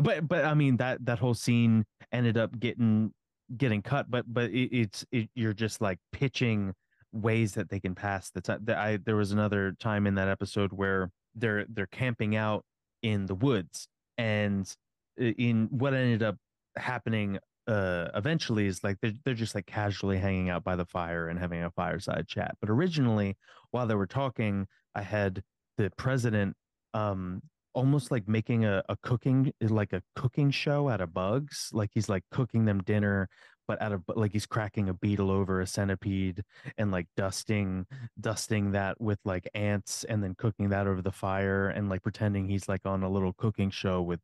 but 0.03 0.27
but 0.27 0.45
i 0.45 0.55
mean 0.55 0.77
that 0.77 1.05
that 1.05 1.19
whole 1.19 1.35
scene 1.35 1.85
ended 2.13 2.37
up 2.37 2.59
getting 2.59 3.13
getting 3.57 3.83
cut 3.83 4.11
but 4.11 4.25
but 4.33 4.51
it, 4.51 4.77
it's 4.77 5.05
it, 5.13 5.29
you're 5.35 5.53
just 5.53 5.81
like 5.81 5.99
pitching 6.13 6.73
ways 7.13 7.53
that 7.53 7.69
they 7.71 7.79
can 7.79 7.95
pass 7.95 8.31
the 8.31 8.41
time 8.41 8.65
i 8.69 8.99
there 9.05 9.17
was 9.17 9.33
another 9.33 9.75
time 9.79 10.07
in 10.07 10.15
that 10.15 10.29
episode 10.29 10.73
where 10.73 11.11
they're 11.35 11.67
they're 11.69 11.87
camping 11.87 12.37
out 12.37 12.65
in 13.03 13.27
the 13.27 13.35
woods 13.35 13.89
and 14.19 14.75
in 15.19 15.69
what 15.71 15.95
ended 15.95 16.23
up 16.23 16.37
happening 16.77 17.39
uh 17.67 18.09
eventually 18.15 18.67
is 18.67 18.83
like 18.83 18.97
they're, 19.01 19.13
they're 19.25 19.35
just 19.35 19.55
like 19.55 19.67
casually 19.67 20.19
hanging 20.19 20.51
out 20.51 20.65
by 20.65 20.77
the 20.77 20.85
fire 20.85 21.29
and 21.29 21.39
having 21.39 21.63
a 21.63 21.71
fireside 21.71 22.27
chat. 22.27 22.55
But 22.61 22.71
originally 22.71 23.37
while 23.71 23.87
they 23.87 23.95
were 23.95 24.07
talking 24.07 24.67
i 24.95 25.03
had 25.03 25.43
the 25.79 25.91
president 25.97 26.57
um 26.95 27.43
almost 27.75 28.11
like 28.11 28.29
making 28.29 28.65
a, 28.65 28.83
a 28.89 28.97
cooking 29.03 29.53
like 29.61 29.93
a 29.93 30.03
cooking 30.17 30.51
show 30.51 30.89
out 30.89 31.01
of 31.01 31.13
bugs 31.13 31.71
like 31.73 31.91
he's 31.93 32.09
like 32.09 32.25
cooking 32.31 32.65
them 32.65 32.83
dinner 32.83 33.29
but 33.67 33.81
out 33.81 33.93
of 33.93 34.03
like 34.15 34.33
he's 34.33 34.47
cracking 34.47 34.89
a 34.89 34.95
beetle 34.95 35.31
over 35.31 35.61
a 35.61 35.67
centipede 35.67 36.43
and 36.79 36.91
like 36.91 37.07
dusting 37.17 37.87
dusting 38.21 38.73
that 38.73 39.01
with 39.01 39.19
like 39.25 39.49
ants 39.55 40.05
and 40.05 40.23
then 40.23 40.35
cooking 40.37 40.69
that 40.69 40.87
over 40.87 41.03
the 41.03 41.13
fire 41.13 41.69
and 41.69 41.89
like 41.89 42.03
pretending 42.03 42.49
he's 42.49 42.69
like 42.69 42.83
on 42.85 43.03
a 43.03 43.09
little 43.09 43.33
cooking 43.33 43.71
show 43.71 44.01
with 44.03 44.21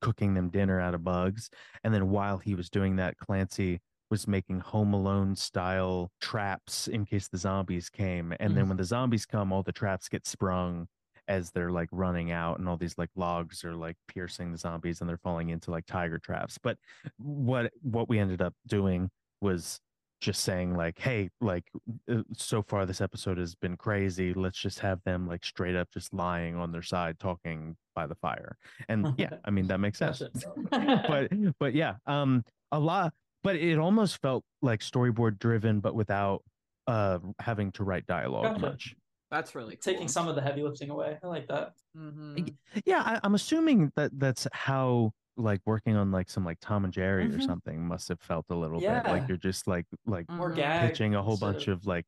cooking 0.00 0.34
them 0.34 0.48
dinner 0.48 0.80
out 0.80 0.94
of 0.94 1.02
bugs. 1.02 1.50
And 1.82 1.92
then 1.92 2.08
while 2.10 2.38
he 2.38 2.54
was 2.54 2.70
doing 2.70 2.96
that 2.96 3.18
clancy 3.18 3.80
was 4.10 4.28
making 4.28 4.60
home 4.60 4.92
alone 4.94 5.34
style 5.34 6.10
traps 6.20 6.86
in 6.86 7.04
case 7.04 7.28
the 7.28 7.38
zombies 7.38 7.88
came. 7.88 8.32
And 8.38 8.56
then 8.56 8.66
Mm. 8.66 8.68
when 8.68 8.76
the 8.76 8.84
zombies 8.84 9.26
come 9.26 9.52
all 9.52 9.62
the 9.62 9.72
traps 9.72 10.08
get 10.08 10.26
sprung 10.26 10.86
as 11.28 11.50
they're 11.50 11.70
like 11.70 11.88
running 11.92 12.30
out 12.30 12.58
and 12.58 12.68
all 12.68 12.76
these 12.76 12.96
like 12.98 13.10
logs 13.16 13.64
are 13.64 13.74
like 13.74 13.96
piercing 14.08 14.52
the 14.52 14.58
zombies 14.58 15.00
and 15.00 15.08
they're 15.08 15.18
falling 15.18 15.50
into 15.50 15.70
like 15.70 15.86
tiger 15.86 16.18
traps. 16.18 16.58
But 16.62 16.76
what 17.18 17.72
what 17.82 18.08
we 18.08 18.18
ended 18.18 18.42
up 18.42 18.54
doing 18.66 19.10
was 19.40 19.80
just 20.20 20.44
saying 20.44 20.76
like 20.76 21.00
hey 21.00 21.28
like 21.40 21.64
uh, 22.08 22.22
so 22.32 22.62
far 22.62 22.86
this 22.86 23.00
episode 23.00 23.38
has 23.38 23.54
been 23.54 23.76
crazy. 23.76 24.32
Let's 24.34 24.58
just 24.58 24.78
have 24.80 25.02
them 25.04 25.26
like 25.26 25.44
straight 25.44 25.74
up 25.74 25.88
just 25.92 26.12
lying 26.14 26.56
on 26.56 26.70
their 26.70 26.82
side 26.82 27.18
talking 27.18 27.76
by 27.94 28.06
the 28.06 28.14
fire. 28.16 28.56
And 28.88 29.14
yeah 29.18 29.30
i 29.44 29.50
mean 29.50 29.66
that 29.68 29.78
makes 29.78 29.98
sense. 29.98 30.22
but 30.70 31.30
but 31.58 31.74
yeah 31.74 31.94
um 32.06 32.44
a 32.70 32.78
lot 32.78 33.12
but 33.42 33.56
it 33.56 33.78
almost 33.78 34.20
felt 34.22 34.44
like 34.62 34.80
storyboard 34.80 35.38
driven 35.38 35.80
but 35.80 35.94
without 35.94 36.42
uh 36.86 37.18
having 37.38 37.70
to 37.72 37.84
write 37.84 38.06
dialogue 38.06 38.44
Gotcha. 38.54 38.60
much 38.60 38.96
That's 39.32 39.54
really 39.56 39.76
cool. 39.76 39.92
taking 39.92 40.08
some 40.08 40.28
of 40.28 40.36
the 40.36 40.42
heavy 40.42 40.62
lifting 40.62 40.90
away. 40.90 41.18
I 41.22 41.26
like 41.26 41.48
that. 41.48 41.72
Mhm. 41.96 42.54
yeah 42.86 43.02
I, 43.04 43.20
i'm 43.24 43.34
assuming 43.34 43.92
that 43.96 44.10
that's 44.18 44.46
how 44.52 45.12
like 45.36 45.60
working 45.66 45.96
on 45.96 46.10
like 46.10 46.30
some 46.30 46.44
like 46.44 46.58
tom 46.60 46.84
and 46.84 46.92
jerry 46.92 47.24
or 47.26 47.38
Mhm. 47.38 47.44
something 47.46 47.86
must 47.86 48.08
have 48.08 48.20
felt 48.20 48.46
a 48.50 48.54
little 48.54 48.80
bit 48.80 49.04
like 49.06 49.26
you're 49.28 49.36
just 49.50 49.66
like 49.66 49.86
like 50.06 50.28
More 50.30 50.50
Mhm. 50.52 50.56
gag. 50.56 50.80
pitching 50.88 51.14
a 51.14 51.22
whole 51.22 51.32
instead 51.34 51.46
bunch 51.52 51.68
of 51.68 51.86
like 51.86 52.06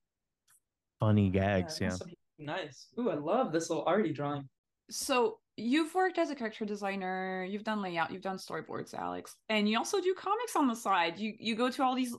funny 1.00 1.30
gags 1.30 1.80
yeah, 1.80 1.88
must 1.88 2.06
be 2.06 2.16
Nice. 2.38 2.88
Ooh, 2.98 3.10
I 3.10 3.14
love 3.14 3.52
this 3.52 3.70
little 3.70 3.84
arty 3.86 4.12
drawing. 4.12 4.48
So 4.90 5.38
you've 5.56 5.94
worked 5.94 6.18
as 6.18 6.30
a 6.30 6.34
character 6.34 6.64
designer, 6.64 7.44
you've 7.48 7.62
done 7.62 7.80
layout, 7.80 8.10
you've 8.10 8.22
done 8.22 8.38
storyboards, 8.38 8.92
Alex, 8.92 9.36
and 9.48 9.68
you 9.68 9.78
also 9.78 10.00
do 10.00 10.14
comics 10.14 10.56
on 10.56 10.66
the 10.66 10.74
side. 10.74 11.16
You 11.18 11.34
you 11.38 11.54
go 11.54 11.70
to 11.70 11.82
all 11.84 11.94
these 11.94 12.14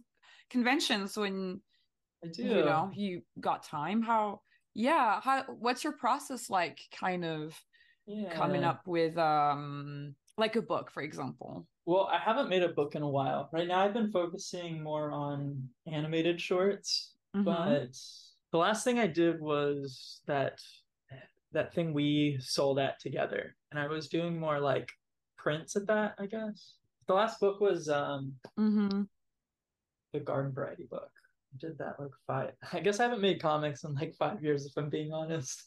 conventions 0.49 1.18
when 1.18 1.62
I 2.24 2.28
do. 2.30 2.43
you 2.43 2.64
know 2.64 2.91
you 2.93 3.24
got 3.41 3.64
time. 3.64 4.01
How 4.01 4.41
yeah, 4.76 5.21
how 5.21 5.43
what's 5.59 5.84
your 5.84 5.93
process 5.93 6.49
like 6.49 6.80
kind 6.91 7.23
of 7.26 7.59
yeah. 8.05 8.34
coming 8.36 8.63
up 8.63 8.86
with 8.86 9.17
um 9.17 10.13
like 10.38 10.57
a 10.57 10.61
book, 10.61 10.91
for 10.91 11.01
example? 11.01 11.65
Well, 11.86 12.09
I 12.11 12.19
haven't 12.19 12.49
made 12.49 12.63
a 12.63 12.69
book 12.69 12.95
in 12.95 13.01
a 13.01 13.09
while. 13.09 13.49
Right 13.53 13.67
now, 13.67 13.80
I've 13.80 13.93
been 13.93 14.11
focusing 14.11 14.84
more 14.84 15.11
on 15.11 15.69
animated 15.88 16.41
shorts. 16.41 17.13
Mhm. 17.36 17.45
But 17.45 17.97
the 18.51 18.57
last 18.57 18.84
thing 18.84 18.99
I 18.99 19.07
did 19.07 19.39
was 19.39 20.21
that 20.28 20.59
that 21.53 21.73
thing 21.73 21.93
we 21.93 22.38
sold 22.41 22.80
at 22.80 22.99
together, 22.99 23.55
and 23.71 23.80
I 23.80 23.88
was 23.88 24.09
doing 24.09 24.38
more 24.38 24.59
like 24.59 24.91
prints 25.38 25.78
at 25.78 25.88
that. 25.88 26.15
I 26.19 26.26
guess 26.26 26.76
the 27.07 27.13
last 27.13 27.39
book 27.39 27.61
was 27.61 27.88
um 27.88 28.34
Mhm. 28.57 29.07
the 30.11 30.19
Garden 30.19 30.51
Variety 30.51 30.86
book. 30.86 31.11
I 31.56 31.68
did 31.68 31.78
that 31.78 31.99
like 31.99 32.12
five. 32.28 32.51
I 32.74 32.80
guess 32.80 32.99
I 32.99 33.03
haven't 33.03 33.22
made 33.22 33.41
comics 33.41 33.84
in 33.84 33.93
like 33.95 34.14
five 34.18 34.43
years, 34.43 34.66
if 34.66 34.74
I'm 34.78 34.89
being 34.89 35.14
honest. 35.14 35.64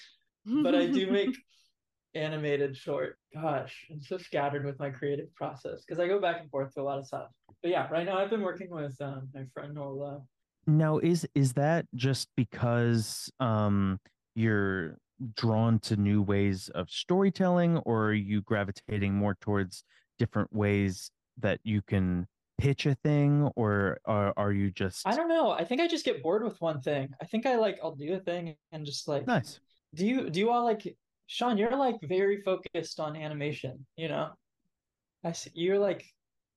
but 0.46 0.74
I 0.74 0.86
do 0.86 1.10
make 1.10 1.36
animated 2.14 2.76
short. 2.76 3.18
Gosh, 3.34 3.86
I'm 3.90 4.02
so 4.02 4.18
scattered 4.18 4.64
with 4.64 4.78
my 4.78 4.90
creative 4.90 5.34
process 5.34 5.84
because 5.86 6.00
I 6.00 6.08
go 6.08 6.20
back 6.20 6.40
and 6.40 6.50
forth 6.50 6.74
to 6.74 6.80
a 6.80 6.82
lot 6.82 6.98
of 6.98 7.06
stuff. 7.06 7.28
But 7.62 7.70
yeah, 7.70 7.88
right 7.90 8.06
now 8.06 8.18
I've 8.18 8.30
been 8.30 8.42
working 8.42 8.70
with 8.70 8.96
um, 9.00 9.28
my 9.34 9.44
friend 9.54 9.76
Norla. 9.76 10.22
now 10.66 10.98
is 10.98 11.26
is 11.34 11.52
that 11.54 11.86
just 11.94 12.28
because 12.36 13.30
um 13.40 13.98
you're 14.34 14.98
drawn 15.36 15.78
to 15.78 15.96
new 15.96 16.22
ways 16.22 16.70
of 16.74 16.88
storytelling 16.88 17.76
or 17.78 18.06
are 18.06 18.14
you 18.14 18.40
gravitating 18.42 19.14
more 19.14 19.36
towards 19.40 19.84
different 20.18 20.50
ways 20.52 21.10
that 21.38 21.60
you 21.62 21.82
can 21.82 22.26
pitch 22.60 22.86
a 22.86 22.94
thing 22.96 23.50
or 23.56 23.98
are, 24.04 24.34
are 24.36 24.52
you 24.52 24.70
just 24.70 25.06
I 25.06 25.16
don't 25.16 25.28
know. 25.28 25.50
I 25.50 25.64
think 25.64 25.80
I 25.80 25.88
just 25.88 26.04
get 26.04 26.22
bored 26.22 26.44
with 26.44 26.60
one 26.60 26.80
thing. 26.80 27.08
I 27.20 27.24
think 27.24 27.46
I 27.46 27.56
like 27.56 27.78
I'll 27.82 27.94
do 27.94 28.14
a 28.14 28.20
thing 28.20 28.54
and 28.72 28.84
just 28.84 29.08
like 29.08 29.26
nice 29.26 29.60
do 29.94 30.06
you 30.06 30.30
do 30.30 30.40
you 30.40 30.50
all 30.50 30.64
like 30.64 30.96
Sean, 31.26 31.56
you're 31.56 31.76
like 31.76 31.96
very 32.02 32.42
focused 32.42 32.98
on 32.98 33.14
animation, 33.16 33.86
you 33.96 34.08
know? 34.08 34.30
I 35.24 35.32
see 35.32 35.50
you're 35.54 35.78
like 35.78 36.04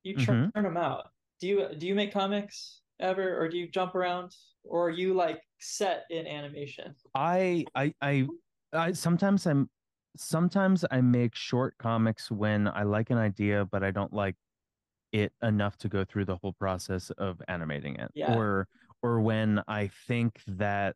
you 0.03 0.15
churn 0.15 0.51
mm-hmm. 0.55 0.63
them 0.63 0.77
out. 0.77 1.09
Do 1.39 1.47
you 1.47 1.67
do 1.77 1.87
you 1.87 1.95
make 1.95 2.13
comics 2.13 2.81
ever 2.99 3.39
or 3.39 3.49
do 3.49 3.57
you 3.57 3.69
jump 3.69 3.95
around 3.95 4.35
or 4.63 4.87
are 4.87 4.91
you 4.91 5.13
like 5.13 5.41
set 5.59 6.05
in 6.09 6.27
animation? 6.27 6.95
I 7.15 7.65
I 7.75 7.93
I 8.01 8.27
I 8.71 8.91
sometimes 8.93 9.45
I'm 9.45 9.69
sometimes 10.15 10.85
I 10.91 11.01
make 11.01 11.35
short 11.35 11.75
comics 11.77 12.31
when 12.31 12.67
I 12.67 12.83
like 12.83 13.09
an 13.09 13.17
idea 13.17 13.65
but 13.65 13.83
I 13.83 13.91
don't 13.91 14.13
like 14.13 14.35
it 15.13 15.31
enough 15.41 15.77
to 15.77 15.87
go 15.87 16.03
through 16.03 16.25
the 16.25 16.35
whole 16.37 16.53
process 16.59 17.09
of 17.11 17.41
animating 17.47 17.95
it 17.95 18.11
Yeah. 18.15 18.35
or 18.35 18.67
or 19.01 19.21
when 19.21 19.61
I 19.67 19.87
think 20.07 20.41
that 20.47 20.95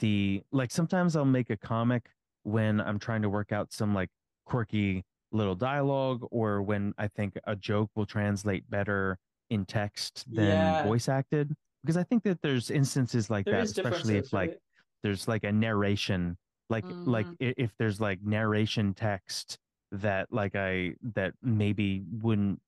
the 0.00 0.42
like 0.52 0.70
sometimes 0.70 1.14
I'll 1.16 1.24
make 1.24 1.50
a 1.50 1.56
comic 1.56 2.08
when 2.44 2.80
I'm 2.80 2.98
trying 2.98 3.22
to 3.22 3.28
work 3.30 3.52
out 3.52 3.72
some 3.72 3.94
like 3.94 4.08
quirky 4.46 5.04
little 5.32 5.54
dialogue 5.54 6.26
or 6.30 6.62
when 6.62 6.92
I 6.98 7.08
think 7.08 7.38
a 7.44 7.54
joke 7.56 7.90
will 7.94 8.06
translate 8.06 8.68
better 8.70 9.18
in 9.50 9.64
text 9.66 10.24
than 10.32 10.46
Yeah. 10.46 10.82
voice 10.84 11.08
acted 11.08 11.54
because 11.82 11.96
I 11.96 12.04
think 12.04 12.22
that 12.24 12.40
there's 12.42 12.70
instances 12.70 13.28
like 13.28 13.44
There 13.44 13.54
that 13.54 13.64
especially 13.64 14.16
if 14.16 14.32
like 14.32 14.50
right? 14.50 14.58
there's 15.02 15.28
like 15.28 15.44
a 15.44 15.52
narration 15.52 16.38
like 16.70 16.84
like 17.04 17.26
Mhm. 17.26 17.36
i- 17.48 17.54
if 17.58 17.76
there's 17.78 18.00
like 18.00 18.22
narration 18.22 18.94
text 18.94 19.58
that 19.92 20.26
like 20.32 20.56
i 20.56 20.92
that 21.02 21.34
maybe 21.42 22.02
wouldn't 22.22 22.58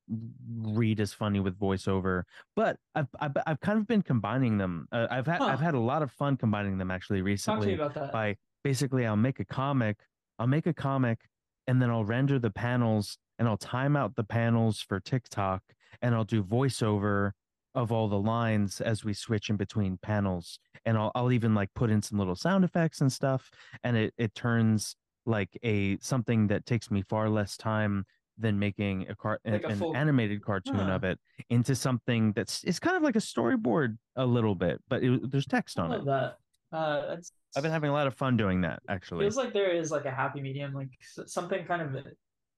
read 0.60 1.00
as 1.00 1.12
funny 1.12 1.40
with 1.40 1.58
voiceover 1.58 2.22
but 2.54 2.76
i've 2.94 3.08
i've, 3.18 3.32
I've 3.46 3.60
kind 3.60 3.78
of 3.78 3.86
been 3.86 4.02
combining 4.02 4.58
them 4.58 4.86
uh, 4.92 5.06
i've 5.10 5.26
had 5.26 5.40
i've 5.40 5.60
had 5.60 5.74
a 5.74 5.80
lot 5.80 6.02
of 6.02 6.12
fun 6.12 6.36
combining 6.36 6.78
them 6.78 6.90
actually 6.90 7.18
Talk 7.18 7.22
to 7.22 7.24
me 7.24 7.32
recently 7.32 7.74
about 7.74 7.94
that. 7.94 8.12
by 8.12 8.36
basically 8.64 9.06
I'll 9.06 9.16
make 9.16 9.38
a 9.38 9.44
comic, 9.44 9.98
I'll 10.38 10.48
make 10.48 10.66
a 10.66 10.72
comic 10.72 11.20
and 11.68 11.80
then 11.80 11.90
I'll 11.90 12.04
render 12.04 12.38
the 12.38 12.50
panels 12.50 13.18
and 13.38 13.46
I'll 13.46 13.56
time 13.56 13.94
out 13.94 14.16
the 14.16 14.24
panels 14.24 14.80
for 14.80 14.98
TikTok 14.98 15.62
and 16.02 16.14
I'll 16.14 16.24
do 16.24 16.42
voiceover 16.42 17.32
of 17.74 17.92
all 17.92 18.08
the 18.08 18.18
lines 18.18 18.80
as 18.80 19.04
we 19.04 19.12
switch 19.12 19.50
in 19.50 19.56
between 19.56 19.98
panels 19.98 20.58
and 20.84 20.96
I'll 20.96 21.12
I'll 21.14 21.32
even 21.32 21.54
like 21.54 21.70
put 21.74 21.90
in 21.90 22.02
some 22.02 22.18
little 22.18 22.36
sound 22.36 22.64
effects 22.64 23.00
and 23.00 23.12
stuff 23.12 23.50
and 23.84 23.96
it 23.96 24.14
it 24.16 24.34
turns 24.34 24.96
like 25.26 25.58
a 25.62 25.98
something 25.98 26.46
that 26.48 26.66
takes 26.66 26.90
me 26.90 27.02
far 27.02 27.28
less 27.28 27.56
time 27.56 28.04
than 28.36 28.58
making 28.58 29.06
a 29.08 29.14
car 29.14 29.38
Like 29.44 29.62
a 29.64 29.68
an 29.68 29.78
full- 29.78 29.96
animated 29.96 30.42
cartoon 30.42 30.88
Huh. 30.88 30.94
of 30.94 31.04
it 31.04 31.18
into 31.50 31.74
something 31.76 32.32
that's 32.32 32.64
it's 32.64 32.80
kind 32.80 32.96
of 32.96 33.02
like 33.02 33.14
a 33.16 33.20
storyboard 33.20 33.96
a 34.16 34.26
little 34.26 34.54
bit 34.56 34.80
but 34.88 35.02
it, 35.04 35.30
there's 35.30 35.46
text 35.46 35.78
on 35.78 35.92
it 35.92 36.04
that. 36.04 36.38
Uh, 36.72 37.16
I've 37.56 37.62
been 37.62 37.70
having 37.70 37.90
a 37.90 37.92
lot 37.92 38.08
of 38.08 38.14
fun 38.14 38.36
doing 38.36 38.62
that 38.62 38.82
actually. 38.88 39.24
feels 39.24 39.36
like 39.36 39.52
there 39.52 39.70
is 39.70 39.92
like 39.92 40.06
a 40.06 40.10
happy 40.10 40.40
medium, 40.40 40.72
like 40.74 40.90
something 41.26 41.64
kind 41.64 41.82
of 41.82 42.04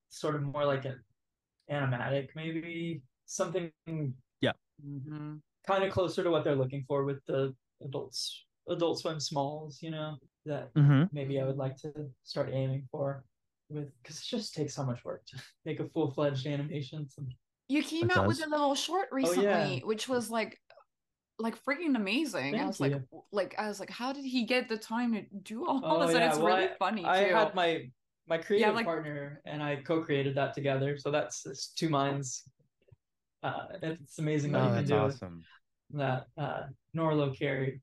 sort 0.09 0.33
of 0.35 0.41
more 0.41 0.65
like 0.65 0.85
an 0.85 0.99
animatic, 1.69 2.29
maybe 2.35 3.01
something 3.27 3.71
Mhm. 4.83 5.41
kind 5.65 5.83
of 5.83 5.91
closer 5.91 6.23
to 6.23 6.29
what 6.29 6.43
they're 6.43 6.55
looking 6.55 6.83
for 6.87 7.03
with 7.03 7.23
the 7.25 7.55
adults, 7.83 8.45
Adult 8.69 8.99
Swim 8.99 9.19
smalls, 9.19 9.81
you 9.81 9.89
know, 9.91 10.17
that 10.47 10.69
hmm 10.75 11.03
maybe 11.11 11.39
I 11.39 11.45
would 11.45 11.57
like 11.57 11.77
to 11.83 11.91
start 12.23 12.49
aiming 12.51 12.87
for 12.91 13.23
with 13.69 13.89
because 14.01 14.17
it 14.17 14.25
just 14.25 14.53
takes 14.55 14.73
so 14.75 14.83
much 14.85 15.03
work 15.05 15.25
to 15.27 15.37
make 15.65 15.79
a 15.79 15.87
full 15.89 16.11
fledged 16.11 16.47
animation. 16.47 17.07
You 17.69 17.83
came 17.83 18.09
It 18.09 18.17
out 18.17 18.27
with 18.27 18.45
a 18.45 18.49
little 18.49 18.75
short 18.75 19.09
Oh, 19.11 19.17
yeah. 19.17 19.27
recently, 19.27 19.79
which 19.85 20.07
was 20.07 20.29
like 20.29 20.59
like 21.39 21.55
freaking 21.65 21.95
amazing. 21.95 22.59
I 22.59 22.65
was 22.65 22.79
like 22.79 22.93
you. 22.93 22.99
w- 23.11 23.23
like 23.31 23.53
I 23.59 23.67
was 23.67 23.79
like, 23.79 23.89
how 23.91 24.11
did 24.13 24.25
he 24.25 24.45
get 24.45 24.67
the 24.69 24.77
time 24.77 25.13
to 25.13 25.21
do 25.43 25.67
all 25.67 25.81
Oh, 25.83 26.05
this? 26.07 26.15
And 26.15 26.23
it's 26.23 26.37
well, 26.37 26.47
really 26.55 26.69
I- 26.69 26.75
funny 26.79 27.05
I 27.05 27.25
too. 27.25 27.35
had 27.35 27.53
my 27.55 27.89
my 28.27 28.37
creative 28.37 28.73
like- 28.75 28.85
partner 28.85 29.41
and 29.45 29.61
I 29.61 29.75
co-created 29.77 30.35
that 30.35 30.53
together, 30.53 30.97
so 30.97 31.11
that's 31.11 31.45
it's 31.45 31.67
two 31.73 31.89
minds. 31.89 32.43
Uh, 33.43 33.65
it's 33.83 34.17
amazing 34.17 34.51
what 34.53 34.61
Oh, 34.61 34.63
you 34.63 34.69
can 34.69 34.77
that's 34.77 34.89
do 34.89 34.95
awesome. 34.95 35.43
that. 35.91 36.25
Uh, 36.37 36.63
Norlo 36.95 37.37
carry. 37.37 37.81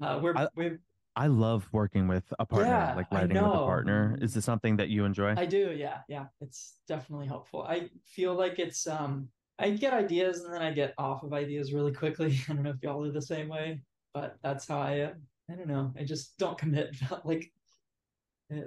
Uh, 0.00 0.20
we're 0.22 0.36
I- 0.36 0.48
we've 0.54 0.78
I 1.16 1.26
love 1.26 1.68
working 1.72 2.08
with 2.08 2.32
a 2.38 2.46
partner, 2.46 2.72
Yeah, 2.72 2.94
like 2.94 3.10
writing 3.10 3.36
with 3.36 3.44
a 3.44 3.64
partner. 3.64 4.16
Is 4.20 4.34
this 4.34 4.44
something 4.44 4.76
that 4.76 4.88
you 4.88 5.04
enjoy? 5.04 5.34
I 5.36 5.46
do, 5.46 5.72
yeah, 5.76 5.98
yeah. 6.08 6.26
It's 6.40 6.76
definitely 6.86 7.26
helpful. 7.26 7.62
I 7.62 7.90
feel 8.04 8.34
like 8.34 8.58
it's 8.58 8.86
um 8.86 9.28
I 9.58 9.70
get 9.70 9.92
ideas 9.92 10.40
and 10.40 10.54
then 10.54 10.62
I 10.62 10.72
get 10.72 10.94
off 10.96 11.22
of 11.22 11.32
ideas 11.32 11.72
really 11.72 11.92
quickly. 11.92 12.38
I 12.48 12.52
don't 12.52 12.62
know 12.62 12.70
if 12.70 12.82
y'all 12.82 13.04
are 13.04 13.12
the 13.12 13.20
same 13.20 13.48
way, 13.48 13.80
but 14.14 14.36
that's 14.42 14.66
how 14.66 14.78
I 14.78 15.00
uh, 15.00 15.12
I 15.50 15.54
don't 15.54 15.68
know. 15.68 15.92
I 15.98 16.04
just 16.04 16.38
don't 16.38 16.56
commit. 16.56 16.96
like 17.24 17.52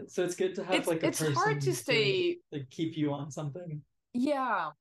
so 0.08 0.24
it's 0.24 0.36
good 0.36 0.56
to 0.56 0.64
have 0.64 0.76
it's 0.76 0.88
like 0.88 1.04
a 1.04 1.08
it's 1.08 1.20
hard 1.20 1.60
to 1.62 1.72
person 1.72 1.74
stay 1.74 2.38
to 2.54 2.64
keep 2.70 2.96
you 2.98 3.14
on 3.14 3.32
something. 3.32 3.82
yeah 4.14 4.72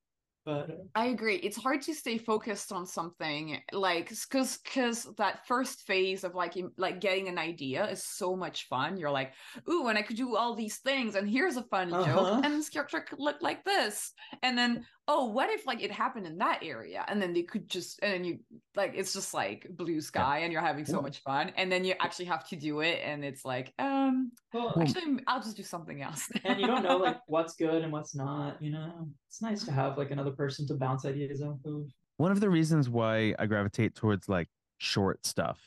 But 0.44 0.70
I 0.94 1.06
agree. 1.06 1.36
It's 1.36 1.56
hard 1.56 1.80
to 1.82 1.94
stay 1.94 2.18
focused 2.18 2.70
on 2.70 2.84
something 2.84 3.62
like 3.72 4.10
because 4.10 4.58
because 4.58 5.04
that 5.16 5.46
first 5.46 5.84
phase 5.86 6.22
of 6.22 6.34
like 6.34 6.54
like 6.76 7.00
getting 7.00 7.28
an 7.28 7.38
idea 7.38 7.88
is 7.88 8.04
so 8.04 8.36
much 8.36 8.68
fun. 8.68 8.98
You're 8.98 9.10
like, 9.10 9.32
ooh, 9.70 9.88
and 9.88 9.96
I 9.96 10.02
could 10.02 10.16
do 10.18 10.36
all 10.36 10.54
these 10.54 10.80
things, 10.80 11.14
and 11.14 11.26
here's 11.26 11.56
a 11.56 11.62
funny 11.62 11.96
Uh-huh. 11.96 11.96
joke, 11.96 12.38
and 12.42 12.52
this 12.52 12.68
character 12.68 13.00
could 13.00 13.20
look 13.20 13.40
like 13.40 13.64
this, 13.64 14.12
and 14.42 14.58
then 14.58 14.84
oh, 15.08 15.30
what 15.30 15.48
if 15.48 15.64
like 15.66 15.82
it 15.82 15.90
happened 15.90 16.26
in 16.26 16.36
that 16.38 16.62
area, 16.62 17.06
and 17.08 17.22
then 17.22 17.32
they 17.32 17.44
could 17.44 17.70
just 17.70 17.98
and 18.02 18.12
then 18.12 18.24
you 18.24 18.40
like 18.76 18.92
it's 18.94 19.14
just 19.14 19.32
like 19.32 19.66
blue 19.70 20.02
sky, 20.02 20.40
and 20.40 20.52
you're 20.52 20.60
having 20.60 20.84
so 20.84 21.00
much 21.00 21.22
fun, 21.22 21.50
and 21.56 21.72
then 21.72 21.84
you 21.84 21.94
actually 22.00 22.26
have 22.26 22.46
to 22.48 22.56
do 22.56 22.80
it, 22.80 23.00
and 23.02 23.24
it's 23.24 23.46
like 23.46 23.72
um 23.78 24.30
well, 24.52 24.72
Well- 24.76 24.82
actually 24.82 25.18
I'll 25.26 25.40
just 25.42 25.56
do 25.56 25.62
something 25.62 26.02
else. 26.02 26.30
and 26.44 26.60
you 26.60 26.66
don't 26.66 26.82
know 26.82 26.96
like 26.98 27.18
what's 27.26 27.54
good 27.56 27.82
and 27.82 27.92
what's 27.92 28.14
not. 28.14 28.60
You 28.62 28.72
know, 28.72 29.08
it's 29.28 29.42
nice 29.42 29.64
to 29.64 29.72
have 29.72 29.98
like 29.98 30.10
another 30.10 30.32
person 30.32 30.66
to 30.68 30.74
bounce 30.74 31.04
ideas 31.04 31.42
off 31.42 31.58
of. 31.64 31.86
one 32.18 32.30
of 32.32 32.40
the 32.40 32.50
reasons 32.50 32.88
why 32.88 33.34
I 33.38 33.46
gravitate 33.46 33.94
towards 33.94 34.28
like 34.28 34.48
short 34.78 35.24
stuff 35.26 35.58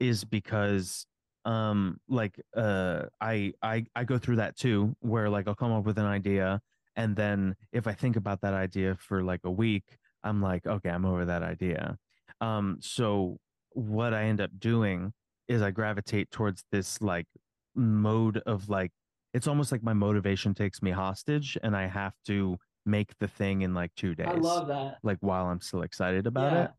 is 0.00 0.24
because 0.24 1.06
um 1.44 1.98
like 2.08 2.40
uh 2.56 3.04
I 3.20 3.52
I 3.62 3.84
I 3.94 4.04
go 4.04 4.18
through 4.18 4.36
that 4.36 4.56
too 4.56 4.94
where 5.00 5.28
like 5.28 5.48
I'll 5.48 5.54
come 5.54 5.72
up 5.72 5.84
with 5.84 5.98
an 5.98 6.06
idea 6.06 6.60
and 6.96 7.16
then 7.16 7.56
if 7.72 7.86
I 7.86 7.92
think 7.92 8.16
about 8.16 8.40
that 8.42 8.54
idea 8.54 8.96
for 8.98 9.22
like 9.24 9.40
a 9.44 9.50
week 9.50 9.84
I'm 10.22 10.40
like 10.40 10.66
okay 10.66 10.88
I'm 10.90 11.04
over 11.04 11.24
that 11.24 11.42
idea 11.42 11.98
um 12.40 12.78
so 12.80 13.38
what 13.70 14.14
I 14.14 14.24
end 14.24 14.40
up 14.40 14.50
doing 14.58 15.12
is 15.48 15.62
I 15.62 15.70
gravitate 15.72 16.30
towards 16.30 16.64
this 16.70 17.02
like 17.02 17.26
mode 17.74 18.38
of 18.46 18.68
like 18.68 18.90
it's 19.34 19.46
almost 19.46 19.72
like 19.72 19.82
my 19.82 19.94
motivation 19.94 20.52
takes 20.54 20.82
me 20.82 20.90
hostage 20.90 21.56
and 21.62 21.74
I 21.76 21.86
have 21.86 22.12
to 22.26 22.58
make 22.84 23.16
the 23.18 23.28
thing 23.28 23.62
in 23.62 23.72
like 23.74 23.94
2 23.96 24.14
days 24.14 24.26
I 24.28 24.34
love 24.34 24.68
that. 24.68 24.98
like 25.02 25.18
while 25.20 25.46
I'm 25.46 25.60
still 25.60 25.82
excited 25.82 26.26
about 26.26 26.52
Yeah. 26.52 26.64
it. 26.64 26.70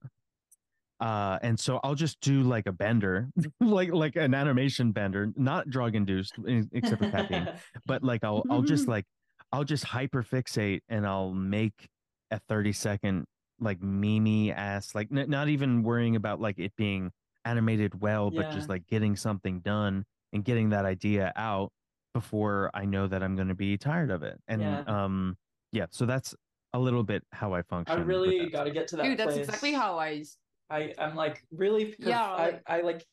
Uh, 0.99 1.37
and 1.41 1.59
so 1.59 1.79
I'll 1.83 1.95
just 1.95 2.21
do 2.21 2.43
like 2.43 2.65
a 2.65 2.71
bender, 2.71 3.27
like 3.59 3.91
like 3.91 4.15
an 4.15 4.33
animation 4.33 4.91
bender, 4.93 5.31
not 5.35 5.69
drug 5.69 5.95
induced, 5.95 6.35
except 6.71 7.01
for 7.03 7.09
caffeine. 7.09 7.47
But 7.85 8.03
like 8.03 8.23
I'll 8.23 8.43
I'll 8.49 8.61
just 8.61 8.87
like 8.87 9.05
I'll 9.51 9.65
just 9.65 9.83
hyper 9.83 10.23
fixate 10.23 10.81
and 10.87 11.05
I'll 11.05 11.33
make 11.33 11.89
a 12.31 12.39
thirty 12.47 12.71
second 12.71 13.25
like 13.59 13.81
mimi 13.81 14.51
ass 14.53 14.95
like 14.95 15.09
n- 15.11 15.29
not 15.29 15.49
even 15.49 15.83
worrying 15.83 16.15
about 16.15 16.39
like 16.39 16.57
it 16.59 16.73
being 16.77 17.11
animated 17.43 17.99
well, 17.99 18.31
but 18.31 18.51
just 18.51 18.69
like 18.69 18.87
getting 18.87 19.15
something 19.17 19.59
done 19.59 20.05
and 20.33 20.43
getting 20.43 20.69
that 20.69 20.83
idea 20.85 21.31
out 21.35 21.71
before 22.13 22.69
I 22.73 22.85
know 22.85 23.07
that 23.07 23.23
I'm 23.23 23.35
going 23.35 23.47
to 23.47 23.55
be 23.55 23.77
tired 23.77 24.11
of 24.11 24.23
it. 24.23 24.39
And 24.47 24.61
Yeah. 24.61 24.81
um 24.87 25.37
yeah, 25.71 25.85
so 25.89 26.05
that's 26.05 26.35
a 26.73 26.79
little 26.79 27.03
bit 27.03 27.23
how 27.31 27.53
I 27.53 27.59
I 27.59 27.61
function. 27.63 27.97
I 27.97 28.01
really 28.03 28.49
got 28.49 28.65
to 28.65 28.71
get 28.71 28.87
to 28.89 28.97
that 28.97 29.03
Dude, 29.03 29.17
that's 29.17 29.33
place. 29.33 29.45
exactly 29.45 29.73
how 29.73 29.97
I 29.97 30.23
I 30.69 30.93
I'm 30.99 31.15
like 31.15 31.41
really 31.51 31.85
perf- 31.93 31.95
Yeah, 32.07 32.23
I 32.25 32.43
like- 32.45 32.61
I 32.67 32.81
like 32.81 33.05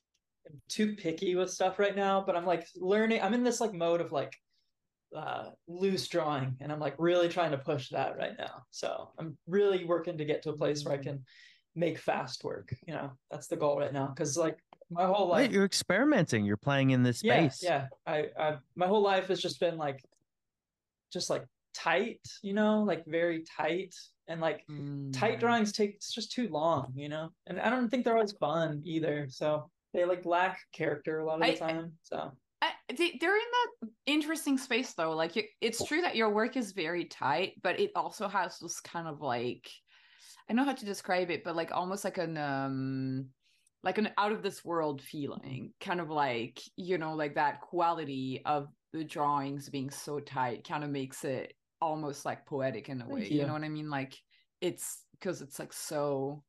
am 0.51 0.61
too 0.69 0.95
picky 0.97 1.35
with 1.37 1.51
stuff 1.51 1.79
right 1.79 1.95
now, 1.97 2.23
but 2.27 2.37
I'm 2.37 2.47
like 2.47 2.67
learning. 2.77 3.21
I'm 3.23 3.35
in 3.35 3.43
this 3.45 3.61
like 3.61 3.73
mode 3.73 4.01
of 4.01 4.13
like 4.13 4.35
uh 5.15 5.51
loose 5.67 6.07
drawing, 6.09 6.57
and 6.61 6.71
I'm 6.73 6.79
like 6.81 6.95
really 6.99 7.29
trying 7.29 7.51
to 7.53 7.59
push 7.59 7.89
that 7.91 8.17
right 8.17 8.35
now. 8.39 8.63
So 8.71 9.11
I'm 9.19 9.37
really 9.47 9.85
working 9.85 10.19
to 10.19 10.25
get 10.25 10.43
to 10.43 10.51
a 10.51 10.57
place 10.57 10.85
where 10.85 10.95
I 10.95 10.99
can 10.99 11.25
make 11.75 11.99
fast 11.99 12.45
work. 12.45 12.75
You 12.87 12.95
know, 12.95 13.13
that's 13.31 13.47
the 13.49 13.57
goal 13.57 13.79
right 13.79 13.93
now. 13.93 14.09
Because 14.09 14.37
like 14.37 14.59
my 14.91 15.07
whole 15.07 15.31
Right, 15.31 15.43
life, 15.43 15.53
you're 15.53 15.65
experimenting. 15.65 16.45
You're 16.45 16.57
playing 16.57 16.91
in 16.91 17.03
this 17.03 17.19
space. 17.19 17.63
yeah. 17.63 17.87
yeah. 18.07 18.13
I 18.37 18.43
I 18.45 18.57
my 18.75 18.87
whole 18.87 19.03
life 19.03 19.29
has 19.29 19.41
just 19.41 19.61
been 19.61 19.77
like, 19.79 20.03
just 21.13 21.31
like 21.31 21.45
tight. 21.75 22.21
You 22.43 22.55
know, 22.55 22.83
like 22.83 23.05
very 23.07 23.45
tight 23.57 23.95
and 24.29 24.41
like 24.41 24.65
tight 25.13 25.37
Mm. 25.37 25.41
drawings 25.41 25.73
take 25.73 25.95
it's 25.97 26.13
just 26.13 26.33
too 26.33 26.49
long, 26.49 26.93
you 26.95 27.09
know. 27.09 27.31
And 27.47 27.61
I 27.61 27.71
don't 27.71 27.89
think 27.89 28.05
they're 28.05 28.15
always 28.17 28.33
fun 28.33 28.83
either. 28.85 29.27
So 29.29 29.71
they 29.93 30.05
like 30.05 30.25
lack 30.25 30.61
character 30.73 31.21
a 31.21 31.25
lot 31.27 31.35
of 31.35 31.41
the 31.41 31.47
I- 31.47 31.67
I- 31.67 31.73
time. 31.73 31.93
So 32.03 32.33
I, 32.63 32.73
they, 32.95 33.17
they're 33.19 33.35
in 33.37 33.43
that 33.81 33.89
interesting 34.07 34.59
space 34.59 34.93
though. 34.93 35.13
Like 35.13 35.35
you, 35.35 35.45
it's 35.63 35.83
true 35.83 36.03
that 36.03 36.15
your 36.15 36.29
work 36.31 36.57
is 36.59 36.73
very 36.73 37.07
tight, 37.07 37.55
but 37.63 37.81
it 37.81 37.91
also 37.97 38.29
has 38.29 38.59
this 38.59 38.81
kind 38.81 39.09
of 39.09 39.21
like 39.23 39.71
I 40.49 40.53
know 40.53 40.65
how 40.65 40.75
to 40.75 40.85
describe 40.85 41.31
it, 41.31 41.43
but 41.45 41.57
like 41.57 41.73
almost 41.73 42.05
like 42.05 42.19
an 42.19 42.37
um 42.37 43.27
like 43.83 43.99
an 43.99 44.11
out 44.19 44.33
of 44.33 44.43
this 44.43 44.65
world 44.65 45.01
feeling, 45.01 45.73
kind 45.81 46.01
of 46.01 46.11
like 46.11 46.61
you 46.77 46.99
know 46.99 47.15
like 47.15 47.35
that 47.35 47.61
quality 47.61 48.43
of 48.45 48.69
the 48.93 49.05
drawings 49.05 49.69
being 49.69 49.91
so 49.91 50.21
tight 50.21 50.67
kind 50.67 50.85
of 50.85 50.91
makes 50.91 51.25
it 51.25 51.55
almost 51.81 52.25
like 52.25 52.47
poetic 52.47 52.89
in 52.89 53.01
a 53.01 53.05
Thank 53.05 53.15
way. 53.15 53.29
You. 53.29 53.41
you. 53.41 53.47
know 53.47 53.53
what 53.53 53.63
I 53.65 53.69
mean? 53.69 53.91
Like 53.91 54.15
it's 54.61 55.05
because 55.19 55.41
it's 55.41 55.59
like 55.59 55.73
so 55.73 56.43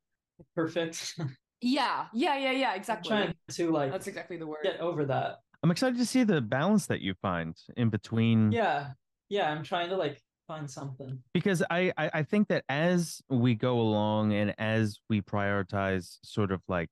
perfect. 0.56 1.16
yeah 1.62 2.08
yeah 2.14 2.36
yeah 2.38 2.52
yeah 2.52 2.70
I'm 2.72 2.78
exactly. 2.78 3.10
trying 3.10 3.36
to 3.52 3.72
like 3.72 3.92
That's 3.92 4.08
exactly 4.08 4.38
the 4.38 4.48
word. 4.48 4.60
get 4.64 4.80
over 4.80 5.06
that. 5.06 5.38
I'm 5.64 5.72
excited 5.72 5.98
to 6.00 6.06
see 6.06 6.24
the 6.24 6.42
balance 6.42 6.88
that 6.88 7.02
you 7.02 7.14
find 7.22 7.56
in 7.78 7.90
between. 7.90 8.52
Yeah. 8.52 8.90
Yeah. 9.30 9.52
I'm 9.52 9.64
trying 9.64 9.90
to 9.90 9.96
like 9.96 10.20
find 10.48 10.70
something. 10.70 11.20
Because 11.34 11.64
I, 11.70 11.94
I 11.98 12.10
I 12.16 12.24
think 12.24 12.48
that 12.50 12.66
as 12.68 13.22
we 13.30 13.56
go 13.56 13.80
along 13.80 14.34
and 14.34 14.56
as 14.58 15.00
we 15.10 15.22
prioritize 15.22 16.18
sort 16.24 16.52
of 16.52 16.62
like 16.68 16.90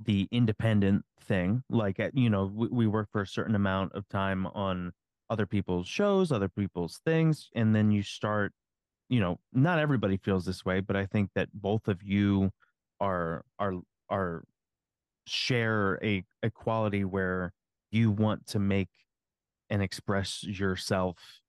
the 0.00 0.28
independent 0.30 1.04
thing, 1.20 1.64
like 1.68 1.98
at, 2.00 2.16
you 2.16 2.30
know 2.30 2.46
we, 2.46 2.68
we 2.68 2.86
work 2.86 3.08
for 3.12 3.22
a 3.22 3.26
certain 3.26 3.54
amount 3.54 3.92
of 3.94 4.08
time 4.08 4.46
on 4.48 4.92
other 5.30 5.46
people's 5.46 5.88
shows, 5.88 6.32
other 6.32 6.48
people's 6.48 6.98
things, 7.04 7.50
and 7.54 7.74
then 7.74 7.90
you 7.90 8.02
start, 8.02 8.52
you 9.08 9.20
know, 9.20 9.38
not 9.52 9.78
everybody 9.80 10.18
feels 10.18 10.46
this 10.46 10.64
way, 10.64 10.80
but 10.80 10.96
I 10.96 11.06
think 11.06 11.30
that 11.34 11.50
both 11.54 11.88
of 11.88 12.02
you 12.02 12.52
are 13.00 13.44
are 13.58 13.74
are 14.10 14.44
share 15.26 16.02
a, 16.02 16.24
a 16.42 16.50
quality 16.50 17.04
where 17.04 17.52
you 17.90 18.10
want 18.10 18.46
to 18.46 18.58
make 18.58 18.88
and 19.70 19.82
express 19.82 20.44
yourself 20.44 21.42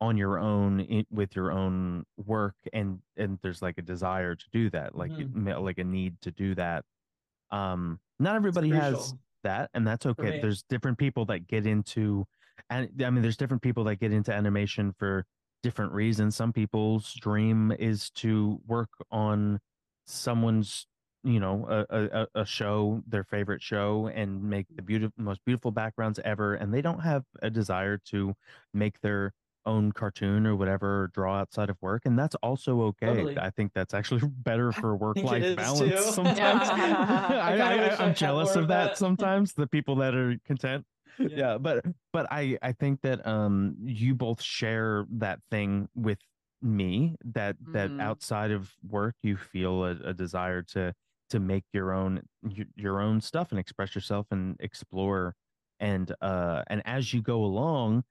on 0.00 0.16
your 0.16 0.38
own 0.38 1.04
with 1.10 1.36
your 1.36 1.52
own 1.52 2.04
work 2.16 2.56
and 2.72 3.02
and 3.16 3.38
there's 3.42 3.62
like 3.62 3.78
a 3.78 3.82
desire 3.82 4.34
to 4.36 4.46
do 4.52 4.70
that 4.70 4.94
like 4.94 5.14
Mhm. 5.16 5.62
like 5.62 5.78
a 5.78 5.84
need 5.84 6.20
to 6.22 6.30
do 6.30 6.54
that 6.54 6.84
um 7.50 7.98
not 8.18 8.34
everybody 8.36 8.68
has 8.70 9.14
that 9.44 9.70
and 9.74 9.86
that's 9.86 10.04
okay. 10.06 10.30
there's 10.42 10.62
different 10.68 10.98
people 10.98 11.24
that 11.24 11.46
get 11.46 11.66
into 11.66 12.24
and 12.70 12.90
i 13.04 13.10
mean 13.10 13.22
there's 13.22 13.36
different 13.36 13.62
people 13.62 13.84
that 13.84 13.96
get 13.96 14.12
into 14.12 14.32
animation 14.32 14.92
for 14.98 15.24
different 15.62 15.92
reasons. 15.92 16.36
Some 16.36 16.52
people's 16.52 17.12
dream 17.14 17.72
is 17.78 18.10
to 18.10 18.60
work 18.66 18.90
on 19.10 19.58
someone's 20.06 20.86
you 21.24 21.40
know 21.40 21.66
a, 21.68 21.84
a, 21.90 22.26
a- 22.42 22.46
show 22.46 23.02
their 23.06 23.24
favorite 23.24 23.60
show 23.60 24.08
and 24.14 24.42
make 24.42 24.66
the 24.74 24.82
beautiful 24.82 25.12
most 25.18 25.40
beautiful 25.44 25.72
backgrounds 25.72 26.20
ever 26.24 26.54
and 26.54 26.72
they 26.72 26.80
don't 26.80 27.00
have 27.00 27.24
a 27.42 27.50
desire 27.50 27.98
to 27.98 28.32
make 28.72 29.00
their 29.00 29.32
own 29.66 29.92
cartoon 29.92 30.46
or 30.46 30.56
whatever 30.56 31.02
or 31.04 31.06
draw 31.08 31.36
outside 31.36 31.68
of 31.70 31.76
work 31.82 32.02
and 32.06 32.18
that's 32.18 32.34
also 32.36 32.80
okay 32.82 33.06
Totally. 33.06 33.38
i 33.38 33.50
think 33.50 33.72
that's 33.74 33.92
actually 33.94 34.22
better 34.42 34.72
for 34.72 34.96
work 34.96 35.16
life 35.22 35.56
balance 35.56 35.78
too. 35.80 35.96
sometimes 36.12 36.36
Yeah. 36.68 37.40
I 37.42 37.96
had 37.96 38.16
jealous 38.16 38.56
of 38.56 38.68
that, 38.68 38.90
that. 38.90 38.98
sometimes 38.98 39.52
the 39.52 39.66
people 39.66 39.96
that 39.96 40.14
are 40.14 40.36
content 40.44 40.86
yeah. 41.18 41.58
but 41.58 41.84
but 42.12 42.26
i 42.30 42.56
i 42.62 42.72
think 42.72 43.00
that 43.02 43.26
um 43.26 43.76
you 43.80 44.14
both 44.14 44.40
share 44.40 45.04
that 45.10 45.40
thing 45.50 45.88
with 45.94 46.18
me 46.62 47.16
that 47.24 47.56
that 47.72 47.90
Mhm. 47.90 48.00
outside 48.00 48.50
of 48.50 48.72
work 48.88 49.14
you 49.22 49.36
feel 49.36 49.84
a, 49.84 49.90
a 50.04 50.14
desire 50.14 50.62
to 50.62 50.94
to 51.30 51.38
make 51.40 51.64
your 51.72 51.92
own 51.92 52.22
your, 52.48 52.66
your 52.76 53.00
own 53.00 53.20
stuff 53.20 53.50
and 53.50 53.58
express 53.60 53.94
yourself 53.94 54.26
and 54.30 54.56
explore 54.60 55.34
and 55.78 56.14
uh 56.20 56.62
and 56.68 56.82
as 56.86 57.12
you 57.12 57.20
go 57.22 57.44
along 57.44 58.02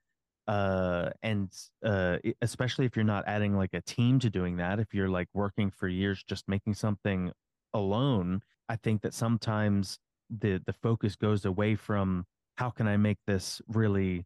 uh 0.48 1.10
and 1.24 1.52
uh 1.86 2.18
especially 2.42 2.86
if 2.86 2.96
you're 2.96 3.04
not 3.06 3.24
adding 3.28 3.56
like 3.56 3.74
a 3.74 3.82
team 3.82 4.18
to 4.20 4.30
doing 4.30 4.56
that 4.58 4.80
if 4.80 4.94
you're 4.94 5.10
like 5.10 5.28
working 5.34 5.70
for 5.70 5.88
years 5.88 6.24
just 6.28 6.48
making 6.48 6.74
something 6.74 7.32
alone 7.74 8.42
i 8.70 8.76
think 8.78 9.02
that 9.02 9.14
sometimes 9.14 10.00
the 10.30 10.62
the 10.66 10.74
focus 10.74 11.16
goes 11.16 11.44
away 11.46 11.76
from 11.76 12.26
how 12.56 12.70
can 12.70 12.88
i 12.88 12.96
make 12.98 13.18
this 13.28 13.62
really 13.68 14.26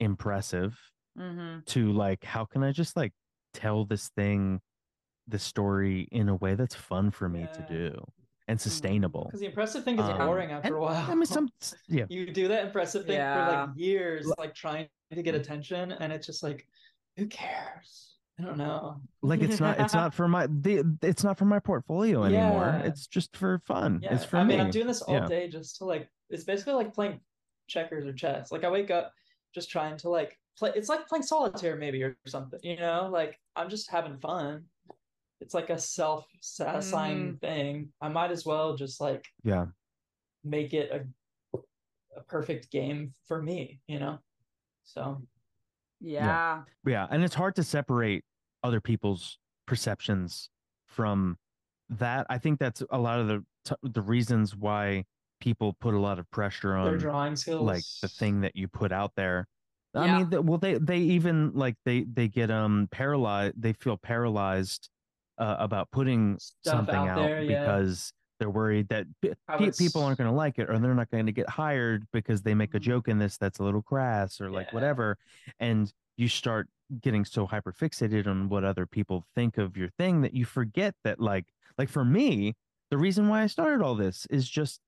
impressive? 0.00 0.78
Mm-hmm. 1.18 1.60
to 1.66 1.92
like 1.92 2.24
how 2.24 2.46
can 2.46 2.64
i 2.64 2.72
just 2.72 2.96
like 2.96 3.12
tell 3.52 3.84
this 3.84 4.08
thing 4.16 4.60
the 5.28 5.38
story 5.38 6.08
in 6.10 6.30
a 6.30 6.34
way 6.36 6.54
that's 6.54 6.74
fun 6.74 7.10
for 7.10 7.28
me 7.28 7.46
to 7.52 7.66
do 7.68 7.94
and 8.48 8.58
sustainable. 8.60 9.26
Because 9.26 9.40
the 9.40 9.46
impressive 9.46 9.84
thing 9.84 9.98
is 9.98 10.04
Um, 10.04 10.18
boring 10.26 10.50
after 10.50 10.68
and- 10.68 10.76
a 10.76 10.80
while. 10.80 11.10
i 11.10 11.14
mean 11.14 11.26
some 11.26 11.48
yeah. 11.86 12.06
You 12.08 12.32
do 12.32 12.48
that 12.48 12.64
impressive 12.64 13.04
thing 13.06 13.18
for 13.18 13.52
like 13.52 13.68
years, 13.76 14.26
like 14.38 14.54
trying 14.54 14.88
to 15.16 15.22
get 15.22 15.34
attention, 15.34 15.92
and 15.92 16.12
it's 16.12 16.26
just 16.26 16.42
like, 16.42 16.66
who 17.16 17.26
cares? 17.26 18.16
I 18.40 18.44
don't 18.44 18.56
know. 18.56 19.00
like 19.22 19.42
it's 19.42 19.60
not 19.60 19.78
it's 19.78 19.92
not 19.94 20.14
for 20.14 20.26
my 20.26 20.46
the 20.48 20.82
it's 21.02 21.22
not 21.22 21.36
for 21.38 21.44
my 21.44 21.58
portfolio 21.60 22.24
anymore 22.24 22.80
Yeah. 22.82 22.88
it's 22.88 23.06
just 23.06 23.36
for 23.36 23.60
fun 23.66 24.00
Yeah, 24.02 24.14
it's 24.14 24.24
for 24.24 24.38
I 24.38 24.42
me 24.44 24.54
mean, 24.56 24.60
I'm 24.66 24.70
doing 24.70 24.86
this 24.86 25.02
all 25.02 25.14
Yeah. 25.14 25.26
day 25.26 25.48
just 25.48 25.76
to 25.76 25.84
like. 25.84 26.08
It's 26.30 26.42
basically 26.44 26.72
like 26.72 26.94
playing 26.94 27.20
checkers 27.68 28.06
or 28.06 28.14
chess. 28.14 28.50
Like 28.50 28.64
I 28.64 28.70
wake 28.70 28.90
up 28.90 29.12
just 29.54 29.70
trying 29.70 29.98
to 29.98 30.08
like 30.08 30.38
play 30.58 30.72
it's 30.74 30.88
like 30.88 31.06
playing 31.08 31.22
solitaire 31.24 31.76
maybe 31.76 32.02
or 32.02 32.16
something, 32.26 32.58
you 32.62 32.76
know? 32.76 33.08
Like 33.12 33.38
I'm 33.54 33.68
just 33.68 33.90
having 33.90 34.18
fun. 34.18 34.64
It's 35.40 35.52
like 35.54 35.68
a 35.70 35.78
self-satisfying 35.78 37.34
Mm. 37.34 37.40
thing. 37.40 37.92
I 38.00 38.08
might 38.08 38.30
as 38.30 38.46
well 38.46 38.76
just 38.76 39.00
like 39.00 39.26
Yeah. 39.44 39.66
make 40.42 40.72
it 40.72 40.90
a 40.90 41.04
a 42.16 42.22
perfect 42.22 42.70
game 42.70 43.14
for 43.26 43.42
me, 43.42 43.80
you 43.86 43.98
know? 43.98 44.18
So 44.84 45.22
Yeah. 46.00 46.62
Yeah, 46.84 47.06
and 47.10 47.22
it's 47.22 47.34
hard 47.34 47.54
to 47.56 47.62
separate 47.62 48.24
other 48.62 48.80
people's 48.80 49.38
perceptions 49.66 50.50
from 50.88 51.38
that. 51.88 52.26
I 52.30 52.38
think 52.38 52.58
that's 52.58 52.82
a 52.90 52.98
lot 52.98 53.20
of 53.20 53.28
the 53.28 53.44
t- 53.64 53.74
the 53.82 54.02
reasons 54.02 54.56
why 54.56 55.04
people 55.40 55.72
put 55.80 55.94
a 55.94 55.98
lot 55.98 56.18
of 56.18 56.30
pressure 56.30 56.70
their 56.70 56.78
on 56.94 56.98
drawing 56.98 57.36
skills 57.36 57.62
like 57.62 57.84
the 58.00 58.08
thing 58.08 58.40
that 58.42 58.54
you 58.56 58.68
put 58.68 58.92
out 58.92 59.12
there. 59.16 59.48
I 59.94 60.06
Yeah. 60.06 60.18
mean, 60.18 60.30
th- 60.30 60.42
well, 60.42 60.58
they 60.58 60.74
they 60.78 60.98
even 60.98 61.52
like 61.52 61.76
they 61.84 62.04
they 62.04 62.28
get 62.28 62.50
um 62.50 62.88
paralyzed. 62.90 63.60
They 63.60 63.72
feel 63.74 63.96
paralyzed 63.96 64.88
uh, 65.38 65.56
about 65.58 65.90
putting 65.90 66.38
Stuff 66.38 66.62
something 66.86 66.94
out 66.94 67.08
out, 67.08 67.16
there, 67.26 67.42
yeah. 67.42 67.64
They're 68.42 68.50
worried 68.50 68.88
that 68.88 69.06
people 69.78 70.02
aren't 70.02 70.18
going 70.18 70.30
to 70.30 70.34
like 70.36 70.58
it, 70.58 70.68
or 70.70 70.78
they're 70.78 70.94
not 70.94 71.10
going 71.10 71.26
to 71.26 71.32
get 71.32 71.48
hired 71.48 72.06
because 72.12 72.42
they 72.42 72.54
make 72.54 72.74
a 72.74 72.78
Mhm. 72.78 72.82
joke 72.82 73.08
in 73.08 73.18
this 73.18 73.38
that's 73.38 73.58
a 73.58 73.64
little 73.64 73.82
crass 73.82 74.40
or 74.40 74.50
like 74.50 74.72
Yeah. 74.72 74.72
whatever, 74.72 75.18
and 75.58 75.92
you 76.16 76.28
start 76.28 76.68
getting 77.00 77.24
so 77.24 77.46
hyper 77.46 77.72
fixated 77.72 78.26
on 78.26 78.48
what 78.48 78.64
other 78.64 78.86
people 78.86 79.24
think 79.34 79.58
of 79.58 79.76
your 79.76 79.88
thing 79.98 80.20
that 80.22 80.34
you 80.34 80.44
forget 80.44 80.94
that 81.04 81.20
like 81.20 81.46
like 81.78 81.88
for 81.88 82.04
me 82.04 82.54
the 82.90 82.98
reason 82.98 83.28
why 83.28 83.42
i 83.42 83.46
started 83.46 83.82
all 83.82 83.94
this 83.94 84.26
is 84.26 84.48
just 84.48 84.80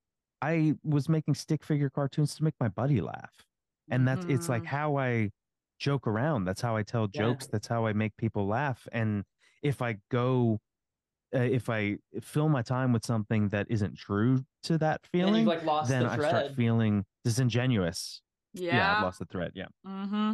i 0.42 0.74
was 0.84 1.08
making 1.08 1.34
stick 1.34 1.64
figure 1.64 1.88
cartoons 1.88 2.34
to 2.34 2.44
make 2.44 2.54
my 2.60 2.68
buddy 2.68 3.00
laugh 3.00 3.46
and 3.90 4.06
that's 4.06 4.24
it's 4.28 4.50
like 4.50 4.64
Mhm. 4.64 4.68
how 4.68 4.96
i 4.98 5.30
joke 5.78 6.06
around 6.06 6.44
that's 6.44 6.60
how 6.60 6.76
i 6.76 6.82
tell 6.82 7.06
Yeah. 7.12 7.20
jokes 7.22 7.46
that's 7.50 7.66
how 7.66 7.86
i 7.86 7.92
make 7.94 8.16
people 8.18 8.46
laugh 8.46 8.86
and 8.92 9.24
if 9.62 9.82
i 9.82 9.96
go 10.10 10.60
uh, 11.34 11.38
if 11.38 11.68
i 11.68 11.96
fill 12.22 12.48
my 12.48 12.62
time 12.62 12.92
with 12.92 13.04
something 13.04 13.48
that 13.48 13.66
isn't 13.70 13.96
true 13.96 14.44
to 14.62 14.78
that 14.78 15.00
feeling 15.12 15.44
like 15.46 15.64
lost 15.64 15.90
then 15.90 16.02
the 16.04 16.10
i 16.10 16.16
start 16.16 16.54
feeling 16.56 17.04
disingenuous 17.24 18.22
yeah, 18.54 18.76
Yeah. 18.76 18.92
i've 18.92 19.02
lost 19.02 19.18
the 19.18 19.26
thread 19.26 19.52
yeah 19.54 19.66
Mm-hmm. 19.86 20.32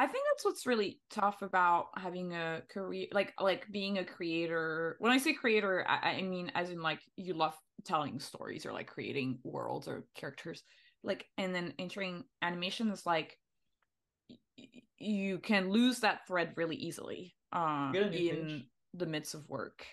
I 0.00 0.06
think 0.06 0.24
that's 0.30 0.44
what's 0.44 0.64
really 0.64 1.00
tough 1.10 1.42
about 1.42 1.88
having 1.96 2.32
a 2.32 2.62
career, 2.70 3.08
like 3.10 3.34
like 3.40 3.66
being 3.72 3.98
a 3.98 4.04
creator. 4.04 4.94
When 5.00 5.10
I 5.10 5.18
say 5.18 5.32
creator, 5.34 5.84
I, 5.88 6.10
I 6.12 6.22
mean 6.22 6.52
as 6.54 6.70
in 6.70 6.80
like 6.80 7.00
you 7.16 7.34
love 7.34 7.56
telling 7.84 8.20
stories 8.20 8.64
or 8.64 8.72
like 8.72 8.86
creating 8.86 9.40
worlds 9.42 9.88
or 9.88 10.04
characters, 10.14 10.62
like 11.02 11.26
and 11.36 11.52
then 11.52 11.74
entering 11.80 12.22
animation 12.42 12.90
is 12.90 13.04
like 13.06 13.36
y- 14.30 14.36
y- 14.56 14.82
you 14.98 15.40
can 15.40 15.68
lose 15.68 15.98
that 16.00 16.24
thread 16.28 16.52
really 16.56 16.76
easily 16.76 17.34
uh, 17.52 17.90
Get 17.90 18.04
a 18.04 18.10
new 18.10 18.18
in 18.18 18.46
page. 18.46 18.64
The 18.94 19.06
midst 19.06 19.34
of 19.34 19.48
work. 19.48 19.86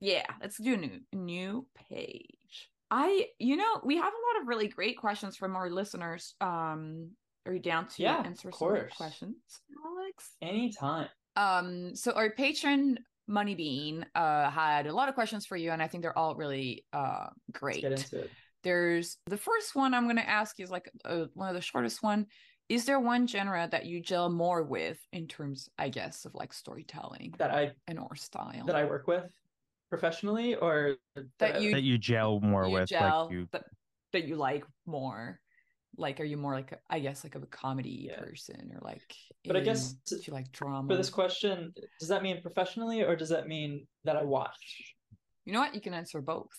Yeah, 0.00 0.24
let's 0.40 0.58
do 0.58 0.74
a 0.74 0.76
new 0.76 1.00
new 1.12 1.66
page. 1.88 2.70
I, 2.90 3.26
you 3.38 3.56
know, 3.56 3.80
we 3.84 3.96
have 3.96 4.04
a 4.04 4.06
lot 4.06 4.42
of 4.42 4.48
really 4.48 4.66
great 4.66 4.96
questions 4.98 5.36
from 5.36 5.54
our 5.54 5.70
listeners. 5.70 6.34
Um, 6.40 7.10
are 7.46 7.52
you 7.54 7.60
down 7.60 7.86
to 7.88 8.02
Yeah, 8.02 8.22
answer 8.24 8.50
some 8.50 8.68
questions, 8.96 9.36
Alex? 9.86 10.36
Anytime. 10.42 11.08
Um, 11.36 11.94
so 11.94 12.12
our 12.12 12.30
patron 12.30 12.98
Money 13.28 13.54
Bean 13.54 14.04
uh 14.16 14.50
had 14.50 14.86
a 14.88 14.92
lot 14.92 15.08
of 15.08 15.14
questions 15.14 15.46
for 15.46 15.56
you, 15.56 15.70
and 15.70 15.82
I 15.82 15.86
think 15.86 16.02
they're 16.02 16.18
all 16.18 16.34
really 16.34 16.84
uh 16.92 17.26
great. 17.52 17.82
get 17.82 17.92
into 17.92 18.22
it. 18.22 18.30
There's 18.62 19.18
the 19.26 19.36
first 19.36 19.74
one 19.74 19.94
I'm 19.94 20.06
gonna 20.06 20.22
ask 20.22 20.58
is 20.58 20.70
like 20.70 20.90
uh, 21.04 21.26
one 21.34 21.48
of 21.48 21.54
the 21.54 21.60
shortest 21.60 22.02
one. 22.02 22.26
Is 22.70 22.84
there 22.84 23.00
one 23.00 23.26
genre 23.26 23.66
that 23.72 23.86
you 23.86 24.00
gel 24.00 24.30
more 24.30 24.62
with 24.62 24.96
in 25.12 25.26
terms, 25.26 25.68
I 25.76 25.88
guess, 25.88 26.24
of 26.24 26.36
like 26.36 26.52
storytelling 26.52 27.34
That 27.38 27.50
I 27.50 27.72
and 27.88 27.98
or 27.98 28.14
style? 28.14 28.64
that 28.66 28.76
I 28.76 28.84
work 28.84 29.08
with 29.08 29.24
professionally 29.88 30.54
or 30.54 30.96
That 31.40 31.56
I- 31.56 31.58
you- 31.58 31.72
that 31.72 31.82
you 31.82 31.98
gel 31.98 32.38
more 32.40 32.66
you 32.68 32.74
with 32.74 32.88
gel 32.88 33.24
like 33.24 33.32
you 33.32 33.48
that, 33.50 33.64
that 34.12 34.24
you 34.28 34.36
like 34.36 34.64
more 34.86 35.40
like 35.96 36.20
are 36.20 36.24
you 36.24 36.36
more 36.36 36.54
like 36.54 36.70
a, 36.70 36.78
i 36.88 37.00
guess 37.00 37.24
like 37.24 37.34
a 37.34 37.40
comedy 37.46 38.06
Yeah. 38.08 38.20
person 38.20 38.70
or 38.72 38.78
like 38.82 39.02
But 39.44 39.56
I 39.56 39.60
guess 39.60 39.90
in- 39.90 40.18
do 40.18 40.22
you 40.24 40.32
like 40.32 40.52
drama 40.52 40.86
for 40.86 40.94
this 40.96 41.10
question, 41.10 41.74
does 41.98 42.08
that 42.08 42.22
mean 42.22 42.40
professionally 42.40 43.02
or 43.02 43.16
does 43.16 43.30
that 43.30 43.48
mean 43.48 43.88
that 44.04 44.14
I 44.16 44.22
watch? 44.22 44.94
you 45.44 45.52
know 45.52 45.58
what 45.58 45.74
you 45.74 45.80
can 45.80 45.92
answer 45.92 46.20
both 46.22 46.56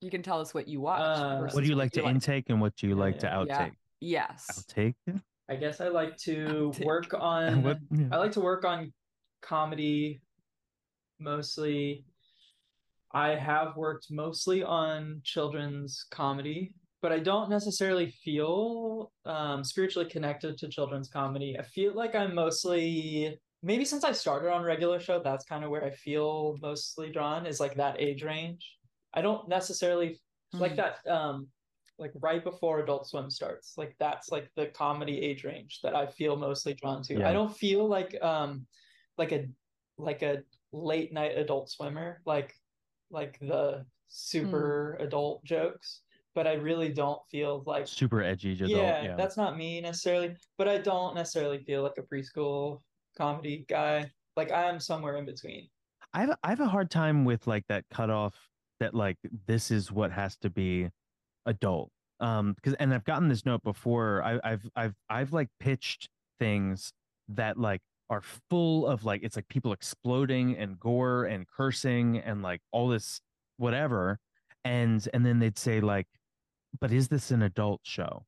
you 0.00 0.10
can 0.10 0.22
tell 0.22 0.40
us 0.40 0.54
what 0.54 0.68
you 0.68 0.80
watch 0.80 1.00
Uh, 1.00 1.38
what 1.38 1.64
do 1.64 1.68
you 1.68 1.74
like 1.74 1.90
to 1.92 2.06
intake 2.06 2.50
and 2.50 2.60
what 2.60 2.76
do 2.76 2.86
you 2.86 2.94
Yeah, 2.94 3.00
like 3.00 3.18
to 3.18 3.26
yeah. 3.48 3.70
Outtake 4.02 4.08
Yeah. 4.12 4.26
yes 4.28 4.64
outtake 4.68 4.94
I 5.48 5.54
guess 5.56 5.80
I 5.80 5.88
like 5.88 6.16
to 6.18 6.72
Outtake. 6.74 6.84
work 6.84 7.14
on 7.20 7.62
what 7.62 7.78
yeah. 7.90 8.08
I 8.10 8.16
like 8.16 8.32
to 8.32 8.40
work 8.40 8.64
on 8.64 8.92
comedy 9.42 10.20
mostly. 11.20 12.04
I 13.12 13.30
have 13.30 13.76
worked 13.76 14.08
mostly 14.10 14.62
on 14.62 15.20
children's 15.24 16.04
comedy, 16.10 16.74
but 17.00 17.12
I 17.12 17.20
don't 17.20 17.48
necessarily 17.48 18.10
feel 18.24 19.12
um, 19.24 19.64
spiritually 19.64 20.10
connected 20.10 20.58
to 20.58 20.68
children's 20.68 21.08
comedy. 21.08 21.56
I 21.58 21.62
feel 21.62 21.94
like 21.94 22.14
I'm 22.14 22.34
mostly, 22.34 23.38
maybe 23.62 23.84
since 23.84 24.04
I 24.04 24.12
started 24.12 24.50
on 24.52 24.64
regular 24.64 24.98
show, 25.00 25.22
that's 25.22 25.44
kind 25.44 25.64
of 25.64 25.70
where 25.70 25.84
I 25.84 25.90
feel 25.92 26.56
mostly 26.60 27.10
drawn 27.12 27.46
is 27.46 27.60
like 27.60 27.76
that 27.76 28.00
age 28.00 28.22
range. 28.24 28.76
I 29.14 29.22
don't 29.22 29.48
necessarily 29.48 30.20
like 30.52 30.72
Mm. 30.72 30.76
that 30.76 30.94
um 31.10 31.48
like 31.98 32.12
right 32.20 32.44
before 32.44 32.80
adult 32.80 33.06
swim 33.08 33.30
starts. 33.30 33.74
Like 33.76 33.94
that's 33.98 34.30
like 34.30 34.50
the 34.56 34.66
comedy 34.66 35.20
age 35.20 35.44
range 35.44 35.80
that 35.82 35.94
i 35.94 36.06
feel 36.06 36.36
mostly 36.36 36.74
drawn 36.74 37.02
to. 37.04 37.18
Yeah. 37.18 37.28
i 37.28 37.32
don't 37.32 37.54
feel 37.56 37.88
like 37.88 38.16
um 38.22 38.66
like 39.18 39.32
a 39.32 39.46
like 39.98 40.22
a 40.22 40.42
late 40.72 41.12
night 41.12 41.36
adult 41.36 41.70
swimmer 41.70 42.20
like 42.26 42.54
like 43.10 43.38
the 43.40 43.84
super 44.08 44.96
adult 45.00 45.42
jokes 45.44 46.02
but 46.34 46.46
i 46.46 46.52
really 46.52 46.92
don't 46.92 47.20
feel 47.30 47.62
like 47.66 47.88
super 47.88 48.22
edgy 48.22 48.52
adult 48.52 48.70
yeah, 48.70 49.02
yeah, 49.02 49.16
that's 49.16 49.36
not 49.36 49.56
me 49.56 49.80
necessarily 49.80 50.34
but 50.58 50.68
i 50.68 50.76
don't 50.76 51.14
necessarily 51.14 51.58
feel 51.64 51.82
like 51.82 51.96
a 51.98 52.02
preschool 52.02 52.80
comedy 53.16 53.64
guy. 53.68 54.10
Like 54.36 54.52
i 54.52 54.68
am 54.68 54.78
somewhere 54.78 55.16
in 55.16 55.24
between. 55.24 55.68
I 56.12 56.20
have 56.20 56.36
I 56.42 56.50
have 56.50 56.60
a 56.60 56.68
hard 56.68 56.90
time 56.90 57.24
with 57.24 57.46
like 57.46 57.64
that 57.68 57.84
cutoff 57.90 58.34
that 58.80 58.94
like 58.94 59.16
this 59.46 59.70
is 59.70 59.90
what 59.90 60.12
has 60.12 60.36
to 60.38 60.50
be 60.50 60.90
adult. 61.46 61.90
Um 62.20 62.54
because 62.54 62.74
and 62.74 62.92
I've 62.94 63.04
gotten 63.04 63.28
this 63.28 63.44
note 63.44 63.62
before. 63.62 64.22
I 64.22 64.40
I've 64.44 64.68
I've 64.76 64.94
I've 65.08 65.32
like 65.32 65.48
pitched 65.60 66.08
things 66.38 66.92
that 67.28 67.58
like 67.58 67.80
are 68.08 68.22
full 68.50 68.86
of 68.86 69.04
like 69.04 69.22
it's 69.22 69.36
like 69.36 69.48
people 69.48 69.72
exploding 69.72 70.56
and 70.56 70.78
gore 70.78 71.24
and 71.24 71.46
cursing 71.48 72.18
and 72.18 72.42
like 72.42 72.60
all 72.72 72.88
this 72.88 73.20
whatever 73.56 74.18
and 74.64 75.08
and 75.12 75.24
then 75.24 75.38
they'd 75.38 75.58
say 75.58 75.80
like 75.80 76.06
but 76.80 76.92
is 76.92 77.08
this 77.08 77.30
an 77.30 77.42
adult 77.42 77.80
show 77.82 78.24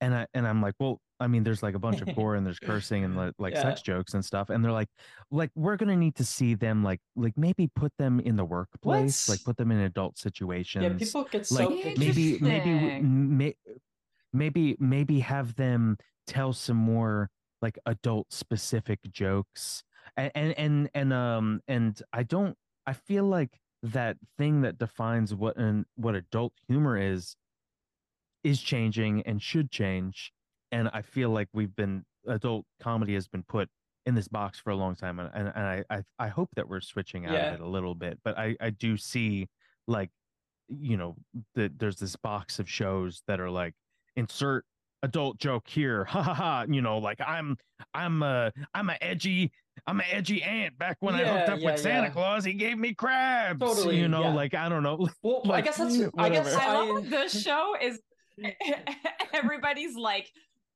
and 0.00 0.14
i 0.14 0.26
and 0.34 0.46
i'm 0.46 0.60
like 0.60 0.74
well 0.78 1.00
i 1.20 1.26
mean 1.26 1.42
there's 1.42 1.62
like 1.62 1.74
a 1.74 1.78
bunch 1.78 2.02
of 2.02 2.08
gore 2.16 2.34
and 2.34 2.46
there's 2.46 2.58
cursing 2.58 3.04
and 3.04 3.16
like, 3.16 3.32
like 3.38 3.54
Yeah. 3.54 3.62
sex 3.62 3.82
jokes 3.82 4.14
and 4.14 4.24
stuff 4.24 4.50
and 4.50 4.64
they're 4.64 4.72
like 4.72 4.88
like 5.30 5.50
we're 5.54 5.76
gonna 5.76 5.96
need 5.96 6.14
to 6.16 6.24
see 6.24 6.54
them 6.54 6.82
like 6.82 7.00
like 7.16 7.36
maybe 7.36 7.68
put 7.74 7.92
them 7.98 8.20
in 8.20 8.36
the 8.36 8.44
workplace 8.44 9.28
like 9.28 9.42
put 9.44 9.56
them 9.56 9.70
in 9.70 9.78
adult 9.80 10.18
situations 10.18 10.82
yeah 10.82 10.90
people 10.98 11.24
get 11.24 11.46
so 11.46 11.54
like 11.54 11.98
maybe 11.98 12.38
maybe 12.38 13.00
may, 13.00 13.54
maybe 14.32 14.76
maybe 14.78 15.20
have 15.20 15.54
them 15.56 15.96
tell 16.26 16.52
some 16.52 16.76
more 16.76 17.30
like 17.62 17.78
adult 17.86 18.32
specific 18.32 19.00
jokes 19.10 19.82
and 20.16 20.30
and 20.34 20.52
and, 20.58 20.90
and 20.94 21.12
um 21.12 21.60
and 21.68 22.02
i 22.12 22.22
don't 22.22 22.56
i 22.86 22.92
feel 22.92 23.24
like 23.24 23.58
that 23.82 24.16
thing 24.36 24.62
that 24.62 24.78
defines 24.78 25.34
what 25.34 25.56
an 25.56 25.84
what 25.96 26.14
adult 26.14 26.52
humor 26.68 26.96
is 26.98 27.36
is 28.44 28.60
changing 28.60 29.22
and 29.22 29.42
should 29.42 29.70
change 29.70 30.32
and 30.72 30.88
i 30.92 31.02
feel 31.02 31.30
like 31.30 31.48
we've 31.52 31.74
been 31.76 32.04
adult 32.28 32.64
comedy 32.80 33.14
has 33.14 33.28
been 33.28 33.42
put 33.42 33.68
in 34.04 34.14
this 34.14 34.28
box 34.28 34.58
for 34.58 34.70
a 34.70 34.76
long 34.76 34.94
time 34.94 35.18
and, 35.18 35.30
and, 35.34 35.52
and 35.54 35.64
I, 35.64 35.84
I 35.90 36.02
i 36.18 36.28
hope 36.28 36.50
that 36.56 36.68
we're 36.68 36.80
switching 36.80 37.26
out 37.26 37.32
Yeah. 37.32 37.48
of 37.48 37.54
it 37.54 37.60
a 37.60 37.68
little 37.68 37.94
bit 37.94 38.18
but 38.24 38.38
i 38.38 38.56
i 38.60 38.70
do 38.70 38.96
see 38.96 39.48
like 39.86 40.10
you 40.68 40.96
know 40.96 41.16
that 41.54 41.78
there's 41.78 41.96
this 41.96 42.16
box 42.16 42.58
of 42.58 42.68
shows 42.68 43.22
that 43.28 43.40
are 43.40 43.50
like 43.50 43.74
insert 44.16 44.64
adult 45.02 45.38
joke 45.38 45.68
here 45.68 46.04
ha 46.08 46.22
ha 46.22 46.34
ha 46.34 46.64
you 46.68 46.82
know 46.82 46.98
like 46.98 47.20
i'm 47.20 47.56
i'm 47.94 48.22
a 48.22 48.52
i'm 48.74 48.90
a 48.90 48.96
edgy 49.00 49.52
i'm 49.86 50.00
an 50.00 50.06
edgy 50.10 50.42
aunt 50.42 50.76
back 50.78 50.96
when 51.00 51.14
i 51.14 51.24
hooked 51.24 51.48
up 51.50 51.60
yeah, 51.60 51.70
with 51.70 51.80
santa 51.80 52.06
yeah. 52.06 52.12
claus 52.12 52.44
he 52.44 52.54
gave 52.54 52.78
me 52.78 52.94
crabs 52.94 53.60
Totally, 53.60 53.98
you 53.98 54.08
know 54.08 54.22
yeah. 54.22 54.34
like 54.34 54.54
i 54.54 54.68
don't 54.68 54.82
know 54.82 55.08
well 55.22 55.42
i 55.52 55.60
guess 55.60 55.76
that's 55.76 56.00
i 56.18 56.28
guess 56.28 56.52
I 56.54 56.74
love 56.74 56.96
I, 56.96 57.00
that 57.02 57.10
this 57.10 57.42
show 57.42 57.74
is 57.80 58.00
everybody's 59.32 59.96
like, 59.96 60.30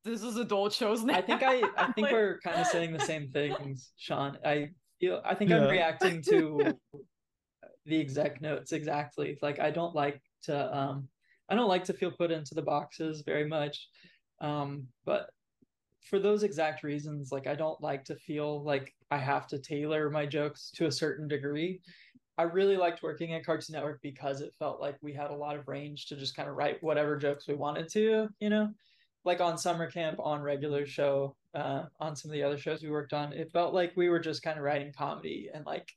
this 0.05 0.23
is 0.23 0.37
adult 0.37 0.73
shows 0.73 1.05
now. 1.05 1.15
I 1.15 1.23
think 1.23 1.43
I 1.43 1.63
I 1.77 1.93
think 1.93 2.07
Like- 2.07 2.13
we're 2.13 2.39
kind 2.41 2.61
of 2.61 2.67
saying 2.67 2.93
the 2.93 3.01
same 3.01 3.29
things, 3.31 3.93
Sean. 3.97 4.39
I 4.45 4.71
feel 4.99 5.21
I 5.25 5.35
think 5.35 5.51
I'm 5.53 5.69
reacting 5.69 6.23
to 6.23 6.75
the 7.87 8.01
exec 8.01 8.41
notes 8.41 8.73
exactly. 8.73 9.39
Like 9.43 9.59
I 9.61 9.71
don't 9.71 9.95
like 9.95 10.21
to 10.45 10.77
um 10.77 11.09
I 11.49 11.55
don't 11.55 11.69
like 11.69 11.85
to 11.85 11.93
feel 11.93 12.13
put 12.13 12.31
into 12.31 12.55
the 12.55 12.63
boxes 12.63 13.23
very 13.27 13.47
much. 13.47 13.89
Um, 14.41 14.87
but 15.05 15.31
for 16.09 16.19
those 16.19 16.45
exact 16.45 16.83
reasons, 16.83 17.31
like 17.33 17.47
I 17.47 17.55
don't 17.55 17.81
like 17.83 18.05
to 18.05 18.15
feel 18.17 18.63
like 18.65 18.95
I 19.11 19.19
have 19.19 19.47
to 19.49 19.59
tailor 19.59 20.09
my 20.11 20.27
jokes 20.27 20.71
to 20.77 20.87
a 20.87 20.93
certain 20.93 21.29
degree. 21.29 21.81
I 22.39 22.45
really 22.45 22.77
liked 22.79 23.03
working 23.03 23.35
at 23.35 23.45
Cartoon 23.45 23.75
Network 23.75 24.01
because 24.01 24.41
it 24.41 24.55
felt 24.59 24.81
like 24.81 24.97
we 25.03 25.13
had 25.13 25.31
a 25.31 25.35
lot 25.35 25.57
of 25.57 25.69
range 25.69 26.07
to 26.07 26.17
just 26.17 26.35
kind 26.37 26.49
of 26.49 26.55
write 26.55 26.83
whatever 26.83 27.19
jokes 27.19 27.47
we 27.47 27.55
wanted 27.55 27.89
to, 27.93 28.29
you 28.39 28.49
know, 28.49 28.71
like 29.25 29.41
on 29.41 29.59
summer 29.59 29.91
camp, 29.91 30.19
on 30.19 30.41
regular 30.43 30.87
show, 30.87 31.37
uh, 31.55 31.85
on 31.99 32.17
some 32.17 32.31
of 32.31 32.33
the 32.35 32.43
other 32.43 32.59
shows 32.59 32.83
we 32.83 32.91
worked 32.91 33.13
on. 33.13 33.33
It 33.33 33.51
felt 33.53 33.75
like 33.75 33.93
we 33.97 34.09
were 34.09 34.21
just 34.21 34.43
kind 34.43 34.59
of 34.59 34.65
writing 34.65 34.93
comedy 34.97 35.51
and 35.53 35.67
like 35.67 35.91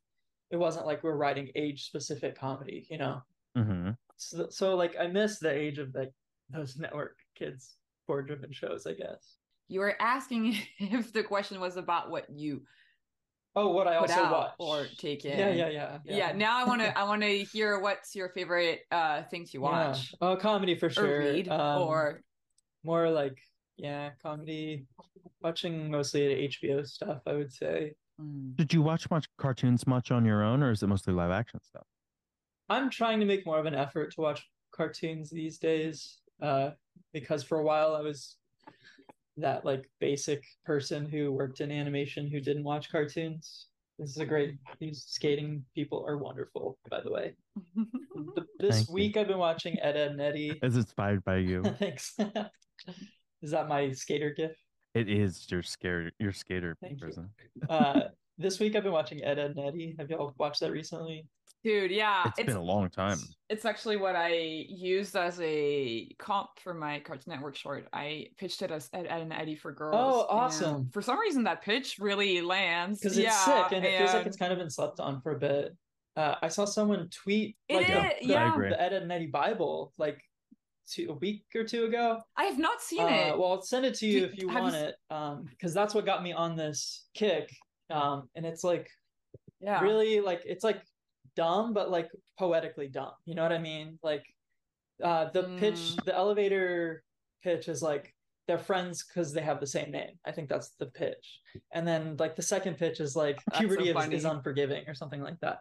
it 0.52 0.58
wasn't 0.58 0.86
like 0.86 1.04
we 1.04 1.10
are 1.10 1.18
writing 1.18 1.50
age 1.56 1.86
specific 1.86 2.38
comedy, 2.38 2.86
you 2.90 2.98
know. 2.98 3.22
Mm-hmm. 3.58 3.92
So, 4.18 4.48
so 4.50 4.76
like 4.76 4.96
I 5.00 5.08
miss 5.08 5.40
the 5.40 5.52
age 5.52 5.80
of 5.80 5.94
like 5.96 6.12
those 6.50 6.78
network 6.78 7.18
kids 7.36 7.76
board 8.08 8.28
driven 8.28 8.52
shows, 8.52 8.86
I 8.86 8.94
guess. 8.94 9.38
You 9.68 9.80
were 9.80 9.96
asking 10.02 10.58
if 10.80 11.14
the 11.14 11.24
question 11.24 11.60
was 11.60 11.78
about 11.78 12.12
what 12.12 12.30
you 12.30 12.64
Oh, 13.56 13.70
what 13.72 13.88
I 13.88 14.00
put 14.00 14.10
also 14.10 14.24
out 14.24 14.32
watch 14.32 14.54
or 14.58 14.88
take 14.98 15.26
in. 15.26 15.38
Yeah, 15.38 15.50
yeah, 15.52 15.70
yeah, 15.70 15.98
Yeah. 16.04 16.32
now 16.32 16.58
I 16.58 16.66
want 16.68 16.82
to. 16.82 16.98
I 16.98 17.04
want 17.04 17.22
to 17.22 17.44
hear 17.44 17.80
what's 17.80 18.16
your 18.16 18.30
favorite 18.30 18.82
uh 18.92 19.24
things 19.24 19.54
you 19.54 19.62
Yeah. 19.62 19.90
watch 19.90 20.14
Oh, 20.22 20.36
comedy 20.36 20.76
for 20.76 20.90
sure. 20.90 21.04
or 21.06 21.08
sure. 21.08 21.20
read 21.34 21.50
Um, 21.50 21.82
or 21.84 22.22
more 22.84 23.10
like 23.10 23.38
yeah, 23.78 24.12
comedy. 24.22 24.86
Watching 25.42 25.90
mostly 25.90 26.28
the 26.28 26.48
HBO 26.48 26.88
stuff, 26.88 27.22
I 27.26 27.34
would 27.34 27.52
say. 27.52 27.94
Mm. 28.22 28.56
Did 28.56 28.74
you 28.74 28.82
watch 28.82 29.10
much 29.10 29.28
cartoons 29.38 29.88
much 29.88 30.12
on 30.12 30.26
your 30.26 30.44
own, 30.44 30.62
or 30.62 30.72
is 30.72 30.84
it 30.84 30.88
mostly 30.88 31.14
live 31.14 31.32
action 31.32 31.60
stuff? 31.64 31.86
I'm 32.70 32.90
trying 32.90 33.20
to 33.20 33.26
make 33.26 33.46
more 33.46 33.60
of 33.60 33.66
an 33.66 33.76
effort 33.76 34.14
to 34.14 34.22
watch 34.22 34.48
cartoons 34.72 35.30
these 35.30 35.58
days. 35.58 36.20
Uh, 36.42 36.72
because 37.14 37.44
for 37.44 37.60
a 37.60 37.64
while 37.64 37.96
I 37.96 38.02
was 38.02 38.38
that 39.38 39.66
like 39.66 39.90
basic 40.00 40.44
person 40.66 41.06
who 41.08 41.32
worked 41.32 41.62
in 41.62 41.72
animation 41.72 42.28
who 42.28 42.40
didn't 42.40 42.64
watch 42.64 42.92
cartoons. 42.92 43.68
This 44.00 44.10
is 44.12 44.18
a 44.18 44.26
great. 44.26 44.56
These 44.80 45.04
skating 45.08 45.64
people 45.76 46.04
are 46.08 46.18
wonderful, 46.18 46.78
by 46.90 47.02
the 47.02 47.12
way. 47.12 47.36
Th- 47.76 48.48
This 48.60 48.76
Thank 48.78 48.88
you. 48.90 48.94
week 48.94 49.18
I've 49.18 49.28
been 49.28 49.38
watching 49.38 49.78
Ed, 49.82 49.98
Edd 49.98 50.12
n 50.14 50.20
Eddy. 50.20 50.58
Is 50.64 50.78
inspired 50.78 51.24
by 51.26 51.38
you? 51.38 51.64
Thanks. 51.80 52.16
is 53.42 53.52
that 53.52 53.68
my 53.68 53.92
skater 53.92 54.34
gift? 54.36 54.56
it 54.96 55.10
is 55.10 55.50
your 55.52 55.64
skater, 55.64 56.12
your 56.20 56.32
skater 56.32 56.78
Thank 56.80 57.02
you. 57.02 57.08
person. 57.08 57.30
Uh, 57.68 58.02
this 58.38 58.60
week 58.60 58.76
I've 58.76 58.84
been 58.84 58.92
watching 58.94 59.24
Ed, 59.24 59.38
Edd 59.40 59.58
n 59.58 59.64
Eddy. 59.66 59.96
Have 60.00 60.10
y'all 60.10 60.34
watched 60.38 60.60
that 60.62 60.72
recently? 60.72 61.26
Dude, 61.64 61.92
yeah, 61.92 62.26
It's 62.38 62.46
been 62.46 62.58
a 62.58 62.62
long 62.62 62.90
time. 62.90 63.18
It's 63.50 63.64
actually 63.64 63.96
what 63.96 64.18
I 64.18 64.34
used 64.68 65.16
as 65.16 65.40
a 65.42 66.10
comp 66.20 66.50
for 66.62 66.74
my 66.74 67.00
Cartoon 67.00 67.32
Network 67.34 67.56
short. 67.56 67.88
I 67.94 68.28
pitched 68.38 68.62
it 68.62 68.70
as 68.72 68.90
Ed, 68.92 69.06
Edd 69.08 69.22
n 69.22 69.32
Eddy 69.32 69.56
for 69.56 69.72
girls. 69.72 69.96
Oh, 69.98 70.26
awesome. 70.30 70.90
For 70.92 71.02
some 71.02 71.18
reason, 71.20 71.44
that 71.46 71.62
pitch 71.62 71.98
really 72.00 72.42
lands 72.42 73.00
Because 73.00 73.18
it's 73.18 73.26
yeah, 73.26 73.46
sick 73.46 73.72
and 73.72 73.86
it 73.86 73.98
feels 73.98 74.14
like 74.14 74.26
it's 74.26 74.36
kind 74.36 74.52
of 74.52 74.60
been 74.60 74.70
slept 74.70 75.00
on 75.00 75.22
for 75.22 75.32
a 75.32 75.40
bit. 75.40 75.74
Uh, 76.18 76.36
I 76.42 76.50
saw 76.50 76.66
someone 76.66 77.08
tweet 77.10 77.56
It 77.70 77.76
like 77.78 77.90
a- 77.90 77.94
the, 78.22 78.28
yeah. 78.28 78.54
The 78.58 78.82
Ed, 78.82 78.94
Edd 78.94 79.04
n 79.04 79.12
Eddy 79.12 79.28
Bible 79.28 79.94
like 79.98 80.22
two, 80.90 81.08
a 81.12 81.14
week 81.14 81.46
or 81.56 81.64
two 81.64 81.86
ago. 81.86 82.20
I 82.36 82.44
have 82.44 82.60
not 82.60 82.82
seen 82.82 83.02
Uh, 83.04 83.08
it. 83.08 83.38
well, 83.40 83.54
I'll 83.54 83.62
send 83.62 83.86
it 83.86 83.96
to 83.96 84.06
you 84.06 84.20
Do- 84.20 84.26
if 84.26 84.38
you 84.38 84.50
have 84.50 84.58
you 84.58 84.64
want 84.64 84.76
s- 84.76 84.82
it. 84.90 84.96
Um, 85.10 85.44
because 85.50 85.74
that's 85.74 85.94
what 85.96 86.06
got 86.06 86.24
me 86.24 86.34
on 86.34 86.58
this 86.58 87.06
kick. 87.14 87.56
Um, 87.90 88.28
and 88.36 88.46
it's 88.46 88.66
like 88.66 88.90
yeah, 89.62 89.80
really 89.82 90.20
like 90.20 90.42
it's 90.46 90.64
like 90.64 90.82
dumb, 91.36 91.74
but 91.74 91.90
like 91.92 92.10
poetically 92.38 92.88
dumb. 92.88 93.12
You 93.26 93.36
know 93.36 93.44
what 93.44 93.52
I 93.52 93.58
mean? 93.60 94.00
Like, 94.04 94.24
uh, 95.04 95.30
the 95.32 95.44
pitch, 95.60 95.76
Mm. 95.76 96.06
the 96.06 96.16
elevator 96.16 97.04
pitch 97.44 97.68
is 97.68 97.82
like 97.82 98.14
they're 98.48 98.58
friends 98.60 99.04
because 99.06 99.32
they 99.34 99.42
have 99.42 99.60
the 99.60 99.68
same 99.68 99.90
name. 99.92 100.20
I 100.26 100.32
think 100.32 100.50
that's 100.50 100.72
the 100.80 100.88
pitch. 100.88 101.40
And 101.74 101.88
then 101.88 102.16
like 102.20 102.36
the 102.36 102.42
second 102.42 102.78
pitch 102.78 103.00
is 103.00 103.16
like 103.16 103.40
That's 103.48 103.58
so 103.60 103.68
puberty 103.68 103.90
is, 103.90 104.20
is 104.20 104.26
unforgiving 104.26 104.84
or 104.88 104.94
something 104.94 105.22
like 105.22 105.40
that. 105.42 105.60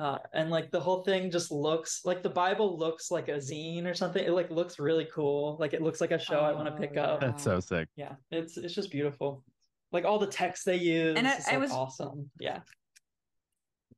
Uh, 0.00 0.18
and 0.32 0.50
like 0.50 0.70
the 0.72 0.80
whole 0.80 1.04
thing 1.04 1.30
just 1.30 1.52
looks 1.52 2.00
like 2.04 2.22
the 2.22 2.28
Bible 2.30 2.76
looks 2.78 3.10
like 3.12 3.28
a 3.28 3.36
zine 3.36 3.86
or 3.86 3.94
something. 3.94 4.24
It 4.24 4.32
like 4.32 4.50
looks 4.50 4.78
really 4.80 5.06
cool. 5.14 5.56
Like 5.60 5.72
it 5.72 5.82
looks 5.82 6.00
like 6.00 6.10
a 6.10 6.18
show 6.18 6.40
I 6.40 6.52
want 6.52 6.66
to 6.66 6.74
Oh, 6.74 6.76
pick 6.76 6.96
up. 6.96 7.20
That's 7.20 7.44
so 7.44 7.60
sick. 7.60 7.88
Yeah, 7.94 8.14
it's 8.32 8.56
it's 8.56 8.74
just 8.74 8.90
beautiful. 8.90 9.44
Like 9.92 10.04
all 10.04 10.18
the 10.18 10.26
text 10.26 10.64
they 10.64 10.76
use, 10.78 11.16
And 11.16 11.28
I- 11.28 11.36
it's 11.36 11.46
I 11.46 11.52
like 11.52 11.60
was- 11.60 11.70
awesome. 11.70 12.28
Yeah, 12.40 12.60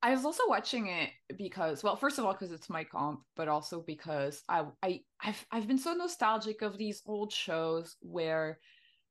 I 0.03 0.11
was 0.13 0.25
also 0.25 0.43
watching 0.47 0.89
it 0.89 1.11
because, 1.37 1.83
well, 1.83 1.97
first 1.97 2.19
of 2.19 2.25
all, 2.25 2.33
because 2.33 2.53
it's 2.53 2.71
my 2.71 2.85
comp, 2.85 3.21
but 3.35 3.49
also 3.49 3.81
because 3.81 4.43
I, 4.49 4.67
I, 4.83 5.01
I've, 5.21 5.47
I've 5.51 5.67
been 5.67 5.79
so 5.79 5.95
nostalgic 5.95 6.63
of 6.63 6.79
these 6.79 7.03
old 7.07 7.33
shows 7.33 7.97
where 8.01 8.61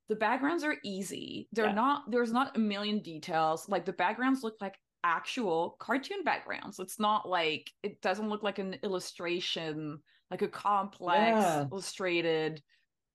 the 0.08 0.16
backgrounds 0.16 0.64
are 0.64 0.76
easy. 0.84 1.48
They're 1.52 1.66
Yeah. 1.66 1.72
not. 1.72 2.10
There's 2.10 2.32
not 2.32 2.56
a 2.56 2.60
million 2.60 3.00
details. 3.00 3.68
Like 3.68 3.84
the 3.84 3.92
backgrounds 3.92 4.42
look 4.42 4.56
like 4.60 4.78
actual 5.04 5.76
cartoon 5.80 6.22
backgrounds. 6.24 6.78
It's 6.78 6.98
not 7.00 7.28
like 7.28 7.70
it 7.82 8.00
doesn't 8.00 8.28
look 8.28 8.42
like 8.42 8.58
an 8.58 8.74
illustration, 8.82 10.02
like 10.30 10.42
a 10.42 10.48
complex 10.48 11.34
Yeah. 11.34 11.64
illustrated 11.70 12.62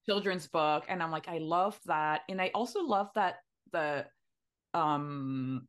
children's 0.06 0.48
book. 0.48 0.85
And 0.89 1.02
I'm 1.02 1.11
like, 1.11 1.27
I 1.27 1.38
love 1.38 1.80
that, 1.85 2.22
and 2.27 2.41
I 2.41 2.52
also 2.53 2.81
love 2.81 3.10
that 3.15 3.35
the, 3.72 4.07
um 4.73 5.68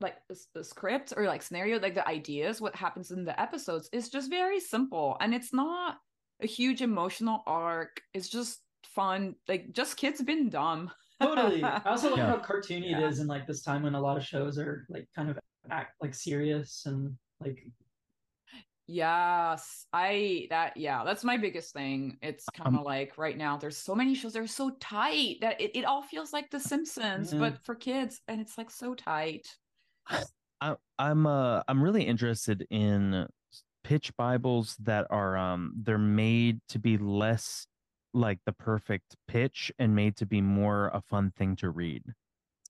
like 0.00 0.16
the, 0.28 0.34
s- 0.34 0.68
script 0.68 1.12
or 1.16 1.24
like 1.26 1.42
scenario 1.42 1.78
like 1.80 1.94
the 1.94 2.06
ideas 2.06 2.60
what 2.60 2.74
happens 2.76 3.10
in 3.10 3.24
the 3.24 3.38
episodes 3.40 3.88
is 3.92 4.08
just 4.10 4.28
very 4.30 4.60
simple 4.60 5.16
and 5.20 5.34
it's 5.34 5.52
not 5.54 5.96
a 6.42 6.46
huge 6.46 6.82
emotional 6.82 7.42
arc 7.46 8.00
it's 8.12 8.28
just 8.28 8.60
fun 8.84 9.34
like 9.48 9.72
just 9.72 9.96
kids 9.96 10.22
being 10.22 10.48
dumb 10.50 10.90
totally. 11.22 11.64
I 11.64 11.80
also 11.86 12.10
love 12.10 12.18
Yeah. 12.18 12.26
how 12.26 12.38
cartoony 12.38 12.90
Yeah. 12.90 12.98
it 13.00 13.04
is 13.08 13.20
in 13.20 13.26
like 13.26 13.46
this 13.46 13.62
time 13.62 13.82
when 13.84 13.94
a 13.94 14.00
lot 14.00 14.18
of 14.18 14.24
shows 14.24 14.58
are 14.58 14.86
like 14.90 15.08
kind 15.16 15.30
of 15.30 15.38
act 15.70 15.94
like 16.02 16.14
serious 16.14 16.82
and 16.86 17.16
like 17.40 17.58
yes 18.86 19.86
i 19.92 20.46
that 20.50 20.76
yeah 20.76 21.02
that's 21.04 21.24
my 21.24 21.36
biggest 21.36 21.72
thing 21.72 22.18
it's 22.22 22.44
kind 22.54 22.68
of 22.74 22.80
Um, 22.80 22.84
like 22.84 23.18
right 23.18 23.36
now 23.36 23.56
there's 23.56 23.76
so 23.76 23.94
many 23.96 24.14
shows 24.14 24.34
that 24.34 24.42
are 24.42 24.46
so 24.46 24.70
tight 24.78 25.38
that 25.40 25.60
it, 25.60 25.72
it 25.74 25.84
all 25.84 26.02
feels 26.02 26.32
like 26.32 26.50
the 26.50 26.60
simpsons 26.60 27.32
Yeah. 27.32 27.40
but 27.40 27.64
for 27.64 27.74
kids 27.74 28.20
and 28.28 28.40
it's 28.40 28.56
like 28.56 28.70
so 28.70 28.94
tight 28.94 29.48
I, 30.60 30.76
I'm 30.98 31.26
uh 31.26 31.62
I'm 31.68 31.82
really 31.82 32.04
interested 32.04 32.66
in 32.70 33.26
pitch 33.84 34.16
bibles 34.16 34.76
that 34.82 35.06
are 35.10 35.36
um 35.36 35.72
they're 35.76 35.98
made 35.98 36.60
to 36.70 36.78
be 36.78 36.96
less 36.98 37.66
like 38.14 38.38
the 38.46 38.52
perfect 38.52 39.16
pitch 39.28 39.70
and 39.78 39.94
made 39.94 40.16
to 40.16 40.26
be 40.26 40.40
more 40.40 40.88
a 40.94 41.00
fun 41.02 41.30
thing 41.36 41.54
to 41.56 41.70
read. 41.70 42.02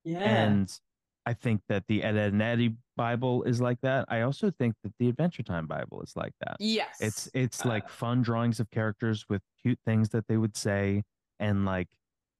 yeah. 0.04 0.18
And 0.18 0.70
I 1.24 1.34
think 1.34 1.62
that 1.68 1.84
the 1.88 2.02
Ed, 2.04 2.16
Edd 2.16 2.34
n 2.34 2.40
Eddy 2.40 2.76
Bible 2.96 3.42
is 3.44 3.60
like 3.60 3.80
that. 3.82 4.04
I 4.08 4.22
also 4.22 4.50
think 4.50 4.74
that 4.84 4.92
the 4.98 5.08
Adventure 5.08 5.42
Time 5.42 5.66
Bible 5.66 6.02
is 6.02 6.12
like 6.16 6.32
that. 6.40 6.56
yes 6.58 6.96
It's 7.00 7.28
it's 7.34 7.64
Uh, 7.64 7.68
like 7.68 7.88
fun 7.88 8.22
drawings 8.22 8.58
of 8.60 8.70
characters 8.70 9.24
with 9.28 9.42
cute 9.62 9.78
things 9.86 10.08
that 10.10 10.26
they 10.28 10.36
would 10.36 10.56
say 10.56 11.02
and 11.38 11.64
like 11.64 11.88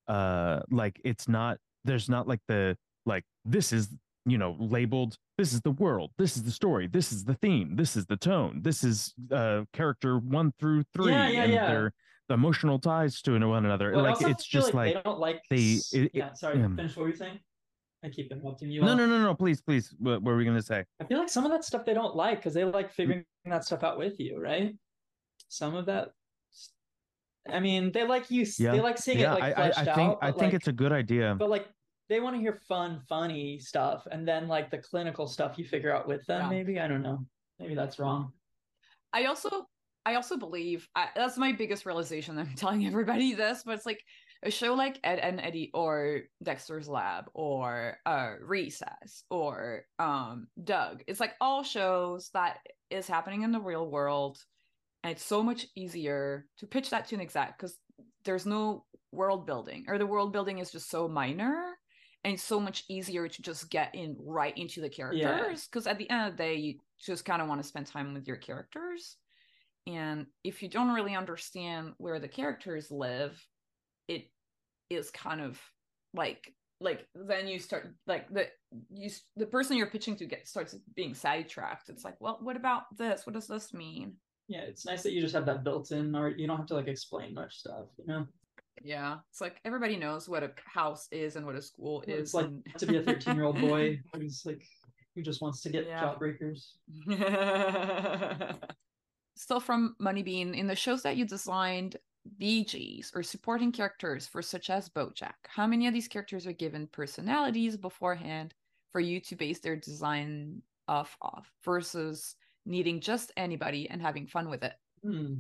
uh 0.08 0.60
like 0.70 1.00
it's 1.04 1.28
not 1.28 1.58
there's 1.84 2.08
not 2.08 2.26
like 2.28 2.40
the 2.48 2.76
like 3.06 3.24
this 3.44 3.72
is 3.72 3.88
you 4.28 4.36
know 4.38 4.56
labeled 4.58 5.16
this 5.38 5.52
is 5.52 5.60
the 5.62 5.70
world 5.70 6.10
this 6.18 6.36
is 6.36 6.42
the 6.42 6.50
story 6.50 6.86
this 6.88 7.12
is 7.12 7.24
the 7.24 7.34
theme 7.34 7.76
this 7.76 7.96
is 7.96 8.04
the 8.06 8.16
tone 8.16 8.60
this 8.62 8.82
is 8.82 9.14
uh 9.30 9.62
character 9.72 10.18
1 10.18 10.52
through 10.58 10.82
3 10.94 11.12
Yeah, 11.12 11.28
yeah, 11.28 11.42
and 11.44 11.52
yeah. 11.52 11.66
their 11.68 11.92
the 12.28 12.34
emotional 12.34 12.78
ties 12.80 13.22
to 13.22 13.32
one 13.38 13.64
another 13.64 13.92
Well, 13.92 14.02
like 14.02 14.20
it's 14.22 14.44
just 14.44 14.74
like, 14.74 14.94
they 14.94 15.00
don't 15.00 15.20
like 15.20 15.40
they- 15.48 15.78
it- 15.92 16.10
yeah. 16.12 16.32
Sorry, 16.32 16.58
yeah. 16.58 16.66
finish 16.74 16.96
what 16.96 17.04
were 17.04 17.10
you 17.10 17.16
saying? 17.16 17.38
I 18.04 18.08
keep 18.08 18.30
interrupting 18.32 18.68
you. 18.70 18.80
no 18.82 18.88
all. 18.90 18.96
no 18.96 19.06
no 19.06 19.22
no 19.22 19.34
please 19.34 19.60
please 19.62 19.94
what, 19.98 20.14
what 20.22 20.32
were 20.32 20.36
we 20.36 20.44
gonna 20.44 20.60
say 20.60 20.84
I 21.00 21.04
feel 21.04 21.18
like 21.18 21.28
some 21.28 21.44
of 21.44 21.52
that 21.52 21.64
stuff 21.64 21.84
they 21.84 21.94
don't 21.94 22.16
like 22.16 22.38
because 22.38 22.52
they 22.54 22.64
like 22.64 22.92
figuring 22.92 23.24
that 23.44 23.64
stuff 23.64 23.84
out 23.84 23.96
with 23.96 24.18
you, 24.18 24.40
right? 24.40 24.74
Some 25.48 25.74
of 25.76 25.86
that. 25.86 26.08
I 27.48 27.60
mean, 27.60 27.92
they 27.92 28.04
like 28.04 28.28
you. 28.30 28.44
Yeah, 28.58 28.72
They 28.72 28.80
like 28.80 28.98
seeing 28.98 29.20
yeah 29.20 29.34
it 29.36 29.40
like 29.40 29.42
I, 29.44 29.50
I, 29.50 29.54
fleshed 29.70 29.78
I 29.78 29.94
think 29.94 30.10
out. 30.10 30.18
i 30.20 30.30
think 30.32 30.42
like- 30.42 30.54
it's 30.54 30.66
a 30.68 30.72
good 30.72 30.90
idea 30.92 31.36
But 31.38 31.48
like, 31.48 31.66
they 32.08 32.20
want 32.20 32.36
to 32.36 32.40
hear 32.40 32.60
fun, 32.68 33.00
funny 33.08 33.58
stuff, 33.58 34.06
and 34.10 34.26
then 34.26 34.48
like 34.48 34.70
the 34.70 34.78
clinical 34.78 35.26
stuff 35.26 35.58
you 35.58 35.64
figure 35.64 35.94
out 35.94 36.06
with 36.06 36.24
them. 36.26 36.42
Yeah. 36.42 36.48
Maybe 36.48 36.80
I 36.80 36.86
don't 36.86 37.02
know. 37.02 37.24
Maybe 37.58 37.74
that's 37.74 37.98
wrong. 37.98 38.32
I 39.12 39.24
also 39.24 39.66
I 40.04 40.14
also 40.14 40.36
believe 40.36 40.88
I, 40.94 41.08
that's 41.16 41.36
my 41.36 41.52
biggest 41.52 41.84
realization. 41.84 42.38
I'm 42.38 42.52
telling 42.56 42.86
everybody 42.86 43.34
this, 43.34 43.62
but 43.64 43.74
it's 43.74 43.86
like 43.86 44.02
a 44.42 44.50
show 44.50 44.74
like 44.74 45.00
Ed 45.02 45.18
and 45.18 45.40
Eddie 45.40 45.70
or 45.74 46.20
Dexter's 46.42 46.88
Lab 46.88 47.24
or 47.34 47.98
uh 48.06 48.34
Recess 48.40 49.24
or 49.30 49.84
um 49.98 50.46
Doug. 50.62 51.02
It's 51.06 51.20
like 51.20 51.34
all 51.40 51.64
shows 51.64 52.30
that 52.34 52.58
is 52.90 53.08
happening 53.08 53.42
in 53.42 53.50
the 53.50 53.60
real 53.60 53.90
world, 53.90 54.38
and 55.02 55.10
it's 55.10 55.24
so 55.24 55.42
much 55.42 55.66
easier 55.74 56.46
to 56.58 56.66
pitch 56.66 56.90
that 56.90 57.08
to 57.08 57.16
an 57.16 57.20
exec 57.20 57.58
because 57.58 57.76
there's 58.24 58.46
no 58.46 58.84
world 59.12 59.46
building 59.46 59.86
or 59.88 59.98
the 59.98 60.06
world 60.06 60.32
building 60.32 60.58
is 60.58 60.70
just 60.70 60.90
so 60.90 61.08
minor 61.08 61.76
and 62.26 62.38
so 62.38 62.58
much 62.58 62.82
easier 62.88 63.28
to 63.28 63.40
just 63.40 63.70
get 63.70 63.94
in 63.94 64.16
right 64.18 64.58
into 64.58 64.80
the 64.80 64.88
characters 64.88 65.66
because 65.66 65.86
at 65.86 65.96
the 65.96 66.10
end 66.10 66.26
of 66.26 66.36
the 66.36 66.42
day 66.42 66.56
you 66.56 66.74
just 66.98 67.24
kind 67.24 67.40
of 67.40 67.48
want 67.48 67.62
to 67.62 67.66
spend 67.66 67.86
time 67.86 68.12
with 68.12 68.26
your 68.26 68.36
characters. 68.36 69.16
And 69.86 70.26
if 70.42 70.60
you 70.60 70.68
don't 70.68 70.92
really 70.92 71.14
understand 71.14 71.92
where 71.98 72.18
the 72.18 72.28
characters 72.28 72.90
live 72.90 73.40
it 74.08 74.28
is 74.90 75.10
kind 75.12 75.40
of 75.40 75.60
like 76.12 76.52
like 76.80 77.06
then 77.14 77.46
you 77.46 77.60
start 77.60 77.94
like 78.08 78.28
the 78.34 78.48
you 78.92 79.08
the 79.36 79.46
person 79.46 79.76
you're 79.76 79.86
pitching 79.86 80.16
to 80.16 80.26
get 80.26 80.48
starts 80.48 80.74
being 80.96 81.14
sidetracked. 81.14 81.88
It's 81.88 82.04
like 82.04 82.16
well 82.18 82.38
what 82.42 82.56
about 82.56 82.82
this? 82.98 83.24
What 83.24 83.34
does 83.34 83.46
this 83.46 83.72
mean? 83.72 84.14
Yeah 84.48 84.62
it's 84.62 84.84
nice 84.84 85.04
that 85.04 85.12
you 85.12 85.20
just 85.20 85.34
have 85.34 85.46
that 85.46 85.62
built 85.62 85.92
in 85.92 86.16
or 86.16 86.28
you 86.28 86.48
don't 86.48 86.56
have 86.56 86.66
to 86.66 86.74
like 86.74 86.88
explain 86.88 87.34
much 87.34 87.58
stuff 87.58 87.86
you 87.98 88.06
know 88.06 88.26
yeah 88.82 89.16
it's 89.30 89.40
like 89.40 89.60
everybody 89.64 89.96
knows 89.96 90.28
what 90.28 90.42
a 90.42 90.50
house 90.64 91.08
is 91.10 91.36
and 91.36 91.46
what 91.46 91.54
a 91.54 91.62
school 91.62 92.02
is 92.06 92.20
it's 92.20 92.34
like 92.34 92.46
and... 92.46 92.64
to 92.78 92.86
be 92.86 92.96
a 92.96 93.02
13 93.02 93.34
year 93.34 93.44
old 93.44 93.60
boy 93.60 93.98
who's 94.14 94.42
like 94.44 94.62
who 95.14 95.22
just 95.22 95.40
wants 95.40 95.62
to 95.62 95.70
get 95.70 95.86
Yeah. 95.86 96.14
jawbreakers 96.14 96.76
Still 99.38 99.60
from 99.60 99.94
Money 99.98 100.22
Bean, 100.22 100.54
in 100.54 100.66
the 100.66 100.74
shows 100.74 101.02
that 101.02 101.18
you 101.18 101.26
designed 101.26 101.96
BGs 102.40 103.14
or 103.14 103.22
supporting 103.22 103.70
characters 103.70 104.26
for 104.26 104.40
such 104.40 104.70
as 104.70 104.88
Bojack, 104.88 105.34
how 105.46 105.66
many 105.66 105.86
of 105.86 105.92
these 105.92 106.08
characters 106.08 106.46
were 106.46 106.52
given 106.54 106.86
personalities 106.86 107.76
beforehand 107.76 108.54
for 108.92 109.00
you 109.00 109.20
to 109.20 109.36
base 109.36 109.60
their 109.60 109.76
design 109.76 110.62
off 110.88 111.18
of 111.20 111.44
versus 111.62 112.36
needing 112.64 112.98
just 112.98 113.30
anybody 113.36 113.90
and 113.90 114.00
having 114.00 114.26
fun 114.26 114.48
with 114.48 114.64
it? 114.64 114.72
Hmm. 115.04 115.34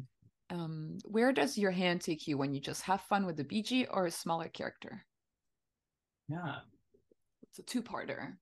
Um, 0.50 0.98
where 1.04 1.32
does 1.32 1.58
your 1.58 1.72
hand 1.72 2.00
take 2.00 2.28
you 2.28 2.38
when 2.38 2.54
you 2.54 2.60
just 2.60 2.82
have 2.82 3.00
fun 3.02 3.26
with 3.26 3.36
the 3.36 3.44
BG 3.44 3.86
or 3.90 4.06
a 4.06 4.10
smaller 4.10 4.48
character? 4.48 5.04
yeah 6.28 6.56
It's 7.42 7.58
a 7.58 7.62
two-parter. 7.62 8.34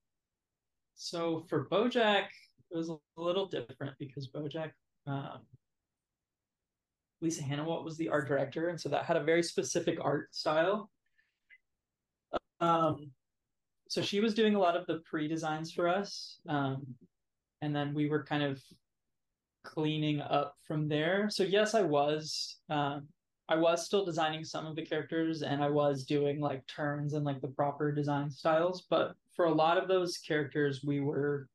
So 0.96 1.44
for 1.48 1.68
Bojack, 1.68 2.26
it 2.70 2.76
was 2.76 2.90
a 2.90 2.96
little 3.16 3.46
different 3.46 3.94
because 3.98 4.28
Bojack, 4.28 4.70
um, 5.06 5.40
Lisa 7.20 7.42
Hanawalt 7.42 7.84
was 7.84 7.96
the 7.96 8.08
art 8.08 8.28
director, 8.28 8.68
and 8.68 8.80
so 8.80 8.88
that 8.90 9.04
had 9.04 9.16
a 9.16 9.24
very 9.24 9.42
specific 9.42 9.98
art 10.00 10.34
style. 10.34 10.90
Um, 12.60 13.10
so 13.88 14.02
she 14.02 14.20
was 14.20 14.34
doing 14.34 14.54
a 14.54 14.58
lot 14.58 14.76
of 14.76 14.86
the 14.86 15.00
pre-designs 15.04 15.72
for 15.72 15.88
us, 15.88 16.38
um, 16.48 16.84
and 17.62 17.74
then 17.74 17.94
we 17.94 18.08
were 18.08 18.24
kind 18.24 18.42
of 18.42 18.62
cleaning 19.64 20.20
up 20.20 20.56
from 20.66 20.88
there. 20.88 21.28
So 21.30 21.42
yes, 21.44 21.74
I 21.74 21.82
was, 21.82 22.58
um, 22.70 23.08
I 23.48 23.56
was 23.56 23.84
still 23.84 24.04
designing 24.04 24.44
some 24.44 24.66
of 24.66 24.76
the 24.76 24.84
characters, 24.86 25.42
and 25.42 25.62
I 25.62 25.68
was 25.68 26.04
doing 26.04 26.40
like 26.40 26.66
turns 26.66 27.14
and 27.14 27.24
like 27.24 27.40
the 27.40 27.48
proper 27.48 27.92
design 27.92 28.30
styles, 28.30 28.86
but 28.88 29.16
for 29.34 29.46
a 29.46 29.52
lot 29.54 29.78
of 29.78 29.88
those 29.88 30.18
characters 30.18 30.82
we 30.84 31.00
were 31.00 31.48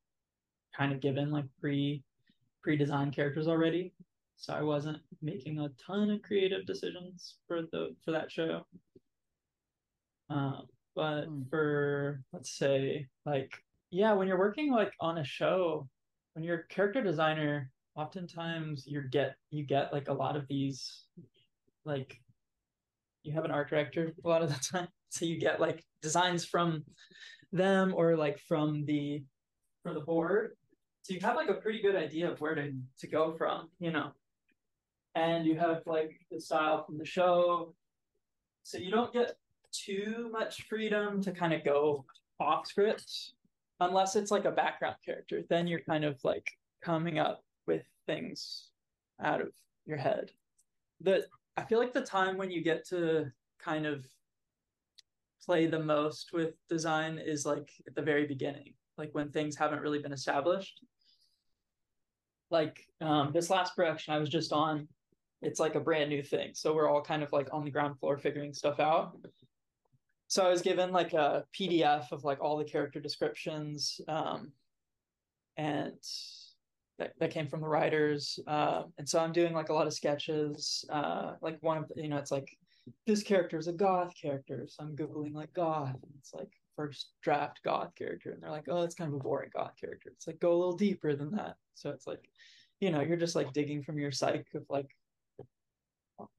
kind 0.76 0.91
of 0.94 0.99
given 0.99 1.31
like 1.31 1.45
pre 1.60 2.03
pre-designed 2.61 3.14
characters 3.14 3.48
already 3.48 3.94
so 4.36 4.53
i 4.53 4.61
wasn't 4.61 4.98
making 5.22 5.60
a 5.60 5.69
ton 5.86 6.10
of 6.11 6.22
creative 6.22 6.65
decisions 6.65 7.36
for 7.48 7.61
the 7.72 7.95
for 8.03 8.11
that 8.11 8.31
show 8.31 8.65
um 10.30 10.68
but 10.95 11.26
Hmm. 11.26 11.44
for 11.49 12.23
let's 12.34 12.52
say 12.57 13.07
like 13.26 13.52
yeah 13.91 14.14
when 14.14 14.27
you're 14.27 14.38
working 14.40 14.72
like 14.72 14.94
on 14.99 15.18
a 15.19 15.23
show 15.23 15.88
when 16.34 16.44
you're 16.44 16.60
a 16.60 16.68
character 16.68 17.02
designer 17.02 17.72
oftentimes 17.99 18.85
you 18.88 19.01
get 19.01 19.35
you 19.49 19.63
get 19.63 19.91
like 19.91 20.07
a 20.07 20.13
lot 20.13 20.35
of 20.35 20.47
these 20.47 21.03
like 21.85 22.17
you 23.23 23.34
have 23.34 23.45
an 23.45 23.51
art 23.51 23.69
director 23.69 24.13
a 24.23 24.27
lot 24.27 24.41
of 24.41 24.49
the 24.49 24.59
time 24.71 24.88
so 25.09 25.26
you 25.26 25.39
get 25.39 25.59
like 25.59 25.84
designs 26.01 26.45
from 26.45 26.84
them 27.51 27.93
or 27.95 28.15
like 28.15 28.39
from 28.47 28.85
the 28.85 29.23
for 29.84 29.93
the 29.93 29.99
board. 29.99 30.51
So 31.01 31.13
you 31.13 31.19
have 31.21 31.35
like 31.35 31.49
a 31.49 31.55
pretty 31.55 31.81
good 31.81 31.95
idea 31.95 32.30
of 32.31 32.39
where 32.41 32.55
to 32.55 32.71
to 32.99 33.07
go 33.07 33.35
from 33.38 33.69
you 33.80 33.91
know? 33.91 34.11
And 35.15 35.45
you 35.45 35.57
have 35.59 35.81
like 35.85 36.11
the 36.31 36.39
style 36.39 36.85
from 36.85 36.97
the 36.97 37.05
show. 37.05 37.73
So 38.63 38.77
you 38.77 38.91
don't 38.91 39.11
get 39.11 39.34
too 39.71 40.30
much 40.31 40.67
freedom 40.69 41.21
to 41.23 41.31
kind 41.31 41.53
of 41.53 41.63
go 41.63 42.05
off 42.39 42.67
script 42.67 43.34
unless 43.80 44.15
it's 44.15 44.31
like 44.31 44.45
a 44.45 44.51
background 44.51 44.95
character. 45.03 45.41
Then 45.49 45.67
you're 45.67 45.81
kind 45.81 46.05
of 46.05 46.19
like 46.23 46.45
coming 46.84 47.17
up 47.17 47.41
with 47.70 47.86
things 48.08 48.70
out 49.24 49.41
of 49.41 49.52
your 49.86 49.98
head. 49.98 50.32
The 51.02 51.28
i 51.56 51.64
feel 51.64 51.80
like 51.80 51.94
the 51.94 52.02
time 52.18 52.36
when 52.36 52.50
you 52.50 52.62
get 52.64 52.88
to 52.88 53.32
kind 53.60 53.86
of 53.86 54.06
play 55.46 55.68
the 55.68 55.84
most 55.96 56.32
with 56.34 56.54
design 56.68 57.20
is 57.20 57.46
like 57.46 57.70
at 57.88 57.94
the 57.96 58.02
very 58.02 58.26
beginning 58.26 58.74
like 58.98 59.12
when 59.14 59.30
things 59.30 59.56
haven't 59.56 59.82
really 59.82 60.00
been 60.00 60.18
established. 60.22 60.82
Like 62.50 62.78
um 63.02 63.32
this 63.38 63.52
last 63.52 63.76
production 63.76 64.16
i 64.16 64.20
was 64.24 64.30
just 64.38 64.52
on 64.52 64.88
it's 65.48 65.60
like 65.60 65.76
a 65.76 65.86
brand 65.88 66.10
new 66.10 66.24
thing 66.24 66.50
so 66.54 66.74
we're 66.74 66.90
all 66.90 67.04
kind 67.12 67.24
of 67.24 67.32
like 67.32 67.50
on 67.54 67.64
the 67.64 67.76
ground 67.76 68.00
floor 68.00 68.18
figuring 68.18 68.54
stuff 68.54 68.80
out. 68.80 69.08
So 70.28 70.40
i 70.48 70.50
was 70.50 70.64
given 70.70 70.91
like 70.91 71.14
a 71.14 71.46
pdf 71.56 72.12
of 72.12 72.24
like 72.24 72.40
all 72.41 72.58
the 72.58 72.72
character 72.74 73.00
descriptions 73.00 74.02
um 74.08 74.52
and 75.58 76.02
that, 76.99 77.13
that 77.19 77.31
came 77.31 77.47
from 77.47 77.61
the 77.61 77.67
writers 77.67 78.39
uh, 78.47 78.84
and 78.97 79.07
so 79.07 79.19
i'm 79.19 79.31
doing 79.31 79.53
like 79.53 79.69
a 79.69 79.73
lot 79.73 79.88
of 79.88 79.93
sketches 79.93 80.85
uh 80.91 81.34
like 81.41 81.57
one 81.61 81.77
of 81.77 81.88
the, 81.88 82.01
you 82.01 82.09
know 82.09 82.17
it's 82.17 82.31
like 82.31 82.55
this 83.07 83.23
character 83.23 83.57
is 83.57 83.67
a 83.67 83.73
goth 83.73 84.13
character 84.19 84.67
so 84.67 84.84
i'm 84.84 84.95
googling 84.95 85.34
like 85.34 85.53
goth 85.53 85.95
and 86.03 86.13
it's 86.19 86.34
like 86.34 86.49
first 86.80 87.09
draft 87.21 87.59
goth 87.63 87.93
character 87.95 88.31
and 88.31 88.41
they're 88.41 88.49
like 88.49 88.69
oh 88.69 88.84
it's 88.84 88.95
kind 88.95 89.09
of 89.09 89.19
a 89.19 89.21
boring 89.21 89.49
goth 89.53 89.73
character. 89.77 90.11
It's 90.13 90.27
like 90.27 90.39
go 90.39 90.53
a 90.53 90.55
little 90.57 90.77
deeper 90.77 91.13
than 91.13 91.31
that. 91.31 91.57
So 91.76 91.89
it's 91.89 92.07
like 92.07 92.30
you 92.80 92.89
know 92.89 93.01
you're 93.01 93.17
just 93.17 93.35
like 93.35 93.51
digging 93.51 93.84
from 93.84 93.99
your 93.99 94.13
psyche 94.13 94.45
of 94.55 94.63
like 94.69 94.88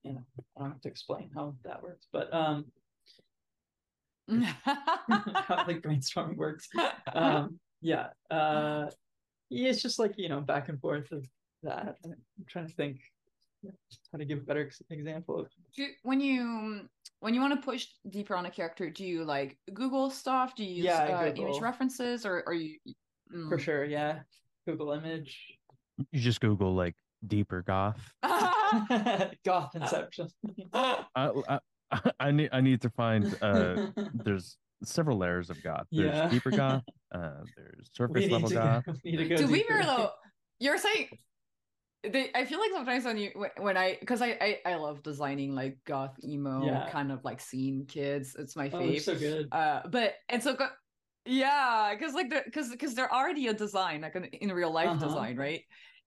you 0.02 0.14
know 0.14 0.22
i 0.56 0.60
don't 0.60 0.72
have 0.72 0.80
to 0.80 0.88
explain 0.88 1.30
how 1.34 1.54
that 1.64 1.82
works 1.82 2.06
but 2.12 2.32
um 2.32 2.66
how 4.64 5.64
like 5.66 5.82
brainstorming 5.82 6.36
works. 6.36 6.68
Um 7.14 7.58
yeah 7.82 8.08
uh 8.30 8.86
yeah, 9.50 9.68
it's 9.70 9.82
just 9.82 9.98
like 9.98 10.14
you 10.16 10.28
know 10.28 10.40
back 10.40 10.68
and 10.68 10.80
forth 10.80 11.12
of 11.12 11.26
that. 11.62 11.96
I'm 12.04 12.14
trying 12.48 12.68
to 12.68 12.74
think 12.74 13.00
how 14.10 14.16
to 14.18 14.24
give 14.24 14.38
a 14.38 14.42
better 14.42 14.70
example 14.88 15.40
of 15.40 15.48
do 15.76 15.86
when 16.02 16.18
you 16.20 16.88
when 17.18 17.34
you 17.34 17.40
want 17.42 17.54
to 17.54 17.60
push 17.62 17.86
deeper 18.08 18.34
on 18.34 18.46
a 18.46 18.50
character 18.50 18.88
do 18.88 19.04
you 19.04 19.22
like 19.24 19.58
google 19.74 20.08
stuff? 20.10 20.54
Do 20.54 20.64
you 20.64 20.76
use 20.76 20.84
Yeah, 20.86 21.28
uh, 21.28 21.32
image 21.36 21.60
references 21.60 22.24
or 22.24 22.42
are 22.46 22.54
you 22.54 22.78
Mm. 23.32 23.48
for 23.48 23.58
sure 23.58 23.84
yeah. 23.84 24.20
Google 24.66 24.92
image. 24.92 25.38
You 26.12 26.20
just 26.20 26.40
Google 26.40 26.74
like 26.74 26.96
deeper 27.26 27.62
goth. 27.62 28.00
goth 29.44 29.74
inception. 29.74 30.28
I, 30.72 31.04
I, 31.48 31.58
I 32.20 32.30
need 32.30 32.50
I 32.52 32.60
need 32.60 32.80
to 32.82 32.90
find 32.90 33.24
uh 33.42 33.88
there's 34.14 34.56
several 34.84 35.18
layers 35.18 35.50
of 35.50 35.62
goth. 35.62 35.86
There's 35.90 36.14
Yeah. 36.16 36.28
deeper 36.28 36.50
goth, 36.50 36.82
uh 37.14 37.42
there's 37.56 37.76
we 37.78 37.84
surface 37.92 38.22
need 38.22 38.32
level 38.32 38.48
to 38.48 38.54
goth. 38.54 38.86
go, 38.86 38.92
we 39.04 39.16
to 39.16 39.28
go 39.28 39.36
to 39.36 39.46
be 39.46 39.54
deeper. 39.54 39.82
though 39.82 40.10
you're 40.58 40.78
saying 40.78 41.08
they, 42.02 42.30
I 42.34 42.46
feel 42.46 42.58
like 42.58 42.70
sometimes 42.72 43.04
when 43.04 43.18
you 43.18 43.30
when- 43.34 43.50
when 43.58 43.76
I 43.76 43.98
because 44.00 44.22
I, 44.22 44.38
I 44.40 44.72
I 44.72 44.74
love 44.76 45.02
designing 45.02 45.54
like 45.54 45.78
goth 45.86 46.16
emo 46.24 46.64
Yeah. 46.64 46.88
kind 46.90 47.12
of 47.12 47.22
like 47.24 47.40
scene 47.40 47.84
kids. 47.86 48.34
It's 48.38 48.56
my 48.56 48.70
favorite. 48.70 48.96
oh 48.96 48.98
so 48.98 49.18
good 49.18 49.48
uh, 49.52 49.82
but 49.90 50.14
and 50.30 50.42
so 50.42 50.54
go- 50.54 50.68
yeah, 51.26 51.92
because 51.94 52.14
like 52.14 52.30
they're 52.30 52.42
because 52.44 52.70
because 52.70 52.94
they're 52.94 53.12
already 53.12 53.48
a 53.48 53.54
design 53.54 54.00
like 54.00 54.14
an 54.14 54.24
in 54.24 54.50
real 54.52 54.72
life 54.72 54.88
Uh-huh. 54.88 55.06
design, 55.06 55.36
right? 55.36 55.62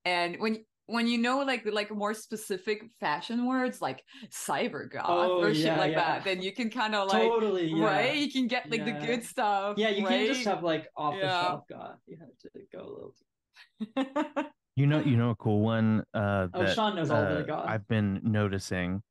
And 0.06 0.38
when 0.40 0.66
when 0.88 1.07
you 1.07 1.18
know 1.18 1.39
like 1.43 1.65
like 1.65 1.91
more 1.91 2.14
specific 2.14 2.84
fashion 2.99 3.47
words 3.47 3.81
like 3.81 4.03
cyber 4.30 4.91
goth 4.91 5.05
Oh, 5.07 5.41
or 5.43 5.53
shit 5.53 5.65
yeah, 5.65 5.77
like 5.77 5.91
yeah. 5.91 6.15
that, 6.15 6.23
then 6.26 6.41
you 6.41 6.51
can 6.53 6.69
kind 6.69 6.93
of 6.95 7.07
like 7.07 7.22
totally 7.23 7.68
yeah. 7.68 7.85
right, 7.85 8.15
you 8.18 8.31
can 8.31 8.47
get 8.47 8.69
like 8.69 8.81
Yeah. 8.85 8.99
the 8.99 9.05
good 9.07 9.23
stuff. 9.23 9.77
yeah 9.77 9.89
you 9.89 10.05
can't 10.05 10.27
just 10.27 10.45
have 10.45 10.64
like 10.64 10.88
off 10.97 11.14
the 11.15 11.19
Yeah. 11.22 11.41
shelf 11.41 11.64
goth 11.69 11.99
you 12.05 12.18
have 12.19 12.38
to 12.39 12.49
go 12.72 12.80
a 12.80 12.91
little 12.91 14.45
You 14.76 14.88
know, 14.88 14.99
you 15.01 15.18
know 15.18 15.30
a 15.30 15.35
cool 15.35 15.61
one 15.61 16.03
uh 16.15 16.47
oh 16.53 16.64
that 16.64 16.76
sean 16.76 16.95
knows 16.95 17.11
all 17.11 17.18
uh, 17.22 17.35
the 17.35 17.43
goth 17.43 17.65
I've 17.69 17.88
been 17.88 18.19
noticing 18.23 19.01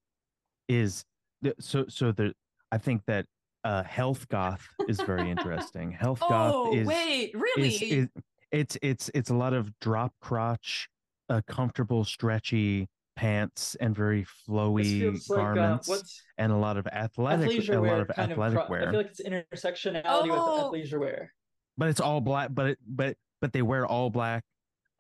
is 0.69 1.05
the, 1.40 1.55
so 1.61 1.86
so 1.89 2.12
the 2.12 2.35
I 2.73 2.78
think 2.78 3.03
that 3.07 3.27
uh 3.65 3.82
health 3.85 4.28
goth 4.28 4.66
is 4.89 5.01
very 5.01 5.31
interesting. 5.35 5.93
Health 5.93 6.19
oh 6.23 6.28
goth 6.28 6.74
is 6.74 6.86
wait, 6.89 7.32
really? 7.35 7.69
is, 7.77 7.82
is 7.82 8.09
it's 8.51 8.77
it's 8.82 9.11
it's 9.15 9.31
a 9.31 9.35
lot 9.35 9.55
of 9.55 9.70
drop 9.81 10.12
crotch, 10.20 10.89
uh, 11.33 11.41
comfortable 11.49 12.05
stretchy 12.05 12.89
pants 13.17 13.77
and 13.81 13.95
very 13.95 14.25
flowy 14.49 14.85
feels 15.01 15.29
like, 15.29 15.39
uh, 15.39 15.43
garments 15.55 16.23
and 16.39 16.51
a 16.53 16.57
lot 16.57 16.77
of 16.77 16.87
athletic 16.87 17.69
a 17.69 17.79
lot 17.79 18.01
of 18.01 18.11
athletic 18.17 18.59
of 18.59 18.69
wear. 18.71 18.89
I 18.89 18.91
feel 18.91 19.01
like 19.01 19.07
it's 19.11 19.21
intersectionality 19.21 20.29
Oh. 20.31 20.71
with 20.73 20.91
athleisure 20.91 20.99
wear. 21.01 21.33
but 21.77 21.89
it's 21.89 22.01
all 22.01 22.21
black 22.21 22.49
but 22.55 22.67
it 22.69 22.79
but 22.87 23.17
but 23.41 23.53
they 23.53 23.63
wear 23.63 23.85
all 23.87 24.09
black 24.11 24.45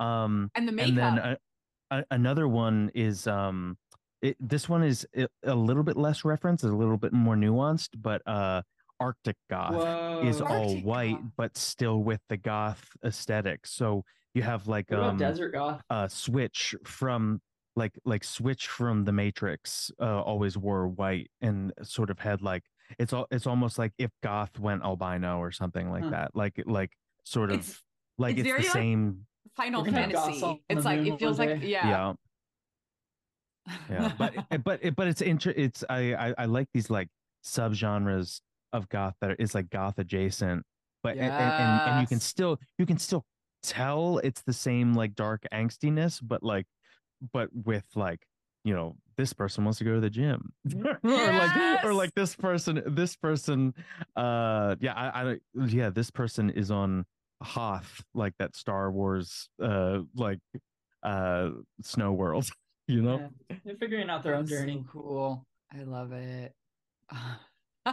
um 0.00 0.50
and 0.54 0.66
the 0.68 0.72
makeup. 0.72 0.88
and 0.90 0.98
then 0.98 1.18
a, 1.18 1.36
a, 1.90 2.04
another 2.10 2.48
one 2.48 2.90
is 2.94 3.26
um 3.26 3.76
it, 4.20 4.36
this 4.38 4.68
one 4.68 4.82
is 4.84 5.06
a, 5.16 5.26
a 5.44 5.54
little 5.54 5.82
bit 5.82 5.96
less 5.96 6.24
reference, 6.24 6.62
a 6.62 6.68
little 6.68 6.96
bit 6.96 7.12
more 7.12 7.34
nuanced, 7.34 7.88
but 8.00 8.22
uh 8.26 8.62
Arctic 9.00 9.36
goth 9.50 9.74
Whoa. 9.74 10.22
is 10.24 10.40
all 10.40 10.76
white 10.82 11.16
goth. 11.20 11.30
but 11.36 11.56
still 11.56 12.04
with 12.04 12.20
the 12.28 12.36
goth 12.36 12.84
aesthetic. 13.04 13.66
So 13.66 14.04
you 14.34 14.42
have 14.42 14.66
like 14.68 14.90
What 14.90 15.00
um 15.00 15.16
desert 15.18 15.52
goth? 15.52 15.82
a 15.90 16.08
switch 16.08 16.74
from 16.84 17.40
like 17.76 17.92
like 18.04 18.24
switch 18.24 18.66
from 18.68 19.04
the 19.04 19.12
matrix 19.12 19.90
uh, 20.00 20.20
always 20.22 20.56
wore 20.58 20.88
white 20.88 21.30
and 21.40 21.72
sort 21.82 22.10
of 22.10 22.18
had 22.18 22.42
like 22.42 22.62
it's 22.98 23.12
all 23.12 23.26
it's 23.30 23.46
almost 23.46 23.78
like 23.78 23.92
if 23.98 24.10
goth 24.22 24.58
went 24.58 24.82
albino 24.82 25.38
or 25.38 25.50
something 25.52 25.90
like 25.90 26.04
Huh. 26.04 26.10
that 26.10 26.30
like 26.34 26.62
like 26.66 26.90
sort 27.24 27.50
of 27.50 27.60
It's- 27.60 27.80
like 28.18 28.36
it's 28.36 28.48
it's, 28.48 28.56
the 28.58 28.62
like, 28.64 28.72
same 28.72 29.26
Final 29.56 29.82
We're 29.82 29.86
gonna 29.90 30.00
have 30.02 30.12
goths 30.12 30.40
Fantasy. 30.40 30.62
It's 30.68 30.84
like 30.84 31.00
it 31.00 31.18
feels 31.18 31.38
like 31.38 31.62
yeah. 31.62 31.88
yeah 31.88 32.12
yeah 33.90 34.12
but 34.18 34.34
but 34.64 34.78
it- 34.82 34.96
but 34.96 35.06
it's 35.08 35.20
inter- 35.20 35.54
it's 35.56 35.84
I, 35.88 36.14
I 36.14 36.34
i 36.38 36.44
like 36.46 36.68
these 36.74 36.90
like 36.90 37.08
subgenres 37.44 38.40
of 38.72 38.88
goth 38.88 39.14
that 39.20 39.36
is 39.38 39.54
like 39.54 39.70
goth 39.70 39.98
adjacent 39.98 40.64
but 41.02 41.12
and, 41.16 41.20
and, 41.20 41.32
and, 41.32 41.90
and 41.90 42.00
you 42.00 42.06
can 42.06 42.20
still 42.20 42.58
you 42.78 42.86
can 42.86 42.98
still 42.98 43.24
tell 43.62 44.18
it's 44.18 44.42
the 44.42 44.52
same 44.52 44.94
like 44.94 45.14
dark 45.14 45.44
angstiness 45.52 46.20
but 46.22 46.42
like 46.42 46.66
but 47.32 47.48
with 47.52 47.86
like 47.94 48.20
you 48.64 48.74
know 48.74 48.96
this 49.16 49.32
person 49.32 49.64
wants 49.64 49.78
to 49.78 49.84
go 49.84 49.94
to 49.94 50.00
the 50.00 50.10
gym 50.10 50.52
or 50.74 50.98
like 51.02 51.84
or 51.84 51.92
like 51.94 52.12
this 52.14 52.34
person 52.34 52.82
this 52.86 53.16
person 53.16 53.72
uh 54.16 54.74
yeah 54.80 54.94
I, 54.94 55.32
I 55.32 55.36
yeah 55.66 55.90
this 55.90 56.10
person 56.10 56.50
is 56.50 56.70
on 56.70 57.04
hoth 57.42 58.02
like 58.14 58.34
that 58.38 58.54
star 58.56 58.90
wars 58.90 59.48
uh 59.60 60.00
like 60.14 60.38
uh 61.02 61.50
snow 61.82 62.12
world 62.12 62.48
you 62.88 63.02
know 63.02 63.30
Yeah. 63.48 63.58
They're 63.64 63.76
figuring 63.76 64.10
out 64.10 64.22
their 64.22 64.34
own 64.34 64.44
That's 64.46 64.52
so 64.56 64.60
journey. 64.60 64.84
cool. 64.90 65.46
I 65.72 65.82
love 65.84 66.12
it. 66.12 66.52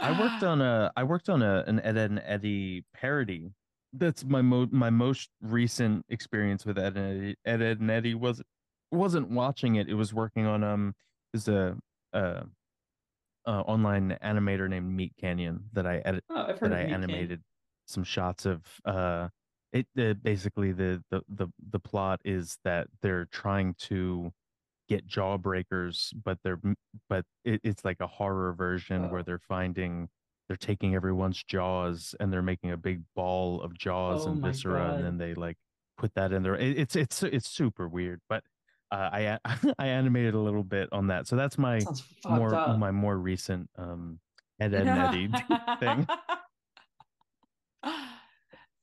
I 0.00 0.18
worked 0.20 0.42
on 0.42 0.60
a 0.60 0.92
I 0.96 1.04
worked 1.04 1.28
on 1.28 1.42
a 1.42 1.64
an 1.66 1.80
Ed, 1.80 1.96
Edd 1.96 2.12
n 2.12 2.22
Eddy 2.24 2.84
parody. 2.94 3.52
That's 3.92 4.24
my 4.24 4.42
mo- 4.42 4.68
my 4.70 4.90
most 4.90 5.30
recent 5.40 6.04
experience 6.08 6.66
with 6.66 6.78
Ed 6.78 6.96
and 6.96 7.22
Eddie. 7.22 7.36
Ed, 7.44 7.62
Edd 7.62 7.80
n 7.80 7.90
Eddy 7.90 8.14
was 8.14 8.42
wasn't 8.90 9.30
watching 9.30 9.76
it. 9.76 9.88
It 9.88 9.94
was 9.94 10.12
working 10.12 10.46
on 10.46 10.62
um 10.62 10.94
is 11.34 11.48
a 11.48 11.76
uh, 12.12 12.42
uh 13.46 13.60
online 13.62 14.16
animator 14.22 14.68
named 14.68 14.90
Meat 14.94 15.12
Canyon 15.18 15.64
that 15.72 15.86
I 15.86 15.98
edit 15.98 16.24
Oh, 16.30 16.46
that 16.60 16.72
I 16.72 16.84
Meat 16.84 16.92
animated 16.92 17.40
some 17.86 18.04
shots 18.04 18.44
of 18.46 18.62
uh 18.84 19.28
it 19.72 19.86
uh, 19.98 20.14
basically 20.14 20.72
the, 20.72 21.02
the 21.10 21.22
the 21.28 21.48
the 21.70 21.78
plot 21.80 22.20
is 22.24 22.58
that 22.64 22.88
they're 23.02 23.26
trying 23.26 23.74
to 23.78 24.32
get 24.88 25.06
jawbreakers 25.06 26.12
but 26.24 26.38
they're 26.42 26.60
but 27.10 27.24
it, 27.44 27.60
it's 27.64 27.84
like 27.84 28.00
a 28.00 28.06
horror 28.06 28.52
version 28.54 29.10
where 29.10 29.20
Oh. 29.20 29.22
they're 29.22 29.38
finding 29.38 30.08
they're 30.48 30.56
taking 30.56 30.94
everyone's 30.94 31.42
jaws 31.44 32.14
and 32.18 32.32
they're 32.32 32.42
making 32.42 32.70
a 32.72 32.76
big 32.76 33.02
ball 33.14 33.60
of 33.62 33.76
jaws 33.76 34.26
Oh 34.26 34.30
and 34.30 34.42
viscera 34.42 34.78
God. 34.88 34.94
and 34.96 35.04
then 35.04 35.18
they 35.18 35.34
like 35.34 35.56
put 35.98 36.14
that 36.14 36.32
in 36.32 36.42
there 36.42 36.56
it, 36.56 36.78
it's 36.78 36.96
it's 36.96 37.22
it's 37.22 37.48
super 37.48 37.86
weird 37.88 38.20
but 38.28 38.42
uh, 38.90 39.10
I 39.78 39.86
animated 39.86 40.34
a 40.34 40.38
little 40.38 40.62
bit 40.64 40.88
on 40.92 41.08
that 41.08 41.26
so 41.26 41.36
that's 41.36 41.58
my 41.58 41.78
Sounds 41.80 42.04
more 42.28 42.54
up. 42.54 42.78
my 42.78 42.90
more 42.90 43.18
recent 43.18 43.68
um 43.76 44.18
Ed, 44.60 44.74
Edd 44.74 44.86
n 44.88 44.98
Eddy 44.98 45.28
thing. 45.80 46.06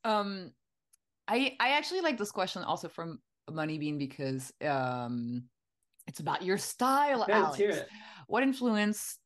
um 0.03 0.51
i 1.27 1.55
i 1.59 1.69
actually 1.71 2.01
like 2.01 2.17
this 2.17 2.31
question 2.31 2.63
also 2.63 2.87
from 2.87 3.19
money 3.51 3.77
bean 3.77 3.97
because 3.97 4.53
um 4.63 5.43
it's 6.07 6.19
about 6.19 6.43
your 6.43 6.57
style 6.57 7.25
Yeah, 7.27 7.39
let's 7.39 7.45
Alex. 7.45 7.57
hear 7.57 7.69
it. 7.71 7.87
what 8.27 8.43
influence 8.43 9.17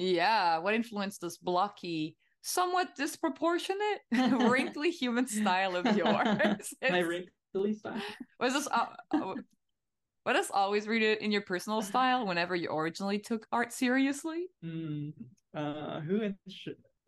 yeah 0.00 0.56
what 0.58 0.72
influenced 0.74 1.20
this 1.20 1.36
blocky 1.36 2.16
somewhat 2.42 2.88
disproportionate 2.96 4.00
wrinkly 4.12 4.90
human 4.90 5.26
style 5.26 5.76
of 5.76 5.84
yours 5.96 6.72
My 6.82 7.00
wrinkly 7.00 7.74
style. 7.74 8.00
was 8.38 8.54
this 8.54 8.66
uh, 8.70 8.86
uh, 9.12 9.34
let 10.24 10.36
us 10.36 10.50
always 10.52 10.88
read 10.88 11.02
it 11.02 11.20
in 11.20 11.30
your 11.30 11.42
personal 11.42 11.82
style 11.82 12.26
whenever 12.26 12.56
you 12.56 12.70
originally 12.70 13.18
took 13.18 13.46
art 13.52 13.72
seriously 13.72 14.46
Hmm. 14.62 15.10
Uh, 15.54 16.00
who 16.00 16.20
in- 16.22 16.38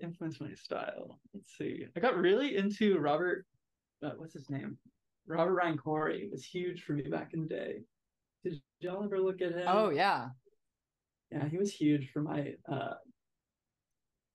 influenced 0.01 0.41
my 0.41 0.53
style? 0.55 1.21
Let's 1.33 1.57
see. 1.57 1.87
I 1.97 2.01
got 2.01 2.17
really 2.17 2.57
into 2.57 2.99
Robert. 2.99 3.47
Uh, 4.05 4.11
what's 4.17 4.35
his 4.35 4.51
name? 4.51 4.77
Robert 5.29 5.55
Ryan 5.55 5.79
Cory 5.79 6.29
was 6.29 6.45
huge 6.45 6.83
for 6.83 6.93
me 6.95 7.03
back 7.05 7.35
in 7.35 7.43
the 7.43 7.47
day. 7.47 7.75
Did 8.43 8.55
y'all 8.81 9.05
ever 9.05 9.21
look 9.21 9.41
at 9.41 9.53
him? 9.53 9.63
oh 9.69 9.91
yeah 9.91 10.31
yeah, 11.33 11.49
he 11.49 11.59
was 11.59 11.73
huge 11.73 12.11
for 12.13 12.21
my 12.23 12.55
uh 12.71 12.95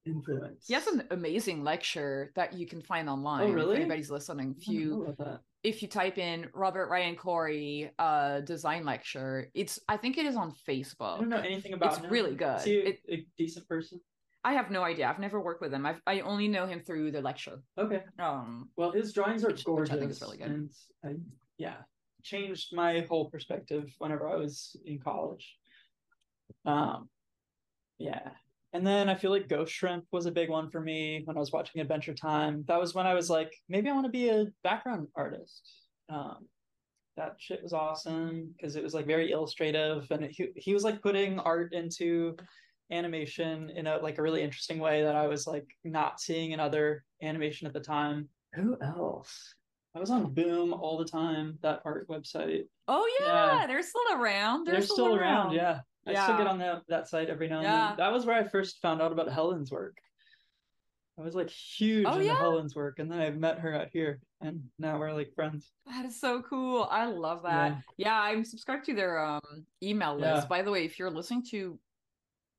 influence. 0.06 0.66
He 0.68 0.74
has 0.74 0.88
an 0.88 1.04
amazing 1.12 1.64
lecture 1.64 2.32
that 2.36 2.54
you 2.54 2.66
can 2.66 2.82
find 2.82 3.10
online. 3.10 3.50
Oh, 3.50 3.52
really? 3.52 3.74
If 3.76 3.80
anybody's 3.82 4.10
listening, 4.12 4.56
if 4.58 4.68
you 4.68 5.16
if 5.64 5.82
you 5.82 5.88
type 5.88 6.18
in 6.18 6.48
Robert 6.54 6.90
Ryan 6.90 7.16
Cory 7.16 7.92
uh 8.00 8.42
design 8.42 8.86
lecture, 8.86 9.50
it's 9.54 9.80
I 9.88 9.98
think 9.98 10.18
it 10.18 10.26
is 10.26 10.36
on 10.36 10.54
Facebook. 10.68 11.18
I 11.18 11.20
don't 11.20 11.30
know 11.30 11.38
anything 11.38 11.74
about 11.74 11.94
It's 11.96 12.04
him. 12.04 12.10
really 12.12 12.36
good. 12.36 12.58
Is 12.60 12.64
he 12.64 12.78
a, 12.78 12.84
It- 12.90 13.02
a 13.10 13.28
decent 13.38 13.68
person? 13.68 14.00
I 14.44 14.54
have 14.54 14.72
no 14.72 14.84
idea. 14.84 15.10
I've 15.10 15.20
never 15.20 15.42
worked 15.42 15.60
with 15.62 15.74
him. 15.74 15.86
I've, 15.86 16.00
I 16.08 16.22
only 16.22 16.48
know 16.48 16.66
him 16.68 16.80
through 16.80 17.12
the 17.12 17.20
lecture. 17.22 17.60
Okay. 17.78 18.02
Um, 18.18 18.70
Well, 18.78 18.92
his 18.92 19.12
drawings 19.12 19.44
are 19.44 19.48
Which- 19.48 19.66
gorgeous. 19.66 19.90
which 19.92 19.98
I 19.98 20.00
think 20.00 20.12
is 20.12 20.22
really 20.22 20.38
good. 20.38 20.48
And 20.52 20.70
I, 21.04 21.16
yeah, 21.58 21.78
changed 22.24 22.74
my 22.74 23.02
whole 23.10 23.30
perspective 23.30 23.94
whenever 23.98 24.30
I 24.30 24.36
was 24.36 24.78
in 24.86 25.00
college. 25.00 25.58
Um, 26.66 27.10
yeah. 27.98 28.30
And 28.74 28.86
then 28.86 29.10
I 29.10 29.16
feel 29.16 29.32
like 29.32 29.48
Ghost 29.48 29.74
Shrimp 29.74 30.06
was 30.12 30.26
a 30.26 30.32
big 30.32 30.50
one 30.50 30.70
for 30.70 30.82
me 30.82 31.22
when 31.26 31.38
I 31.38 31.40
was 31.40 31.52
watching 31.52 31.82
Adventure 31.82 32.14
Time. 32.14 32.64
That 32.68 32.80
was 32.80 32.94
when 32.94 33.08
I 33.08 33.14
was 33.14 33.30
like, 33.30 33.54
maybe 33.70 33.90
I 33.90 33.94
want 33.94 34.06
to 34.06 34.12
be 34.12 34.30
a 34.30 34.48
background 34.64 35.08
artist. 35.16 35.62
Um, 36.10 36.48
that 37.16 37.36
shit 37.40 37.64
was 37.64 37.74
awesome 37.74 38.54
because 38.56 38.76
it 38.76 38.84
was 38.84 38.94
like 38.94 39.08
very 39.08 39.32
illustrative 39.32 40.06
and 40.12 40.26
it, 40.26 40.32
he, 40.32 40.50
he 40.56 40.74
was 40.74 40.84
like 40.84 41.02
putting 41.02 41.40
art 41.40 41.74
into 41.74 42.36
animation 42.92 43.70
in 43.72 43.88
a 43.88 43.98
like 43.98 44.18
a 44.18 44.22
really 44.22 44.44
interesting 44.44 44.80
way 44.80 45.04
that 45.04 45.16
I 45.16 45.28
was 45.28 45.48
like 45.48 45.66
not 45.84 46.20
seeing 46.20 46.52
in 46.52 46.60
other 46.60 47.04
animation 47.22 47.68
at 47.68 47.74
the 47.74 47.80
time. 47.80 48.30
Who 48.54 48.78
else? 48.82 49.56
I 49.96 50.00
was 50.00 50.12
on 50.12 50.34
Booooooom 50.34 50.80
all 50.80 50.98
the 50.98 51.06
time, 51.06 51.58
that 51.64 51.82
art 51.84 52.08
website. 52.08 52.64
oh 52.88 53.10
yeah, 53.20 53.60
Yeah. 53.62 53.68
they're 53.68 53.82
still 53.82 54.02
around. 54.14 54.66
They're, 54.66 54.76
They're, 54.76 54.84
still 54.84 55.16
around, 55.16 55.54
yeah. 55.54 55.80
I 56.08 56.24
still 56.24 56.38
get 56.38 56.48
on 56.48 56.60
that 56.60 56.84
that 56.88 57.08
site 57.08 57.30
every 57.30 57.48
now 57.48 57.58
and 57.58 57.64
Yeah. 57.64 57.88
then. 57.90 57.98
That 57.98 58.12
was 58.14 58.26
where 58.26 58.36
I 58.36 58.44
first 58.48 58.82
found 58.82 59.02
out 59.02 59.12
about 59.12 59.32
Hellen's 59.32 59.72
work. 59.72 59.98
I 61.20 61.24
was 61.24 61.34
like 61.34 61.50
huge 61.50 62.06
Oh, 62.08 62.14
into 62.14 62.26
yeah? 62.26 62.38
Hellen's 62.38 62.76
work, 62.76 63.00
and 63.00 63.12
then 63.12 63.20
I 63.20 63.32
met 63.32 63.58
her 63.60 63.74
out 63.74 63.88
here, 63.92 64.20
and 64.40 64.62
now 64.78 65.00
we're 65.00 65.12
like 65.14 65.34
friends. 65.34 65.72
That 65.88 66.06
is 66.06 66.20
so 66.22 66.44
cool. 66.44 66.88
I 66.92 67.06
love 67.08 67.42
that. 67.44 67.82
Yeah, 67.98 68.20
I'm 68.22 68.46
subscribed 68.46 68.86
to 68.86 68.94
their 68.94 69.18
um 69.26 69.42
email 69.82 70.16
list. 70.16 70.44
Yeah. 70.44 70.46
By 70.48 70.62
the 70.62 70.70
way, 70.72 70.86
if 70.86 71.00
you're 71.00 71.10
listening 71.10 71.44
to 71.52 71.80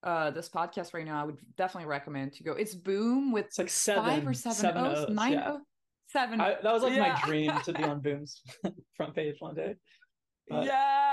uh 0.02 0.30
this 0.32 0.48
podcast 0.48 0.92
right 0.92 1.06
now, 1.06 1.20
I 1.22 1.24
would 1.24 1.38
definitely 1.56 1.88
recommend 1.88 2.32
to 2.34 2.42
go. 2.42 2.52
It's 2.52 2.74
Booooooom 2.74 3.32
with 3.32 3.46
It's 3.46 3.58
like 3.58 3.68
seven, 3.70 4.04
five 4.04 4.26
or 4.26 4.34
seven, 4.34 4.56
seven 4.56 4.84
O's, 4.86 4.98
O's, 5.04 5.14
nine 5.14 5.32
yeah. 5.34 5.52
O's, 5.52 5.60
seven. 6.08 6.40
I, 6.40 6.56
that 6.60 6.72
was 6.72 6.82
like 6.82 6.94
Yeah. 6.96 7.12
my 7.12 7.26
dream 7.26 7.52
to 7.64 7.72
be 7.72 7.82
on 7.92 8.00
Booooooom's 8.02 8.42
front 8.96 9.14
page 9.14 9.36
one 9.38 9.54
day. 9.54 9.76
but- 10.48 10.64
yeah. 10.66 11.07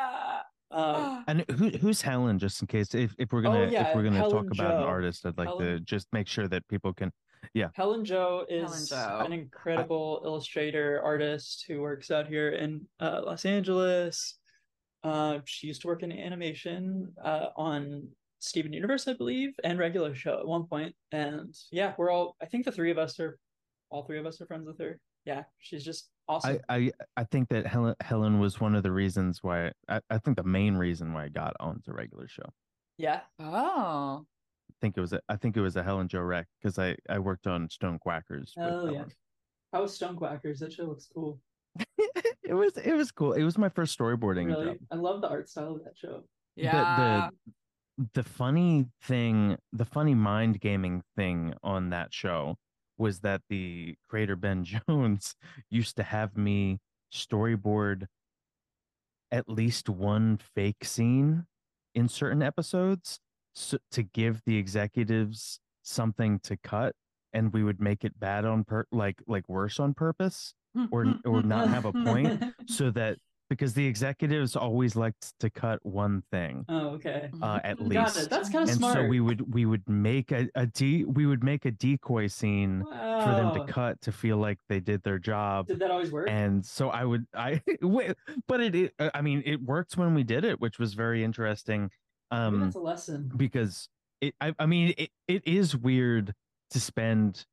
Um, 0.72 1.24
And 1.28 1.46
who 1.52 1.70
who's 1.70 2.02
Hellen? 2.02 2.40
Just 2.40 2.62
in 2.62 2.68
case, 2.68 2.94
if, 2.96 3.14
if 3.18 3.32
we're 3.32 3.42
gonna 3.42 3.62
Oh, 3.62 3.66
yeah, 3.70 3.90
if 3.90 3.96
we're 3.96 4.04
gonna 4.04 4.18
Hellen 4.18 4.46
talk 4.48 4.52
about 4.52 4.76
an 4.76 4.84
artist, 4.84 5.26
I'd 5.26 5.38
like 5.38 5.58
to 5.60 5.80
just 5.80 6.08
make 6.12 6.28
sure 6.28 6.48
that 6.48 6.68
people 6.68 6.94
can. 6.94 7.12
Yeah, 7.54 7.70
Hellen 7.76 8.04
Jo 8.04 8.46
is 8.50 8.90
Jo. 8.90 9.22
an 9.24 9.32
incredible 9.32 10.22
illustrator 10.26 11.02
artist 11.04 11.66
who 11.68 11.82
works 11.82 12.10
out 12.10 12.28
here 12.28 12.50
in 12.50 12.88
uh, 13.00 13.22
Los 13.24 13.46
Angeles. 13.46 14.40
Uh, 15.04 15.40
she 15.46 15.68
used 15.68 15.82
to 15.82 15.88
work 15.88 16.02
in 16.02 16.12
animation 16.12 17.14
uh, 17.24 17.50
on 17.56 18.08
Steven 18.40 18.74
Universe, 18.74 19.08
I 19.08 19.14
believe, 19.14 19.54
and 19.64 19.78
regular 19.78 20.16
show 20.16 20.40
at 20.40 20.48
one 20.48 20.66
point. 20.66 20.96
And 21.12 21.56
yeah, 21.72 21.94
we're 21.98 22.10
all. 22.10 22.36
I 22.42 22.48
think 22.48 22.66
the 22.66 22.72
three 22.72 22.90
of 22.90 22.98
us 22.98 23.20
are, 23.20 23.38
all 23.92 24.04
three 24.04 24.18
of 24.18 24.26
us 24.26 24.42
are 24.42 24.48
friends 24.48 24.66
with 24.66 24.80
her. 24.80 25.00
Yeah, 25.26 25.44
she's 25.60 25.84
just 25.84 26.10
awesome. 26.28 26.60
I, 26.70 26.76
I 26.76 26.92
I 27.18 27.24
think 27.26 27.50
that 27.50 27.66
Hellen 27.68 27.96
Hellen 28.02 28.40
was 28.40 28.60
one 28.60 28.76
of 28.76 28.84
the 28.84 28.92
reasons 28.92 29.40
why 29.44 29.72
I, 29.88 30.02
I 30.10 30.18
think 30.20 30.38
the 30.38 30.44
main 30.44 30.76
reason 30.76 31.14
why 31.14 31.26
I 31.26 31.30
got 31.30 31.54
onto 31.60 31.92
regular 31.92 32.28
show. 32.28 32.50
yeah, 32.98 33.22
Oh. 33.40 34.26
I 34.72 34.74
think 34.82 34.98
it 34.98 35.02
was 35.02 35.14
a, 35.14 35.22
I 35.30 35.36
think 35.38 35.56
it 35.58 35.62
was 35.62 35.76
a 35.76 35.84
Hellen 35.84 36.08
Jo 36.08 36.20
Rec 36.22 36.48
because 36.62 36.78
I 36.80 36.96
I 37.10 37.20
worked 37.20 37.48
on 37.48 37.70
Stone 37.70 38.00
Quackers. 38.00 38.54
Oh 38.58 38.62
yeah. 38.90 38.98
Hellen. 38.98 39.12
how 39.74 39.82
was 39.84 39.94
Stone 39.96 40.18
Quackers? 40.18 40.60
That 40.60 40.74
show 40.74 40.86
looks 40.86 41.08
cool. 41.14 41.40
it 42.44 42.54
was 42.54 42.76
it 42.78 42.94
was 42.94 43.12
cool. 43.12 43.34
It 43.34 43.44
was 43.44 43.58
my 43.58 43.70
first 43.70 43.98
storyboarding 43.98 44.48
Really, 44.48 44.66
job. 44.66 44.78
I 44.92 44.96
love 44.96 45.22
the 45.22 45.30
art 45.30 45.50
style 45.50 45.76
of 45.76 45.84
that 45.84 45.98
show. 45.98 46.24
Yeah. 46.56 47.30
the 48.14 48.24
funny 48.24 48.88
thing, 49.04 49.58
the 49.74 49.86
funny 49.86 50.16
mind 50.16 50.60
gaming 50.60 51.02
thing 51.16 51.54
on 51.64 51.90
that 51.92 52.14
show 52.14 52.58
was 52.98 53.20
that 53.20 53.42
the 53.50 53.96
creator 54.10 54.36
Ben 54.36 54.64
Jones 54.88 55.36
used 55.70 55.96
to 55.98 56.04
have 56.04 56.38
me 56.38 56.80
storyboard 57.14 58.08
at 59.32 59.50
least 59.50 59.90
one 59.90 60.40
fake 60.56 60.84
scene 60.84 61.46
in 61.94 62.08
certain 62.08 62.42
episodes 62.42 63.20
so, 63.54 63.78
to 63.92 64.04
give 64.04 64.42
the 64.46 64.58
executives 64.58 65.60
something 65.82 66.40
to 66.40 66.58
cut 66.58 66.94
and 67.34 67.54
we 67.54 67.64
would 67.64 67.80
make 67.80 68.04
it 68.04 68.20
bad 68.20 68.46
on 68.46 68.64
per 68.64 68.86
like 68.92 69.22
like 69.28 69.48
worse 69.48 69.80
on 69.80 69.94
purpose 69.94 70.54
or 70.92 71.16
or 71.26 71.42
not 71.42 71.68
have 71.70 71.86
a 71.86 71.94
point 71.94 72.44
so 72.66 72.92
that 72.92 73.18
because 73.50 73.74
the 73.74 73.86
executives 73.86 74.56
always 74.56 74.96
liked 74.96 75.38
to 75.40 75.50
cut 75.50 75.80
one 75.86 76.24
thing 76.32 76.66
Oh, 76.68 76.90
okay. 76.96 77.30
uh, 77.42 77.60
at 77.64 77.78
Mhm. 77.78 77.94
Got 77.94 78.06
least. 78.16 78.18
it. 78.26 78.30
That's 78.30 78.50
kind 78.50 78.64
of 78.64 78.70
and 78.70 78.78
smart. 78.78 78.94
so 78.96 79.04
we 79.04 79.20
would 79.20 79.54
we 79.54 79.66
would 79.66 79.88
make 79.88 80.32
a, 80.32 80.50
a 80.56 80.66
de- 80.68 81.06
we 81.06 81.26
would 81.26 81.44
make 81.44 81.66
a 81.66 81.72
decoy 81.72 82.28
scene 82.28 82.84
for 83.24 83.34
them 83.36 83.54
to 83.54 83.66
cut 83.72 84.02
to 84.02 84.12
feel 84.12 84.38
like 84.38 84.58
they 84.70 84.80
did 84.80 85.04
their 85.04 85.20
job 85.20 85.68
Did 85.68 85.80
that 85.80 85.92
always 85.92 86.12
work? 86.12 86.30
and 86.30 86.66
so 86.66 86.90
i 86.90 87.04
would 87.06 87.26
i 87.34 87.62
wait, 87.82 88.16
but 88.48 88.62
it, 88.62 88.76
it 88.76 88.94
i 89.14 89.22
mean 89.22 89.42
it 89.46 89.62
worked 89.62 89.96
when 89.98 90.14
we 90.16 90.24
did 90.24 90.44
it 90.44 90.60
which 90.60 90.80
was 90.80 90.94
very 90.94 91.24
interesting 91.24 91.90
um 92.32 92.60
that's 92.62 92.76
a 92.76 92.80
lesson. 92.80 93.32
because 93.38 93.90
it 94.22 94.34
i, 94.42 94.54
I 94.60 94.66
mean 94.66 94.94
it, 94.98 95.10
it 95.28 95.48
is 95.48 95.76
weird 95.76 96.34
to 96.72 96.80
spend 96.80 97.46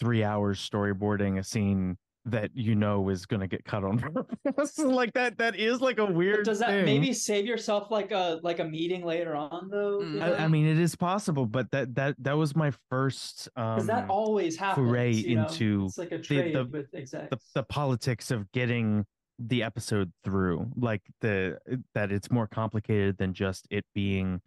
three 0.00 0.24
hours 0.24 0.58
storyboarding 0.58 1.38
a 1.38 1.44
scene 1.44 1.96
that 2.30 2.50
you 2.54 2.74
know 2.74 3.08
is 3.08 3.26
going 3.26 3.40
to 3.40 3.46
get 3.46 3.64
cut 3.64 3.84
on 3.84 3.98
purpose 4.44 4.78
like 4.78 5.12
that 5.14 5.38
that 5.38 5.56
is 5.56 5.80
like 5.80 5.98
a 5.98 6.06
But 6.06 6.14
weird 6.14 6.44
does 6.44 6.58
that 6.60 6.68
thing. 6.70 6.84
maybe 6.84 7.12
save 7.12 7.46
yourself 7.46 7.90
like 7.90 8.10
a 8.12 8.40
like 8.42 8.58
a 8.58 8.64
meeting 8.64 9.04
later 9.04 9.34
on 9.34 9.68
though? 9.70 10.00
Mm. 10.00 10.22
I, 10.22 10.44
I 10.44 10.48
mean 10.48 10.66
it 10.66 10.78
is 10.78 10.94
possible 10.96 11.46
but 11.46 11.70
that 11.72 11.94
that 11.94 12.14
that 12.18 12.34
was 12.36 12.54
my 12.56 12.72
first 12.90 13.48
um 13.56 13.86
that 13.86 14.08
always 14.08 14.56
happens. 14.56 14.88
foray 14.88 15.12
you 15.12 15.36
know? 15.36 15.42
into 15.46 15.84
it's 15.86 15.98
like 15.98 16.12
a 16.12 16.18
trade 16.18 16.54
the- 16.54 16.64
with 16.64 16.90
the, 16.92 17.38
the 17.54 17.62
politics 17.64 18.30
of 18.30 18.50
getting 18.52 19.04
the 19.40 19.62
episode 19.62 20.10
through 20.24 20.68
like 20.76 21.02
the 21.20 21.56
that 21.94 22.10
it's 22.10 22.30
more 22.30 22.46
complicated 22.48 23.16
than 23.18 23.32
just 23.32 23.66
it 23.70 23.84
being 23.94 24.40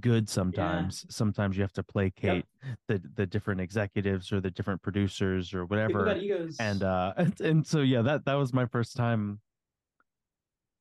good 0.00 0.28
sometimes. 0.28 1.04
Sometimes 1.10 1.56
you 1.56 1.62
have 1.62 1.72
to 1.74 1.82
placate 1.82 2.44
the 2.88 3.02
the 3.14 3.26
different 3.26 3.60
executives 3.60 4.32
or 4.32 4.40
the 4.40 4.50
different 4.50 4.82
producers 4.82 5.54
or 5.54 5.64
whatever 5.66 6.04
and 6.60 6.82
uh 6.82 7.12
and, 7.16 7.40
and 7.50 7.66
so 7.66 7.80
yeah 7.80 8.02
that 8.02 8.24
that 8.24 8.34
was 8.34 8.52
my 8.52 8.66
first 8.66 8.96
time 8.96 9.40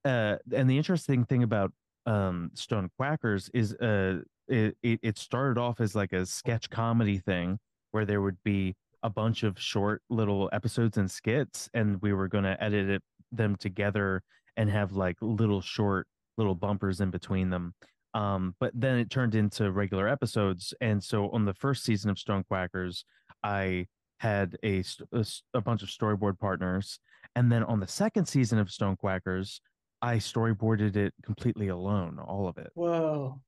uh 0.06 0.36
and 0.54 0.70
the 0.70 0.78
interesting 0.78 1.26
thing 1.26 1.44
about 1.44 1.72
um 2.06 2.52
stone 2.54 2.90
quackers 2.98 3.50
is 3.54 3.74
uh 3.76 4.20
it, 4.48 4.76
it 4.82 5.00
it 5.04 5.18
started 5.18 5.60
off 5.60 5.80
as 5.80 5.96
like 5.96 6.14
a 6.14 6.26
sketch 6.26 6.70
comedy 6.70 7.20
thing 7.20 7.60
where 7.92 8.06
there 8.06 8.22
would 8.22 8.38
be 8.44 8.76
a 9.04 9.10
bunch 9.10 9.44
of 9.44 9.60
short 9.60 10.02
little 10.10 10.50
episodes 10.52 10.98
and 10.98 11.10
skits 11.10 11.70
and 11.74 12.02
we 12.02 12.14
were 12.14 12.28
going 12.28 12.44
to 12.44 12.62
edit 12.62 12.90
it 12.90 13.04
them 13.32 13.56
together 13.56 14.22
and 14.58 14.70
have 14.70 14.94
like 14.94 15.16
little 15.22 15.62
short 15.62 16.08
little 16.38 16.56
bumpers 16.56 17.00
in 17.00 17.12
between 17.12 17.50
them 17.50 17.74
um 18.14 18.56
but 18.60 18.72
then 18.74 18.98
it 18.98 19.10
turned 19.10 19.36
into 19.36 19.72
regular 19.72 20.08
episodes 20.08 20.74
and 20.82 21.04
so 21.04 21.30
on 21.30 21.46
the 21.46 21.54
first 21.54 21.84
season 21.84 22.10
of 22.10 22.18
stone 22.18 22.44
quackers 22.44 23.04
i 23.44 23.86
had 24.20 24.58
a, 24.64 24.78
a, 24.80 24.84
a, 25.14 25.20
s- 25.20 25.44
a 25.54 25.62
bunch 25.62 25.84
of 25.84 25.90
storyboard 25.90 26.38
partners 26.40 27.00
and 27.36 27.52
then 27.52 27.64
on 27.64 27.80
the 27.80 27.88
second 27.88 28.26
season 28.26 28.58
of 28.60 28.72
stone 28.72 28.96
quackers 28.96 29.62
i 30.02 30.16
storyboarded 30.18 30.96
it 30.96 31.14
completely 31.24 31.68
alone 31.68 32.18
all 32.20 32.48
of 32.48 32.58
it 32.58 32.72
Whoa. 32.74 33.40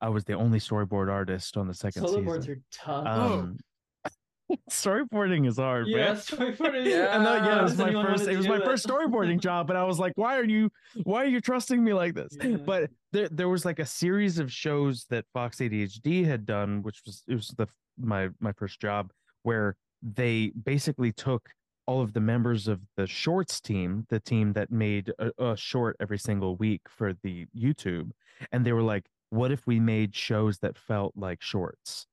i 0.00 0.08
was 0.08 0.24
the 0.24 0.34
only 0.34 0.60
storyboard 0.60 1.10
artist 1.10 1.56
on 1.56 1.66
the 1.66 1.74
second 1.74 2.06
Solo 2.06 2.22
boards 2.22 2.46
season 2.46 2.62
are 2.86 3.02
tough. 3.02 3.06
um 3.06 3.58
storyboarding 4.70 5.46
is 5.46 5.56
hard 5.56 5.86
yeah, 5.86 5.96
man 5.96 6.16
storyboarding. 6.16 6.86
Yeah. 6.86 7.06
and 7.16 7.26
that, 7.26 7.44
yeah, 7.44 7.60
it 7.60 7.62
was 7.62 7.76
my 7.76 7.92
first. 7.92 8.26
It 8.26 8.36
was 8.36 8.46
do 8.46 8.52
my 8.52 8.60
first 8.60 8.86
storyboarding 8.86 9.40
job, 9.40 9.70
and 9.70 9.78
I 9.78 9.84
was 9.84 9.98
like, 9.98 10.12
"Why 10.16 10.38
are 10.38 10.44
you? 10.44 10.70
Why 11.04 11.24
are 11.24 11.28
you 11.28 11.40
trusting 11.40 11.82
me 11.82 11.92
like 11.92 12.14
this?" 12.14 12.36
Yeah. 12.42 12.56
But 12.56 12.90
there, 13.12 13.28
there 13.28 13.48
was 13.48 13.64
like 13.64 13.78
a 13.78 13.86
series 13.86 14.38
of 14.38 14.52
shows 14.52 15.06
that 15.10 15.24
Fox 15.32 15.58
ADHD 15.58 16.24
had 16.24 16.46
done, 16.46 16.82
which 16.82 17.02
was 17.06 17.22
it 17.28 17.34
was 17.34 17.48
the 17.56 17.66
my 17.98 18.28
my 18.40 18.52
first 18.52 18.80
job, 18.80 19.10
where 19.42 19.76
they 20.02 20.52
basically 20.62 21.12
took 21.12 21.48
all 21.86 22.00
of 22.00 22.12
the 22.12 22.20
members 22.20 22.66
of 22.68 22.80
the 22.96 23.06
shorts 23.06 23.60
team, 23.60 24.06
the 24.08 24.20
team 24.20 24.52
that 24.54 24.70
made 24.70 25.12
a, 25.18 25.30
a 25.42 25.56
short 25.56 25.96
every 26.00 26.18
single 26.18 26.56
week 26.56 26.82
for 26.88 27.14
the 27.22 27.46
YouTube, 27.56 28.10
and 28.52 28.64
they 28.64 28.72
were 28.72 28.82
like, 28.82 29.06
"What 29.30 29.52
if 29.52 29.66
we 29.66 29.80
made 29.80 30.14
shows 30.14 30.58
that 30.58 30.76
felt 30.78 31.14
like 31.16 31.42
shorts?" 31.42 32.06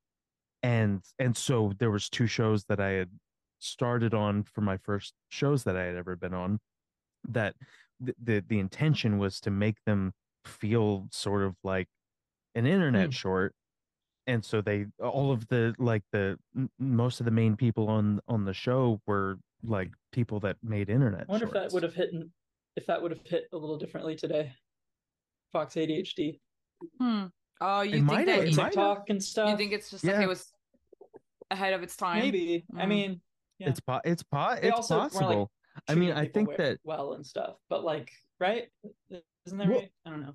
And 0.62 1.02
and 1.18 1.36
so 1.36 1.72
there 1.78 1.90
was 1.90 2.08
two 2.08 2.26
shows 2.26 2.64
that 2.66 2.80
I 2.80 2.90
had 2.90 3.10
started 3.58 4.14
on 4.14 4.42
for 4.44 4.60
my 4.60 4.76
first 4.76 5.14
shows 5.30 5.64
that 5.64 5.76
I 5.76 5.84
had 5.84 5.96
ever 5.96 6.16
been 6.16 6.34
on 6.34 6.58
that 7.28 7.54
the 8.00 8.14
the, 8.22 8.44
the 8.48 8.58
intention 8.58 9.18
was 9.18 9.40
to 9.40 9.50
make 9.50 9.76
them 9.86 10.12
feel 10.44 11.06
sort 11.12 11.42
of 11.44 11.54
like 11.62 11.88
an 12.54 12.66
internet 12.66 13.06
Hmm. 13.06 13.10
short 13.12 13.54
and 14.26 14.44
so 14.44 14.60
they 14.60 14.86
all 15.00 15.32
of 15.32 15.46
the 15.48 15.74
like 15.78 16.02
the 16.12 16.38
most 16.78 17.20
of 17.20 17.24
the 17.24 17.30
main 17.32 17.56
people 17.56 17.88
on 17.88 18.20
on 18.28 18.44
the 18.44 18.52
show 18.54 19.00
were 19.06 19.38
like 19.64 19.90
people 20.12 20.40
that 20.40 20.56
made 20.62 20.88
internet 20.90 21.26
I 21.28 21.32
wonder 21.32 21.46
if 21.46 21.52
that 21.52 21.72
would 21.72 21.82
have 21.84 21.94
hit 21.94 22.10
if 22.76 22.86
that 22.86 23.00
would 23.00 23.10
have 23.12 23.20
hit 23.24 23.44
a 23.52 23.56
little 23.56 23.78
differently 23.78 24.16
today. 24.16 24.52
Fox 25.52 25.74
ADHD, 25.74 26.40
Hmm. 26.98 27.26
Oh, 27.64 27.80
you 27.82 27.90
It 27.90 28.06
think 28.06 28.26
that 28.26 28.28
have- 28.28 28.48
you, 28.48 28.56
might. 28.56 28.64
TikTok 28.72 29.10
and 29.10 29.22
stuff. 29.22 29.50
you 29.50 29.56
think 29.56 29.72
it's 29.72 29.90
just 29.90 30.04
like 30.04 30.14
Yeah. 30.14 30.22
it 30.22 30.28
was 30.28 30.52
ahead 31.50 31.74
of 31.74 31.82
its 31.82 31.96
time? 31.96 32.18
maybe? 32.20 32.64
I 32.76 32.84
Mm. 32.84 32.88
mean, 32.88 33.20
yeah. 33.58 33.68
it's 33.68 33.80
po- 33.80 34.00
it's 34.04 34.22
po- 34.22 34.56
They 34.60 34.68
it's 34.68 34.76
also 34.76 34.94
were, 34.96 35.02
like, 35.02 35.12
possible 35.12 35.50
I 35.88 35.94
mean 35.94 36.12
I 36.12 36.26
think 36.26 36.56
that 36.56 36.78
well 36.84 37.14
and 37.14 37.24
stuff, 37.26 37.56
but 37.68 37.84
like, 37.84 38.10
right? 38.40 38.68
Isn't 39.46 39.58
that 39.58 39.68
Well- 39.68 39.78
right? 39.78 39.92
I 40.04 40.10
don't 40.10 40.20
know. 40.22 40.34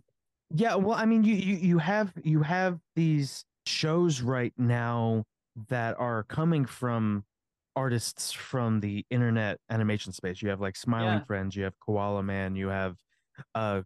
Yeah, 0.52 0.76
well, 0.76 0.98
I 0.98 1.06
mean, 1.06 1.24
you 1.26 1.36
you 1.36 1.56
you 1.58 1.78
have 1.80 2.14
you 2.24 2.42
have 2.44 2.80
these 2.96 3.44
shows 3.66 4.22
right 4.22 4.54
now 4.58 5.26
that 5.68 6.00
are 6.00 6.24
coming 6.24 6.66
from 6.66 7.26
artists 7.76 8.32
from 8.32 8.80
the 8.80 9.06
internet 9.10 9.60
animation 9.70 10.14
space. 10.14 10.42
You 10.42 10.50
have 10.50 10.62
like 10.62 10.76
Smiling 10.78 11.20
Yeah. 11.20 11.26
Friends, 11.26 11.56
you 11.56 11.64
have 11.66 11.78
Koala 11.80 12.24
Man, 12.24 12.56
you 12.56 12.70
have 12.70 12.96
uh, 13.54 13.82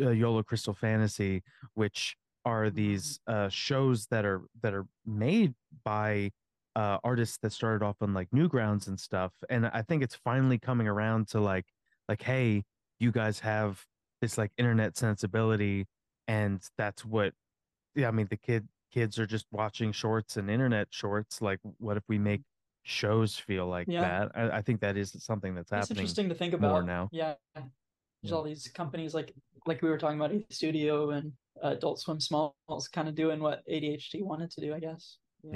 uh 0.00 0.10
YOLO 0.10 0.42
Crystal 0.44 0.72
Fantasy, 0.74 1.42
which 1.74 2.16
are 2.44 2.70
these 2.70 3.20
uh 3.26 3.48
shows 3.48 4.06
that 4.06 4.24
are 4.24 4.42
that 4.62 4.74
are 4.74 4.86
made 5.06 5.54
by 5.84 6.30
uh 6.76 6.98
artists 7.04 7.38
that 7.42 7.52
started 7.52 7.84
off 7.84 7.96
on 8.00 8.12
like 8.14 8.28
Newgrounds 8.30 8.88
and 8.88 8.98
stuff. 8.98 9.32
And 9.48 9.66
I 9.66 9.82
think 9.82 10.02
it's 10.02 10.16
finally 10.16 10.58
coming 10.58 10.88
around 10.88 11.28
to 11.28 11.40
like 11.40 11.66
like, 12.08 12.22
hey, 12.22 12.64
you 13.00 13.10
guys 13.12 13.40
have 13.40 13.82
this 14.20 14.36
like 14.38 14.50
internet 14.58 14.96
sensibility 14.96 15.86
and 16.28 16.62
that's 16.78 17.04
what 17.04 17.34
yeah 17.94 18.08
i 18.08 18.10
mean 18.10 18.26
the 18.30 18.36
kid 18.36 18.66
kids 18.90 19.18
are 19.18 19.26
just 19.26 19.44
watching 19.52 19.92
shorts 19.92 20.38
and 20.38 20.48
internet 20.48 20.88
shorts 20.90 21.42
like 21.42 21.58
what 21.78 21.98
if 21.98 22.02
we 22.08 22.18
make 22.18 22.40
shows 22.84 23.36
feel 23.36 23.66
like 23.66 23.86
Yeah. 23.88 24.00
that 24.26 24.32
I, 24.34 24.58
I 24.58 24.62
think 24.62 24.80
that 24.80 24.96
is 24.96 25.14
something 25.18 25.54
that's 25.54 25.70
It's 25.70 25.88
happening 25.88 26.02
interesting 26.02 26.28
to 26.30 26.34
think 26.34 26.58
more 26.58 26.70
about 26.78 26.86
now. 26.86 27.08
Yeah, 27.12 27.34
there's 27.54 27.66
Yeah. 28.22 28.32
all 28.34 28.42
these 28.42 28.68
companies 28.68 29.12
like 29.14 29.34
like 29.66 29.82
we 29.82 29.90
were 29.90 29.98
talking 29.98 30.18
about 30.18 30.32
A 30.32 30.42
Studio 30.50 31.10
and 31.10 31.32
Adult 31.62 32.00
Swim 32.00 32.20
Smalls, 32.20 32.88
kind 32.92 33.08
of 33.08 33.14
doing 33.14 33.40
what 33.40 33.62
ADHD 33.70 34.22
wanted 34.22 34.50
to 34.52 34.60
do, 34.60 34.74
I 34.74 34.80
guess. 34.80 35.18
Yeah. 35.42 35.52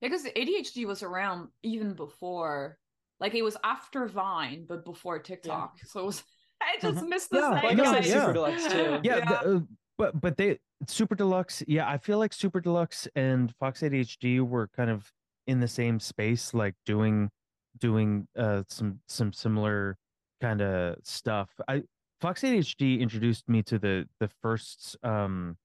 Yeah, 0.00 0.08
because 0.08 0.24
ADHD 0.24 0.86
was 0.86 1.02
around 1.02 1.48
even 1.62 1.94
before, 1.94 2.78
like 3.20 3.34
it 3.34 3.42
was 3.42 3.56
after 3.62 4.06
Vine, 4.06 4.66
but 4.68 4.84
before 4.84 5.18
TikTok. 5.18 5.78
So 5.86 6.00
it 6.00 6.06
was, 6.06 6.24
I 6.62 6.76
just 6.80 6.98
Mhm. 7.04 7.08
missed 7.08 7.30
this. 7.30 7.40
Yeah, 7.40 7.50
Well, 7.50 7.66
I 7.66 7.74
like 7.74 8.04
yeah. 8.06 8.20
Super 8.20 8.32
Deluxe 8.32 8.72
too. 8.72 9.00
yeah, 9.04 9.20
the, 9.20 9.56
uh, 9.56 9.60
but 9.98 10.20
but 10.20 10.36
they 10.36 10.58
super 10.88 11.14
deluxe 11.14 11.62
yeah 11.68 11.88
i 11.88 11.96
feel 11.96 12.18
like 12.18 12.32
super 12.32 12.60
deluxe 12.60 13.06
and 13.14 13.54
fox 13.60 13.82
adhd 13.82 14.40
were 14.40 14.66
kind 14.68 14.90
of 14.90 15.12
in 15.46 15.60
the 15.60 15.68
same 15.68 16.00
space 16.00 16.52
like 16.54 16.74
doing 16.86 17.30
doing 17.78 18.26
uh 18.36 18.62
some 18.68 18.98
some 19.06 19.32
similar 19.32 19.96
kind 20.40 20.60
of 20.60 20.96
stuff 21.04 21.50
i 21.68 21.80
fox 22.22 22.42
adhd 22.42 23.00
introduced 23.00 23.48
me 23.48 23.62
to 23.62 23.78
the 23.78 24.08
the 24.20 24.28
first 24.40 24.96
um 25.02 25.56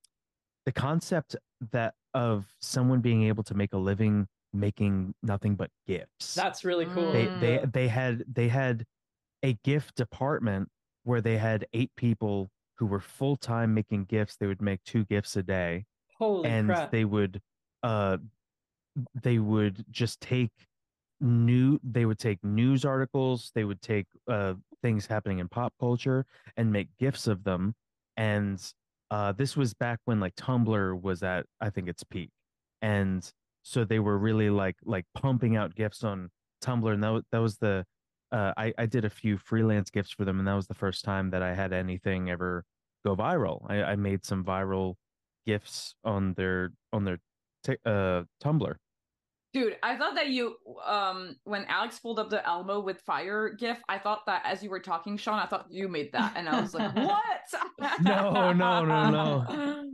the 0.65 0.71
concept 0.71 1.35
that 1.71 1.93
of 2.13 2.45
someone 2.59 2.99
being 2.99 3.23
able 3.23 3.43
to 3.43 3.53
make 3.53 3.71
a 3.73 3.77
living 3.77 4.27
making 4.53 5.13
nothing 5.21 5.55
but 5.55 5.69
gifts 5.85 6.34
That's 6.34 6.65
really 6.65 6.85
cool. 6.88 7.11
they 7.13 7.27
Mm. 7.27 7.39
they 7.39 7.65
they 7.71 7.88
had 7.88 8.23
they 8.39 8.47
had 8.47 8.85
a 9.43 9.53
gift 9.63 9.95
department 9.95 10.69
where 11.03 11.21
they 11.21 11.38
had 11.38 11.65
eight 11.73 11.91
people 11.95 12.49
who 12.77 12.85
were 12.85 12.99
full 12.99 13.35
time 13.35 13.73
making 13.73 14.05
gifts. 14.05 14.35
They 14.35 14.47
would 14.47 14.61
make 14.61 14.84
two 14.84 15.03
gifts 15.05 15.35
a 15.35 15.43
day, 15.43 15.85
Holy 16.17 16.49
and 16.49 16.67
crap! 16.67 16.91
they 16.91 17.05
would 17.05 17.41
uh 17.84 18.17
they 19.13 19.38
would 19.39 19.85
just 19.91 20.19
take 20.21 20.51
new 21.19 21.79
they 21.84 22.05
would 22.05 22.19
take 22.19 22.43
news 22.43 22.85
articles 22.85 23.51
they 23.55 23.63
would 23.63 23.81
take 23.81 24.05
uh 24.27 24.53
things 24.81 25.05
happening 25.05 25.39
in 25.39 25.47
pop 25.47 25.73
culture 25.79 26.25
and 26.55 26.71
make 26.71 26.87
gifts 26.99 27.27
of 27.27 27.43
them 27.43 27.73
and 28.15 28.73
uh 29.11 29.31
this 29.31 29.55
was 29.55 29.73
back 29.73 29.99
when 30.05 30.19
like 30.19 30.35
tumblr 30.35 31.01
was 31.01 31.23
at 31.23 31.45
i 31.61 31.69
think 31.69 31.87
its 31.87 32.03
peak 32.03 32.29
and 32.81 33.31
so 33.63 33.83
they 33.83 33.99
were 33.99 34.17
really 34.17 34.49
like 34.49 34.75
like 34.85 35.05
pumping 35.13 35.55
out 35.55 35.75
gifts 35.75 36.03
on 36.03 36.29
tumblr 36.63 36.93
and 36.93 37.03
that, 37.03 37.11
wa- 37.11 37.21
that 37.31 37.41
was 37.41 37.57
the 37.57 37.85
uh 38.31 38.53
I, 38.57 38.73
I 38.77 38.85
did 38.85 39.05
a 39.05 39.09
few 39.09 39.37
freelance 39.37 39.89
gifts 39.89 40.11
for 40.11 40.25
them 40.25 40.39
and 40.39 40.47
that 40.47 40.53
was 40.53 40.67
the 40.67 40.73
first 40.73 41.03
time 41.05 41.29
that 41.31 41.41
i 41.41 41.53
had 41.53 41.73
anything 41.73 42.29
ever 42.29 42.63
go 43.05 43.15
viral. 43.15 43.65
I, 43.69 43.83
I 43.83 43.95
made 43.95 44.25
some 44.25 44.43
viral 44.43 44.95
gifts 45.45 45.95
on 46.03 46.33
their 46.33 46.71
on 46.91 47.05
their 47.05 47.19
t- 47.63 47.77
uh 47.85 48.23
tumblr 48.43 48.75
Dude, 49.57 49.77
I 49.81 49.97
thought 49.97 50.13
that 50.15 50.27
you 50.27 50.55
um 50.85 51.35
when 51.45 51.65
Alex 51.65 51.97
pulled 51.97 52.19
up 52.19 52.29
the 52.29 52.45
Elmo 52.45 52.79
with 52.79 53.01
fire 53.01 53.49
gif, 53.49 53.79
I 53.89 53.97
thought 53.97 54.25
that 54.27 54.43
as 54.45 54.61
you 54.61 54.69
were 54.69 54.79
talking, 54.79 55.17
Sean, 55.17 55.39
I 55.39 55.47
thought 55.47 55.65
you 55.69 55.88
made 55.88 56.11
that. 56.11 56.34
And 56.35 56.47
I 56.47 56.61
was 56.61 56.75
like, 56.75 56.93
what? 56.95 57.99
No, 58.01 58.53
no, 58.53 58.85
no, 58.85 59.09
no. 59.09 59.45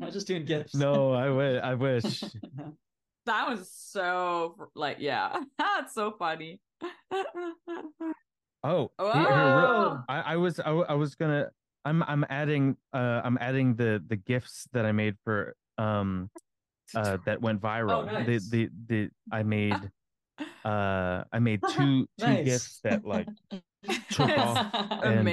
I 0.02 0.06
was 0.06 0.14
just 0.14 0.28
doing 0.28 0.44
gifts. 0.44 0.76
No, 0.76 1.14
I 1.14 1.30
wish. 1.30 1.62
I 1.64 1.74
wish. 1.76 2.20
that 3.26 3.48
was 3.50 3.72
so 3.72 4.56
like 4.76 4.98
yeah. 5.00 5.42
That's 5.58 5.94
so 5.94 6.12
funny. 6.20 6.60
Oh, 8.66 8.92
Oh. 9.00 9.12
here- 9.14 9.22
here, 9.22 9.58
real- 9.58 10.04
I, 10.10 10.22
I 10.34 10.36
was 10.38 10.60
I, 10.60 10.66
w- 10.66 10.86
I 10.90 10.94
was 10.96 11.16
gonna 11.16 11.50
I'm 11.86 12.04
I'm 12.04 12.26
adding 12.30 12.76
uh 12.94 13.22
I'm 13.24 13.38
adding 13.40 13.76
the 13.76 14.04
the 14.06 14.16
gifts 14.18 14.68
that 14.74 14.86
I 14.86 14.92
made 14.92 15.16
for 15.24 15.56
um 15.78 16.30
uh 16.96 17.18
that 17.26 17.42
went 17.42 17.62
viral. 17.62 18.06
nice. 18.06 18.50
The 18.50 18.68
the 18.68 18.70
the 18.88 19.10
I 19.32 19.44
made 19.44 19.74
uh 20.66 21.24
I 21.32 21.40
made 21.40 21.62
two 21.70 22.08
two 22.20 22.26
Nice. 22.26 22.46
gifts 22.46 22.80
that 22.84 23.06
like 23.06 23.28
took 24.12 24.30
off 24.38 24.58
and, 25.04 25.28
uh, 25.28 25.32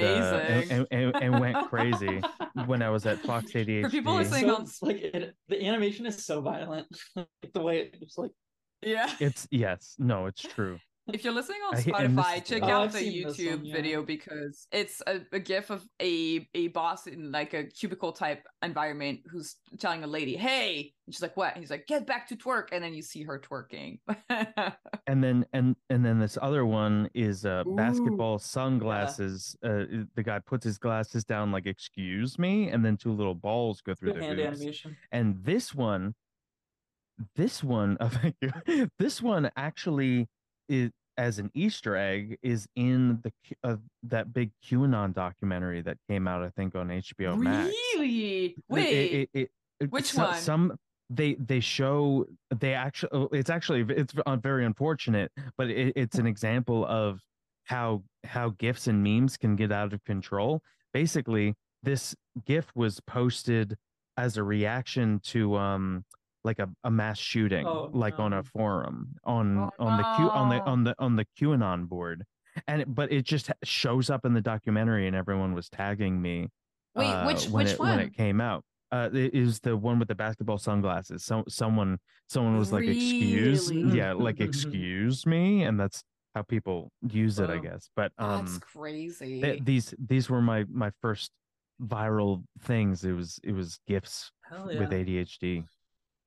and, 0.69 0.87
and, 0.91 1.15
and 1.15 1.39
went 1.39 1.69
crazy 1.69 2.21
when 2.65 2.81
I 2.81 2.89
was 2.89 3.05
at 3.05 3.19
Fox 3.19 3.51
ADHD. 3.53 3.83
For 3.83 3.89
people 3.89 4.15
listening- 4.15 4.47
so, 4.47 4.55
on- 4.55 4.67
like 4.81 4.97
it, 5.01 5.35
the 5.47 5.65
animation 5.65 6.05
is 6.05 6.23
so 6.25 6.41
violent. 6.41 6.87
like 7.15 7.27
the 7.53 7.61
way 7.61 7.91
it's 8.01 8.17
like 8.17 8.31
yeah. 8.83 9.09
It's 9.19 9.47
yes, 9.51 9.95
no, 9.99 10.25
it's 10.25 10.41
true. 10.41 10.79
If 11.11 11.23
you're 11.23 11.33
listening 11.33 11.59
on 11.67 11.75
I 11.75 11.81
hate- 11.81 11.95
and 11.97 12.17
this 12.17 12.25
Spotify, 12.25 12.45
check 12.45 12.61
the- 12.61 12.67
Oh, 12.67 12.69
out 12.69 12.91
the 12.91 12.99
YouTube 13.23 13.55
one, 13.57 13.65
yeah. 13.65 13.73
video 13.75 14.03
because 14.03 14.67
it's 14.71 15.01
a, 15.07 15.21
a 15.31 15.39
gif 15.39 15.69
of 15.71 15.83
a 16.01 16.47
a 16.53 16.67
boss 16.69 17.07
in 17.07 17.31
like 17.31 17.53
a 17.53 17.63
cubicle 17.65 18.11
type 18.11 18.45
environment 18.61 19.21
who's 19.29 19.55
telling 19.79 20.03
a 20.03 20.07
lady, 20.07 20.35
"Hey," 20.37 20.93
and 21.07 21.13
she's 21.15 21.21
like, 21.21 21.35
"What?" 21.35 21.55
And 21.55 21.63
he's 21.63 21.71
like, 21.71 21.87
"Get 21.87 22.05
back 22.05 22.27
to 22.29 22.35
twerk," 22.35 22.67
and 22.71 22.83
then 22.83 22.93
you 22.93 23.01
see 23.01 23.23
her 23.23 23.39
twerking. 23.39 23.99
and 25.07 25.23
then 25.23 25.45
and 25.53 25.75
and 25.89 26.05
then 26.05 26.19
this 26.19 26.37
other 26.41 26.65
one 26.67 27.09
is 27.15 27.45
uh 27.45 27.63
Ooh. 27.67 27.75
basketball 27.75 28.37
sunglasses 28.37 29.55
uh 29.63 29.85
the 30.15 30.23
guy 30.23 30.37
puts 30.39 30.63
his 30.63 30.77
glasses 30.77 31.23
down 31.25 31.51
like 31.51 31.65
excuse 31.65 32.37
me 32.37 32.69
and 32.69 32.85
then 32.85 32.95
two 32.95 33.11
little 33.11 33.33
balls 33.35 33.81
go 33.81 33.95
through 33.95 34.13
good 34.13 34.21
their 34.21 34.27
hand 34.29 34.39
hoops. 34.39 34.57
animation. 34.59 34.97
and 35.11 35.43
this 35.43 35.73
one 35.73 36.13
this 37.35 37.63
one 37.63 37.97
thank 38.01 38.35
you 38.41 38.87
this 38.99 39.21
one 39.21 39.49
actually 39.57 40.27
is 40.69 40.91
as 41.17 41.39
an 41.39 41.51
easter 41.53 41.95
egg 41.95 42.37
is 42.41 42.67
in 42.75 43.19
the 43.23 43.31
uh, 43.63 43.75
that 44.03 44.33
big 44.33 44.51
qanon 44.65 45.13
documentary 45.13 45.81
that 45.81 45.97
came 46.09 46.27
out 46.27 46.41
i 46.41 46.49
think 46.49 46.73
on 46.75 46.87
hbo 46.89 47.37
max 47.37 47.71
really? 47.97 48.55
Wait, 48.69 48.93
it- 48.93 49.29
it- 49.33 49.51
it- 49.79 49.91
which 49.91 50.11
so- 50.11 50.23
one? 50.23 50.37
Some 50.37 50.77
they 51.09 51.33
they 51.33 51.59
show 51.59 52.25
they 52.57 52.73
actually. 52.73 53.09
oh, 53.11 53.27
It's 53.33 53.49
actually 53.49 53.81
it's 53.89 54.13
uh, 54.25 54.37
very 54.37 54.63
unfortunate, 54.63 55.29
but 55.57 55.69
it, 55.69 55.91
it's 55.97 56.17
an 56.17 56.25
example 56.25 56.85
of 56.85 57.19
how 57.65 58.03
how 58.23 58.51
gifs 58.59 58.87
and 58.87 59.03
memes 59.03 59.35
can 59.35 59.57
get 59.57 59.73
out 59.73 59.91
of 59.91 60.01
control. 60.05 60.61
Basically, 60.93 61.53
this 61.83 62.15
gif 62.45 62.71
was 62.75 63.01
posted 63.01 63.75
as 64.15 64.37
a 64.37 64.43
reaction 64.43 65.19
to 65.25 65.57
um 65.57 66.05
like 66.43 66.59
a, 66.59 66.69
a 66.83 66.91
mass 66.91 67.17
shooting 67.17 67.65
Oh, 67.65 67.89
like 67.93 68.19
on 68.19 68.33
a 68.33 68.43
forum 68.43 69.15
on 69.23 69.57
Oh, 69.57 69.69
on 69.79 69.97
the 69.97 70.03
Q 70.15 70.29
on 70.29 70.49
the 70.49 70.61
on 70.63 70.83
the 70.83 70.95
on 70.99 71.15
the 71.15 71.25
QAnon 71.39 71.87
board 71.87 72.23
and 72.67 72.81
it, 72.81 72.93
but 72.93 73.11
it 73.11 73.25
just 73.25 73.51
shows 73.63 74.09
up 74.09 74.25
in 74.25 74.33
the 74.33 74.41
documentary 74.41 75.07
and 75.07 75.15
everyone 75.15 75.53
was 75.53 75.69
tagging 75.69 76.21
me 76.21 76.49
wait, 76.95 77.07
uh, 77.07 77.25
which 77.25 77.47
when 77.49 77.65
which 77.65 77.73
it, 77.73 77.79
one? 77.79 77.89
when 77.89 77.99
it 77.99 78.15
came 78.15 78.41
out. 78.41 78.63
Uh, 78.91 79.09
it 79.13 79.33
is 79.33 79.61
the 79.61 79.77
one 79.77 79.99
with 79.99 80.09
the 80.09 80.15
basketball 80.15 80.57
sunglasses. 80.57 81.23
So 81.23 81.45
someone 81.47 81.97
someone 82.27 82.57
was 82.57 82.73
like, 82.73 82.83
"Excuse, 82.83 83.71
yeah, 83.71 84.11
like 84.11 84.39
excuse 84.41 85.25
me," 85.25 85.63
and 85.63 85.79
that's 85.79 86.03
how 86.35 86.41
people 86.41 86.91
use 87.01 87.39
it, 87.39 87.49
I 87.49 87.57
guess. 87.57 87.89
But 87.95 88.11
That's 88.17 88.55
um, 88.55 88.59
crazy. 88.59 89.41
th- 89.41 89.63
these 89.63 89.93
these 89.97 90.29
were 90.29 90.41
my 90.41 90.65
my 90.69 90.91
first 91.01 91.31
viral 91.81 92.43
things. 92.63 93.03
It 93.03 93.13
was 93.13 93.39
it 93.43 93.53
was 93.53 93.79
gifts 93.87 94.31
yeah. 94.51 94.79
with 94.79 94.91
ADHD. 94.91 95.63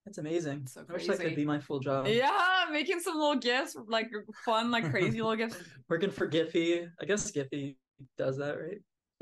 That's 0.04 0.18
amazing. 0.18 0.66
So 0.66 0.84
I 0.88 0.92
wish 0.92 1.06
that 1.06 1.18
could 1.18 1.34
be 1.34 1.46
my 1.46 1.58
full 1.58 1.80
job. 1.80 2.06
yeah, 2.06 2.64
making 2.70 3.00
some 3.00 3.14
little 3.14 3.36
gifts, 3.36 3.76
like 3.88 4.10
fun, 4.44 4.70
like 4.70 4.90
crazy 4.90 5.22
little 5.22 5.36
gifts. 5.36 5.56
Working 5.88 6.10
for 6.10 6.28
Giphy. 6.28 6.86
I 7.00 7.04
guess 7.04 7.30
Giphy 7.30 7.76
does 8.18 8.36
that, 8.38 8.58
right? 8.60 8.78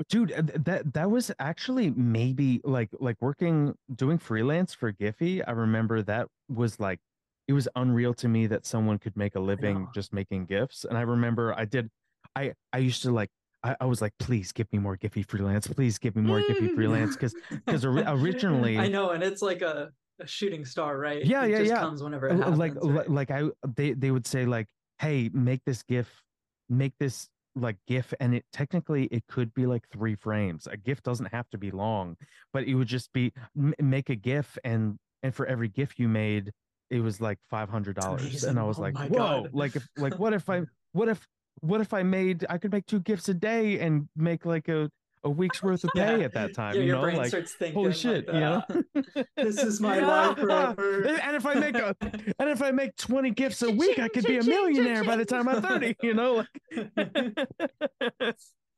dude 0.09 0.29
that 0.65 0.93
that 0.93 1.09
was 1.09 1.31
actually 1.39 1.91
maybe 1.91 2.59
like 2.63 2.89
like 2.99 3.15
working 3.21 3.73
doing 3.95 4.17
freelance 4.17 4.73
for 4.73 4.91
giphy 4.91 5.41
i 5.47 5.51
remember 5.51 6.01
that 6.01 6.27
was 6.49 6.79
like 6.79 6.99
it 7.47 7.53
was 7.53 7.67
unreal 7.75 8.13
to 8.13 8.27
me 8.27 8.47
that 8.47 8.65
someone 8.65 8.97
could 8.97 9.15
make 9.15 9.35
a 9.35 9.39
living 9.39 9.87
just 9.93 10.11
making 10.11 10.45
gifts. 10.45 10.83
and 10.83 10.97
i 10.97 11.01
remember 11.01 11.53
i 11.57 11.63
did 11.63 11.89
i 12.35 12.51
i 12.73 12.79
used 12.79 13.01
to 13.03 13.11
like 13.11 13.29
I, 13.63 13.75
I 13.79 13.85
was 13.85 14.01
like 14.01 14.13
please 14.19 14.51
give 14.51 14.67
me 14.73 14.79
more 14.79 14.97
giphy 14.97 15.25
freelance 15.25 15.67
please 15.67 15.97
give 15.97 16.15
me 16.15 16.21
more 16.21 16.41
giphy 16.41 16.73
freelance 16.75 17.15
because 17.15 17.35
because 17.51 17.85
originally 17.85 18.77
I 18.77 18.87
know, 18.89 19.11
and 19.11 19.23
it's 19.23 19.41
like 19.41 19.61
a, 19.61 19.91
a 20.19 20.27
shooting 20.27 20.65
star, 20.65 20.97
right? 20.97 21.25
Yeah, 21.25 21.45
it 21.45 21.51
yeah, 21.51 21.57
just 21.59 21.69
yeah. 21.71 21.79
comes 21.79 22.03
whenever 22.03 22.27
it 22.27 22.37
happens. 22.37 22.57
like 22.57 22.73
right? 22.81 23.09
like 23.09 23.31
i 23.31 23.43
they 23.75 23.93
they 23.93 24.11
would 24.11 24.27
say 24.27 24.45
like 24.45 24.67
hey 24.99 25.29
make 25.33 25.61
this 25.65 25.83
gif 25.83 26.21
make 26.69 26.93
this 26.99 27.27
like 27.55 27.77
gif 27.87 28.13
and 28.19 28.33
it 28.35 28.45
technically 28.51 29.05
it 29.05 29.23
could 29.27 29.53
be 29.53 29.65
like 29.65 29.83
three 29.91 30.15
frames 30.15 30.67
a 30.67 30.77
gif 30.77 31.01
doesn't 31.03 31.27
have 31.27 31.49
to 31.49 31.57
be 31.57 31.71
long 31.71 32.15
but 32.51 32.63
it 32.63 32.73
would 32.75 32.87
just 32.87 33.11
be 33.13 33.31
m- 33.57 33.73
make 33.79 34.09
a 34.09 34.15
gif 34.15 34.57
and 34.63 34.97
and 35.23 35.35
for 35.35 35.45
every 35.45 35.67
gif 35.67 35.99
you 35.99 36.07
made 36.07 36.51
it 36.89 36.99
was 36.99 37.19
like 37.21 37.37
five 37.49 37.69
hundred 37.69 37.95
dollars 37.95 38.43
and 38.43 38.59
i 38.59 38.63
was 38.63 38.79
Oh 38.79 38.83
like 38.83 38.97
whoa 38.97 39.43
God. 39.43 39.49
like 39.53 39.75
if 39.75 39.87
like 39.97 40.17
what 40.17 40.33
if 40.33 40.49
i 40.49 40.61
what 40.93 41.09
if 41.09 41.27
what 41.61 41.81
if 41.81 41.93
i 41.93 42.01
made 42.03 42.45
i 42.49 42.57
could 42.57 42.71
make 42.71 42.85
two 42.87 42.99
gifts 42.99 43.29
a 43.29 43.33
day 43.33 43.79
and 43.79 44.07
make 44.15 44.45
like 44.45 44.67
a 44.67 44.89
a 45.25 45.29
week's 45.29 45.63
worth 45.63 45.83
of 45.83 45.89
pay 45.95 46.19
Yeah. 46.19 46.25
at 46.25 46.33
that 46.33 46.53
time 46.53 46.75
yeah, 46.75 46.81
you 46.81 46.87
your 46.87 46.95
know 46.97 47.01
brain 47.03 47.17
like 47.17 47.29
starts 47.29 47.53
thinking, 47.53 47.75
holy 47.75 47.87
like 47.89 47.97
shit 47.97 48.27
you 48.27 48.39
know 48.39 48.63
this 49.37 49.63
is 49.63 49.79
my 49.79 49.99
life 49.99 50.37
forever. 50.37 51.03
and 51.05 51.35
if 51.35 51.45
I 51.45 51.53
make 51.53 51.75
a 51.75 51.95
and 52.39 52.49
if 52.49 52.61
I 52.61 52.71
make 52.71 52.95
20 52.97 53.31
gifts 53.31 53.61
a 53.61 53.71
week, 53.71 53.99
I 53.99 54.07
could 54.09 54.25
be 54.25 54.37
a 54.37 54.43
millionaire 54.43 55.03
by 55.03 55.15
the 55.15 55.25
time 55.25 55.47
I'm 55.47 55.61
30, 55.61 55.95
you 56.01 56.13
know? 56.13 56.33
Like 56.35 56.47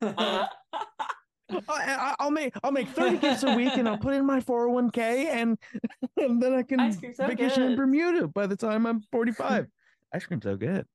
I, 1.68 2.14
will 2.20 2.30
make 2.30 2.54
I'll 2.62 2.72
make 2.72 2.88
30 2.88 3.18
gifts 3.18 3.42
a 3.44 3.54
week 3.54 3.76
and 3.76 3.88
I'll 3.88 3.98
put 3.98 4.14
in 4.14 4.24
my 4.26 4.40
401k 4.40 4.98
and, 5.26 5.58
and 6.16 6.42
then 6.42 6.52
I 6.54 6.62
can 6.62 6.92
so 7.14 7.26
vacation 7.26 7.62
in. 7.62 7.76
Bermuda 7.76 8.28
by 8.28 8.46
the 8.46 8.56
time 8.56 8.86
I'm 8.86 9.00
45. 9.12 9.66
Ice 10.14 10.26
cream's 10.26 10.44
so 10.44 10.56
good. 10.56 10.86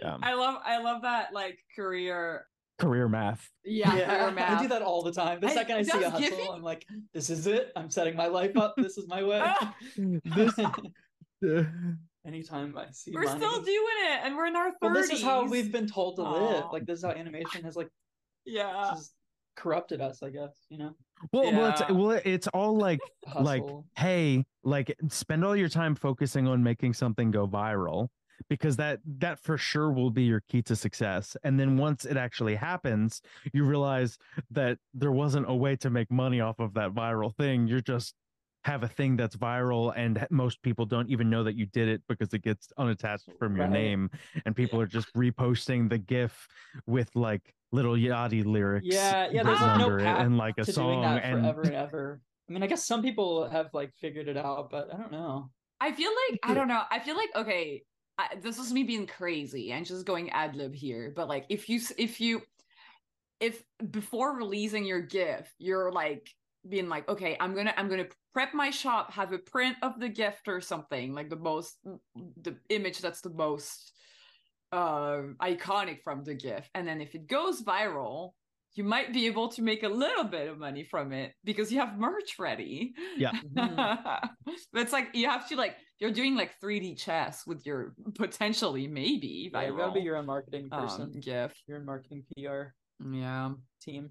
Yeah. 0.00 0.16
I 0.22 0.34
love 0.34 0.60
I 0.64 0.78
love 0.78 1.02
that 1.02 1.32
like 1.32 1.58
career. 1.74 2.46
Career 2.82 3.08
math. 3.08 3.48
Yeah, 3.64 3.90
career 3.90 4.34
I 4.46 4.60
do 4.62 4.68
that 4.68 4.82
all 4.82 5.02
the 5.02 5.12
time. 5.12 5.40
The 5.40 5.48
I- 5.48 5.54
second 5.54 5.76
I 5.76 5.82
see 5.82 6.02
a 6.02 6.10
hustle, 6.10 6.36
Giphy- 6.36 6.54
I'm 6.54 6.62
like, 6.62 6.84
this 7.14 7.30
is 7.30 7.46
it. 7.46 7.70
I'm 7.76 7.90
setting 7.90 8.16
my 8.16 8.26
life 8.26 8.56
up. 8.56 8.74
This 8.76 8.98
is 8.98 9.06
my 9.08 9.22
way. 9.22 9.40
This 11.40 11.72
Anytime 12.24 12.76
I 12.78 12.86
see 12.92 13.10
We're 13.12 13.24
money. 13.24 13.40
still 13.40 13.62
doing 13.62 13.96
it, 14.12 14.20
and 14.24 14.36
we're 14.36 14.46
in 14.46 14.54
our 14.54 14.70
well, 14.80 14.94
thirties. 14.94 15.10
this 15.10 15.18
is 15.18 15.24
how 15.24 15.44
we've 15.44 15.72
been 15.72 15.88
told 15.88 16.16
to 16.16 16.22
live. 16.22 16.64
Aw. 16.66 16.70
Like 16.70 16.86
this 16.86 16.98
is 17.00 17.04
how 17.04 17.10
animation 17.10 17.64
has 17.64 17.74
like 17.74 17.88
Yeah. 18.44 18.92
just 18.94 19.12
corrupted 19.56 20.00
us, 20.00 20.22
I 20.22 20.30
guess, 20.30 20.52
you 20.68 20.78
know? 20.78 20.92
well, 21.32 21.52
well, 21.52 21.70
it's 21.70 21.82
well, 21.90 22.20
it's 22.24 22.46
all 22.48 22.76
like 22.76 23.00
Hustle. 23.26 23.44
like 23.44 23.62
hey 23.96 24.44
like 24.64 24.96
spend 25.08 25.44
all 25.44 25.54
your 25.56 25.68
time 25.68 25.94
focusing 25.94 26.46
on 26.48 26.62
making 26.62 26.94
something 26.94 27.30
go 27.30 27.46
viral 27.46 28.08
because 28.48 28.76
that 28.76 29.00
that 29.04 29.38
for 29.38 29.56
sure 29.58 29.92
will 29.92 30.10
be 30.10 30.22
your 30.24 30.40
key 30.40 30.62
to 30.62 30.76
success 30.76 31.36
and 31.44 31.58
then 31.58 31.76
once 31.76 32.04
it 32.04 32.16
actually 32.16 32.54
happens 32.54 33.20
you 33.52 33.64
realize 33.64 34.18
that 34.50 34.78
there 34.94 35.12
wasn't 35.12 35.48
a 35.48 35.54
way 35.54 35.76
to 35.76 35.90
make 35.90 36.10
money 36.10 36.40
off 36.40 36.58
of 36.58 36.74
that 36.74 36.92
viral 36.92 37.34
thing 37.36 37.66
you're 37.66 37.80
just 37.80 38.14
have 38.64 38.84
a 38.84 38.88
thing 38.88 39.16
that's 39.16 39.34
viral 39.36 39.92
and 39.96 40.24
most 40.30 40.62
people 40.62 40.86
don't 40.86 41.10
even 41.10 41.28
know 41.28 41.42
that 41.42 41.56
you 41.56 41.66
did 41.66 41.88
it 41.88 42.00
because 42.06 42.32
it 42.32 42.42
gets 42.42 42.72
unattached 42.78 43.28
from 43.38 43.56
your 43.56 43.66
Right. 43.66 43.72
name 43.72 44.10
and 44.44 44.54
people 44.54 44.80
are 44.80 44.86
just 44.86 45.12
reposting 45.14 45.88
the 45.90 45.98
gif 45.98 46.46
with 46.86 47.14
like 47.16 47.54
little 47.72 47.94
yachty 47.94 48.44
lyrics 48.44 48.86
Yeah, 48.86 49.30
yeah, 49.30 49.42
there's 49.42 49.60
written 49.60 49.68
no 49.68 49.74
under 49.86 49.98
it 50.00 50.04
path 50.04 50.26
and 50.26 50.36
like 50.38 50.58
a 50.58 50.64
to 50.64 50.72
song 50.72 50.90
doing 50.90 51.00
that 51.02 51.24
and 51.24 51.40
forever 51.40 51.62
and 51.62 51.74
ever. 51.74 52.22
I 52.48 52.52
mean, 52.52 52.62
I 52.62 52.66
guess 52.66 52.84
some 52.84 53.02
people 53.02 53.48
have 53.48 53.72
like 53.72 53.94
figured 53.96 54.28
it 54.28 54.36
out, 54.36 54.70
but 54.70 54.92
I 54.92 54.96
don't 54.96 55.12
know. 55.12 55.50
I 55.80 55.92
feel 55.92 56.12
like 56.30 56.40
I 56.44 56.54
don't 56.54 56.68
know. 56.68 56.84
I 56.90 57.00
feel 57.00 57.16
like 57.16 57.30
okay, 57.34 57.84
I, 58.18 58.36
this 58.40 58.58
is 58.58 58.72
me 58.72 58.82
being 58.82 59.06
crazy 59.06 59.72
and 59.72 59.86
just 59.86 60.06
going 60.06 60.30
ad 60.30 60.54
lib 60.54 60.74
here. 60.74 61.12
But 61.14 61.28
like, 61.28 61.46
if 61.48 61.68
you 61.68 61.80
if 61.96 62.20
you 62.20 62.42
if 63.40 63.62
before 63.90 64.36
releasing 64.36 64.84
your 64.84 65.00
GIF, 65.00 65.52
you're 65.58 65.90
like 65.90 66.30
being 66.68 66.88
like, 66.88 67.08
okay, 67.08 67.36
I'm 67.40 67.54
gonna 67.54 67.74
I'm 67.76 67.88
gonna 67.88 68.06
prep 68.32 68.54
my 68.54 68.70
shop, 68.70 69.12
have 69.12 69.32
a 69.32 69.38
print 69.38 69.76
of 69.82 69.98
the 69.98 70.08
gift 70.08 70.46
or 70.46 70.60
something 70.60 71.12
like 71.12 71.28
the 71.28 71.36
most 71.36 71.78
the 72.42 72.56
image 72.68 73.00
that's 73.00 73.20
the 73.20 73.30
most 73.30 73.92
uh 74.70 75.22
iconic 75.40 76.02
from 76.02 76.22
the 76.22 76.34
GIF, 76.34 76.68
and 76.74 76.86
then 76.86 77.00
if 77.00 77.14
it 77.14 77.26
goes 77.26 77.62
viral. 77.62 78.32
You 78.74 78.84
might 78.84 79.12
be 79.12 79.26
able 79.26 79.48
to 79.48 79.60
make 79.60 79.82
a 79.82 79.88
little 79.88 80.24
bit 80.24 80.48
of 80.48 80.56
money 80.58 80.82
from 80.82 81.12
it 81.12 81.34
because 81.44 81.70
you 81.70 81.78
have 81.78 81.98
merch 81.98 82.38
ready. 82.38 82.94
Yeah. 83.18 83.32
But 83.54 84.80
it's 84.80 84.94
like 84.94 85.08
you 85.12 85.28
have 85.28 85.46
to 85.50 85.56
like 85.56 85.76
you're 86.02 86.10
doing 86.10 86.34
like 86.34 86.58
3D 86.60 86.98
chess 86.98 87.46
with 87.46 87.64
your 87.64 87.94
potentially 88.16 88.88
maybe 88.88 89.48
Yeah, 89.52 89.68
you 89.68 89.76
gotta 89.76 89.92
be 89.92 90.00
your 90.00 90.16
own 90.16 90.26
marketing 90.26 90.68
person. 90.68 91.02
um, 91.14 91.20
GIF. 91.20 91.54
your 91.68 91.78
own 91.78 91.86
marketing 91.86 92.24
PR 92.36 92.74
Yeah. 93.08 93.52
team. 93.80 94.10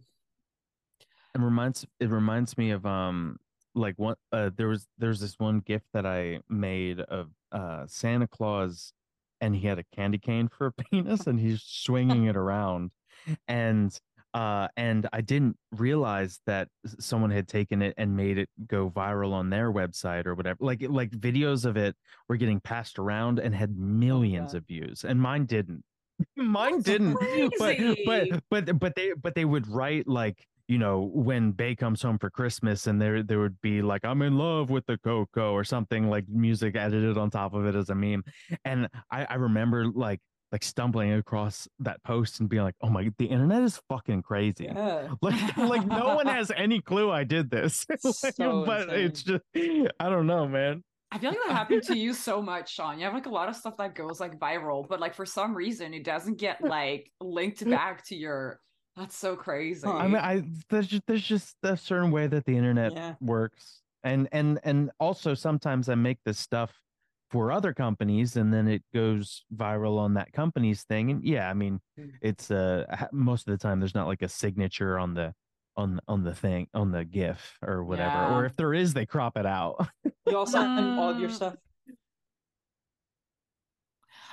It 1.35 1.41
reminds 1.41 1.85
it 1.99 2.09
reminds 2.09 2.57
me 2.57 2.72
of 2.72 2.85
um 2.85 3.38
like 3.76 3.95
one 3.99 4.15
uh 4.31 4.51
there 4.55 4.69
was 4.69 4.88
there's 4.97 5.19
this 5.19 5.35
one 5.38 5.59
gift 5.59 5.85
that 5.93 6.05
I 6.05 6.39
made 6.49 7.01
of 7.01 7.30
uh 7.51 7.85
Santa 7.88 8.27
Claus 8.27 8.93
and 9.41 9.53
he 9.53 9.68
had 9.68 9.77
a 9.80 9.84
candy 9.93 10.18
cane 10.18 10.47
for 10.47 10.68
a 10.68 10.72
penis 10.84 11.27
and 11.27 11.39
he's 11.41 11.61
swinging 11.61 12.26
it 12.26 12.38
around 12.38 12.91
and 13.49 13.99
uh 14.33 14.67
and 14.77 15.07
I 15.11 15.21
didn't 15.21 15.57
realize 15.71 16.39
that 16.45 16.67
someone 16.99 17.31
had 17.31 17.47
taken 17.47 17.81
it 17.81 17.93
and 17.97 18.15
made 18.15 18.37
it 18.37 18.49
go 18.67 18.89
viral 18.89 19.33
on 19.33 19.49
their 19.49 19.71
website 19.71 20.25
or 20.25 20.35
whatever 20.35 20.57
like 20.61 20.81
like 20.89 21.11
videos 21.11 21.65
of 21.65 21.75
it 21.77 21.95
were 22.29 22.37
getting 22.37 22.59
passed 22.61 22.97
around 22.97 23.39
and 23.39 23.53
had 23.53 23.77
millions 23.77 24.53
of 24.53 24.65
views 24.67 25.03
and 25.03 25.19
mine 25.21 25.45
didn't 25.45 25.83
mine 26.37 26.73
That's 26.73 26.83
didn't 26.83 27.13
but 27.59 27.77
crazy. 27.77 28.03
but 28.05 28.27
but 28.49 28.79
but 28.79 28.95
they 28.95 29.13
but 29.13 29.35
they 29.35 29.45
would 29.45 29.67
write 29.67 30.07
like 30.07 30.45
you 30.67 30.77
know 30.77 31.09
when 31.13 31.51
Bay 31.51 31.75
comes 31.75 32.01
home 32.01 32.17
for 32.17 32.29
Christmas 32.29 32.87
and 32.87 33.01
there 33.01 33.23
there 33.23 33.39
would 33.39 33.59
be 33.59 33.81
like 33.81 34.05
I'm 34.05 34.21
in 34.21 34.37
love 34.37 34.69
with 34.69 34.85
the 34.85 34.97
Coco 34.99 35.51
or 35.51 35.65
something 35.65 36.09
like 36.09 36.23
music 36.29 36.77
edited 36.77 37.17
on 37.17 37.29
top 37.29 37.53
of 37.53 37.65
it 37.65 37.75
as 37.75 37.89
a 37.89 37.95
meme 37.95 38.23
and 38.63 38.87
I 39.11 39.25
I 39.25 39.35
remember 39.35 39.87
like 39.87 40.19
like 40.52 40.64
stumbling 40.64 41.14
across 41.14 41.68
that 41.80 42.03
post 42.03 42.40
and 42.40 42.49
being 42.49 42.64
like 42.64 42.76
oh 42.82 42.90
my 42.90 43.10
the 43.18 43.26
internet 43.26 43.64
is 43.64 43.82
fucking 43.90 44.22
crazy 44.22 44.65
Yeah. 44.65 45.07
like 45.22 45.57
like 45.57 45.86
no 45.86 46.15
one 46.15 46.28
has 46.28 46.52
any 46.56 46.82
clue 46.82 47.10
I 47.11 47.23
did 47.23 47.49
this 47.49 47.86
Like, 48.03 48.34
So 48.36 48.65
but 48.65 48.90
it's 48.90 49.23
just 49.23 49.44
I 49.56 50.10
don't 50.10 50.28
know 50.28 50.48
man 50.48 50.84
I 51.14 51.18
feel 51.19 51.32
like 51.32 51.40
that 51.48 51.52
happened 51.53 51.84
to 51.84 51.98
you 51.98 52.14
so 52.14 52.41
much, 52.41 52.73
Sean. 52.73 52.98
You 52.98 53.03
have 53.03 53.14
like 53.14 53.26
a 53.26 53.30
lot 53.30 53.49
of 53.49 53.56
stuff 53.57 53.76
that 53.78 53.95
goes 53.95 54.22
like 54.22 54.40
viral, 54.40 54.88
but 54.88 55.02
like 55.02 55.14
for 55.14 55.26
some 55.26 55.53
reason 55.53 55.94
it 55.94 56.06
doesn't 56.06 56.38
get 56.38 56.64
like 56.64 57.11
linked 57.19 57.69
back 57.69 58.06
to 58.07 58.15
your. 58.15 58.61
That's 58.95 59.18
so 59.18 59.36
crazy. 59.36 59.86
I 59.90 60.07
mean, 60.07 60.15
I 60.15 60.44
there's 60.69 60.88
just 60.88 61.03
there's 61.07 61.23
just 61.23 61.57
a 61.64 61.76
certain 61.76 62.11
way 62.11 62.28
that 62.28 62.45
the 62.45 62.56
internet 62.56 62.94
Yeah. 62.94 63.15
works, 63.19 63.82
and 64.06 64.30
and 64.32 64.60
and 64.64 64.90
also 65.02 65.34
sometimes 65.34 65.90
I 65.90 65.95
make 65.95 66.19
this 66.23 66.40
stuff 66.40 66.72
for 67.31 67.51
other 67.51 67.73
companies, 67.73 68.35
and 68.35 68.53
then 68.53 68.67
it 68.67 68.83
goes 68.93 69.45
viral 69.55 69.97
on 69.97 70.13
that 70.15 70.33
company's 70.33 70.83
thing. 70.83 71.09
And 71.11 71.23
yeah, 71.23 71.49
I 71.49 71.53
mean, 71.53 71.79
Mm. 71.97 72.11
it's 72.21 72.51
uh 72.51 72.85
most 73.11 73.47
of 73.47 73.51
the 73.53 73.57
time 73.57 73.79
there's 73.79 73.95
not 73.95 74.07
like 74.07 74.21
a 74.21 74.27
signature 74.29 74.99
on 74.99 75.13
the 75.13 75.33
on 75.77 75.99
on 76.07 76.23
the 76.23 76.35
thing 76.35 76.67
on 76.73 76.91
the 76.91 77.05
GIF 77.05 77.57
or 77.61 77.83
whatever, 77.85 78.33
or 78.33 78.45
if 78.45 78.55
there 78.57 78.73
is, 78.73 78.93
they 78.93 79.05
crop 79.05 79.37
it 79.37 79.45
out. 79.45 79.87
You 80.27 80.37
all 80.37 80.45
send 80.45 80.99
all 80.99 81.09
of 81.09 81.19
your 81.19 81.29
Mm. 81.29 81.33
stuff. 81.33 81.55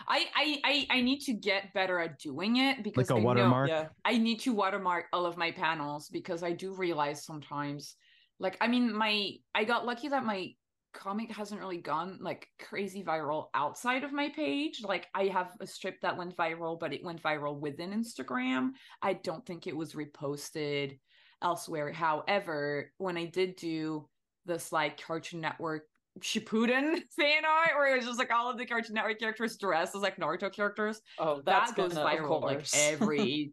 I, 0.06 0.24
I 0.34 0.60
I 0.64 0.86
I 0.98 1.00
need 1.02 1.20
to 1.22 1.32
get 1.34 1.72
better 1.74 1.98
at 2.00 2.18
doing 2.18 2.56
it 2.56 2.82
because 2.82 3.10
like 3.10 3.16
a 3.16 3.18
I 3.18 3.22
know- 3.22 3.26
watermark. 3.26 3.68
Yeah. 3.68 3.88
I 4.04 4.16
need 4.18 4.40
to 4.40 4.52
watermark 4.54 5.06
all 5.12 5.26
of 5.26 5.36
my 5.36 5.50
panels 5.50 6.08
because 6.08 6.42
I 6.42 6.52
do 6.52 6.74
realize 6.74 7.24
sometimes, 7.24 7.96
like, 8.38 8.56
I 8.60 8.68
mean, 8.68 8.92
my 8.96 9.32
I 9.54 9.64
got 9.64 9.84
lucky 9.86 10.08
that 10.08 10.24
my 10.24 10.54
comic 10.98 11.30
hasn't 11.30 11.60
really 11.60 11.78
gone 11.78 12.18
like 12.20 12.48
crazy 12.58 13.02
viral 13.02 13.46
outside 13.54 14.04
of 14.04 14.12
my 14.12 14.28
page. 14.30 14.82
Like, 14.82 15.06
I 15.14 15.26
have 15.26 15.52
a 15.60 15.66
strip 15.66 16.00
that 16.02 16.16
went 16.16 16.36
viral, 16.36 16.78
but 16.78 16.92
it 16.92 17.04
went 17.04 17.22
viral 17.22 17.58
within 17.58 17.92
Instagram. 17.92 18.70
I 19.00 19.14
don't 19.14 19.46
think 19.46 19.66
it 19.66 19.76
was 19.76 19.94
reposted 19.94 20.98
elsewhere. 21.42 21.92
However, 21.92 22.90
when 22.98 23.16
I 23.16 23.26
did 23.26 23.56
do 23.56 24.08
this 24.44 24.72
like 24.72 25.00
Cartoon 25.00 25.40
Network 25.40 25.84
Shippuden 26.20 27.00
fan 27.16 27.44
art, 27.44 27.70
where 27.76 27.94
it 27.94 27.96
was 27.98 28.06
just 28.06 28.18
like 28.18 28.32
all 28.32 28.50
of 28.50 28.58
the 28.58 28.66
Cartoon 28.66 28.94
Network 28.94 29.20
characters 29.20 29.56
dressed 29.56 29.94
as 29.94 30.02
like 30.02 30.16
Naruto 30.16 30.52
characters, 30.52 31.00
Oh, 31.18 31.42
that's 31.44 31.72
that 31.72 31.76
goes 31.76 31.94
viral 31.94 32.42
like 32.42 32.66
every 32.74 33.52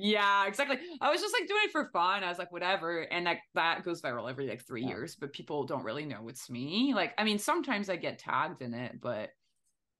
yeah 0.00 0.46
exactly 0.46 0.78
i 1.00 1.10
was 1.10 1.20
just 1.20 1.34
like 1.38 1.46
doing 1.48 1.60
it 1.64 1.70
for 1.72 1.90
fun 1.92 2.24
i 2.24 2.28
was 2.28 2.38
like 2.38 2.50
whatever 2.52 3.00
and 3.02 3.24
like 3.26 3.40
that 3.54 3.82
goes 3.84 4.00
viral 4.00 4.28
every 4.30 4.48
like 4.48 4.64
three 4.64 4.82
Yeah. 4.82 4.88
years 4.88 5.14
but 5.16 5.32
people 5.32 5.64
don't 5.64 5.84
really 5.84 6.04
know 6.04 6.28
it's 6.28 6.48
me 6.48 6.92
like 6.94 7.12
i 7.18 7.24
mean 7.24 7.38
sometimes 7.38 7.88
i 7.90 7.96
get 7.96 8.18
tagged 8.18 8.62
in 8.62 8.72
it 8.74 9.00
but 9.00 9.30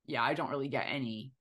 yeah 0.06 0.22
i 0.22 0.32
don't 0.34 0.50
really 0.50 0.68
get 0.68 0.86
any 0.88 1.32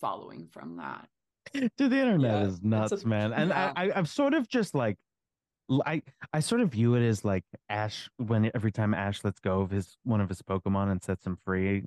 following 0.00 0.48
from 0.50 0.76
that 0.76 1.08
Dude, 1.54 1.70
the 1.78 1.84
internet 1.98 2.20
Yeah, 2.42 2.42
is 2.46 2.54
it's 2.56 2.62
a- 2.62 2.66
nuts, 2.66 3.04
man. 3.06 3.32
And 3.32 3.48
Yeah. 3.50 3.72
I, 3.74 3.86
I, 3.86 3.92
I'm 3.96 4.04
sort 4.04 4.34
of 4.34 4.46
just 4.48 4.74
like, 4.74 4.98
I, 5.86 6.02
I 6.34 6.40
sort 6.40 6.60
of 6.60 6.70
view 6.70 6.94
it 6.94 7.00
as 7.02 7.24
like 7.24 7.42
Ash 7.70 8.10
when 8.18 8.50
every 8.54 8.70
time 8.70 8.92
Ash 8.92 9.24
lets 9.24 9.40
go 9.40 9.62
of 9.62 9.70
his 9.70 9.96
one 10.04 10.20
of 10.20 10.28
his 10.28 10.42
Pokemon 10.42 10.90
and 10.90 11.02
sets 11.02 11.24
him 11.26 11.38
free. 11.46 11.84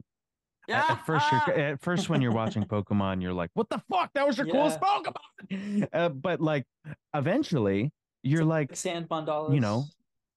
At, 0.69 0.89
at 0.89 0.99
first, 1.05 1.31
you're 1.31 1.53
at 1.53 1.81
first 1.81 2.09
when 2.09 2.21
you're 2.21 2.31
watching 2.31 2.63
Pokemon, 2.63 3.21
you're 3.21 3.33
like, 3.33 3.49
"What 3.53 3.69
the 3.69 3.79
fuck? 3.89 4.11
That 4.13 4.25
was 4.27 4.37
your 4.37 4.47
coolest 4.47 4.79
Pokemon!" 4.79 5.87
Uh, 5.93 6.09
but 6.09 6.39
like, 6.39 6.65
eventually, 7.13 7.91
you're 8.23 8.45
like, 8.45 8.75
sand 8.75 9.09
mandalas. 9.09 9.53
You 9.55 9.59
know, 9.59 9.85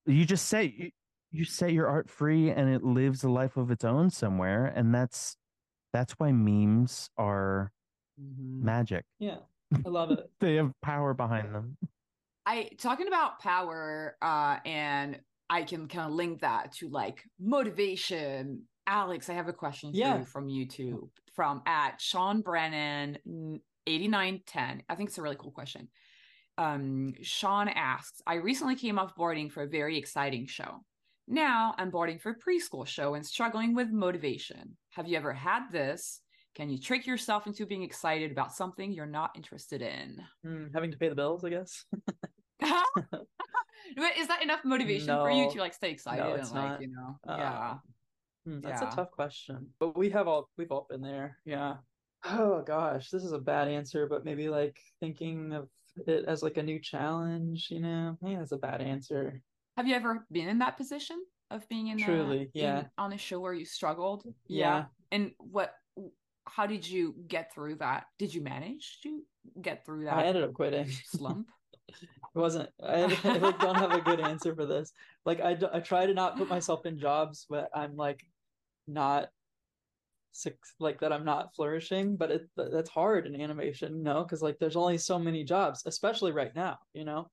you 0.06 0.24
just 0.24 0.48
say 0.48 0.74
you, 0.76 0.90
you 1.30 1.44
set 1.44 1.72
your 1.72 1.86
art 1.86 2.08
free, 2.10 2.50
and 2.50 2.68
it 2.72 2.82
lives 2.82 3.22
a 3.24 3.28
life 3.30 3.56
of 3.56 3.70
its 3.70 3.84
own 3.84 4.10
somewhere, 4.10 4.66
and 4.66 4.94
that's 4.94 5.36
that's 5.92 6.12
why 6.14 6.32
memes 6.32 7.10
are 7.16 7.72
Mhm. 8.20 8.62
magic. 8.62 9.04
Yeah, 9.18 9.38
I 9.84 9.88
love 9.88 10.10
it. 10.12 10.30
They 10.40 10.54
have 10.56 10.72
power 10.82 11.14
behind 11.14 11.54
them. 11.54 11.76
I 12.46 12.70
talking 12.78 13.08
about 13.08 13.40
power, 13.40 14.16
uh, 14.20 14.58
and 14.64 15.20
I 15.50 15.62
can 15.64 15.88
kind 15.88 16.08
of 16.08 16.14
link 16.14 16.40
that 16.40 16.72
to 16.74 16.88
like 16.88 17.24
motivation. 17.38 18.68
Alex, 18.86 19.28
I 19.30 19.34
have 19.34 19.48
a 19.48 19.52
question 19.52 19.92
for 19.92 19.96
Yeah. 19.98 20.18
you 20.18 20.24
from 20.24 20.48
YouTube 20.48 21.08
from 21.34 21.62
at 21.66 22.00
Sean 22.00 22.42
Brennan 22.42 23.18
eighty 23.86 24.08
nine 24.08 24.42
ten. 24.46 24.82
I 24.88 24.94
think 24.94 25.08
it's 25.08 25.18
a 25.18 25.22
really 25.22 25.36
cool 25.36 25.50
question. 25.50 25.88
Um, 26.56 27.14
Sean 27.22 27.68
asks, 27.68 28.20
I 28.26 28.34
recently 28.34 28.76
came 28.76 28.98
off 28.98 29.16
boarding 29.16 29.50
for 29.50 29.62
a 29.62 29.68
very 29.68 29.98
exciting 29.98 30.46
show. 30.46 30.84
Now 31.26 31.74
I'm 31.78 31.90
boarding 31.90 32.18
for 32.18 32.30
a 32.30 32.38
preschool 32.38 32.86
show 32.86 33.14
and 33.14 33.26
struggling 33.26 33.74
with 33.74 33.90
motivation. 33.90 34.76
Have 34.90 35.08
you 35.08 35.16
ever 35.16 35.32
had 35.32 35.70
this? 35.72 36.20
Can 36.54 36.70
you 36.70 36.78
trick 36.78 37.06
yourself 37.06 37.48
into 37.48 37.66
being 37.66 37.82
excited 37.82 38.30
about 38.30 38.52
something 38.54 38.92
you're 38.92 39.06
not 39.06 39.32
interested 39.34 39.82
in? 39.82 40.22
Mm, 40.46 40.70
having 40.72 40.92
to 40.92 40.98
pay 40.98 41.08
the 41.08 41.16
bills, 41.16 41.44
I 41.44 41.50
guess. 41.50 41.84
But 43.96 44.16
is 44.16 44.28
that 44.28 44.42
enough 44.42 44.64
motivation 44.64 45.08
for 45.08 45.30
you 45.30 45.50
to 45.50 45.58
like 45.58 45.74
stay 45.74 45.90
excited 45.90 46.24
it's 46.38 46.50
and 46.50 46.58
like 46.58 46.70
not. 46.70 46.80
you 46.80 46.88
know 46.88 47.18
Uh, 47.28 47.36
yeah 47.36 47.74
Hmm, 48.44 48.60
that's 48.60 48.82
Yeah. 48.82 48.92
a 48.92 48.96
tough 48.96 49.10
question, 49.10 49.66
but 49.78 49.96
we 49.96 50.10
have 50.10 50.28
all 50.28 50.48
we've 50.58 50.70
all 50.70 50.86
been 50.88 51.00
there. 51.00 51.38
Yeah. 51.44 51.76
Oh 52.24 52.62
gosh, 52.62 53.10
this 53.10 53.22
is 53.24 53.32
a 53.32 53.38
bad 53.38 53.68
answer, 53.68 54.06
but 54.06 54.24
maybe 54.24 54.48
like 54.48 54.78
thinking 55.00 55.52
of 55.52 55.68
it 56.06 56.24
as 56.26 56.42
like 56.42 56.56
a 56.56 56.62
new 56.62 56.78
challenge. 56.78 57.68
You 57.70 57.80
know, 57.80 58.18
yeah, 58.22 58.38
that's 58.38 58.52
a 58.52 58.58
bad 58.58 58.80
answer. 58.80 59.40
have 59.76 59.88
you 59.88 59.94
ever 59.96 60.24
been 60.30 60.48
in 60.48 60.58
that 60.60 60.76
position 60.76 61.20
of 61.50 61.68
being 61.68 61.88
in 61.88 62.00
a- 62.00 62.04
Truly, 62.04 62.50
yeah. 62.54 62.80
in- 62.80 62.90
on 62.96 63.12
a 63.12 63.18
show 63.18 63.40
where 63.40 63.52
you 63.54 63.64
struggled 63.64 64.24
Yeah. 64.46 64.86
and 65.10 65.32
what 65.38 65.74
how 66.46 66.66
did 66.66 66.86
you 66.86 67.14
get 67.26 67.52
through 67.54 67.74
that 67.76 68.04
did 68.18 68.32
you 68.34 68.42
manage 68.42 69.00
to 69.02 69.22
get 69.62 69.84
through 69.86 70.04
that? 70.04 70.14
I 70.18 70.24
ended 70.26 70.44
up 70.44 70.52
quitting. 70.52 70.88
slump 71.06 71.48
It 71.88 71.98
wasn't. 72.34 72.70
I, 72.82 73.02
I 73.24 73.36
like 73.38 73.58
don't 73.58 73.74
have 73.76 73.92
a 73.92 74.00
good 74.00 74.20
answer 74.20 74.54
for 74.54 74.64
this. 74.66 74.92
Like 75.24 75.40
I, 75.40 75.56
I 75.72 75.80
try 75.80 76.06
to 76.06 76.14
not 76.14 76.36
put 76.36 76.48
myself 76.48 76.86
in 76.86 76.98
jobs 76.98 77.44
where 77.48 77.68
I'm 77.74 77.96
like 77.96 78.24
not 78.86 79.28
suc 80.32 80.54
like 80.80 81.00
that 81.00 81.12
I'm 81.12 81.24
not 81.24 81.54
flourishing, 81.54 82.16
but 82.16 82.30
it 82.30 82.48
th- 82.56 82.70
that's 82.72 82.90
hard 82.90 83.26
in 83.26 83.40
animation, 83.40 83.96
you 83.96 84.02
know, 84.02 84.22
because 84.22 84.42
like 84.42 84.58
there's 84.58 84.76
only 84.76 84.98
so 84.98 85.18
many 85.18 85.44
jobs, 85.44 85.84
especially 85.86 86.32
right 86.32 86.54
now, 86.54 86.78
you 86.92 87.04
know. 87.04 87.30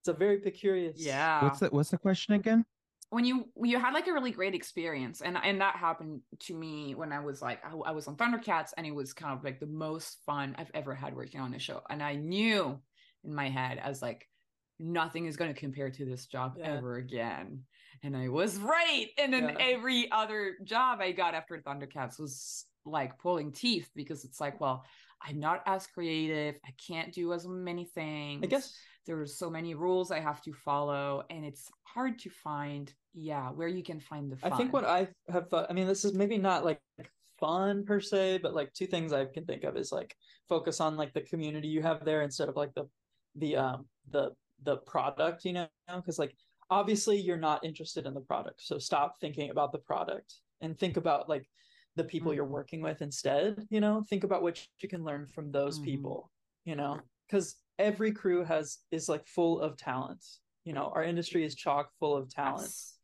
It's 0.00 0.08
a 0.08 0.12
very 0.12 0.38
peculiar. 0.38 0.92
yeah 0.94 1.42
What's 1.42 1.60
the 1.60 1.68
What's 1.68 1.90
the 1.90 1.98
question 1.98 2.34
again? 2.34 2.64
when 3.10 3.24
you 3.24 3.48
when 3.54 3.70
you 3.70 3.78
had 3.78 3.94
like 3.94 4.06
a 4.06 4.12
really 4.12 4.30
great 4.30 4.54
experience 4.54 5.22
and 5.22 5.38
and 5.42 5.60
that 5.60 5.76
happened 5.76 6.20
to 6.38 6.54
me 6.54 6.94
when 6.94 7.10
i 7.10 7.18
was 7.18 7.40
like 7.40 7.58
I, 7.64 7.70
I 7.70 7.92
was 7.92 8.06
on 8.06 8.16
thundercats 8.16 8.70
and 8.76 8.86
it 8.86 8.94
was 8.94 9.14
kind 9.14 9.32
of 9.32 9.42
like 9.42 9.60
the 9.60 9.66
most 9.66 10.18
fun 10.26 10.54
i've 10.58 10.70
ever 10.74 10.94
had 10.94 11.16
working 11.16 11.40
on 11.40 11.50
the 11.50 11.58
show 11.58 11.80
and 11.88 12.02
i 12.02 12.16
knew 12.16 12.78
in 13.24 13.34
my 13.34 13.48
head 13.48 13.80
as 13.82 14.02
like 14.02 14.28
nothing 14.78 15.26
is 15.26 15.36
going 15.36 15.52
to 15.52 15.58
compare 15.58 15.90
to 15.90 16.04
this 16.04 16.26
job 16.26 16.54
Yeah. 16.56 16.74
ever 16.76 16.96
again 16.96 17.64
and 18.02 18.16
i 18.16 18.28
was 18.28 18.58
right 18.58 19.08
and 19.18 19.32
then 19.32 19.44
Yeah. 19.58 19.66
every 19.74 20.10
other 20.12 20.56
job 20.64 21.00
i 21.00 21.12
got 21.12 21.34
after 21.34 21.58
thundercats 21.58 22.18
was 22.18 22.66
like 22.84 23.18
pulling 23.18 23.52
teeth 23.52 23.90
because 23.94 24.24
it's 24.24 24.40
like 24.40 24.60
well 24.60 24.84
i'm 25.22 25.40
not 25.40 25.62
as 25.66 25.86
creative 25.86 26.54
i 26.64 26.70
can't 26.86 27.12
do 27.12 27.32
as 27.32 27.46
many 27.46 27.84
things 27.84 28.44
I 28.44 28.46
guess 28.46 28.72
there's 29.06 29.36
so 29.36 29.48
many 29.48 29.74
rules 29.74 30.10
I 30.10 30.20
have 30.20 30.42
to 30.42 30.52
follow, 30.52 31.22
and 31.30 31.42
it's 31.42 31.70
hard 31.84 32.18
to 32.18 32.28
find, 32.28 32.92
yeah, 33.14 33.48
where 33.48 33.66
you 33.66 33.82
can 33.82 34.00
find 34.00 34.30
the 34.30 34.36
fun. 34.36 34.52
I 34.52 34.56
think 34.56 34.74
what 34.74 34.84
I 34.84 35.08
have 35.30 35.48
thought, 35.48 35.66
I 35.70 35.72
mean, 35.72 35.86
this 35.86 36.04
is 36.04 36.12
maybe 36.12 36.36
not 36.36 36.62
like 36.62 36.82
fun 37.40 37.86
per 37.86 38.00
se, 38.00 38.40
but 38.42 38.52
like 38.54 38.70
two 38.74 38.86
things 38.86 39.14
I 39.14 39.24
can 39.24 39.46
think 39.46 39.64
of 39.64 39.78
is 39.78 39.92
like 39.92 40.14
focus 40.46 40.78
on 40.82 40.98
like 40.98 41.14
the 41.14 41.22
community 41.22 41.68
you 41.68 41.80
have 41.80 42.04
there 42.04 42.20
instead 42.20 42.50
of 42.50 42.56
like 42.56 42.74
the 42.74 42.84
the 43.36 43.56
um 43.56 43.86
the 44.10 44.32
the 44.62 44.76
product, 44.78 45.44
you 45.44 45.52
know, 45.52 45.68
because 45.96 46.18
like 46.18 46.34
obviously 46.70 47.16
you're 47.18 47.36
not 47.36 47.64
interested 47.64 48.06
in 48.06 48.14
the 48.14 48.20
product, 48.20 48.60
so 48.62 48.78
stop 48.78 49.20
thinking 49.20 49.50
about 49.50 49.72
the 49.72 49.78
product 49.78 50.34
and 50.60 50.78
think 50.78 50.96
about 50.96 51.28
like 51.28 51.48
the 51.96 52.04
people 52.04 52.32
you're 52.32 52.46
Mhm. 52.46 52.50
working 52.50 52.80
with 52.80 53.02
instead 53.02 53.66
you 53.70 53.80
know 53.80 54.04
think 54.08 54.22
about 54.22 54.40
what 54.42 54.64
you 54.80 54.88
can 54.88 55.02
learn 55.02 55.26
from 55.26 55.50
those 55.50 55.80
Mhm. 55.80 55.84
people 55.84 56.30
you 56.64 56.76
know 56.76 57.00
because 57.26 57.56
every 57.78 58.12
crew 58.12 58.44
has 58.44 58.78
is 58.92 59.08
like 59.08 59.26
full 59.26 59.60
of 59.60 59.76
talent 59.76 60.24
you 60.64 60.72
know 60.72 60.92
our 60.94 61.02
industry 61.02 61.42
is 61.44 61.56
chock 61.56 61.90
full 61.98 62.16
of 62.16 62.30
talent 62.30 62.62
Yes. 62.62 62.94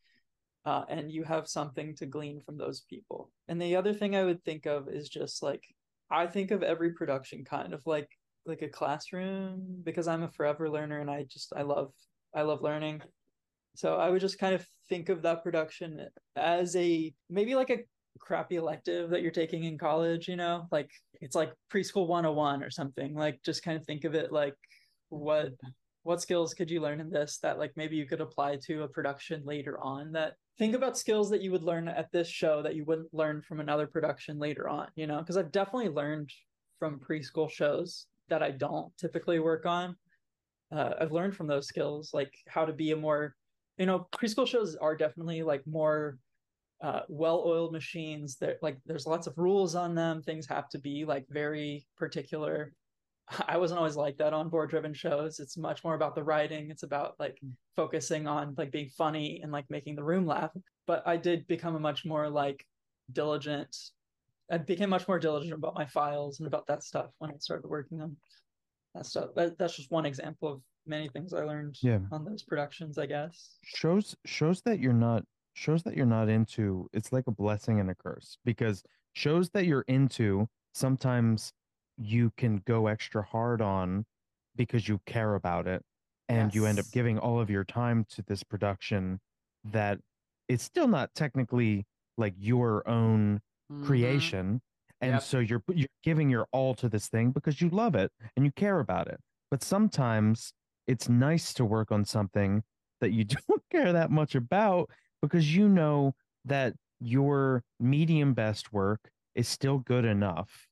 uh, 0.64 0.84
and 0.88 1.10
you 1.10 1.24
have 1.24 1.48
something 1.48 1.94
to 1.96 2.06
glean 2.06 2.40
from 2.40 2.56
those 2.56 2.82
people. 2.82 3.30
And 3.48 3.60
the 3.60 3.76
other 3.76 3.92
thing 3.92 4.14
I 4.16 4.24
would 4.24 4.42
think 4.44 4.64
of 4.66 4.88
is 4.88 5.08
just 5.08 5.42
like 5.42 5.64
I 6.10 6.26
think 6.26 6.50
of 6.52 6.62
every 6.62 6.92
production 6.92 7.44
kind 7.44 7.74
of 7.74 7.84
like 7.86 8.08
like 8.46 8.62
a 8.62 8.68
classroom 8.68 9.82
because 9.84 10.08
I'm 10.08 10.22
a 10.22 10.30
forever 10.30 10.68
learner 10.68 11.00
and 11.00 11.10
I 11.10 11.24
just 11.24 11.52
I 11.56 11.62
love 11.62 11.92
I 12.34 12.42
love 12.42 12.62
learning. 12.62 13.02
So 13.76 13.96
I 13.96 14.10
would 14.10 14.20
just 14.20 14.38
kind 14.38 14.54
of 14.54 14.64
think 14.88 15.08
of 15.08 15.22
that 15.22 15.42
production 15.42 16.06
as 16.36 16.76
a 16.76 17.12
maybe 17.28 17.54
like 17.54 17.70
a 17.70 17.80
crappy 18.20 18.56
elective 18.56 19.10
that 19.10 19.22
you're 19.22 19.32
taking 19.32 19.64
in 19.64 19.78
college, 19.78 20.28
you 20.28 20.36
know? 20.36 20.66
Like 20.70 20.90
it's 21.20 21.34
like 21.34 21.52
preschool 21.72 22.06
101 22.06 22.62
or 22.62 22.70
something. 22.70 23.14
Like 23.14 23.40
just 23.44 23.62
kind 23.62 23.76
of 23.76 23.84
think 23.84 24.04
of 24.04 24.14
it 24.14 24.32
like 24.32 24.54
what 25.08 25.52
what 26.04 26.20
skills 26.20 26.52
could 26.54 26.70
you 26.70 26.80
learn 26.80 27.00
in 27.00 27.10
this 27.10 27.38
that 27.38 27.58
like 27.58 27.72
maybe 27.76 27.96
you 27.96 28.06
could 28.06 28.20
apply 28.20 28.56
to 28.56 28.82
a 28.82 28.88
production 28.88 29.42
later 29.44 29.78
on 29.80 30.12
that 30.12 30.34
think 30.58 30.74
about 30.74 30.96
skills 30.98 31.30
that 31.30 31.40
you 31.40 31.50
would 31.50 31.64
learn 31.64 31.88
at 31.88 32.12
this 32.12 32.28
show 32.28 32.62
that 32.62 32.74
you 32.74 32.84
wouldn't 32.84 33.12
learn 33.12 33.42
from 33.42 33.58
another 33.58 33.86
production 33.86 34.38
later 34.38 34.68
on 34.68 34.86
you 34.96 35.06
know 35.06 35.18
because 35.18 35.36
i've 35.36 35.50
definitely 35.50 35.88
learned 35.88 36.30
from 36.78 37.00
preschool 37.00 37.50
shows 37.50 38.06
that 38.28 38.42
i 38.42 38.50
don't 38.50 38.96
typically 38.98 39.38
work 39.38 39.66
on 39.66 39.96
uh, 40.72 40.90
i've 41.00 41.12
learned 41.12 41.34
from 41.34 41.46
those 41.46 41.66
skills 41.66 42.10
like 42.12 42.32
how 42.48 42.64
to 42.64 42.72
be 42.72 42.92
a 42.92 42.96
more 42.96 43.34
you 43.78 43.86
know 43.86 44.06
preschool 44.14 44.46
shows 44.46 44.76
are 44.76 44.96
definitely 44.96 45.42
like 45.42 45.62
more 45.66 46.18
uh, 46.82 47.00
well-oiled 47.08 47.72
machines 47.72 48.36
that 48.36 48.58
like 48.60 48.76
there's 48.84 49.06
lots 49.06 49.26
of 49.26 49.38
rules 49.38 49.74
on 49.74 49.94
them 49.94 50.20
things 50.22 50.46
have 50.46 50.68
to 50.68 50.78
be 50.78 51.04
like 51.04 51.24
very 51.30 51.86
particular 51.96 52.72
I 53.48 53.56
wasn't 53.56 53.78
always 53.78 53.96
like 53.96 54.16
that 54.18 54.32
on 54.32 54.48
board 54.48 54.70
driven 54.70 54.94
shows. 54.94 55.40
It's 55.40 55.56
much 55.56 55.84
more 55.84 55.94
about 55.94 56.14
the 56.14 56.22
writing. 56.22 56.70
It's 56.70 56.82
about 56.82 57.14
like 57.18 57.40
focusing 57.76 58.26
on 58.26 58.54
like 58.56 58.70
being 58.70 58.88
funny 58.88 59.40
and 59.42 59.52
like 59.52 59.66
making 59.70 59.96
the 59.96 60.04
room 60.04 60.26
laugh. 60.26 60.50
But 60.86 61.02
I 61.06 61.16
did 61.16 61.46
become 61.46 61.74
a 61.76 61.80
much 61.80 62.04
more 62.04 62.28
like 62.28 62.64
diligent. 63.12 63.74
I 64.50 64.58
became 64.58 64.90
much 64.90 65.08
more 65.08 65.18
diligent 65.18 65.54
about 65.54 65.74
my 65.74 65.86
files 65.86 66.40
and 66.40 66.46
about 66.46 66.66
that 66.66 66.82
stuff 66.82 67.10
when 67.18 67.30
I 67.30 67.34
started 67.38 67.68
working 67.68 68.00
on 68.00 68.16
that 68.94 69.06
stuff. 69.06 69.30
That, 69.36 69.58
that's 69.58 69.76
just 69.76 69.90
one 69.90 70.06
example 70.06 70.52
of 70.52 70.60
many 70.86 71.08
things 71.08 71.32
I 71.32 71.44
learned 71.44 71.76
Yeah. 71.80 72.00
on 72.12 72.24
those 72.24 72.42
productions, 72.42 72.98
I 72.98 73.06
guess. 73.06 73.56
shows 73.62 74.14
shows 74.26 74.60
that 74.62 74.78
you're 74.80 74.92
not 74.92 75.24
shows 75.54 75.82
that 75.84 75.96
you're 75.96 76.04
not 76.04 76.28
into 76.28 76.88
it's 76.92 77.12
like 77.12 77.26
a 77.28 77.30
blessing 77.32 77.78
and 77.80 77.88
a 77.88 77.94
curse 77.94 78.36
because 78.44 78.82
shows 79.14 79.48
that 79.50 79.66
you're 79.66 79.84
into 79.86 80.48
sometimes 80.74 81.52
you 81.96 82.32
can 82.36 82.56
go 82.66 82.88
extra 82.88 83.22
hard 83.22 83.62
on 83.62 84.04
because 84.56 84.88
you 84.88 85.00
care 85.06 85.36
about 85.36 85.68
it 85.68 85.80
and 86.28 86.52
you 86.54 86.66
end 86.66 86.80
up 86.80 86.86
giving 86.92 87.18
all 87.18 87.38
of 87.40 87.48
your 87.50 87.64
time 87.64 88.04
to 88.08 88.20
this 88.22 88.42
production 88.42 89.20
that 89.62 90.00
it's 90.48 90.64
still 90.64 90.88
not 90.88 91.14
technically 91.14 91.86
like 92.18 92.34
your 92.36 92.86
own 92.88 93.40
Mhm. 93.70 94.34
creation 94.34 94.60
and 95.00 95.20
Yep. 95.20 95.22
so 95.22 95.38
you're 95.38 95.62
you're 95.68 95.88
giving 96.02 96.30
your 96.30 96.46
all 96.52 96.74
to 96.74 96.88
this 96.88 97.08
thing 97.08 97.30
because 97.30 97.60
you 97.60 97.68
love 97.68 97.94
it 97.94 98.10
and 98.36 98.44
you 98.44 98.52
care 98.52 98.80
about 98.80 99.08
it 99.08 99.20
but 99.50 99.62
sometimes 99.62 100.52
it's 100.86 101.08
nice 101.08 101.52
to 101.54 101.64
work 101.64 101.90
on 101.92 102.04
something 102.04 102.62
that 103.00 103.10
you 103.12 103.24
don't 103.48 103.62
care 103.70 103.92
that 103.92 104.10
much 104.10 104.34
about 104.34 104.90
because 105.20 105.54
you 105.54 105.68
know 105.68 106.14
that 106.44 106.74
your 107.00 107.62
medium 107.80 108.34
best 108.34 108.72
work 108.72 109.10
is 109.34 109.48
still 109.48 109.78
good 109.78 110.04
enough 110.04 110.66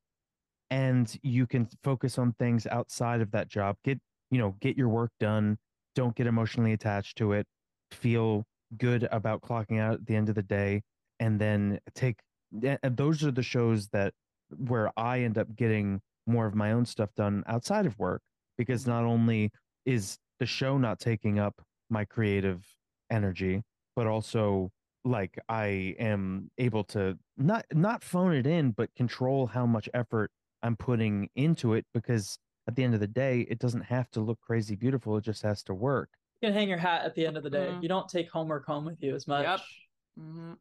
and 0.70 1.19
you 1.23 1.47
can 1.47 1.69
focus 1.82 2.19
on 2.19 2.32
things 2.35 2.66
outside 2.66 3.20
of 3.20 3.31
that 3.32 3.48
job 3.48 3.77
get 3.85 4.01
you 4.31 4.39
know 4.39 4.52
get 4.60 4.77
your 4.77 4.89
work 4.89 5.10
done 5.20 5.59
don't 5.94 6.16
get 6.16 6.27
emotionally 6.27 6.73
attached 6.73 7.16
to 7.19 7.32
it 7.32 7.47
feel 7.90 8.44
good 8.78 9.05
about 9.05 9.43
clocking 9.43 9.78
out 9.78 9.94
at 9.94 10.06
the 10.06 10.16
end 10.16 10.28
of 10.28 10.35
the 10.35 10.43
day 10.43 10.82
and 11.20 11.40
then 11.40 11.78
take 11.94 12.20
and 12.62 12.96
those 12.96 13.24
are 13.24 13.30
the 13.30 13.42
shows 13.42 13.88
that 13.88 14.12
where 14.56 14.90
i 14.98 15.20
end 15.20 15.38
up 15.38 15.54
getting 15.56 16.00
more 16.26 16.46
of 16.46 16.54
my 16.54 16.72
own 16.72 16.84
stuff 16.84 17.12
done 17.14 17.42
outside 17.46 17.86
of 17.86 17.98
work 17.98 18.22
because 18.58 18.86
not 18.86 19.04
only 19.04 19.50
is 19.86 20.18
the 20.38 20.46
show 20.46 20.76
not 20.78 20.98
taking 21.00 21.38
up 21.38 21.62
my 21.90 22.04
creative 22.04 22.66
energy 23.10 23.62
but 23.96 24.06
also 24.06 24.70
like 25.04 25.38
i 25.48 25.94
am 25.98 26.50
able 26.58 26.84
to 26.84 27.18
not 27.36 27.64
not 27.72 28.02
phone 28.04 28.32
it 28.32 28.46
in 28.46 28.70
but 28.70 28.94
control 28.94 29.46
how 29.46 29.66
much 29.66 29.88
effort 29.94 30.30
i'm 30.62 30.76
putting 30.76 31.28
into 31.34 31.74
it 31.74 31.84
because 31.94 32.38
at 32.68 32.76
the 32.76 32.84
end 32.84 32.94
of 32.94 33.00
the 33.00 33.06
day 33.08 33.40
it 33.50 33.58
doesn't 33.58 33.82
have 33.82 34.08
to 34.10 34.20
look 34.20 34.38
crazy 34.40 34.76
beautiful 34.76 35.16
it 35.16 35.24
just 35.24 35.42
has 35.42 35.62
to 35.62 35.74
work 35.74 36.10
You 36.40 36.48
can 36.48 36.54
hang 36.54 36.68
your 36.68 36.78
hat 36.78 37.04
at 37.04 37.14
the 37.14 37.26
end 37.26 37.36
of 37.36 37.42
the 37.42 37.50
day. 37.50 37.70
Mhm. 37.72 37.82
You 37.82 37.88
don't 37.88 38.08
take 38.08 38.30
homework 38.30 38.66
home 38.66 38.84
with 38.84 39.02
you 39.02 39.14
as 39.14 39.26
much. 39.26 39.46
Yep. 39.46 39.60
Mhm. 40.18 40.56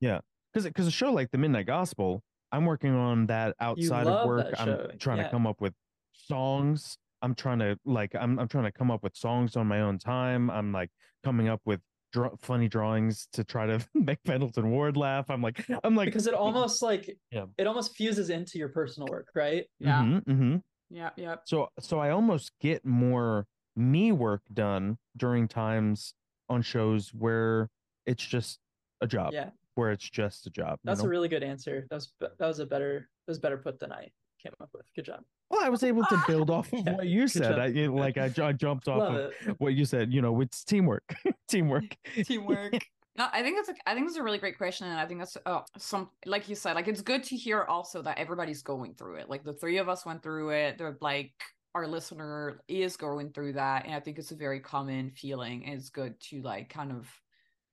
Because 0.51 0.65
because 0.65 0.87
a 0.87 0.91
show 0.91 1.11
like 1.11 1.29
the 1.31 1.37
midnight 1.37 1.65
gospel 1.65 2.21
i'm 2.51 2.65
working 2.65 2.93
on 2.93 3.25
that 3.27 3.55
outside 3.59 4.07
of 4.07 4.27
work 4.27 4.53
i'm 4.59 4.97
trying 4.99 5.17
yeah. 5.17 5.23
to 5.23 5.29
come 5.29 5.47
up 5.47 5.59
with 5.61 5.73
songs 6.13 6.97
i'm 7.21 7.35
trying 7.35 7.59
to 7.59 7.77
like 7.85 8.13
i'm, 8.15 8.39
I'm 8.39 8.47
trying 8.47 8.65
to 8.65 8.71
come 8.71 8.91
up 8.91 9.03
with 9.03 9.15
songs 9.15 9.55
on 9.55 9.67
my 9.67 9.81
own 9.81 9.97
time 9.97 10.49
i'm 10.49 10.71
like 10.71 10.89
coming 11.23 11.47
up 11.49 11.61
with 11.65 11.79
draw- 12.11 12.35
funny 12.41 12.67
drawings 12.67 13.27
to 13.33 13.43
try 13.43 13.65
to 13.65 13.79
make 13.93 14.19
pendleton 14.23 14.71
ward 14.71 14.97
laugh 14.97 15.29
i'm 15.29 15.41
like 15.41 15.65
i'm 15.83 15.95
like 15.95 16.07
because 16.07 16.27
it 16.27 16.33
almost 16.33 16.81
like 16.81 17.15
Yeah. 17.31 17.45
it 17.57 17.67
almost 17.67 17.95
fuses 17.95 18.29
into 18.29 18.57
your 18.57 18.69
personal 18.69 19.07
work, 19.09 19.27
right? 19.35 19.65
Yeah. 19.79 20.01
Mhm, 20.01 20.23
mhm. 20.25 20.61
Yep. 20.89 21.13
Yep. 21.17 21.41
so 21.45 21.69
so 21.79 21.99
i 21.99 22.09
almost 22.09 22.51
get 22.59 22.85
more 22.85 23.45
me 23.77 24.11
work 24.11 24.41
done 24.53 24.97
during 25.15 25.47
times 25.47 26.13
on 26.49 26.61
shows 26.61 27.13
where 27.17 27.69
it's 28.05 28.25
just 28.25 28.59
a 28.99 29.07
job 29.07 29.31
Yeah. 29.31 29.51
Where 29.75 29.91
it's 29.91 30.09
just 30.09 30.47
a 30.47 30.49
job 30.49 30.79
you 30.83 30.89
That's 30.89 31.01
know? 31.01 31.05
a 31.07 31.09
really 31.09 31.27
good 31.29 31.43
answer. 31.43 31.85
That 31.89 31.95
was 31.95 32.13
that 32.19 32.47
was 32.47 32.59
a 32.59 32.65
better 32.65 33.09
that 33.25 33.31
was 33.31 33.39
better 33.39 33.57
put 33.57 33.79
than 33.79 33.91
I 33.91 34.09
came 34.43 34.53
up 34.61 34.69
with. 34.73 34.85
Good 34.95 35.05
job. 35.05 35.21
well 35.51 35.63
i 35.63 35.69
was 35.69 35.83
able 35.83 36.03
to 36.05 36.17
build 36.27 36.49
off 36.49 36.71
of 36.73 36.79
Yeah, 36.85 36.95
what 36.95 37.05
you 37.07 37.27
said 37.27 37.59
i 37.59 37.67
you- 37.67 37.93
like 37.95 38.17
I, 38.17 38.31
I 38.41 38.51
jumped 38.53 38.87
off 38.87 38.99
Love 38.99 39.13
of 39.13 39.31
it. 39.47 39.55
what 39.59 39.73
you 39.75 39.85
said 39.85 40.11
you 40.11 40.21
know 40.21 40.41
it's 40.41 40.63
teamwork 40.63 41.03
teamwork 41.47 41.95
teamwork 42.25 42.79
no 43.17 43.27
i 43.33 43.43
think 43.43 43.57
that's 43.57 43.69
a, 43.69 43.75
i 43.89 43.93
think 43.93 44.07
it's 44.07 44.17
a 44.17 44.23
really 44.23 44.39
great 44.39 44.57
question 44.57 44.87
and 44.87 44.99
i 44.99 45.05
think 45.05 45.19
that's 45.19 45.37
uh, 45.45 45.59
some 45.77 46.09
like 46.25 46.49
you 46.49 46.55
said 46.55 46.73
like 46.73 46.87
it's 46.87 47.01
good 47.01 47.23
to 47.23 47.35
hear 47.35 47.63
also 47.65 48.01
that 48.01 48.17
everybody's 48.17 48.63
going 48.63 48.95
through 48.95 49.15
it 49.17 49.29
like 49.29 49.43
the 49.43 49.53
three 49.53 49.77
of 49.77 49.87
us 49.89 50.05
went 50.07 50.23
through 50.23 50.49
it 50.49 50.77
they're 50.79 50.97
like 51.01 51.33
our 51.75 51.85
listener 51.85 52.59
is 52.67 52.97
going 52.97 53.31
through 53.31 53.53
that 53.53 53.85
and 53.85 53.93
i 53.93 53.99
think 53.99 54.17
it's 54.17 54.31
a 54.31 54.35
very 54.35 54.59
common 54.59 55.11
feeling 55.11 55.65
and 55.65 55.75
it's 55.75 55.89
good 55.89 56.19
to 56.19 56.41
like 56.41 56.67
kind 56.69 56.91
of 56.91 57.07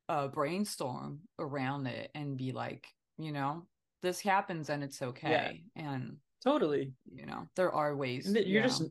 uh 0.09 0.29
brainstorm 0.29 1.21
around 1.39 1.87
it 1.87 2.11
and 2.15 2.37
be 2.37 2.53
like 2.53 2.87
you 3.19 3.33
know 3.33 3.67
this 4.03 4.21
happens 4.21 4.71
and 4.71 4.83
it's 4.83 5.03
okay 5.03 5.63
and 5.77 6.17
Totally. 6.43 6.93
you 7.13 7.27
know 7.27 7.49
there 7.57 7.73
are 7.73 7.97
ways 7.97 8.27
And 8.27 8.37
You're 8.37 8.63
yeah. 8.63 8.67
just 8.69 8.83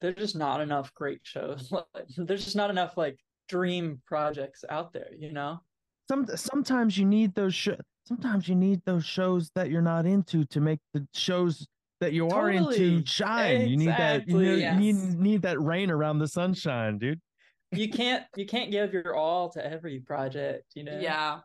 there's 0.00 0.14
just 0.16 0.36
not 0.36 0.60
enough 0.60 0.94
great 0.94 1.20
shows. 1.22 1.72
there's 2.16 2.44
just 2.44 2.56
not 2.56 2.70
enough 2.70 2.96
like 2.96 3.18
dream 3.48 4.00
projects 4.06 4.64
out 4.70 4.92
there, 4.92 5.08
you 5.18 5.32
know? 5.32 5.58
some 6.08 6.26
sometimes 6.34 6.96
you 6.96 7.04
need 7.04 7.34
those 7.34 7.54
sh- 7.54 7.68
sometimes 8.06 8.48
you 8.48 8.54
need 8.54 8.80
those 8.86 9.04
shows 9.04 9.50
that 9.54 9.68
you're 9.70 9.82
not 9.82 10.06
into 10.06 10.44
to 10.46 10.60
make 10.60 10.78
the 10.94 11.06
shows 11.14 11.66
that 12.00 12.12
you 12.14 12.28
are 12.28 12.50
into 12.50 12.64
Totally. 12.68 13.04
shine 13.04 13.68
you 13.68 13.76
need 13.76 13.88
that 13.88 14.26
you, 14.28 14.38
Exactly. 14.38 14.44
know, 14.46 14.78
you 14.80 14.94
Yes. 14.94 15.14
need 15.18 15.42
that 15.42 15.60
rain 15.60 15.90
around 15.90 16.20
the 16.20 16.28
sunshine 16.28 16.96
dude 16.98 17.20
You 17.72 17.90
can't 17.90 18.24
you 18.36 18.46
can't 18.46 18.70
give 18.70 18.92
your 18.92 19.14
all 19.14 19.50
to 19.50 19.64
every 19.64 20.00
project, 20.00 20.72
you 20.74 20.84
know? 20.84 20.98
yeah 21.00 21.40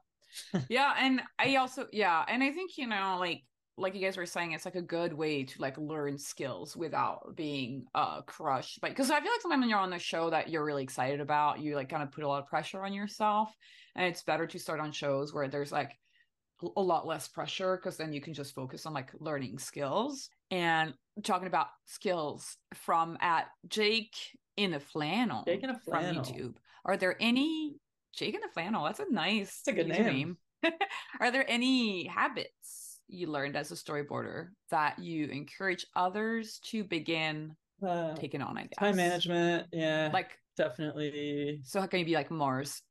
yeah 0.70 0.94
and 1.00 1.22
i 1.38 1.58
also 1.58 1.86
yeah 1.92 2.26
and 2.28 2.42
i 2.44 2.52
think 2.52 2.76
you 2.78 2.88
know 2.88 3.18
like 3.20 3.44
like 3.78 3.96
you 3.96 4.02
guys 4.02 4.18
were 4.18 4.26
saying 4.26 4.52
it's 4.52 4.66
like 4.66 4.76
a 4.76 4.82
good 4.82 5.14
way 5.14 5.44
to 5.44 5.62
like 5.62 5.78
learn 5.78 6.18
skills 6.18 6.76
without 6.76 7.36
being 7.36 7.86
uh 7.96 8.22
crushed 8.22 8.80
but 8.82 8.92
because 8.92 9.10
i 9.10 9.20
feel 9.20 9.32
like 9.32 9.42
sometimes 9.42 9.62
when 9.62 9.70
you're 9.70 9.80
on 9.80 9.90
the 9.90 10.00
show 10.00 10.30
that 10.30 10.50
you're 10.50 10.66
really 10.66 10.84
excited 10.84 11.20
about 11.20 11.60
you 11.60 11.76
like 11.76 11.90
kind 11.90 12.04
of 12.04 12.12
put 12.12 12.24
a 12.24 12.28
lot 12.28 12.42
of 12.42 12.48
pressure 12.48 12.84
on 12.84 12.94
yourself 12.94 13.54
and 13.96 14.06
it's 14.06 14.24
better 14.24 14.46
to 14.46 14.60
start 14.60 14.80
on 14.80 14.92
shows 14.92 15.34
where 15.34 15.48
there's 15.48 15.72
like 15.72 15.98
a 16.78 16.82
lot 16.82 17.06
less 17.06 17.28
pressure 17.28 17.76
because 17.76 17.98
then 17.98 18.14
you 18.14 18.22
can 18.22 18.34
just 18.34 18.56
focus 18.56 18.86
on 18.86 18.94
like 18.94 19.12
learning 19.20 19.58
skills 19.58 20.30
and 20.52 20.94
talking 21.24 21.48
about 21.48 21.68
skills 21.86 22.58
from 22.74 23.18
at 23.22 23.48
jake 23.68 24.16
in 24.58 24.74
a 24.74 24.80
flannel 24.80 25.44
Jake 25.46 25.64
in 25.64 25.70
a 25.70 25.74
from 25.80 26.02
Flannel. 26.02 26.24
youtube 26.24 26.54
are 26.86 26.98
there 26.98 27.16
any 27.20 27.76
jake 28.14 28.36
in 28.36 28.44
a 28.44 28.50
flannel 28.54 28.86
that's 28.86 29.00
a 29.00 29.12
nice 29.12 29.62
That's 29.66 29.78
a 29.78 29.84
good 29.84 29.88
username. 29.92 30.36
are 31.20 31.32
there 31.32 31.46
any 31.50 32.06
habits 32.06 33.00
you 33.08 33.28
learned 33.28 33.56
as 33.56 33.72
a 33.72 33.76
storyboarder 33.76 34.50
that 34.72 35.00
you 35.00 35.28
encourage 35.28 35.86
others 35.96 36.60
to 36.66 36.84
begin 36.84 37.56
Uh, 37.86 38.14
taking 38.16 38.42
on 38.42 38.58
i 38.58 38.62
guess 38.64 38.78
time 38.78 38.96
management, 38.96 39.68
yeah. 39.74 40.10
like 40.14 40.38
definitely 40.56 41.60
so 41.64 41.82
how 41.82 41.88
can 41.88 42.00
you 42.00 42.06
be 42.06 42.14
like 42.14 42.30
mars 42.32 42.82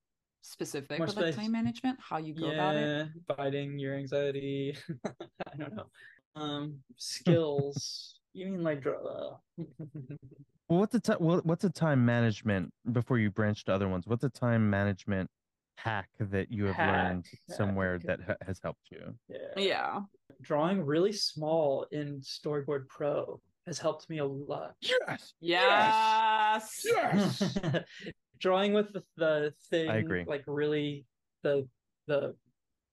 specific 0.43 0.99
More 0.99 1.07
with 1.07 1.17
like 1.17 1.37
time 1.37 1.53
management? 1.53 1.99
How 2.01 2.19
you 2.19 2.35
go 2.35 2.51
about 2.51 2.75
it? 2.75 3.09
fighting 3.37 3.79
your 3.79 3.95
anxiety. 3.95 4.77
I 5.07 5.57
don't 5.57 5.77
know. 5.77 5.87
Um, 6.35 6.79
skills. 6.97 8.19
you 8.33 8.47
mean 8.47 8.65
like 8.65 8.83
draw? 8.83 9.39
Well, 10.73 10.81
what's 10.81 10.95
the 10.95 11.01
ti- 11.01 11.23
what, 11.23 11.45
what's 11.45 11.65
a 11.65 11.71
time 11.71 12.03
management 12.07 12.73
before 12.93 13.19
you 13.19 13.31
branch 13.31 13.63
to 13.67 13.75
other 13.75 13.89
ones? 13.91 14.07
What's 14.07 14.25
a 14.25 14.31
time 14.31 14.71
management 14.71 15.29
hack 15.77 16.09
that 16.19 16.51
you 16.51 16.65
have 16.65 16.79
learned 16.79 17.27
Hack, 17.27 17.41
hack, 17.49 17.57
somewhere 17.59 17.95
okay. 17.97 18.07
that 18.07 18.21
ha- 18.27 18.37
has 18.47 18.59
helped 18.63 18.81
you? 18.91 19.15
yeah. 19.29 19.37
Yeah. 19.59 20.01
Drawing 20.41 20.83
really 20.83 21.13
small 21.13 21.87
in 21.93 22.23
Storyboard 22.23 22.89
Pro 22.89 23.39
has 23.67 23.79
helped 23.79 24.09
me 24.09 24.17
a 24.21 24.25
lot. 24.25 24.73
Yes. 24.81 25.35
Yes. 25.41 26.87
Yes. 26.87 27.53
drawing 28.41 28.73
with 28.73 28.95
the, 28.95 29.03
the 29.19 29.53
thing 29.69 29.91
agree. 29.91 30.25
like 30.27 30.43
really 30.47 31.05
the 31.43 31.69
the 32.09 32.35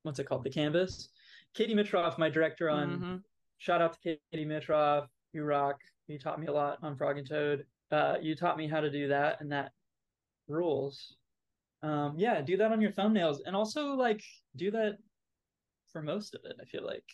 what's 0.03 0.19
it 0.19 0.25
called 0.25 0.43
the 0.43 0.49
canvas 0.49 1.09
katie 1.55 1.73
mitroff 1.73 2.19
my 2.19 2.29
director 2.29 2.69
on 2.69 2.99
Mhm. 2.99 3.21
shout 3.57 3.81
out 3.81 3.93
to 4.03 4.17
katie 4.31 4.45
mitroff 4.45 5.07
you 5.33 5.43
rock 5.43 5.77
you 6.07 6.17
taught 6.19 6.39
me 6.39 6.47
a 6.47 6.51
lot 6.51 6.77
on 6.81 6.95
frog 6.95 7.17
and 7.17 7.27
toad 7.27 7.65
uh 7.91 8.15
you 8.21 8.35
taught 8.35 8.57
me 8.57 8.67
how 8.67 8.79
to 8.79 8.89
do 8.89 9.07
that 9.07 9.39
and 9.41 9.51
that 9.51 9.71
rules 10.47 11.15
um 11.83 12.15
yeah 12.17 12.41
do 12.41 12.57
that 12.57 12.71
on 12.71 12.81
your 12.81 12.91
thumbnails 12.91 13.37
and 13.45 13.55
also 13.55 13.93
like 13.93 14.21
do 14.55 14.71
that 14.71 14.97
for 15.91 16.01
most 16.01 16.35
of 16.35 16.41
it 16.45 16.55
i 16.61 16.65
feel 16.65 16.85
like 16.85 17.05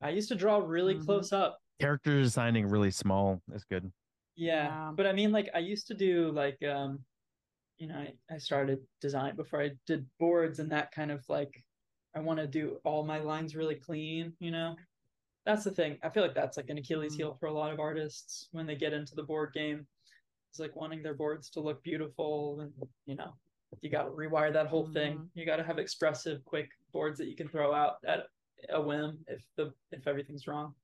i 0.00 0.10
used 0.10 0.28
to 0.28 0.34
draw 0.34 0.58
really 0.58 0.94
Mhm. 0.96 1.04
close 1.04 1.32
up 1.32 1.58
Character 1.80 2.20
designing 2.20 2.66
really 2.66 2.90
small 2.90 3.40
is 3.52 3.62
good. 3.64 3.92
Yeah, 4.34 4.64
Yeah. 4.64 4.92
but 4.96 5.06
I 5.06 5.12
mean, 5.12 5.30
like 5.30 5.48
I 5.54 5.60
used 5.60 5.86
to 5.88 5.94
do 5.94 6.32
like 6.32 6.60
um, 6.64 7.04
you 7.78 7.86
know, 7.86 7.94
I, 7.94 8.12
I 8.28 8.38
started 8.38 8.80
design 9.00 9.36
before 9.36 9.62
I 9.62 9.70
did 9.86 10.04
boards 10.18 10.58
and 10.58 10.72
that 10.72 10.90
kind 10.90 11.12
of 11.12 11.24
like 11.28 11.64
I 12.16 12.20
want 12.20 12.40
to 12.40 12.48
do 12.48 12.80
all 12.84 13.04
my 13.04 13.18
lines 13.20 13.54
really 13.54 13.76
clean, 13.76 14.32
you 14.40 14.50
know. 14.50 14.74
That's 15.48 15.64
the 15.64 15.70
thing. 15.70 15.98
I 16.02 16.10
feel 16.10 16.22
like 16.22 16.34
that's 16.34 16.58
like 16.58 16.68
an 16.68 16.76
Achilles 16.76 17.14
Mm. 17.14 17.16
heel 17.16 17.34
for 17.40 17.46
a 17.46 17.52
lot 17.52 17.72
of 17.72 17.80
artists 17.80 18.48
when 18.52 18.66
they 18.66 18.76
get 18.76 18.92
into 18.92 19.14
the 19.14 19.22
board 19.22 19.54
game. 19.54 19.86
It's 20.50 20.58
like 20.58 20.76
wanting 20.76 21.02
their 21.02 21.14
boards 21.14 21.48
to 21.52 21.60
look 21.60 21.82
beautiful 21.82 22.60
and 22.60 22.70
you 23.06 23.14
know, 23.16 23.32
you 23.80 23.88
got 23.88 24.02
to 24.02 24.10
rewire 24.10 24.52
that 24.52 24.66
whole 24.66 24.92
thing. 24.92 25.16
Mhm. 25.16 25.30
You 25.32 25.46
got 25.46 25.56
to 25.56 25.64
have 25.64 25.78
expressive, 25.78 26.44
quick 26.44 26.68
boards 26.92 27.16
that 27.18 27.28
you 27.28 27.34
can 27.34 27.48
throw 27.48 27.72
out 27.72 27.96
at 28.04 28.26
a 28.68 28.82
whim 28.82 29.24
if 29.26 29.42
the 29.56 29.72
if 29.90 30.06
everything's 30.06 30.46
wrong. 30.46 30.74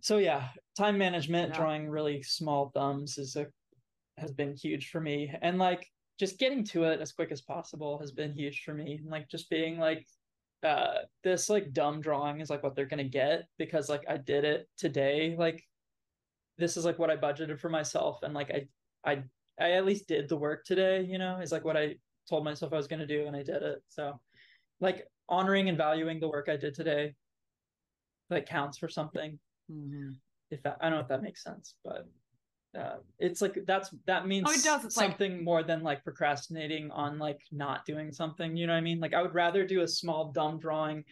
So 0.00 0.18
yeah, 0.18 0.48
time 0.76 0.98
management, 0.98 1.50
Yeah. 1.50 1.56
drawing 1.56 1.88
really 1.88 2.24
small 2.24 2.70
thumbs 2.70 3.16
is 3.16 3.36
a 3.36 3.52
has 4.16 4.32
been 4.32 4.56
huge 4.56 4.90
for 4.90 5.00
me. 5.00 5.32
And 5.40 5.56
like 5.56 5.88
just 6.18 6.36
getting 6.40 6.64
to 6.64 6.82
it 6.82 7.00
as 7.00 7.12
quick 7.12 7.30
as 7.30 7.42
possible 7.42 7.96
has 8.00 8.10
been 8.10 8.32
huge 8.32 8.64
for 8.64 8.74
me. 8.74 8.96
And 8.96 9.06
like 9.08 9.28
just 9.28 9.48
being 9.50 9.78
like 9.78 10.08
uh 10.62 10.98
this 11.24 11.48
like 11.48 11.72
dumb 11.72 12.00
drawing 12.00 12.40
is 12.40 12.50
like 12.50 12.62
what 12.62 12.74
they're 12.74 12.86
gonna 12.86 13.04
get 13.04 13.48
because 13.58 13.88
like 13.88 14.04
I 14.08 14.16
did 14.18 14.44
it 14.44 14.68
today. 14.76 15.36
Like 15.36 15.66
this 16.58 16.76
is 16.76 16.84
like 16.84 16.98
what 16.98 17.10
I 17.10 17.16
budgeted 17.16 17.58
for 17.58 17.70
myself 17.70 18.22
and 18.22 18.34
like 18.34 18.50
I 18.50 18.68
I 19.04 19.24
I 19.58 19.72
at 19.72 19.84
least 19.86 20.08
did 20.08 20.28
the 20.28 20.36
work 20.36 20.64
today, 20.64 21.02
you 21.02 21.18
know, 21.18 21.40
is 21.40 21.52
like 21.52 21.64
what 21.64 21.76
I 21.76 21.96
told 22.28 22.44
myself 22.44 22.72
I 22.72 22.76
was 22.76 22.88
gonna 22.88 23.06
do 23.06 23.26
and 23.26 23.36
I 23.36 23.42
did 23.42 23.62
it. 23.62 23.82
So 23.88 24.20
like 24.80 25.06
honoring 25.28 25.68
and 25.68 25.78
valuing 25.78 26.20
the 26.20 26.28
work 26.28 26.48
I 26.48 26.56
did 26.56 26.74
today 26.74 27.14
like 28.30 28.46
counts 28.46 28.78
for 28.78 28.88
something 28.88 29.38
Mhm. 29.70 30.16
if 30.50 30.62
that, 30.62 30.78
I 30.80 30.88
don't 30.88 30.98
know 30.98 31.02
if 31.02 31.08
that 31.08 31.22
makes 31.22 31.42
sense, 31.42 31.76
but 31.84 32.08
uh, 32.78 32.96
it's 33.18 33.42
like 33.42 33.58
that's 33.66 33.90
that 34.06 34.26
means 34.26 34.46
Oh, 34.48 34.52
it 34.52 34.62
does. 34.62 34.84
It's 34.84 34.96
like- 34.96 35.10
something 35.10 35.42
more 35.44 35.62
than 35.62 35.82
like 35.82 36.04
procrastinating 36.04 36.90
on 36.92 37.18
like 37.18 37.40
not 37.50 37.84
doing 37.84 38.12
something. 38.12 38.56
You 38.56 38.66
know 38.66 38.72
what 38.74 38.78
I 38.78 38.82
mean? 38.82 39.00
Like 39.00 39.14
I 39.14 39.22
would 39.22 39.34
rather 39.34 39.66
do 39.66 39.80
a 39.82 39.88
small 39.88 40.30
dumb 40.32 40.58
drawing, 40.60 41.04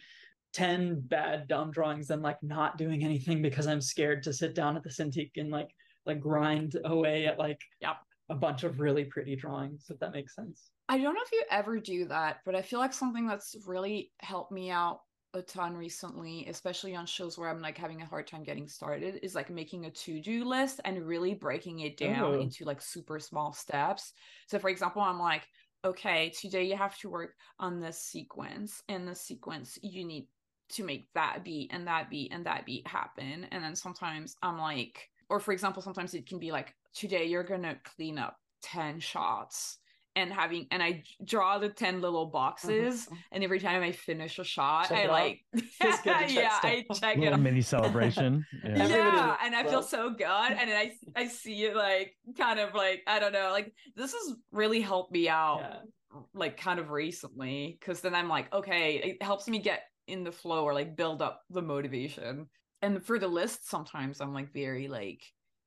ten 0.53 0.99
bad 1.01 1.47
dumb 1.47 1.71
drawings 1.71 2.07
than 2.07 2.21
like 2.21 2.41
not 2.41 2.77
doing 2.77 3.03
anything 3.03 3.41
because 3.41 3.67
I'm 3.67 3.81
scared 3.81 4.23
to 4.23 4.33
sit 4.33 4.55
down 4.55 4.77
at 4.77 4.83
the 4.83 4.89
Cintiq 4.89 5.31
and 5.37 5.49
like 5.51 5.69
like 6.05 6.19
grind 6.21 6.75
away 6.85 7.25
at 7.27 7.37
like 7.37 7.59
Yep. 7.81 7.97
a 8.29 8.35
bunch 8.35 8.63
of 8.63 8.79
really 8.79 9.03
pretty 9.05 9.35
drawings. 9.35 9.85
If 9.89 9.99
that 9.99 10.13
makes 10.13 10.35
sense. 10.35 10.69
I 10.87 10.97
don't 10.97 11.13
know 11.13 11.21
if 11.23 11.31
you 11.31 11.43
ever 11.51 11.79
do 11.79 12.07
that, 12.07 12.37
but 12.45 12.55
I 12.55 12.61
feel 12.63 12.79
like 12.79 12.93
something 12.93 13.27
that's 13.27 13.55
really 13.67 14.11
helped 14.21 14.51
me 14.51 14.71
out 14.71 15.01
a 15.33 15.41
ton 15.41 15.75
recently, 15.77 16.47
especially 16.47 16.95
on 16.95 17.05
shows 17.05 17.37
where 17.37 17.49
I'm 17.49 17.61
like 17.61 17.77
having 17.77 18.01
a 18.01 18.05
hard 18.05 18.27
time 18.27 18.43
getting 18.43 18.67
started, 18.67 19.19
is 19.23 19.35
like 19.35 19.49
making 19.49 19.85
a 19.85 19.91
to-do 19.91 20.43
list 20.43 20.81
and 20.85 21.05
really 21.05 21.33
breaking 21.35 21.79
it 21.81 21.97
down 21.97 22.33
Oh. 22.33 22.35
into 22.35 22.65
like 22.65 22.81
super 22.81 23.19
small 23.19 23.53
steps. 23.53 24.13
So 24.47 24.57
for 24.59 24.69
example, 24.69 25.01
I'm 25.01 25.19
like, 25.19 25.47
okay, 25.85 26.29
today 26.31 26.63
you 26.63 26.75
have 26.75 26.97
to 26.99 27.09
work 27.09 27.35
on 27.59 27.79
this 27.79 28.01
sequence, 28.01 28.81
and 28.89 29.07
the 29.07 29.15
sequence 29.15 29.77
you 29.83 30.03
need 30.03 30.29
to 30.69 30.83
make 30.83 31.11
that 31.13 31.43
beat 31.43 31.71
and 31.73 31.87
that 31.87 32.09
beat 32.09 32.31
and 32.31 32.45
that 32.45 32.65
beat 32.65 32.87
happen. 32.87 33.45
And 33.45 33.63
then 33.63 33.75
sometimes 33.75 34.35
I'm 34.41 34.57
like, 34.57 35.09
or 35.29 35.39
for 35.39 35.51
example, 35.51 35.81
sometimes 35.81 36.13
it 36.13 36.27
can 36.27 36.39
be 36.39 36.51
like, 36.51 36.75
today 36.93 37.25
you're 37.25 37.43
gonna 37.43 37.79
clean 37.83 38.17
up 38.17 38.39
10 38.61 38.99
shots 38.99 39.79
and 40.19 40.31
having 40.31 40.67
and 40.71 40.81
I 40.83 41.03
draw 41.23 41.57
the 41.57 41.69
10 41.69 42.01
little 42.01 42.27
boxes 42.27 43.05
mm-hmm. 43.05 43.15
and 43.31 43.43
every 43.43 43.59
time 43.59 43.81
I 43.81 43.91
finish 43.91 44.39
a 44.39 44.43
shot 44.43 44.89
Check 44.89 45.09
I 45.09 45.11
like 45.11 45.41
Feels 45.55 45.99
good 46.01 46.13
check 46.13 46.31
yeah 46.31 46.59
stuff 46.59 46.65
I 46.65 46.85
off. 46.89 47.01
check 47.01 47.17
it 47.17 47.21
little 47.21 47.39
mini 47.39 47.61
celebration. 47.61 48.45
Yeah. 48.63 48.87
Yeah 48.87 49.35
and 49.43 49.55
I 49.55 49.63
feel 49.63 49.83
so 49.83 50.09
good 50.11 50.25
and 50.25 50.69
I 50.69 50.91
I 51.15 51.27
see 51.27 51.65
it 51.65 51.75
like 51.75 52.15
kind 52.37 52.59
of 52.59 52.73
like 52.73 53.01
I 53.07 53.19
don't 53.19 53.33
know 53.33 53.49
like 53.51 53.73
this 53.95 54.13
has 54.13 54.35
really 54.51 54.81
helped 54.81 55.11
me 55.11 55.29
out 55.29 55.59
Yeah. 55.61 56.19
like 56.33 56.57
kind 56.57 56.79
of 56.79 56.91
recently 56.91 57.77
because 57.79 58.01
then 58.01 58.15
I'm 58.15 58.29
like, 58.29 58.51
okay, 58.53 58.95
it 58.95 59.23
helps 59.23 59.47
me 59.47 59.59
get 59.59 59.83
in 60.07 60.23
the 60.23 60.31
flow 60.31 60.63
or 60.63 60.73
like 60.73 60.95
build 60.95 61.21
up 61.21 61.41
the 61.49 61.61
motivation. 61.61 62.47
And 62.81 63.05
for 63.05 63.19
the 63.19 63.27
list, 63.27 63.69
sometimes 63.69 64.21
I'm 64.21 64.33
like 64.33 64.51
very 64.53 64.87
like, 64.87 65.21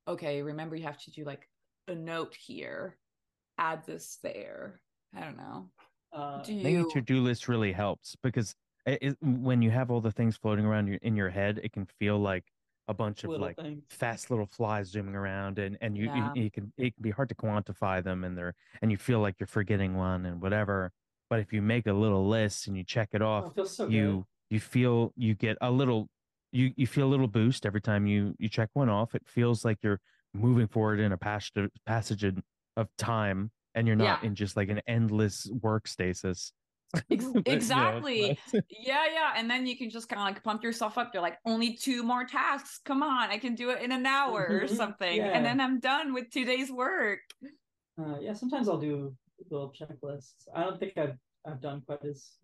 okay, 0.09 0.43
remember 0.43 0.77
you 0.77 0.85
have 0.85 1.01
to 1.03 1.11
do 1.11 1.25
like 1.25 1.49
a 1.89 1.95
note 1.95 2.35
here, 2.35 2.97
add 3.59 3.85
this 3.87 4.19
there. 4.23 4.81
I 5.15 5.21
don't 5.21 5.37
know. 5.37 5.69
Uh, 6.13 6.43
Do 6.43 6.55
Making 6.55 6.81
you? 6.81 6.87
a 6.89 6.93
to-do 6.93 7.21
list 7.21 7.49
really 7.49 7.73
helps 7.73 8.17
because 8.23 8.55
it, 8.87 8.99
it, 9.03 9.17
when 9.23 9.63
you 9.63 9.71
have 9.71 9.91
all 9.91 10.01
the 10.01 10.11
things 10.13 10.37
floating 10.37 10.65
around 10.65 10.87
your, 10.89 10.99
in 11.03 11.17
your 11.17 11.31
head, 11.31 11.61
it 11.63 11.73
can 11.73 11.87
feel 11.99 12.19
like 12.19 12.45
a 12.89 12.95
bunch 12.95 13.23
of 13.25 13.31
like 13.31 13.57
things. 13.57 13.85
fast 13.91 14.29
little 14.31 14.45
flies 14.47 14.89
zooming 14.89 15.15
around 15.15 15.59
and 15.61 15.79
and 15.81 15.97
you, 15.97 16.07
Yeah. 16.07 16.33
you 16.35 16.43
you 16.45 16.51
can 16.51 16.73
it 16.77 16.93
can 16.95 17.03
be 17.03 17.11
hard 17.11 17.29
to 17.29 17.35
quantify 17.37 18.03
them 18.03 18.25
and 18.25 18.37
they're 18.37 18.55
and 18.83 18.91
you 18.91 18.97
feel 18.97 19.21
like 19.21 19.37
you're 19.39 19.47
forgetting 19.47 19.95
one 19.95 20.27
and 20.27 20.43
whatever 20.43 20.91
but 21.31 21.39
if 21.39 21.53
you 21.53 21.63
make 21.63 21.87
a 21.87 21.93
little 21.93 22.27
list 22.29 22.67
and 22.67 22.77
you 22.77 22.83
check 22.83 23.11
it 23.13 23.23
Oh, 23.23 23.27
off 23.27 23.47
it 23.47 23.55
feels 23.55 23.77
so 23.77 23.87
good. 23.87 23.93
you 23.95 24.27
you 24.51 24.59
feel 24.59 25.13
you 25.17 25.35
get 25.37 25.57
a 25.61 25.71
little 25.71 26.09
you 26.51 26.73
you 26.77 26.89
feel 26.89 27.07
a 27.07 27.09
little 27.15 27.29
boost 27.29 27.65
every 27.65 27.81
time 27.81 28.09
you 28.09 28.35
you 28.41 28.49
check 28.49 28.69
one 28.73 28.89
off 28.89 29.15
it 29.15 29.23
feels 29.29 29.65
like 29.65 29.79
you're 29.81 30.01
moving 30.35 30.67
forward 30.67 30.99
in 30.99 31.13
a 31.13 31.17
passage 31.17 31.71
passage 31.87 32.25
in- 32.25 32.43
of 32.77 32.89
time 32.97 33.51
and 33.75 33.87
you're 33.87 33.97
not 33.97 34.23
Yeah. 34.23 34.29
in 34.29 34.35
just 34.35 34.57
like 34.57 34.69
an 34.69 34.81
endless 34.87 35.47
work 35.61 35.87
stasis 35.89 36.53
Ex- 37.11 37.25
But, 37.25 37.49
you 37.49 37.55
exactly. 37.55 38.39
but- 38.53 38.65
yeah, 38.71 39.07
yeah. 39.11 39.33
And 39.37 39.51
then 39.51 39.67
you 39.67 39.79
can 39.79 39.89
just 39.89 40.11
kind 40.11 40.21
of 40.21 40.27
like 40.27 40.43
pump 40.45 40.63
yourself 40.63 40.99
up. 40.99 41.11
You're 41.15 41.23
like, 41.23 41.39
only 41.47 41.73
two 41.75 42.03
more 42.03 42.25
tasks. 42.27 42.81
Come 42.85 43.03
on, 43.03 43.31
I 43.31 43.39
can 43.39 43.55
do 43.55 43.71
it 43.71 43.81
in 43.81 43.93
an 43.93 44.05
hour 44.05 44.47
or 44.47 44.61
Mhm. 44.69 44.77
something. 44.77 45.17
Yeah. 45.17 45.29
And 45.33 45.43
then 45.43 45.59
I'm 45.59 45.81
done 45.81 46.13
with 46.13 46.29
two 46.31 46.45
days 46.45 46.71
work. 46.71 47.21
Uh, 47.99 48.19
yeah, 48.21 48.35
sometimes 48.35 48.69
I'll 48.69 48.79
do 48.79 49.17
little 49.51 49.73
checklists. 49.73 50.47
I 50.55 50.65
don't 50.65 50.79
think 50.79 50.99
I've 50.99 51.17
I've 51.47 51.63
done 51.63 51.81
quite 51.87 52.05
as 52.05 52.37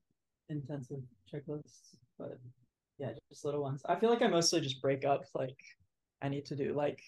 intensive 0.48 1.02
checklists, 1.30 1.94
but 2.18 2.38
yeah, 2.96 3.12
just 3.28 3.44
little 3.44 3.60
ones. 3.62 3.82
I 3.86 3.96
feel 4.00 4.08
like 4.08 4.22
I 4.22 4.28
mostly 4.28 4.62
just 4.62 4.80
break 4.80 5.04
up 5.04 5.24
like 5.34 5.58
I 6.22 6.30
need 6.30 6.46
to 6.46 6.56
do 6.56 6.72
like 6.72 7.02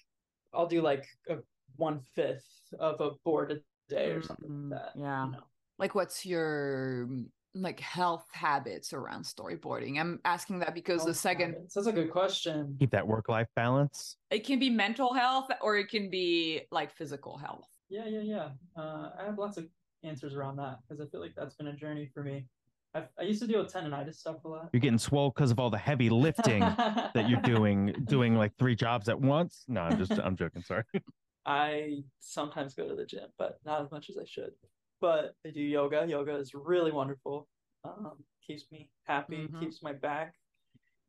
I'll 0.52 0.66
do 0.66 0.82
like 0.82 1.06
a 1.30 1.38
one 1.76 2.00
fifth 2.14 2.46
of 2.78 3.00
a 3.00 3.10
board 3.24 3.52
a 3.52 3.58
day 3.92 4.10
or 4.10 4.22
something 4.22 4.48
Mm, 4.48 4.70
like 4.70 4.80
that. 4.82 4.92
yeah. 5.00 5.26
You 5.26 5.32
know. 5.32 5.38
like 5.78 5.94
what's 5.94 6.24
your 6.26 7.06
mm, 7.10 7.26
like 7.54 7.80
health 7.80 8.26
habits 8.32 8.92
around 8.92 9.24
storyboarding 9.24 9.98
i'm 9.98 10.20
asking 10.24 10.60
that 10.60 10.72
because 10.72 11.04
the 11.04 11.12
second 11.14 11.54
habits. 11.54 11.74
That's 11.74 11.88
a 11.88 11.92
good 11.92 12.10
question. 12.12 12.76
keep 12.78 12.92
that 12.92 13.04
work 13.06 13.28
life 13.28 13.48
balance 13.56 14.16
it 14.30 14.46
can 14.46 14.60
be 14.60 14.70
mental 14.70 15.12
health 15.12 15.48
or 15.60 15.76
it 15.76 15.88
can 15.88 16.10
be 16.10 16.60
like 16.70 16.92
physical 16.92 17.36
health 17.36 17.66
Yeah, 17.88 18.06
yeah, 18.06 18.20
yeah. 18.20 18.48
Uh, 18.80 19.10
I 19.18 19.24
have 19.24 19.36
lots 19.38 19.56
of 19.56 19.66
answers 20.04 20.34
around 20.34 20.56
that 20.58 20.76
because 20.88 21.00
I 21.04 21.06
feel 21.10 21.20
like 21.20 21.34
that's 21.36 21.56
been 21.56 21.66
a 21.66 21.74
journey 21.74 22.08
for 22.14 22.22
me. 22.22 22.46
I 22.94 23.02
I 23.18 23.22
used 23.22 23.42
to 23.42 23.48
deal 23.48 23.60
with 23.64 23.72
tendonitis 23.72 24.14
stuff 24.14 24.44
a 24.44 24.48
lot. 24.48 24.68
you're 24.72 24.80
getting 24.80 24.98
swole 24.98 25.30
because 25.30 25.50
of 25.50 25.58
all 25.58 25.70
the 25.70 25.78
heavy 25.90 26.08
lifting 26.08 26.60
that 26.60 27.24
you're 27.28 27.40
doing 27.56 27.92
doing 28.06 28.36
like 28.36 28.52
three 28.60 28.76
jobs 28.76 29.08
at 29.08 29.20
once 29.20 29.64
no 29.66 29.80
i'm 29.80 29.98
just 29.98 30.12
i'm 30.26 30.36
joking 30.36 30.62
sorry 30.62 30.84
I 31.46 32.02
sometimes 32.18 32.74
go 32.74 32.88
to 32.88 32.94
the 32.94 33.06
gym, 33.06 33.28
but 33.38 33.58
not 33.64 33.82
as 33.82 33.90
much 33.90 34.10
as 34.10 34.18
I 34.18 34.24
should. 34.26 34.52
But 35.00 35.34
I 35.46 35.50
do 35.50 35.62
yoga. 35.62 36.06
Yoga 36.06 36.36
is 36.36 36.52
really 36.54 36.92
wonderful. 36.92 37.48
Um, 37.84 38.24
keeps 38.46 38.70
me 38.70 38.90
happy, 39.04 39.48
Mhm. 39.48 39.60
keeps 39.60 39.82
my 39.82 39.92
back 39.92 40.34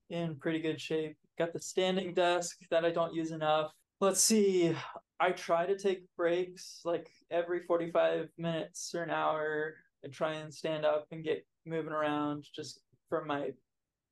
in 0.10 0.38
pretty 0.38 0.60
good 0.60 0.80
shape. 0.80 1.18
Got 1.38 1.54
the 1.54 1.60
standing 1.60 2.14
desk 2.14 2.60
that 2.70 2.86
I 2.86 2.92
don't 2.92 3.14
use 3.14 3.32
enough. 3.32 3.74
Let's 4.00 4.22
see. 4.22 4.76
I 5.20 5.32
try 5.32 5.66
to 5.66 5.78
take 5.78 6.06
breaks 6.16 6.82
like 6.86 7.12
every 7.30 7.64
45 7.66 8.30
minutes 8.38 8.96
or 8.96 9.04
an 9.04 9.10
hour. 9.12 9.76
I 10.04 10.08
try 10.08 10.34
and 10.34 10.54
stand 10.54 10.86
up 10.86 11.06
and 11.12 11.24
get 11.24 11.46
moving 11.66 11.94
around 11.94 12.48
just 12.56 12.82
for 13.10 13.24
my 13.26 13.52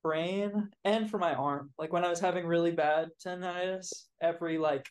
brain 0.02 0.70
and 0.84 1.10
for 1.10 1.18
my 1.18 1.34
arm. 1.34 1.72
Like 1.78 1.92
when 1.92 2.04
I 2.04 2.08
was 2.08 2.20
having 2.20 2.46
really 2.46 2.72
bad 2.72 3.10
tendinitis, 3.18 4.08
every 4.20 4.56
like 4.58 4.88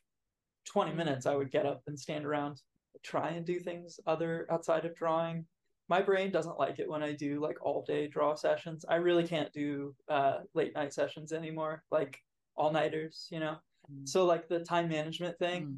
20 0.65 0.93
minutes 0.93 1.25
I 1.25 1.35
would 1.35 1.51
get 1.51 1.65
up 1.65 1.81
and 1.87 1.99
stand 1.99 2.25
around, 2.25 2.61
try 3.03 3.29
and 3.29 3.45
do 3.45 3.59
things 3.59 3.99
other 4.07 4.47
outside 4.51 4.85
of 4.85 4.95
drawing. 4.95 5.45
My 5.87 6.01
brain 6.01 6.31
doesn't 6.31 6.59
like 6.59 6.77
it 6.79 6.89
when 6.89 7.01
I 7.01 7.13
do 7.13 7.39
like 7.39 7.57
all 7.63 7.83
day 7.87 8.07
draw 8.07 8.35
sessions. 8.35 8.85
I 8.87 8.95
really 8.95 9.27
can't 9.27 9.51
do 9.53 9.95
uh, 10.07 10.39
late 10.53 10.75
night 10.75 10.93
sessions 10.93 11.33
anymore, 11.33 11.83
like 11.91 12.19
all 12.55 12.71
nighters, 12.71 13.27
you 13.31 13.39
know? 13.39 13.55
Mm. 13.91 14.07
So 14.07 14.25
like 14.25 14.47
the 14.47 14.59
time 14.59 14.89
management 14.89 15.37
thing, 15.39 15.65
Mm. 15.65 15.77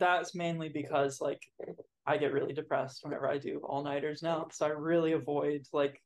that's 0.00 0.34
mainly 0.34 0.68
because 0.70 1.20
like 1.20 1.40
I 2.06 2.16
get 2.18 2.32
really 2.32 2.52
depressed 2.52 3.04
whenever 3.04 3.28
I 3.30 3.38
do 3.38 3.60
all 3.64 3.82
nighters 3.84 4.22
now. 4.22 4.48
So 4.50 4.66
I 4.66 4.70
really 4.70 5.12
avoid 5.12 5.66
like 5.72 6.02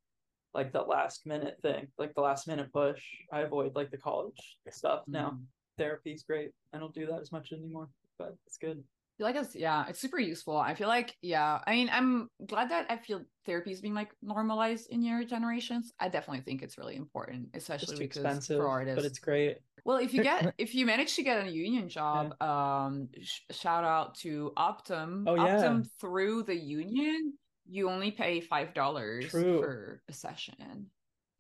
like 0.55 0.73
the 0.73 0.81
last 0.83 1.27
minute 1.27 1.57
thing, 1.63 1.89
like 1.99 2.15
the 2.15 2.21
last 2.23 2.47
minute 2.49 2.73
push. 2.73 3.03
I 3.33 3.41
avoid 3.41 3.75
like 3.77 3.91
the 3.91 3.99
college 3.99 4.59
stuff 4.71 5.05
now. 5.07 5.31
Mm. 5.31 5.45
Therapy's 5.79 6.23
great. 6.23 6.51
I 6.75 6.79
don't 6.79 6.95
do 6.95 7.07
that 7.07 7.21
as 7.21 7.33
much 7.33 7.53
anymore, 7.53 7.89
but 8.19 8.35
it's 8.47 8.59
good. 8.59 8.79
I 8.79 9.19
feel 9.19 9.27
like 9.27 9.37
it's 9.37 9.57
yeah, 9.57 9.85
it's 9.89 9.99
super 9.99 10.21
useful. 10.21 10.57
I 10.57 10.75
feel 10.75 10.87
like 10.89 11.17
yeah. 11.23 11.59
I 11.67 11.73
mean, 11.73 11.91
I'm 11.93 12.29
glad 12.47 12.71
that 12.71 12.87
I 12.89 12.99
feel 12.99 13.23
therapy 13.47 13.73
is 13.73 13.81
being 13.81 13.95
like 13.95 14.11
normalized 14.23 14.91
in 14.91 15.03
your 15.03 15.25
generations. 15.25 15.93
I 15.99 16.09
definitely 16.09 16.43
think 16.43 16.63
it's 16.63 16.79
really 16.79 16.95
important, 16.95 17.49
It's 17.53 17.65
especially 17.65 17.97
too 17.97 18.03
because 18.05 18.19
expensive, 18.19 18.59
for 18.59 18.69
artists. 18.69 18.97
but 18.97 19.05
it's 19.05 19.19
great. 19.19 19.59
Well, 19.85 19.97
if 19.99 20.15
you 20.15 20.23
get 20.23 20.55
if 20.59 20.73
you 20.75 20.87
manage 20.87 21.17
to 21.17 21.25
get 21.25 21.45
a 21.45 21.51
union 21.51 21.89
job, 21.89 22.41
um, 22.41 23.09
sh- 23.21 23.41
shout 23.51 23.83
out 23.83 24.15
to 24.19 24.53
Optum. 24.57 25.25
Oh, 25.27 25.35
yeah. 25.35 25.63
Optum 25.63 25.89
through 26.01 26.45
the 26.45 26.55
union, 26.55 27.33
you 27.69 27.91
only 27.91 28.13
pay 28.13 28.41
five 28.41 28.73
dollars 28.73 29.27
for 29.33 30.01
a 30.09 30.13
session 30.13 30.91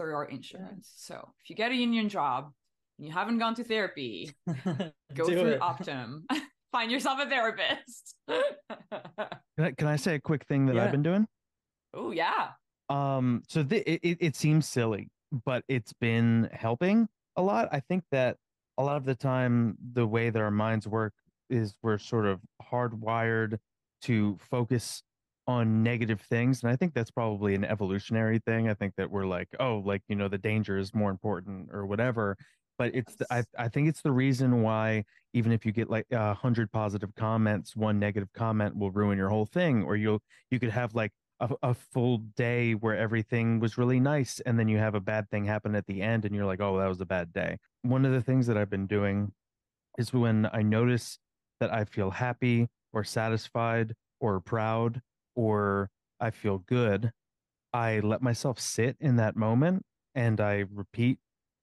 through 0.01 0.15
our 0.15 0.25
insurance. 0.25 0.91
So 0.97 1.29
if 1.45 1.51
you 1.51 1.55
get 1.55 1.71
a 1.71 1.77
union 1.77 2.09
job 2.09 2.53
and 2.99 3.07
you 3.07 3.13
haven't 3.13 3.39
gone 3.39 3.55
to 3.55 3.63
therapy, 3.65 4.33
go 5.15 5.27
through. 5.27 5.59
Optum. 5.59 6.23
Find 6.73 6.91
yourself 6.91 7.19
a 7.21 7.29
therapist. 7.29 8.15
Can 8.29 9.65
I, 9.67 9.71
can 9.73 9.89
I 9.89 9.97
say 9.97 10.15
a 10.15 10.21
quick 10.21 10.45
thing 10.47 10.67
that 10.67 10.77
Yeah. 10.77 10.85
I've 10.85 10.93
been 10.93 11.03
doing? 11.03 11.27
oh 11.95 12.11
yeah. 12.13 12.51
Um, 12.91 13.43
so 13.49 13.65
th- 13.65 13.83
it, 13.87 14.01
it 14.03 14.19
it 14.21 14.37
seems 14.37 14.69
silly, 14.69 15.11
but 15.45 15.65
it's 15.69 15.93
been 15.95 16.49
helping 16.53 17.09
a 17.37 17.43
lot. 17.43 17.69
I 17.73 17.81
think 17.81 18.05
that 18.13 18.37
a 18.79 18.85
lot 18.85 18.97
of 18.97 19.05
the 19.05 19.15
time, 19.17 19.77
the 19.95 20.07
way 20.07 20.31
that 20.31 20.41
our 20.41 20.51
minds 20.53 20.87
work 20.87 21.13
is 21.51 21.75
we're 21.83 21.99
sort 21.99 22.27
of 22.27 22.41
hardwired 22.71 23.59
to 24.03 24.39
focus 24.51 25.03
on 25.49 25.83
negative 25.83 26.21
things, 26.21 26.63
and 26.63 26.71
I 26.71 26.77
think 26.77 26.95
that's 26.95 27.11
probably 27.11 27.55
an 27.55 27.65
evolutionary 27.65 28.39
thing. 28.47 28.69
I 28.69 28.75
think 28.75 28.95
that 28.97 29.11
we're 29.11 29.27
like, 29.27 29.49
oh, 29.59 29.83
like 29.85 30.03
you 30.09 30.15
know, 30.15 30.29
the 30.29 30.39
danger 30.39 30.79
is 30.79 30.95
more 30.95 31.11
important 31.11 31.71
or 31.73 31.85
whatever. 31.87 32.37
But 32.79 32.95
it's 32.95 33.15
the, 33.17 33.27
I 33.31 33.43
I 33.59 33.69
think 33.69 33.89
it's 33.89 34.03
the 34.03 34.13
reason 34.13 34.63
why 34.63 35.05
even 35.35 35.53
if 35.53 35.67
you 35.67 35.73
get 35.73 35.91
like 35.91 36.07
a 36.13 36.35
hundred 36.35 36.71
positive 36.73 37.15
comments, 37.17 37.77
one 37.77 37.99
negative 37.99 38.33
comment 38.33 38.77
will 38.77 38.91
ruin 38.91 39.19
your 39.19 39.29
whole 39.29 39.47
thing, 39.47 39.83
or 39.83 39.97
you'll 39.97 40.23
you 40.51 40.59
could 40.61 40.71
have 40.71 40.95
like 40.95 41.13
a, 41.41 41.51
a 41.63 41.75
full 41.75 42.19
day 42.37 42.73
where 42.73 42.97
everything 42.97 43.61
was 43.61 43.79
really 43.79 44.01
nice 44.01 44.41
and 44.41 44.59
then 44.59 44.69
you 44.69 44.79
have 44.79 44.95
a 44.95 45.01
bad 45.01 45.29
thing 45.31 45.45
happen 45.45 45.75
at 45.75 45.87
the 45.87 46.03
end 46.03 46.25
and 46.25 46.35
you're 46.35 46.47
like 46.47 46.61
oh 46.61 46.79
that 46.79 46.89
was 46.89 47.01
a 47.01 47.07
bad 47.07 47.33
day. 47.33 47.57
One 47.83 48.05
of 48.05 48.13
the 48.13 48.23
things 48.23 48.47
that 48.49 48.57
i've 48.57 48.71
been 48.71 48.87
doing 48.87 49.33
is 49.99 50.13
when 50.13 50.49
i 50.53 50.63
notice 50.63 51.19
that 51.61 51.73
i 51.73 51.85
feel 51.85 52.11
happy 52.11 52.69
or 52.93 53.05
satisfied 53.05 53.95
or 54.21 54.41
proud 54.41 55.01
or 55.35 55.91
i 56.21 56.31
feel 56.31 56.59
good 56.59 57.11
i 57.73 58.01
let 58.01 58.23
myself 58.23 58.59
sit 58.59 58.97
in 59.01 59.17
that 59.17 59.37
moment 59.37 59.85
and 60.15 60.41
i 60.41 60.65
repeat 60.73 61.19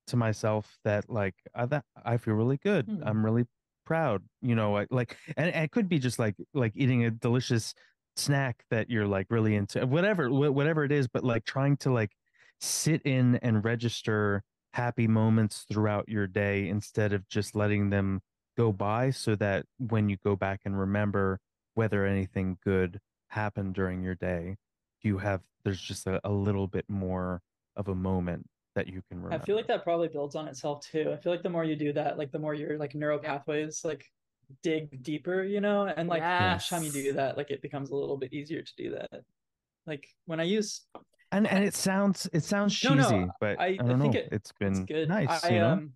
to 0.08 0.16
myself 0.16 0.78
that 0.84 1.10
like 1.10 1.36
i, 1.56 1.66
that, 1.66 1.84
I 2.04 2.18
feel 2.18 2.36
really 2.36 2.58
good 2.58 2.86
Hmm. 2.88 3.04
i'm 3.06 3.26
really 3.26 3.46
proud 3.86 4.24
you 4.42 4.56
know 4.56 4.78
I, 4.78 4.88
like 4.90 5.18
and, 5.38 5.50
and 5.52 5.64
it 5.66 5.72
could 5.72 5.88
be 5.88 6.00
just 6.00 6.18
like 6.20 6.36
like 6.54 6.74
eating 6.76 7.06
a 7.06 7.12
delicious 7.12 7.74
snack 8.16 8.64
that 8.72 8.90
you're 8.90 9.06
like 9.08 9.28
really 9.30 9.56
into 9.56 9.86
whatever 9.86 10.28
wh- 10.28 10.54
whatever 10.56 10.84
it 10.84 10.92
is 10.92 11.08
but 11.08 11.24
like 11.24 11.46
trying 11.46 11.78
to 11.78 11.92
like 11.92 12.12
sit 12.62 13.02
in 13.04 13.36
and 13.38 13.64
register 13.64 14.44
happy 14.74 15.08
moments 15.08 15.66
throughout 15.72 16.08
your 16.10 16.28
day 16.28 16.68
instead 16.68 17.14
of 17.14 17.28
just 17.30 17.56
letting 17.56 17.90
them 17.90 18.22
go 18.58 18.72
by 18.72 19.10
so 19.12 19.36
that 19.36 19.66
when 19.78 20.10
you 20.10 20.18
go 20.24 20.36
back 20.36 20.62
and 20.66 20.80
remember 20.80 21.40
whether 21.76 22.06
anything 22.06 22.58
good 22.64 23.00
happened 23.30 23.74
during 23.74 24.02
your 24.02 24.16
day 24.16 24.56
you 25.02 25.18
have 25.18 25.42
there's 25.64 25.82
just 25.82 26.08
a, 26.08 26.20
a 26.24 26.32
little 26.32 26.68
bit 26.68 26.86
more 26.90 27.42
of 27.76 27.88
a 27.88 27.96
moment 27.96 28.46
that 28.76 28.88
you 28.88 29.02
can 29.10 29.22
remember 29.22 29.44
I 29.44 29.46
feel 29.46 29.56
like 29.56 29.68
that 29.68 29.84
probably 29.84 30.08
builds 30.08 30.36
on 30.36 30.48
itself 30.48 30.86
too. 30.86 31.12
I 31.12 31.18
feel 31.18 31.32
like 31.32 31.44
the 31.44 31.50
more 31.50 31.64
you 31.64 31.76
do 31.76 31.94
that, 31.94 32.18
like 32.18 32.32
the 32.32 32.40
more 32.40 32.54
your 32.54 32.78
like 32.78 32.96
neural 32.96 33.20
pathways 33.20 33.82
like 33.84 34.06
dig 34.62 35.02
deeper, 35.04 35.44
you 35.44 35.62
know, 35.62 35.88
and 35.88 36.08
like 36.08 36.22
each 36.24 36.70
time 36.70 36.84
you 36.84 36.92
do 36.92 37.14
that, 37.14 37.38
like 37.38 37.50
it 37.52 37.62
becomes 37.62 37.90
a 37.90 37.96
little 37.96 38.18
bit 38.18 38.34
easier 38.34 38.62
to 38.62 38.72
do 38.78 38.92
that. 38.92 39.22
Like 39.88 40.08
when 40.26 40.40
I 40.40 40.44
use 40.44 40.82
and 41.32 41.48
and 41.48 41.64
it 41.64 41.74
sounds 41.74 42.30
it 42.34 42.44
sounds 42.44 42.74
No, 42.84 42.92
cheesy 42.92 43.02
no, 43.02 43.32
but 43.40 43.60
I- 43.60 43.66
i, 43.66 43.68
I 43.68 43.78
don't 43.78 44.00
think 44.00 44.16
know 44.16 44.20
it- 44.20 44.30
it's 44.32 44.52
it's 44.52 44.60
been 44.60 44.86
good. 44.86 45.10
nice 45.10 45.44
I 45.44 45.50
you 45.50 45.60
know 45.60 45.72
um 45.72 45.92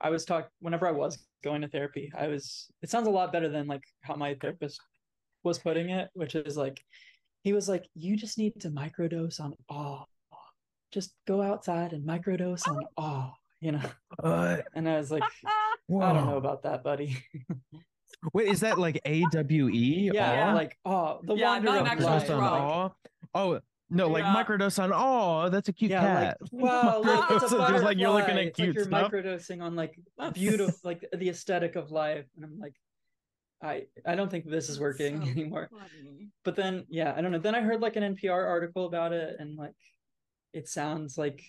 I 0.00 0.10
was 0.10 0.24
talking 0.24 0.50
whenever 0.60 0.86
I 0.86 0.92
was 0.92 1.18
going 1.44 1.60
to 1.62 1.68
therapy, 1.68 2.10
I 2.16 2.28
was 2.28 2.68
it 2.82 2.90
sounds 2.90 3.06
a 3.06 3.10
lot 3.10 3.32
better 3.32 3.48
than 3.48 3.66
like 3.66 3.84
how 4.02 4.14
my 4.16 4.34
therapist 4.40 4.80
was 5.42 5.58
putting 5.58 5.90
it, 5.90 6.08
which 6.14 6.34
is 6.34 6.56
like 6.56 6.82
he 7.42 7.52
was 7.52 7.68
like, 7.68 7.86
you 7.94 8.16
just 8.16 8.38
need 8.38 8.60
to 8.60 8.70
microdose 8.70 9.40
on 9.40 9.54
awe. 9.68 10.04
Just 10.90 11.14
go 11.26 11.40
outside 11.40 11.92
and 11.92 12.06
microdose 12.06 12.66
on 12.68 12.86
awe, 12.96 13.32
you 13.60 13.72
know. 13.72 13.90
uh, 14.22 14.58
And 14.74 14.88
I 14.88 14.96
was 14.96 15.10
like, 15.10 15.24
I 15.44 16.12
don't 16.12 16.26
know 16.26 16.36
about 16.36 16.62
that, 16.64 16.82
buddy. 16.82 17.16
Wait, 18.34 18.48
is 18.48 18.60
that 18.60 18.78
like 18.78 19.00
A 19.04 19.24
W 19.26 19.68
E? 19.68 20.10
yeah, 20.12 20.50
Awe? 20.50 20.54
like 20.54 20.76
oh, 20.84 21.20
the 21.22 21.34
Yeah, 21.36 21.50
wonder 21.54 21.68
not 21.68 21.76
of 21.78 21.82
an 21.86 21.86
actual 21.88 22.08
life. 22.08 22.30
on 22.30 22.42
awe. 22.42 22.90
Oh 23.34 23.60
no, 23.88 24.08
like 24.08 24.24
Yeah. 24.24 24.34
microdose 24.44 24.82
on 24.82 24.92
awe. 24.92 25.48
That's 25.48 25.68
a 25.68 25.72
cute 25.72 25.90
Yeah, 25.92 26.02
cat. 26.02 26.36
like 26.42 26.50
wow, 26.52 26.98
look, 27.00 27.30
it's 27.30 27.44
a 27.44 27.56
Microdose, 27.56 27.68
just 27.68 27.84
like 27.84 27.98
you're 27.98 28.10
looking 28.10 28.36
butterfly. 28.36 28.42
at 28.42 28.46
It's 28.48 28.58
like 28.58 28.66
cute 28.66 28.74
you're 28.76 28.84
stuff. 28.86 29.12
microdosing 29.12 29.62
on 29.62 29.74
like 29.76 29.98
beautiful, 30.34 30.76
like 30.84 31.04
the 31.16 31.28
aesthetic 31.28 31.76
of 31.76 31.90
life, 31.90 32.26
and 32.36 32.44
I'm 32.44 32.58
like, 32.58 32.74
I 33.62 33.86
I 34.04 34.14
don't 34.16 34.30
think 34.30 34.48
this 34.48 34.68
is 34.68 34.78
working 34.80 35.22
So 35.22 35.28
anymore. 35.28 35.70
funny. 35.70 36.28
But 36.44 36.56
then, 36.56 36.86
yeah, 36.88 37.14
I 37.16 37.20
don't 37.20 37.32
know. 37.32 37.38
Then 37.38 37.54
I 37.54 37.60
heard 37.60 37.80
like 37.80 37.96
an 37.96 38.02
NPR 38.16 38.46
article 38.46 38.86
about 38.86 39.12
it, 39.12 39.36
and 39.38 39.56
like, 39.56 39.74
it 40.52 40.68
sounds 40.68 41.16
like 41.18 41.42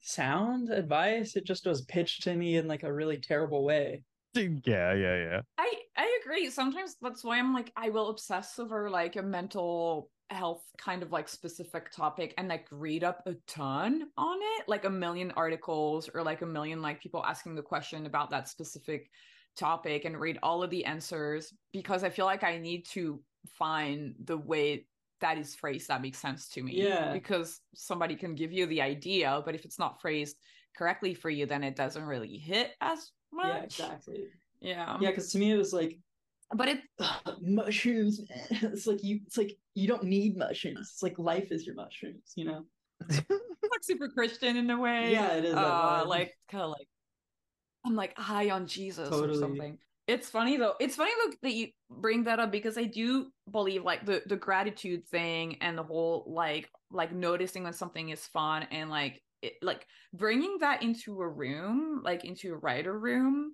sound 0.00 0.70
advice. 0.70 1.36
It 1.36 1.44
just 1.44 1.66
was 1.66 1.82
pitched 1.82 2.22
to 2.24 2.34
me 2.34 2.56
in 2.56 2.68
like 2.68 2.82
a 2.82 2.92
really 2.92 3.18
terrible 3.18 3.64
way. 3.64 4.04
Yeah, 4.36 4.92
yeah, 4.92 5.16
yeah. 5.16 5.40
I 5.56 5.72
I 5.96 6.20
agree. 6.22 6.50
Sometimes 6.50 6.96
that's 7.00 7.24
why 7.24 7.38
I'm 7.38 7.54
like 7.54 7.72
I 7.74 7.88
will 7.88 8.10
obsess 8.10 8.58
over 8.58 8.90
like 8.90 9.16
a 9.16 9.22
mental 9.22 10.10
health 10.28 10.62
kind 10.76 11.02
of 11.02 11.12
like 11.12 11.28
specific 11.28 11.90
topic 11.90 12.34
and 12.36 12.48
like 12.48 12.66
read 12.70 13.02
up 13.02 13.22
a 13.26 13.34
ton 13.46 14.10
on 14.18 14.38
it, 14.58 14.68
like 14.68 14.84
a 14.84 14.90
million 14.90 15.30
articles 15.36 16.10
or 16.12 16.22
like 16.22 16.42
a 16.42 16.46
million 16.46 16.82
like 16.82 17.00
people 17.00 17.24
asking 17.24 17.54
the 17.54 17.62
question 17.62 18.04
about 18.04 18.28
that 18.28 18.48
specific 18.48 19.08
topic 19.56 20.04
and 20.04 20.20
read 20.20 20.38
all 20.42 20.62
of 20.62 20.70
the 20.70 20.84
answers 20.84 21.54
because 21.72 22.04
I 22.04 22.10
feel 22.10 22.26
like 22.26 22.44
I 22.44 22.58
need 22.58 22.84
to 22.88 23.22
find 23.48 24.14
the 24.22 24.36
way 24.36 24.86
that 25.20 25.38
is 25.38 25.54
phrased 25.54 25.88
that 25.88 26.02
makes 26.02 26.18
sense 26.18 26.48
to 26.50 26.62
me. 26.62 26.74
Yeah. 26.74 27.12
Because 27.12 27.60
somebody 27.74 28.16
can 28.16 28.34
give 28.34 28.52
you 28.52 28.66
the 28.66 28.82
idea, 28.82 29.42
but 29.44 29.54
if 29.54 29.64
it's 29.64 29.78
not 29.78 30.00
phrased 30.00 30.36
correctly 30.76 31.14
for 31.14 31.30
you, 31.30 31.46
then 31.46 31.64
it 31.64 31.76
doesn't 31.76 32.04
really 32.04 32.36
hit 32.36 32.72
as 32.80 33.10
much. 33.32 33.78
Yeah, 33.78 33.86
exactly. 33.88 34.24
Yeah. 34.60 34.96
Yeah, 35.00 35.10
because 35.10 35.32
to 35.32 35.38
me 35.38 35.52
it 35.52 35.56
was 35.56 35.72
like 35.72 35.98
But 36.54 36.68
it 36.68 36.80
mushrooms, 37.40 38.20
man. 38.28 38.72
It's 38.72 38.86
like 38.86 39.02
you. 39.02 39.20
It's 39.26 39.36
like 39.36 39.56
you 39.74 39.88
don't 39.88 40.04
need 40.04 40.36
mushrooms. 40.36 40.90
It's 40.92 41.02
like 41.02 41.18
life 41.18 41.50
is 41.50 41.66
your 41.66 41.74
mushrooms. 41.74 42.32
You 42.36 42.44
know. 42.46 42.64
like 43.10 43.82
super 43.82 44.08
Christian 44.08 44.56
in 44.56 44.70
a 44.70 44.78
way. 44.78 45.12
Yeah, 45.12 45.34
it 45.34 45.44
is 45.44 45.54
Uh, 45.54 46.04
like 46.06 46.36
kind 46.50 46.62
of 46.62 46.70
like 46.70 46.88
I'm 47.84 47.94
like 47.94 48.16
high 48.18 48.50
on 48.50 48.66
Jesus 48.66 49.12
or 49.12 49.34
something. 49.34 49.78
It's 50.06 50.28
funny 50.28 50.56
though. 50.56 50.74
It's 50.78 50.96
funny 50.96 51.10
though 51.24 51.32
that 51.42 51.52
you 51.52 51.68
bring 51.90 52.24
that 52.24 52.38
up 52.38 52.52
because 52.52 52.78
I 52.78 52.84
do 52.84 53.26
believe 53.50 53.82
like 53.82 54.06
the 54.06 54.22
the 54.26 54.36
gratitude 54.36 55.06
thing 55.06 55.56
and 55.60 55.76
the 55.76 55.82
whole 55.82 56.24
like 56.28 56.70
like 56.92 57.12
noticing 57.12 57.64
when 57.64 57.72
something 57.72 58.10
is 58.10 58.24
fun 58.26 58.64
and 58.70 58.88
like 58.88 59.20
it, 59.42 59.54
like 59.62 59.86
bringing 60.12 60.58
that 60.60 60.82
into 60.82 61.20
a 61.20 61.28
room, 61.28 62.02
like 62.04 62.24
into 62.24 62.52
a 62.54 62.58
writer 62.58 62.96
room. 62.96 63.52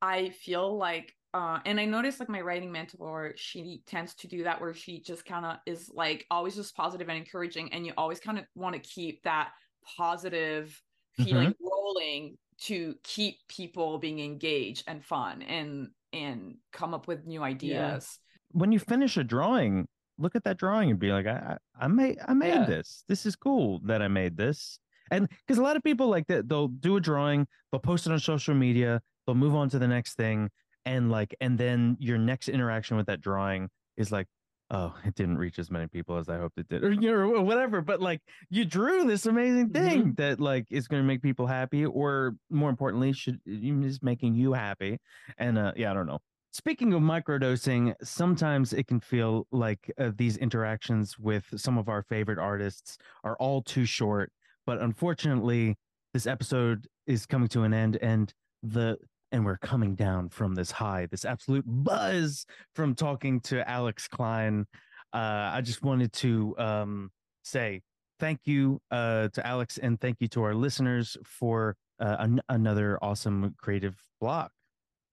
I 0.00 0.30
feel 0.30 0.78
like 0.78 1.14
uh 1.34 1.58
and 1.66 1.78
I 1.78 1.84
noticed 1.84 2.18
like 2.18 2.30
my 2.30 2.40
writing 2.40 2.72
mentor, 2.72 3.34
she 3.36 3.82
tends 3.86 4.14
to 4.16 4.28
do 4.28 4.44
that 4.44 4.58
where 4.58 4.72
she 4.72 5.02
just 5.02 5.26
kind 5.26 5.44
of 5.44 5.56
is 5.66 5.90
like 5.92 6.24
always 6.30 6.56
just 6.56 6.74
positive 6.74 7.10
and 7.10 7.18
encouraging 7.18 7.74
and 7.74 7.84
you 7.84 7.92
always 7.98 8.20
kind 8.20 8.38
of 8.38 8.46
want 8.54 8.74
to 8.74 8.80
keep 8.80 9.22
that 9.24 9.50
positive 9.98 10.80
feeling 11.18 11.54
rolling 11.60 12.38
to 12.60 12.94
keep 13.02 13.36
people 13.48 13.98
being 13.98 14.20
engaged 14.20 14.84
and 14.86 15.04
fun 15.04 15.42
and 15.42 15.88
and 16.12 16.56
come 16.72 16.92
up 16.94 17.06
with 17.06 17.26
new 17.26 17.42
ideas. 17.42 18.18
When 18.52 18.72
you 18.72 18.78
finish 18.78 19.16
a 19.16 19.24
drawing, 19.24 19.86
look 20.18 20.34
at 20.34 20.44
that 20.44 20.58
drawing 20.58 20.90
and 20.90 20.98
be 20.98 21.12
like, 21.12 21.26
I 21.26 21.56
I, 21.78 21.84
I 21.84 21.88
made 21.88 22.18
I 22.26 22.34
made 22.34 22.48
Yeah. 22.50 22.66
this. 22.66 23.04
This 23.08 23.26
is 23.26 23.36
cool 23.36 23.80
that 23.84 24.02
I 24.02 24.08
made 24.08 24.36
this. 24.36 24.78
And 25.10 25.28
because 25.28 25.58
a 25.58 25.62
lot 25.62 25.76
of 25.76 25.82
people 25.82 26.08
like 26.08 26.26
that, 26.28 26.48
they'll 26.48 26.68
do 26.68 26.96
a 26.96 27.00
drawing, 27.00 27.46
they'll 27.70 27.80
post 27.80 28.06
it 28.06 28.12
on 28.12 28.20
social 28.20 28.54
media, 28.54 29.00
they'll 29.26 29.34
move 29.34 29.56
on 29.56 29.68
to 29.70 29.78
the 29.78 29.88
next 29.88 30.14
thing, 30.14 30.50
and 30.84 31.10
like, 31.10 31.34
and 31.40 31.58
then 31.58 31.96
your 31.98 32.16
next 32.18 32.48
interaction 32.48 32.96
with 32.96 33.06
that 33.06 33.20
drawing 33.20 33.68
is 33.96 34.12
like, 34.12 34.26
oh, 34.70 34.94
it 35.04 35.14
didn't 35.14 35.38
reach 35.38 35.58
as 35.58 35.70
many 35.70 35.86
people 35.86 36.16
as 36.16 36.28
I 36.28 36.38
hoped 36.38 36.58
it 36.58 36.68
did, 36.68 36.84
or 36.84 36.92
you 36.92 37.10
know, 37.10 37.42
whatever. 37.42 37.80
But 37.80 38.00
like, 38.00 38.20
you 38.50 38.64
drew 38.64 39.04
this 39.04 39.26
amazing 39.26 39.70
thing 39.70 40.14
that 40.16 40.40
like 40.40 40.66
is 40.70 40.88
going 40.88 41.02
to 41.02 41.06
make 41.06 41.22
people 41.22 41.46
happy, 41.46 41.84
or 41.84 42.36
more 42.50 42.70
importantly, 42.70 43.12
should 43.12 43.40
is 43.46 44.02
making 44.02 44.34
you 44.34 44.52
happy. 44.52 44.98
And 45.38 45.58
uh, 45.58 45.72
yeah, 45.76 45.90
I 45.90 45.94
don't 45.94 46.06
know. 46.06 46.20
Speaking 46.52 46.92
of 46.92 47.00
microdosing, 47.00 47.94
sometimes 48.02 48.72
it 48.72 48.88
can 48.88 49.00
feel 49.00 49.46
like 49.52 49.92
uh, 49.98 50.10
these 50.16 50.36
interactions 50.36 51.18
with 51.18 51.44
some 51.56 51.78
of 51.78 51.88
our 51.88 52.02
favorite 52.02 52.38
artists 52.38 52.98
are 53.22 53.36
all 53.36 53.62
too 53.62 53.84
short. 53.84 54.32
But 54.66 54.80
unfortunately, 54.80 55.76
this 56.12 56.26
episode 56.26 56.88
is 57.06 57.26
coming 57.26 57.48
to 57.48 57.62
an 57.62 57.72
end, 57.72 57.98
and 58.02 58.32
the 58.62 58.98
and 59.32 59.44
we're 59.44 59.58
coming 59.58 59.94
down 59.94 60.28
from 60.28 60.54
this 60.54 60.70
high, 60.70 61.06
this 61.10 61.24
absolute 61.24 61.64
buzz 61.66 62.46
from 62.74 62.94
talking 62.94 63.40
to 63.40 63.68
Alex 63.68 64.08
Cline. 64.08 64.66
Uh, 65.12 65.50
I 65.54 65.60
just 65.62 65.82
wanted 65.82 66.12
to 66.14 66.54
um, 66.58 67.10
say 67.42 67.82
thank 68.18 68.40
you 68.44 68.80
uh, 68.90 69.28
to 69.28 69.46
Alex, 69.46 69.78
and 69.78 70.00
thank 70.00 70.20
you 70.20 70.28
to 70.28 70.42
our 70.42 70.54
listeners 70.54 71.16
for 71.24 71.76
uh, 71.98 72.16
an- 72.18 72.42
another 72.48 72.98
awesome 73.02 73.54
creative 73.58 73.96
block. 74.20 74.52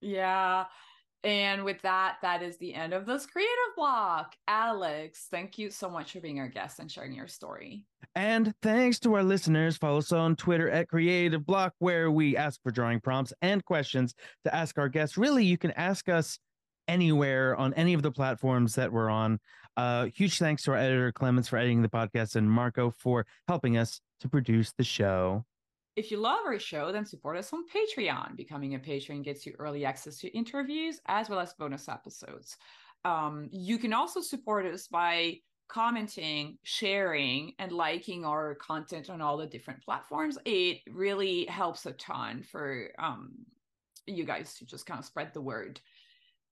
Yeah. 0.01 0.65
And 1.23 1.65
with 1.65 1.81
that, 1.81 2.17
that 2.21 2.41
is 2.41 2.57
the 2.57 2.73
end 2.73 2.93
of 2.93 3.05
this 3.05 3.25
creative 3.25 3.75
block. 3.75 4.35
Alex, 4.47 5.27
thank 5.29 5.57
you 5.57 5.69
so 5.69 5.89
much 5.89 6.11
for 6.11 6.19
being 6.19 6.39
our 6.39 6.47
guest 6.47 6.79
and 6.79 6.91
sharing 6.91 7.13
your 7.13 7.27
story. 7.27 7.83
And 8.15 8.53
thanks 8.61 8.99
to 8.99 9.13
our 9.15 9.23
listeners, 9.23 9.77
follow 9.77 9.97
us 9.97 10.11
on 10.11 10.35
Twitter 10.35 10.69
at 10.69 10.87
Creative 10.87 11.45
Block, 11.45 11.73
where 11.79 12.11
we 12.11 12.37
ask 12.37 12.61
for 12.61 12.71
drawing 12.71 12.99
prompts 12.99 13.33
and 13.41 13.65
questions 13.65 14.13
to 14.43 14.53
ask 14.53 14.77
our 14.77 14.89
guests. 14.89 15.17
Really, 15.17 15.43
you 15.43 15.57
can 15.57 15.71
ask 15.71 16.07
us 16.07 16.39
anywhere 16.87 17.55
on 17.55 17.73
any 17.73 17.93
of 17.93 18.01
the 18.01 18.11
platforms 18.11 18.75
that 18.75 18.91
we're 18.91 19.09
on. 19.09 19.39
Uh, 19.75 20.07
huge 20.15 20.39
thanks 20.39 20.63
to 20.63 20.71
our 20.71 20.77
editor, 20.77 21.11
Clemens, 21.11 21.47
for 21.47 21.57
editing 21.57 21.81
the 21.81 21.89
podcast, 21.89 22.35
and 22.35 22.49
Marco 22.49 22.91
for 22.91 23.25
helping 23.47 23.77
us 23.77 24.01
to 24.21 24.29
produce 24.29 24.73
the 24.77 24.83
show. 24.83 25.45
If 25.97 26.11
you 26.11 26.17
love 26.17 26.41
our 26.45 26.59
show, 26.59 26.91
then 26.91 27.07
support 27.07 27.37
us 27.37 27.51
on 27.51 27.65
Patreon. 27.67 28.37
Becoming 28.37 28.75
a 28.75 28.79
patron 28.79 29.23
gets 29.23 29.47
you 29.47 29.55
early 29.57 29.83
access 29.83 30.19
to 30.19 30.27
interviews 30.29 31.01
as 31.07 31.27
well 31.27 31.39
as 31.39 31.53
bonus 31.53 31.89
episodes. 31.89 32.55
Um, 33.03 33.49
you 33.51 33.79
can 33.79 33.93
also 33.93 34.21
support 34.21 34.67
us 34.67 34.87
by 34.87 35.39
commenting, 35.67 36.59
sharing, 36.61 37.53
and 37.57 37.71
liking 37.71 38.25
our 38.25 38.53
content 38.55 39.09
on 39.09 39.21
all 39.21 39.37
the 39.37 39.47
different 39.47 39.83
platforms. 39.83 40.37
It 40.45 40.81
really 40.87 41.45
helps 41.45 41.87
a 41.87 41.93
ton 41.93 42.43
for 42.43 42.89
um, 42.99 43.33
you 44.05 44.23
guys 44.23 44.53
to 44.59 44.67
just 44.67 44.85
kind 44.85 44.99
of 44.99 45.05
spread 45.05 45.33
the 45.33 45.41
word. 45.41 45.81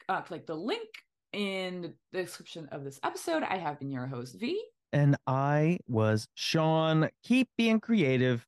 Uh, 0.10 0.22
click 0.22 0.48
the 0.48 0.56
link 0.56 0.90
in 1.34 1.94
the 2.12 2.24
description 2.24 2.68
of 2.72 2.84
this 2.84 3.00
episode. 3.04 3.44
I 3.44 3.58
have 3.58 3.78
been 3.78 3.92
your 3.92 4.08
host, 4.08 4.40
Vee. 4.40 4.64
And 4.92 5.18
I 5.28 5.78
was 5.88 6.28
Sean. 6.34 7.10
Keep 7.24 7.50
being 7.58 7.80
creative, 7.80 8.48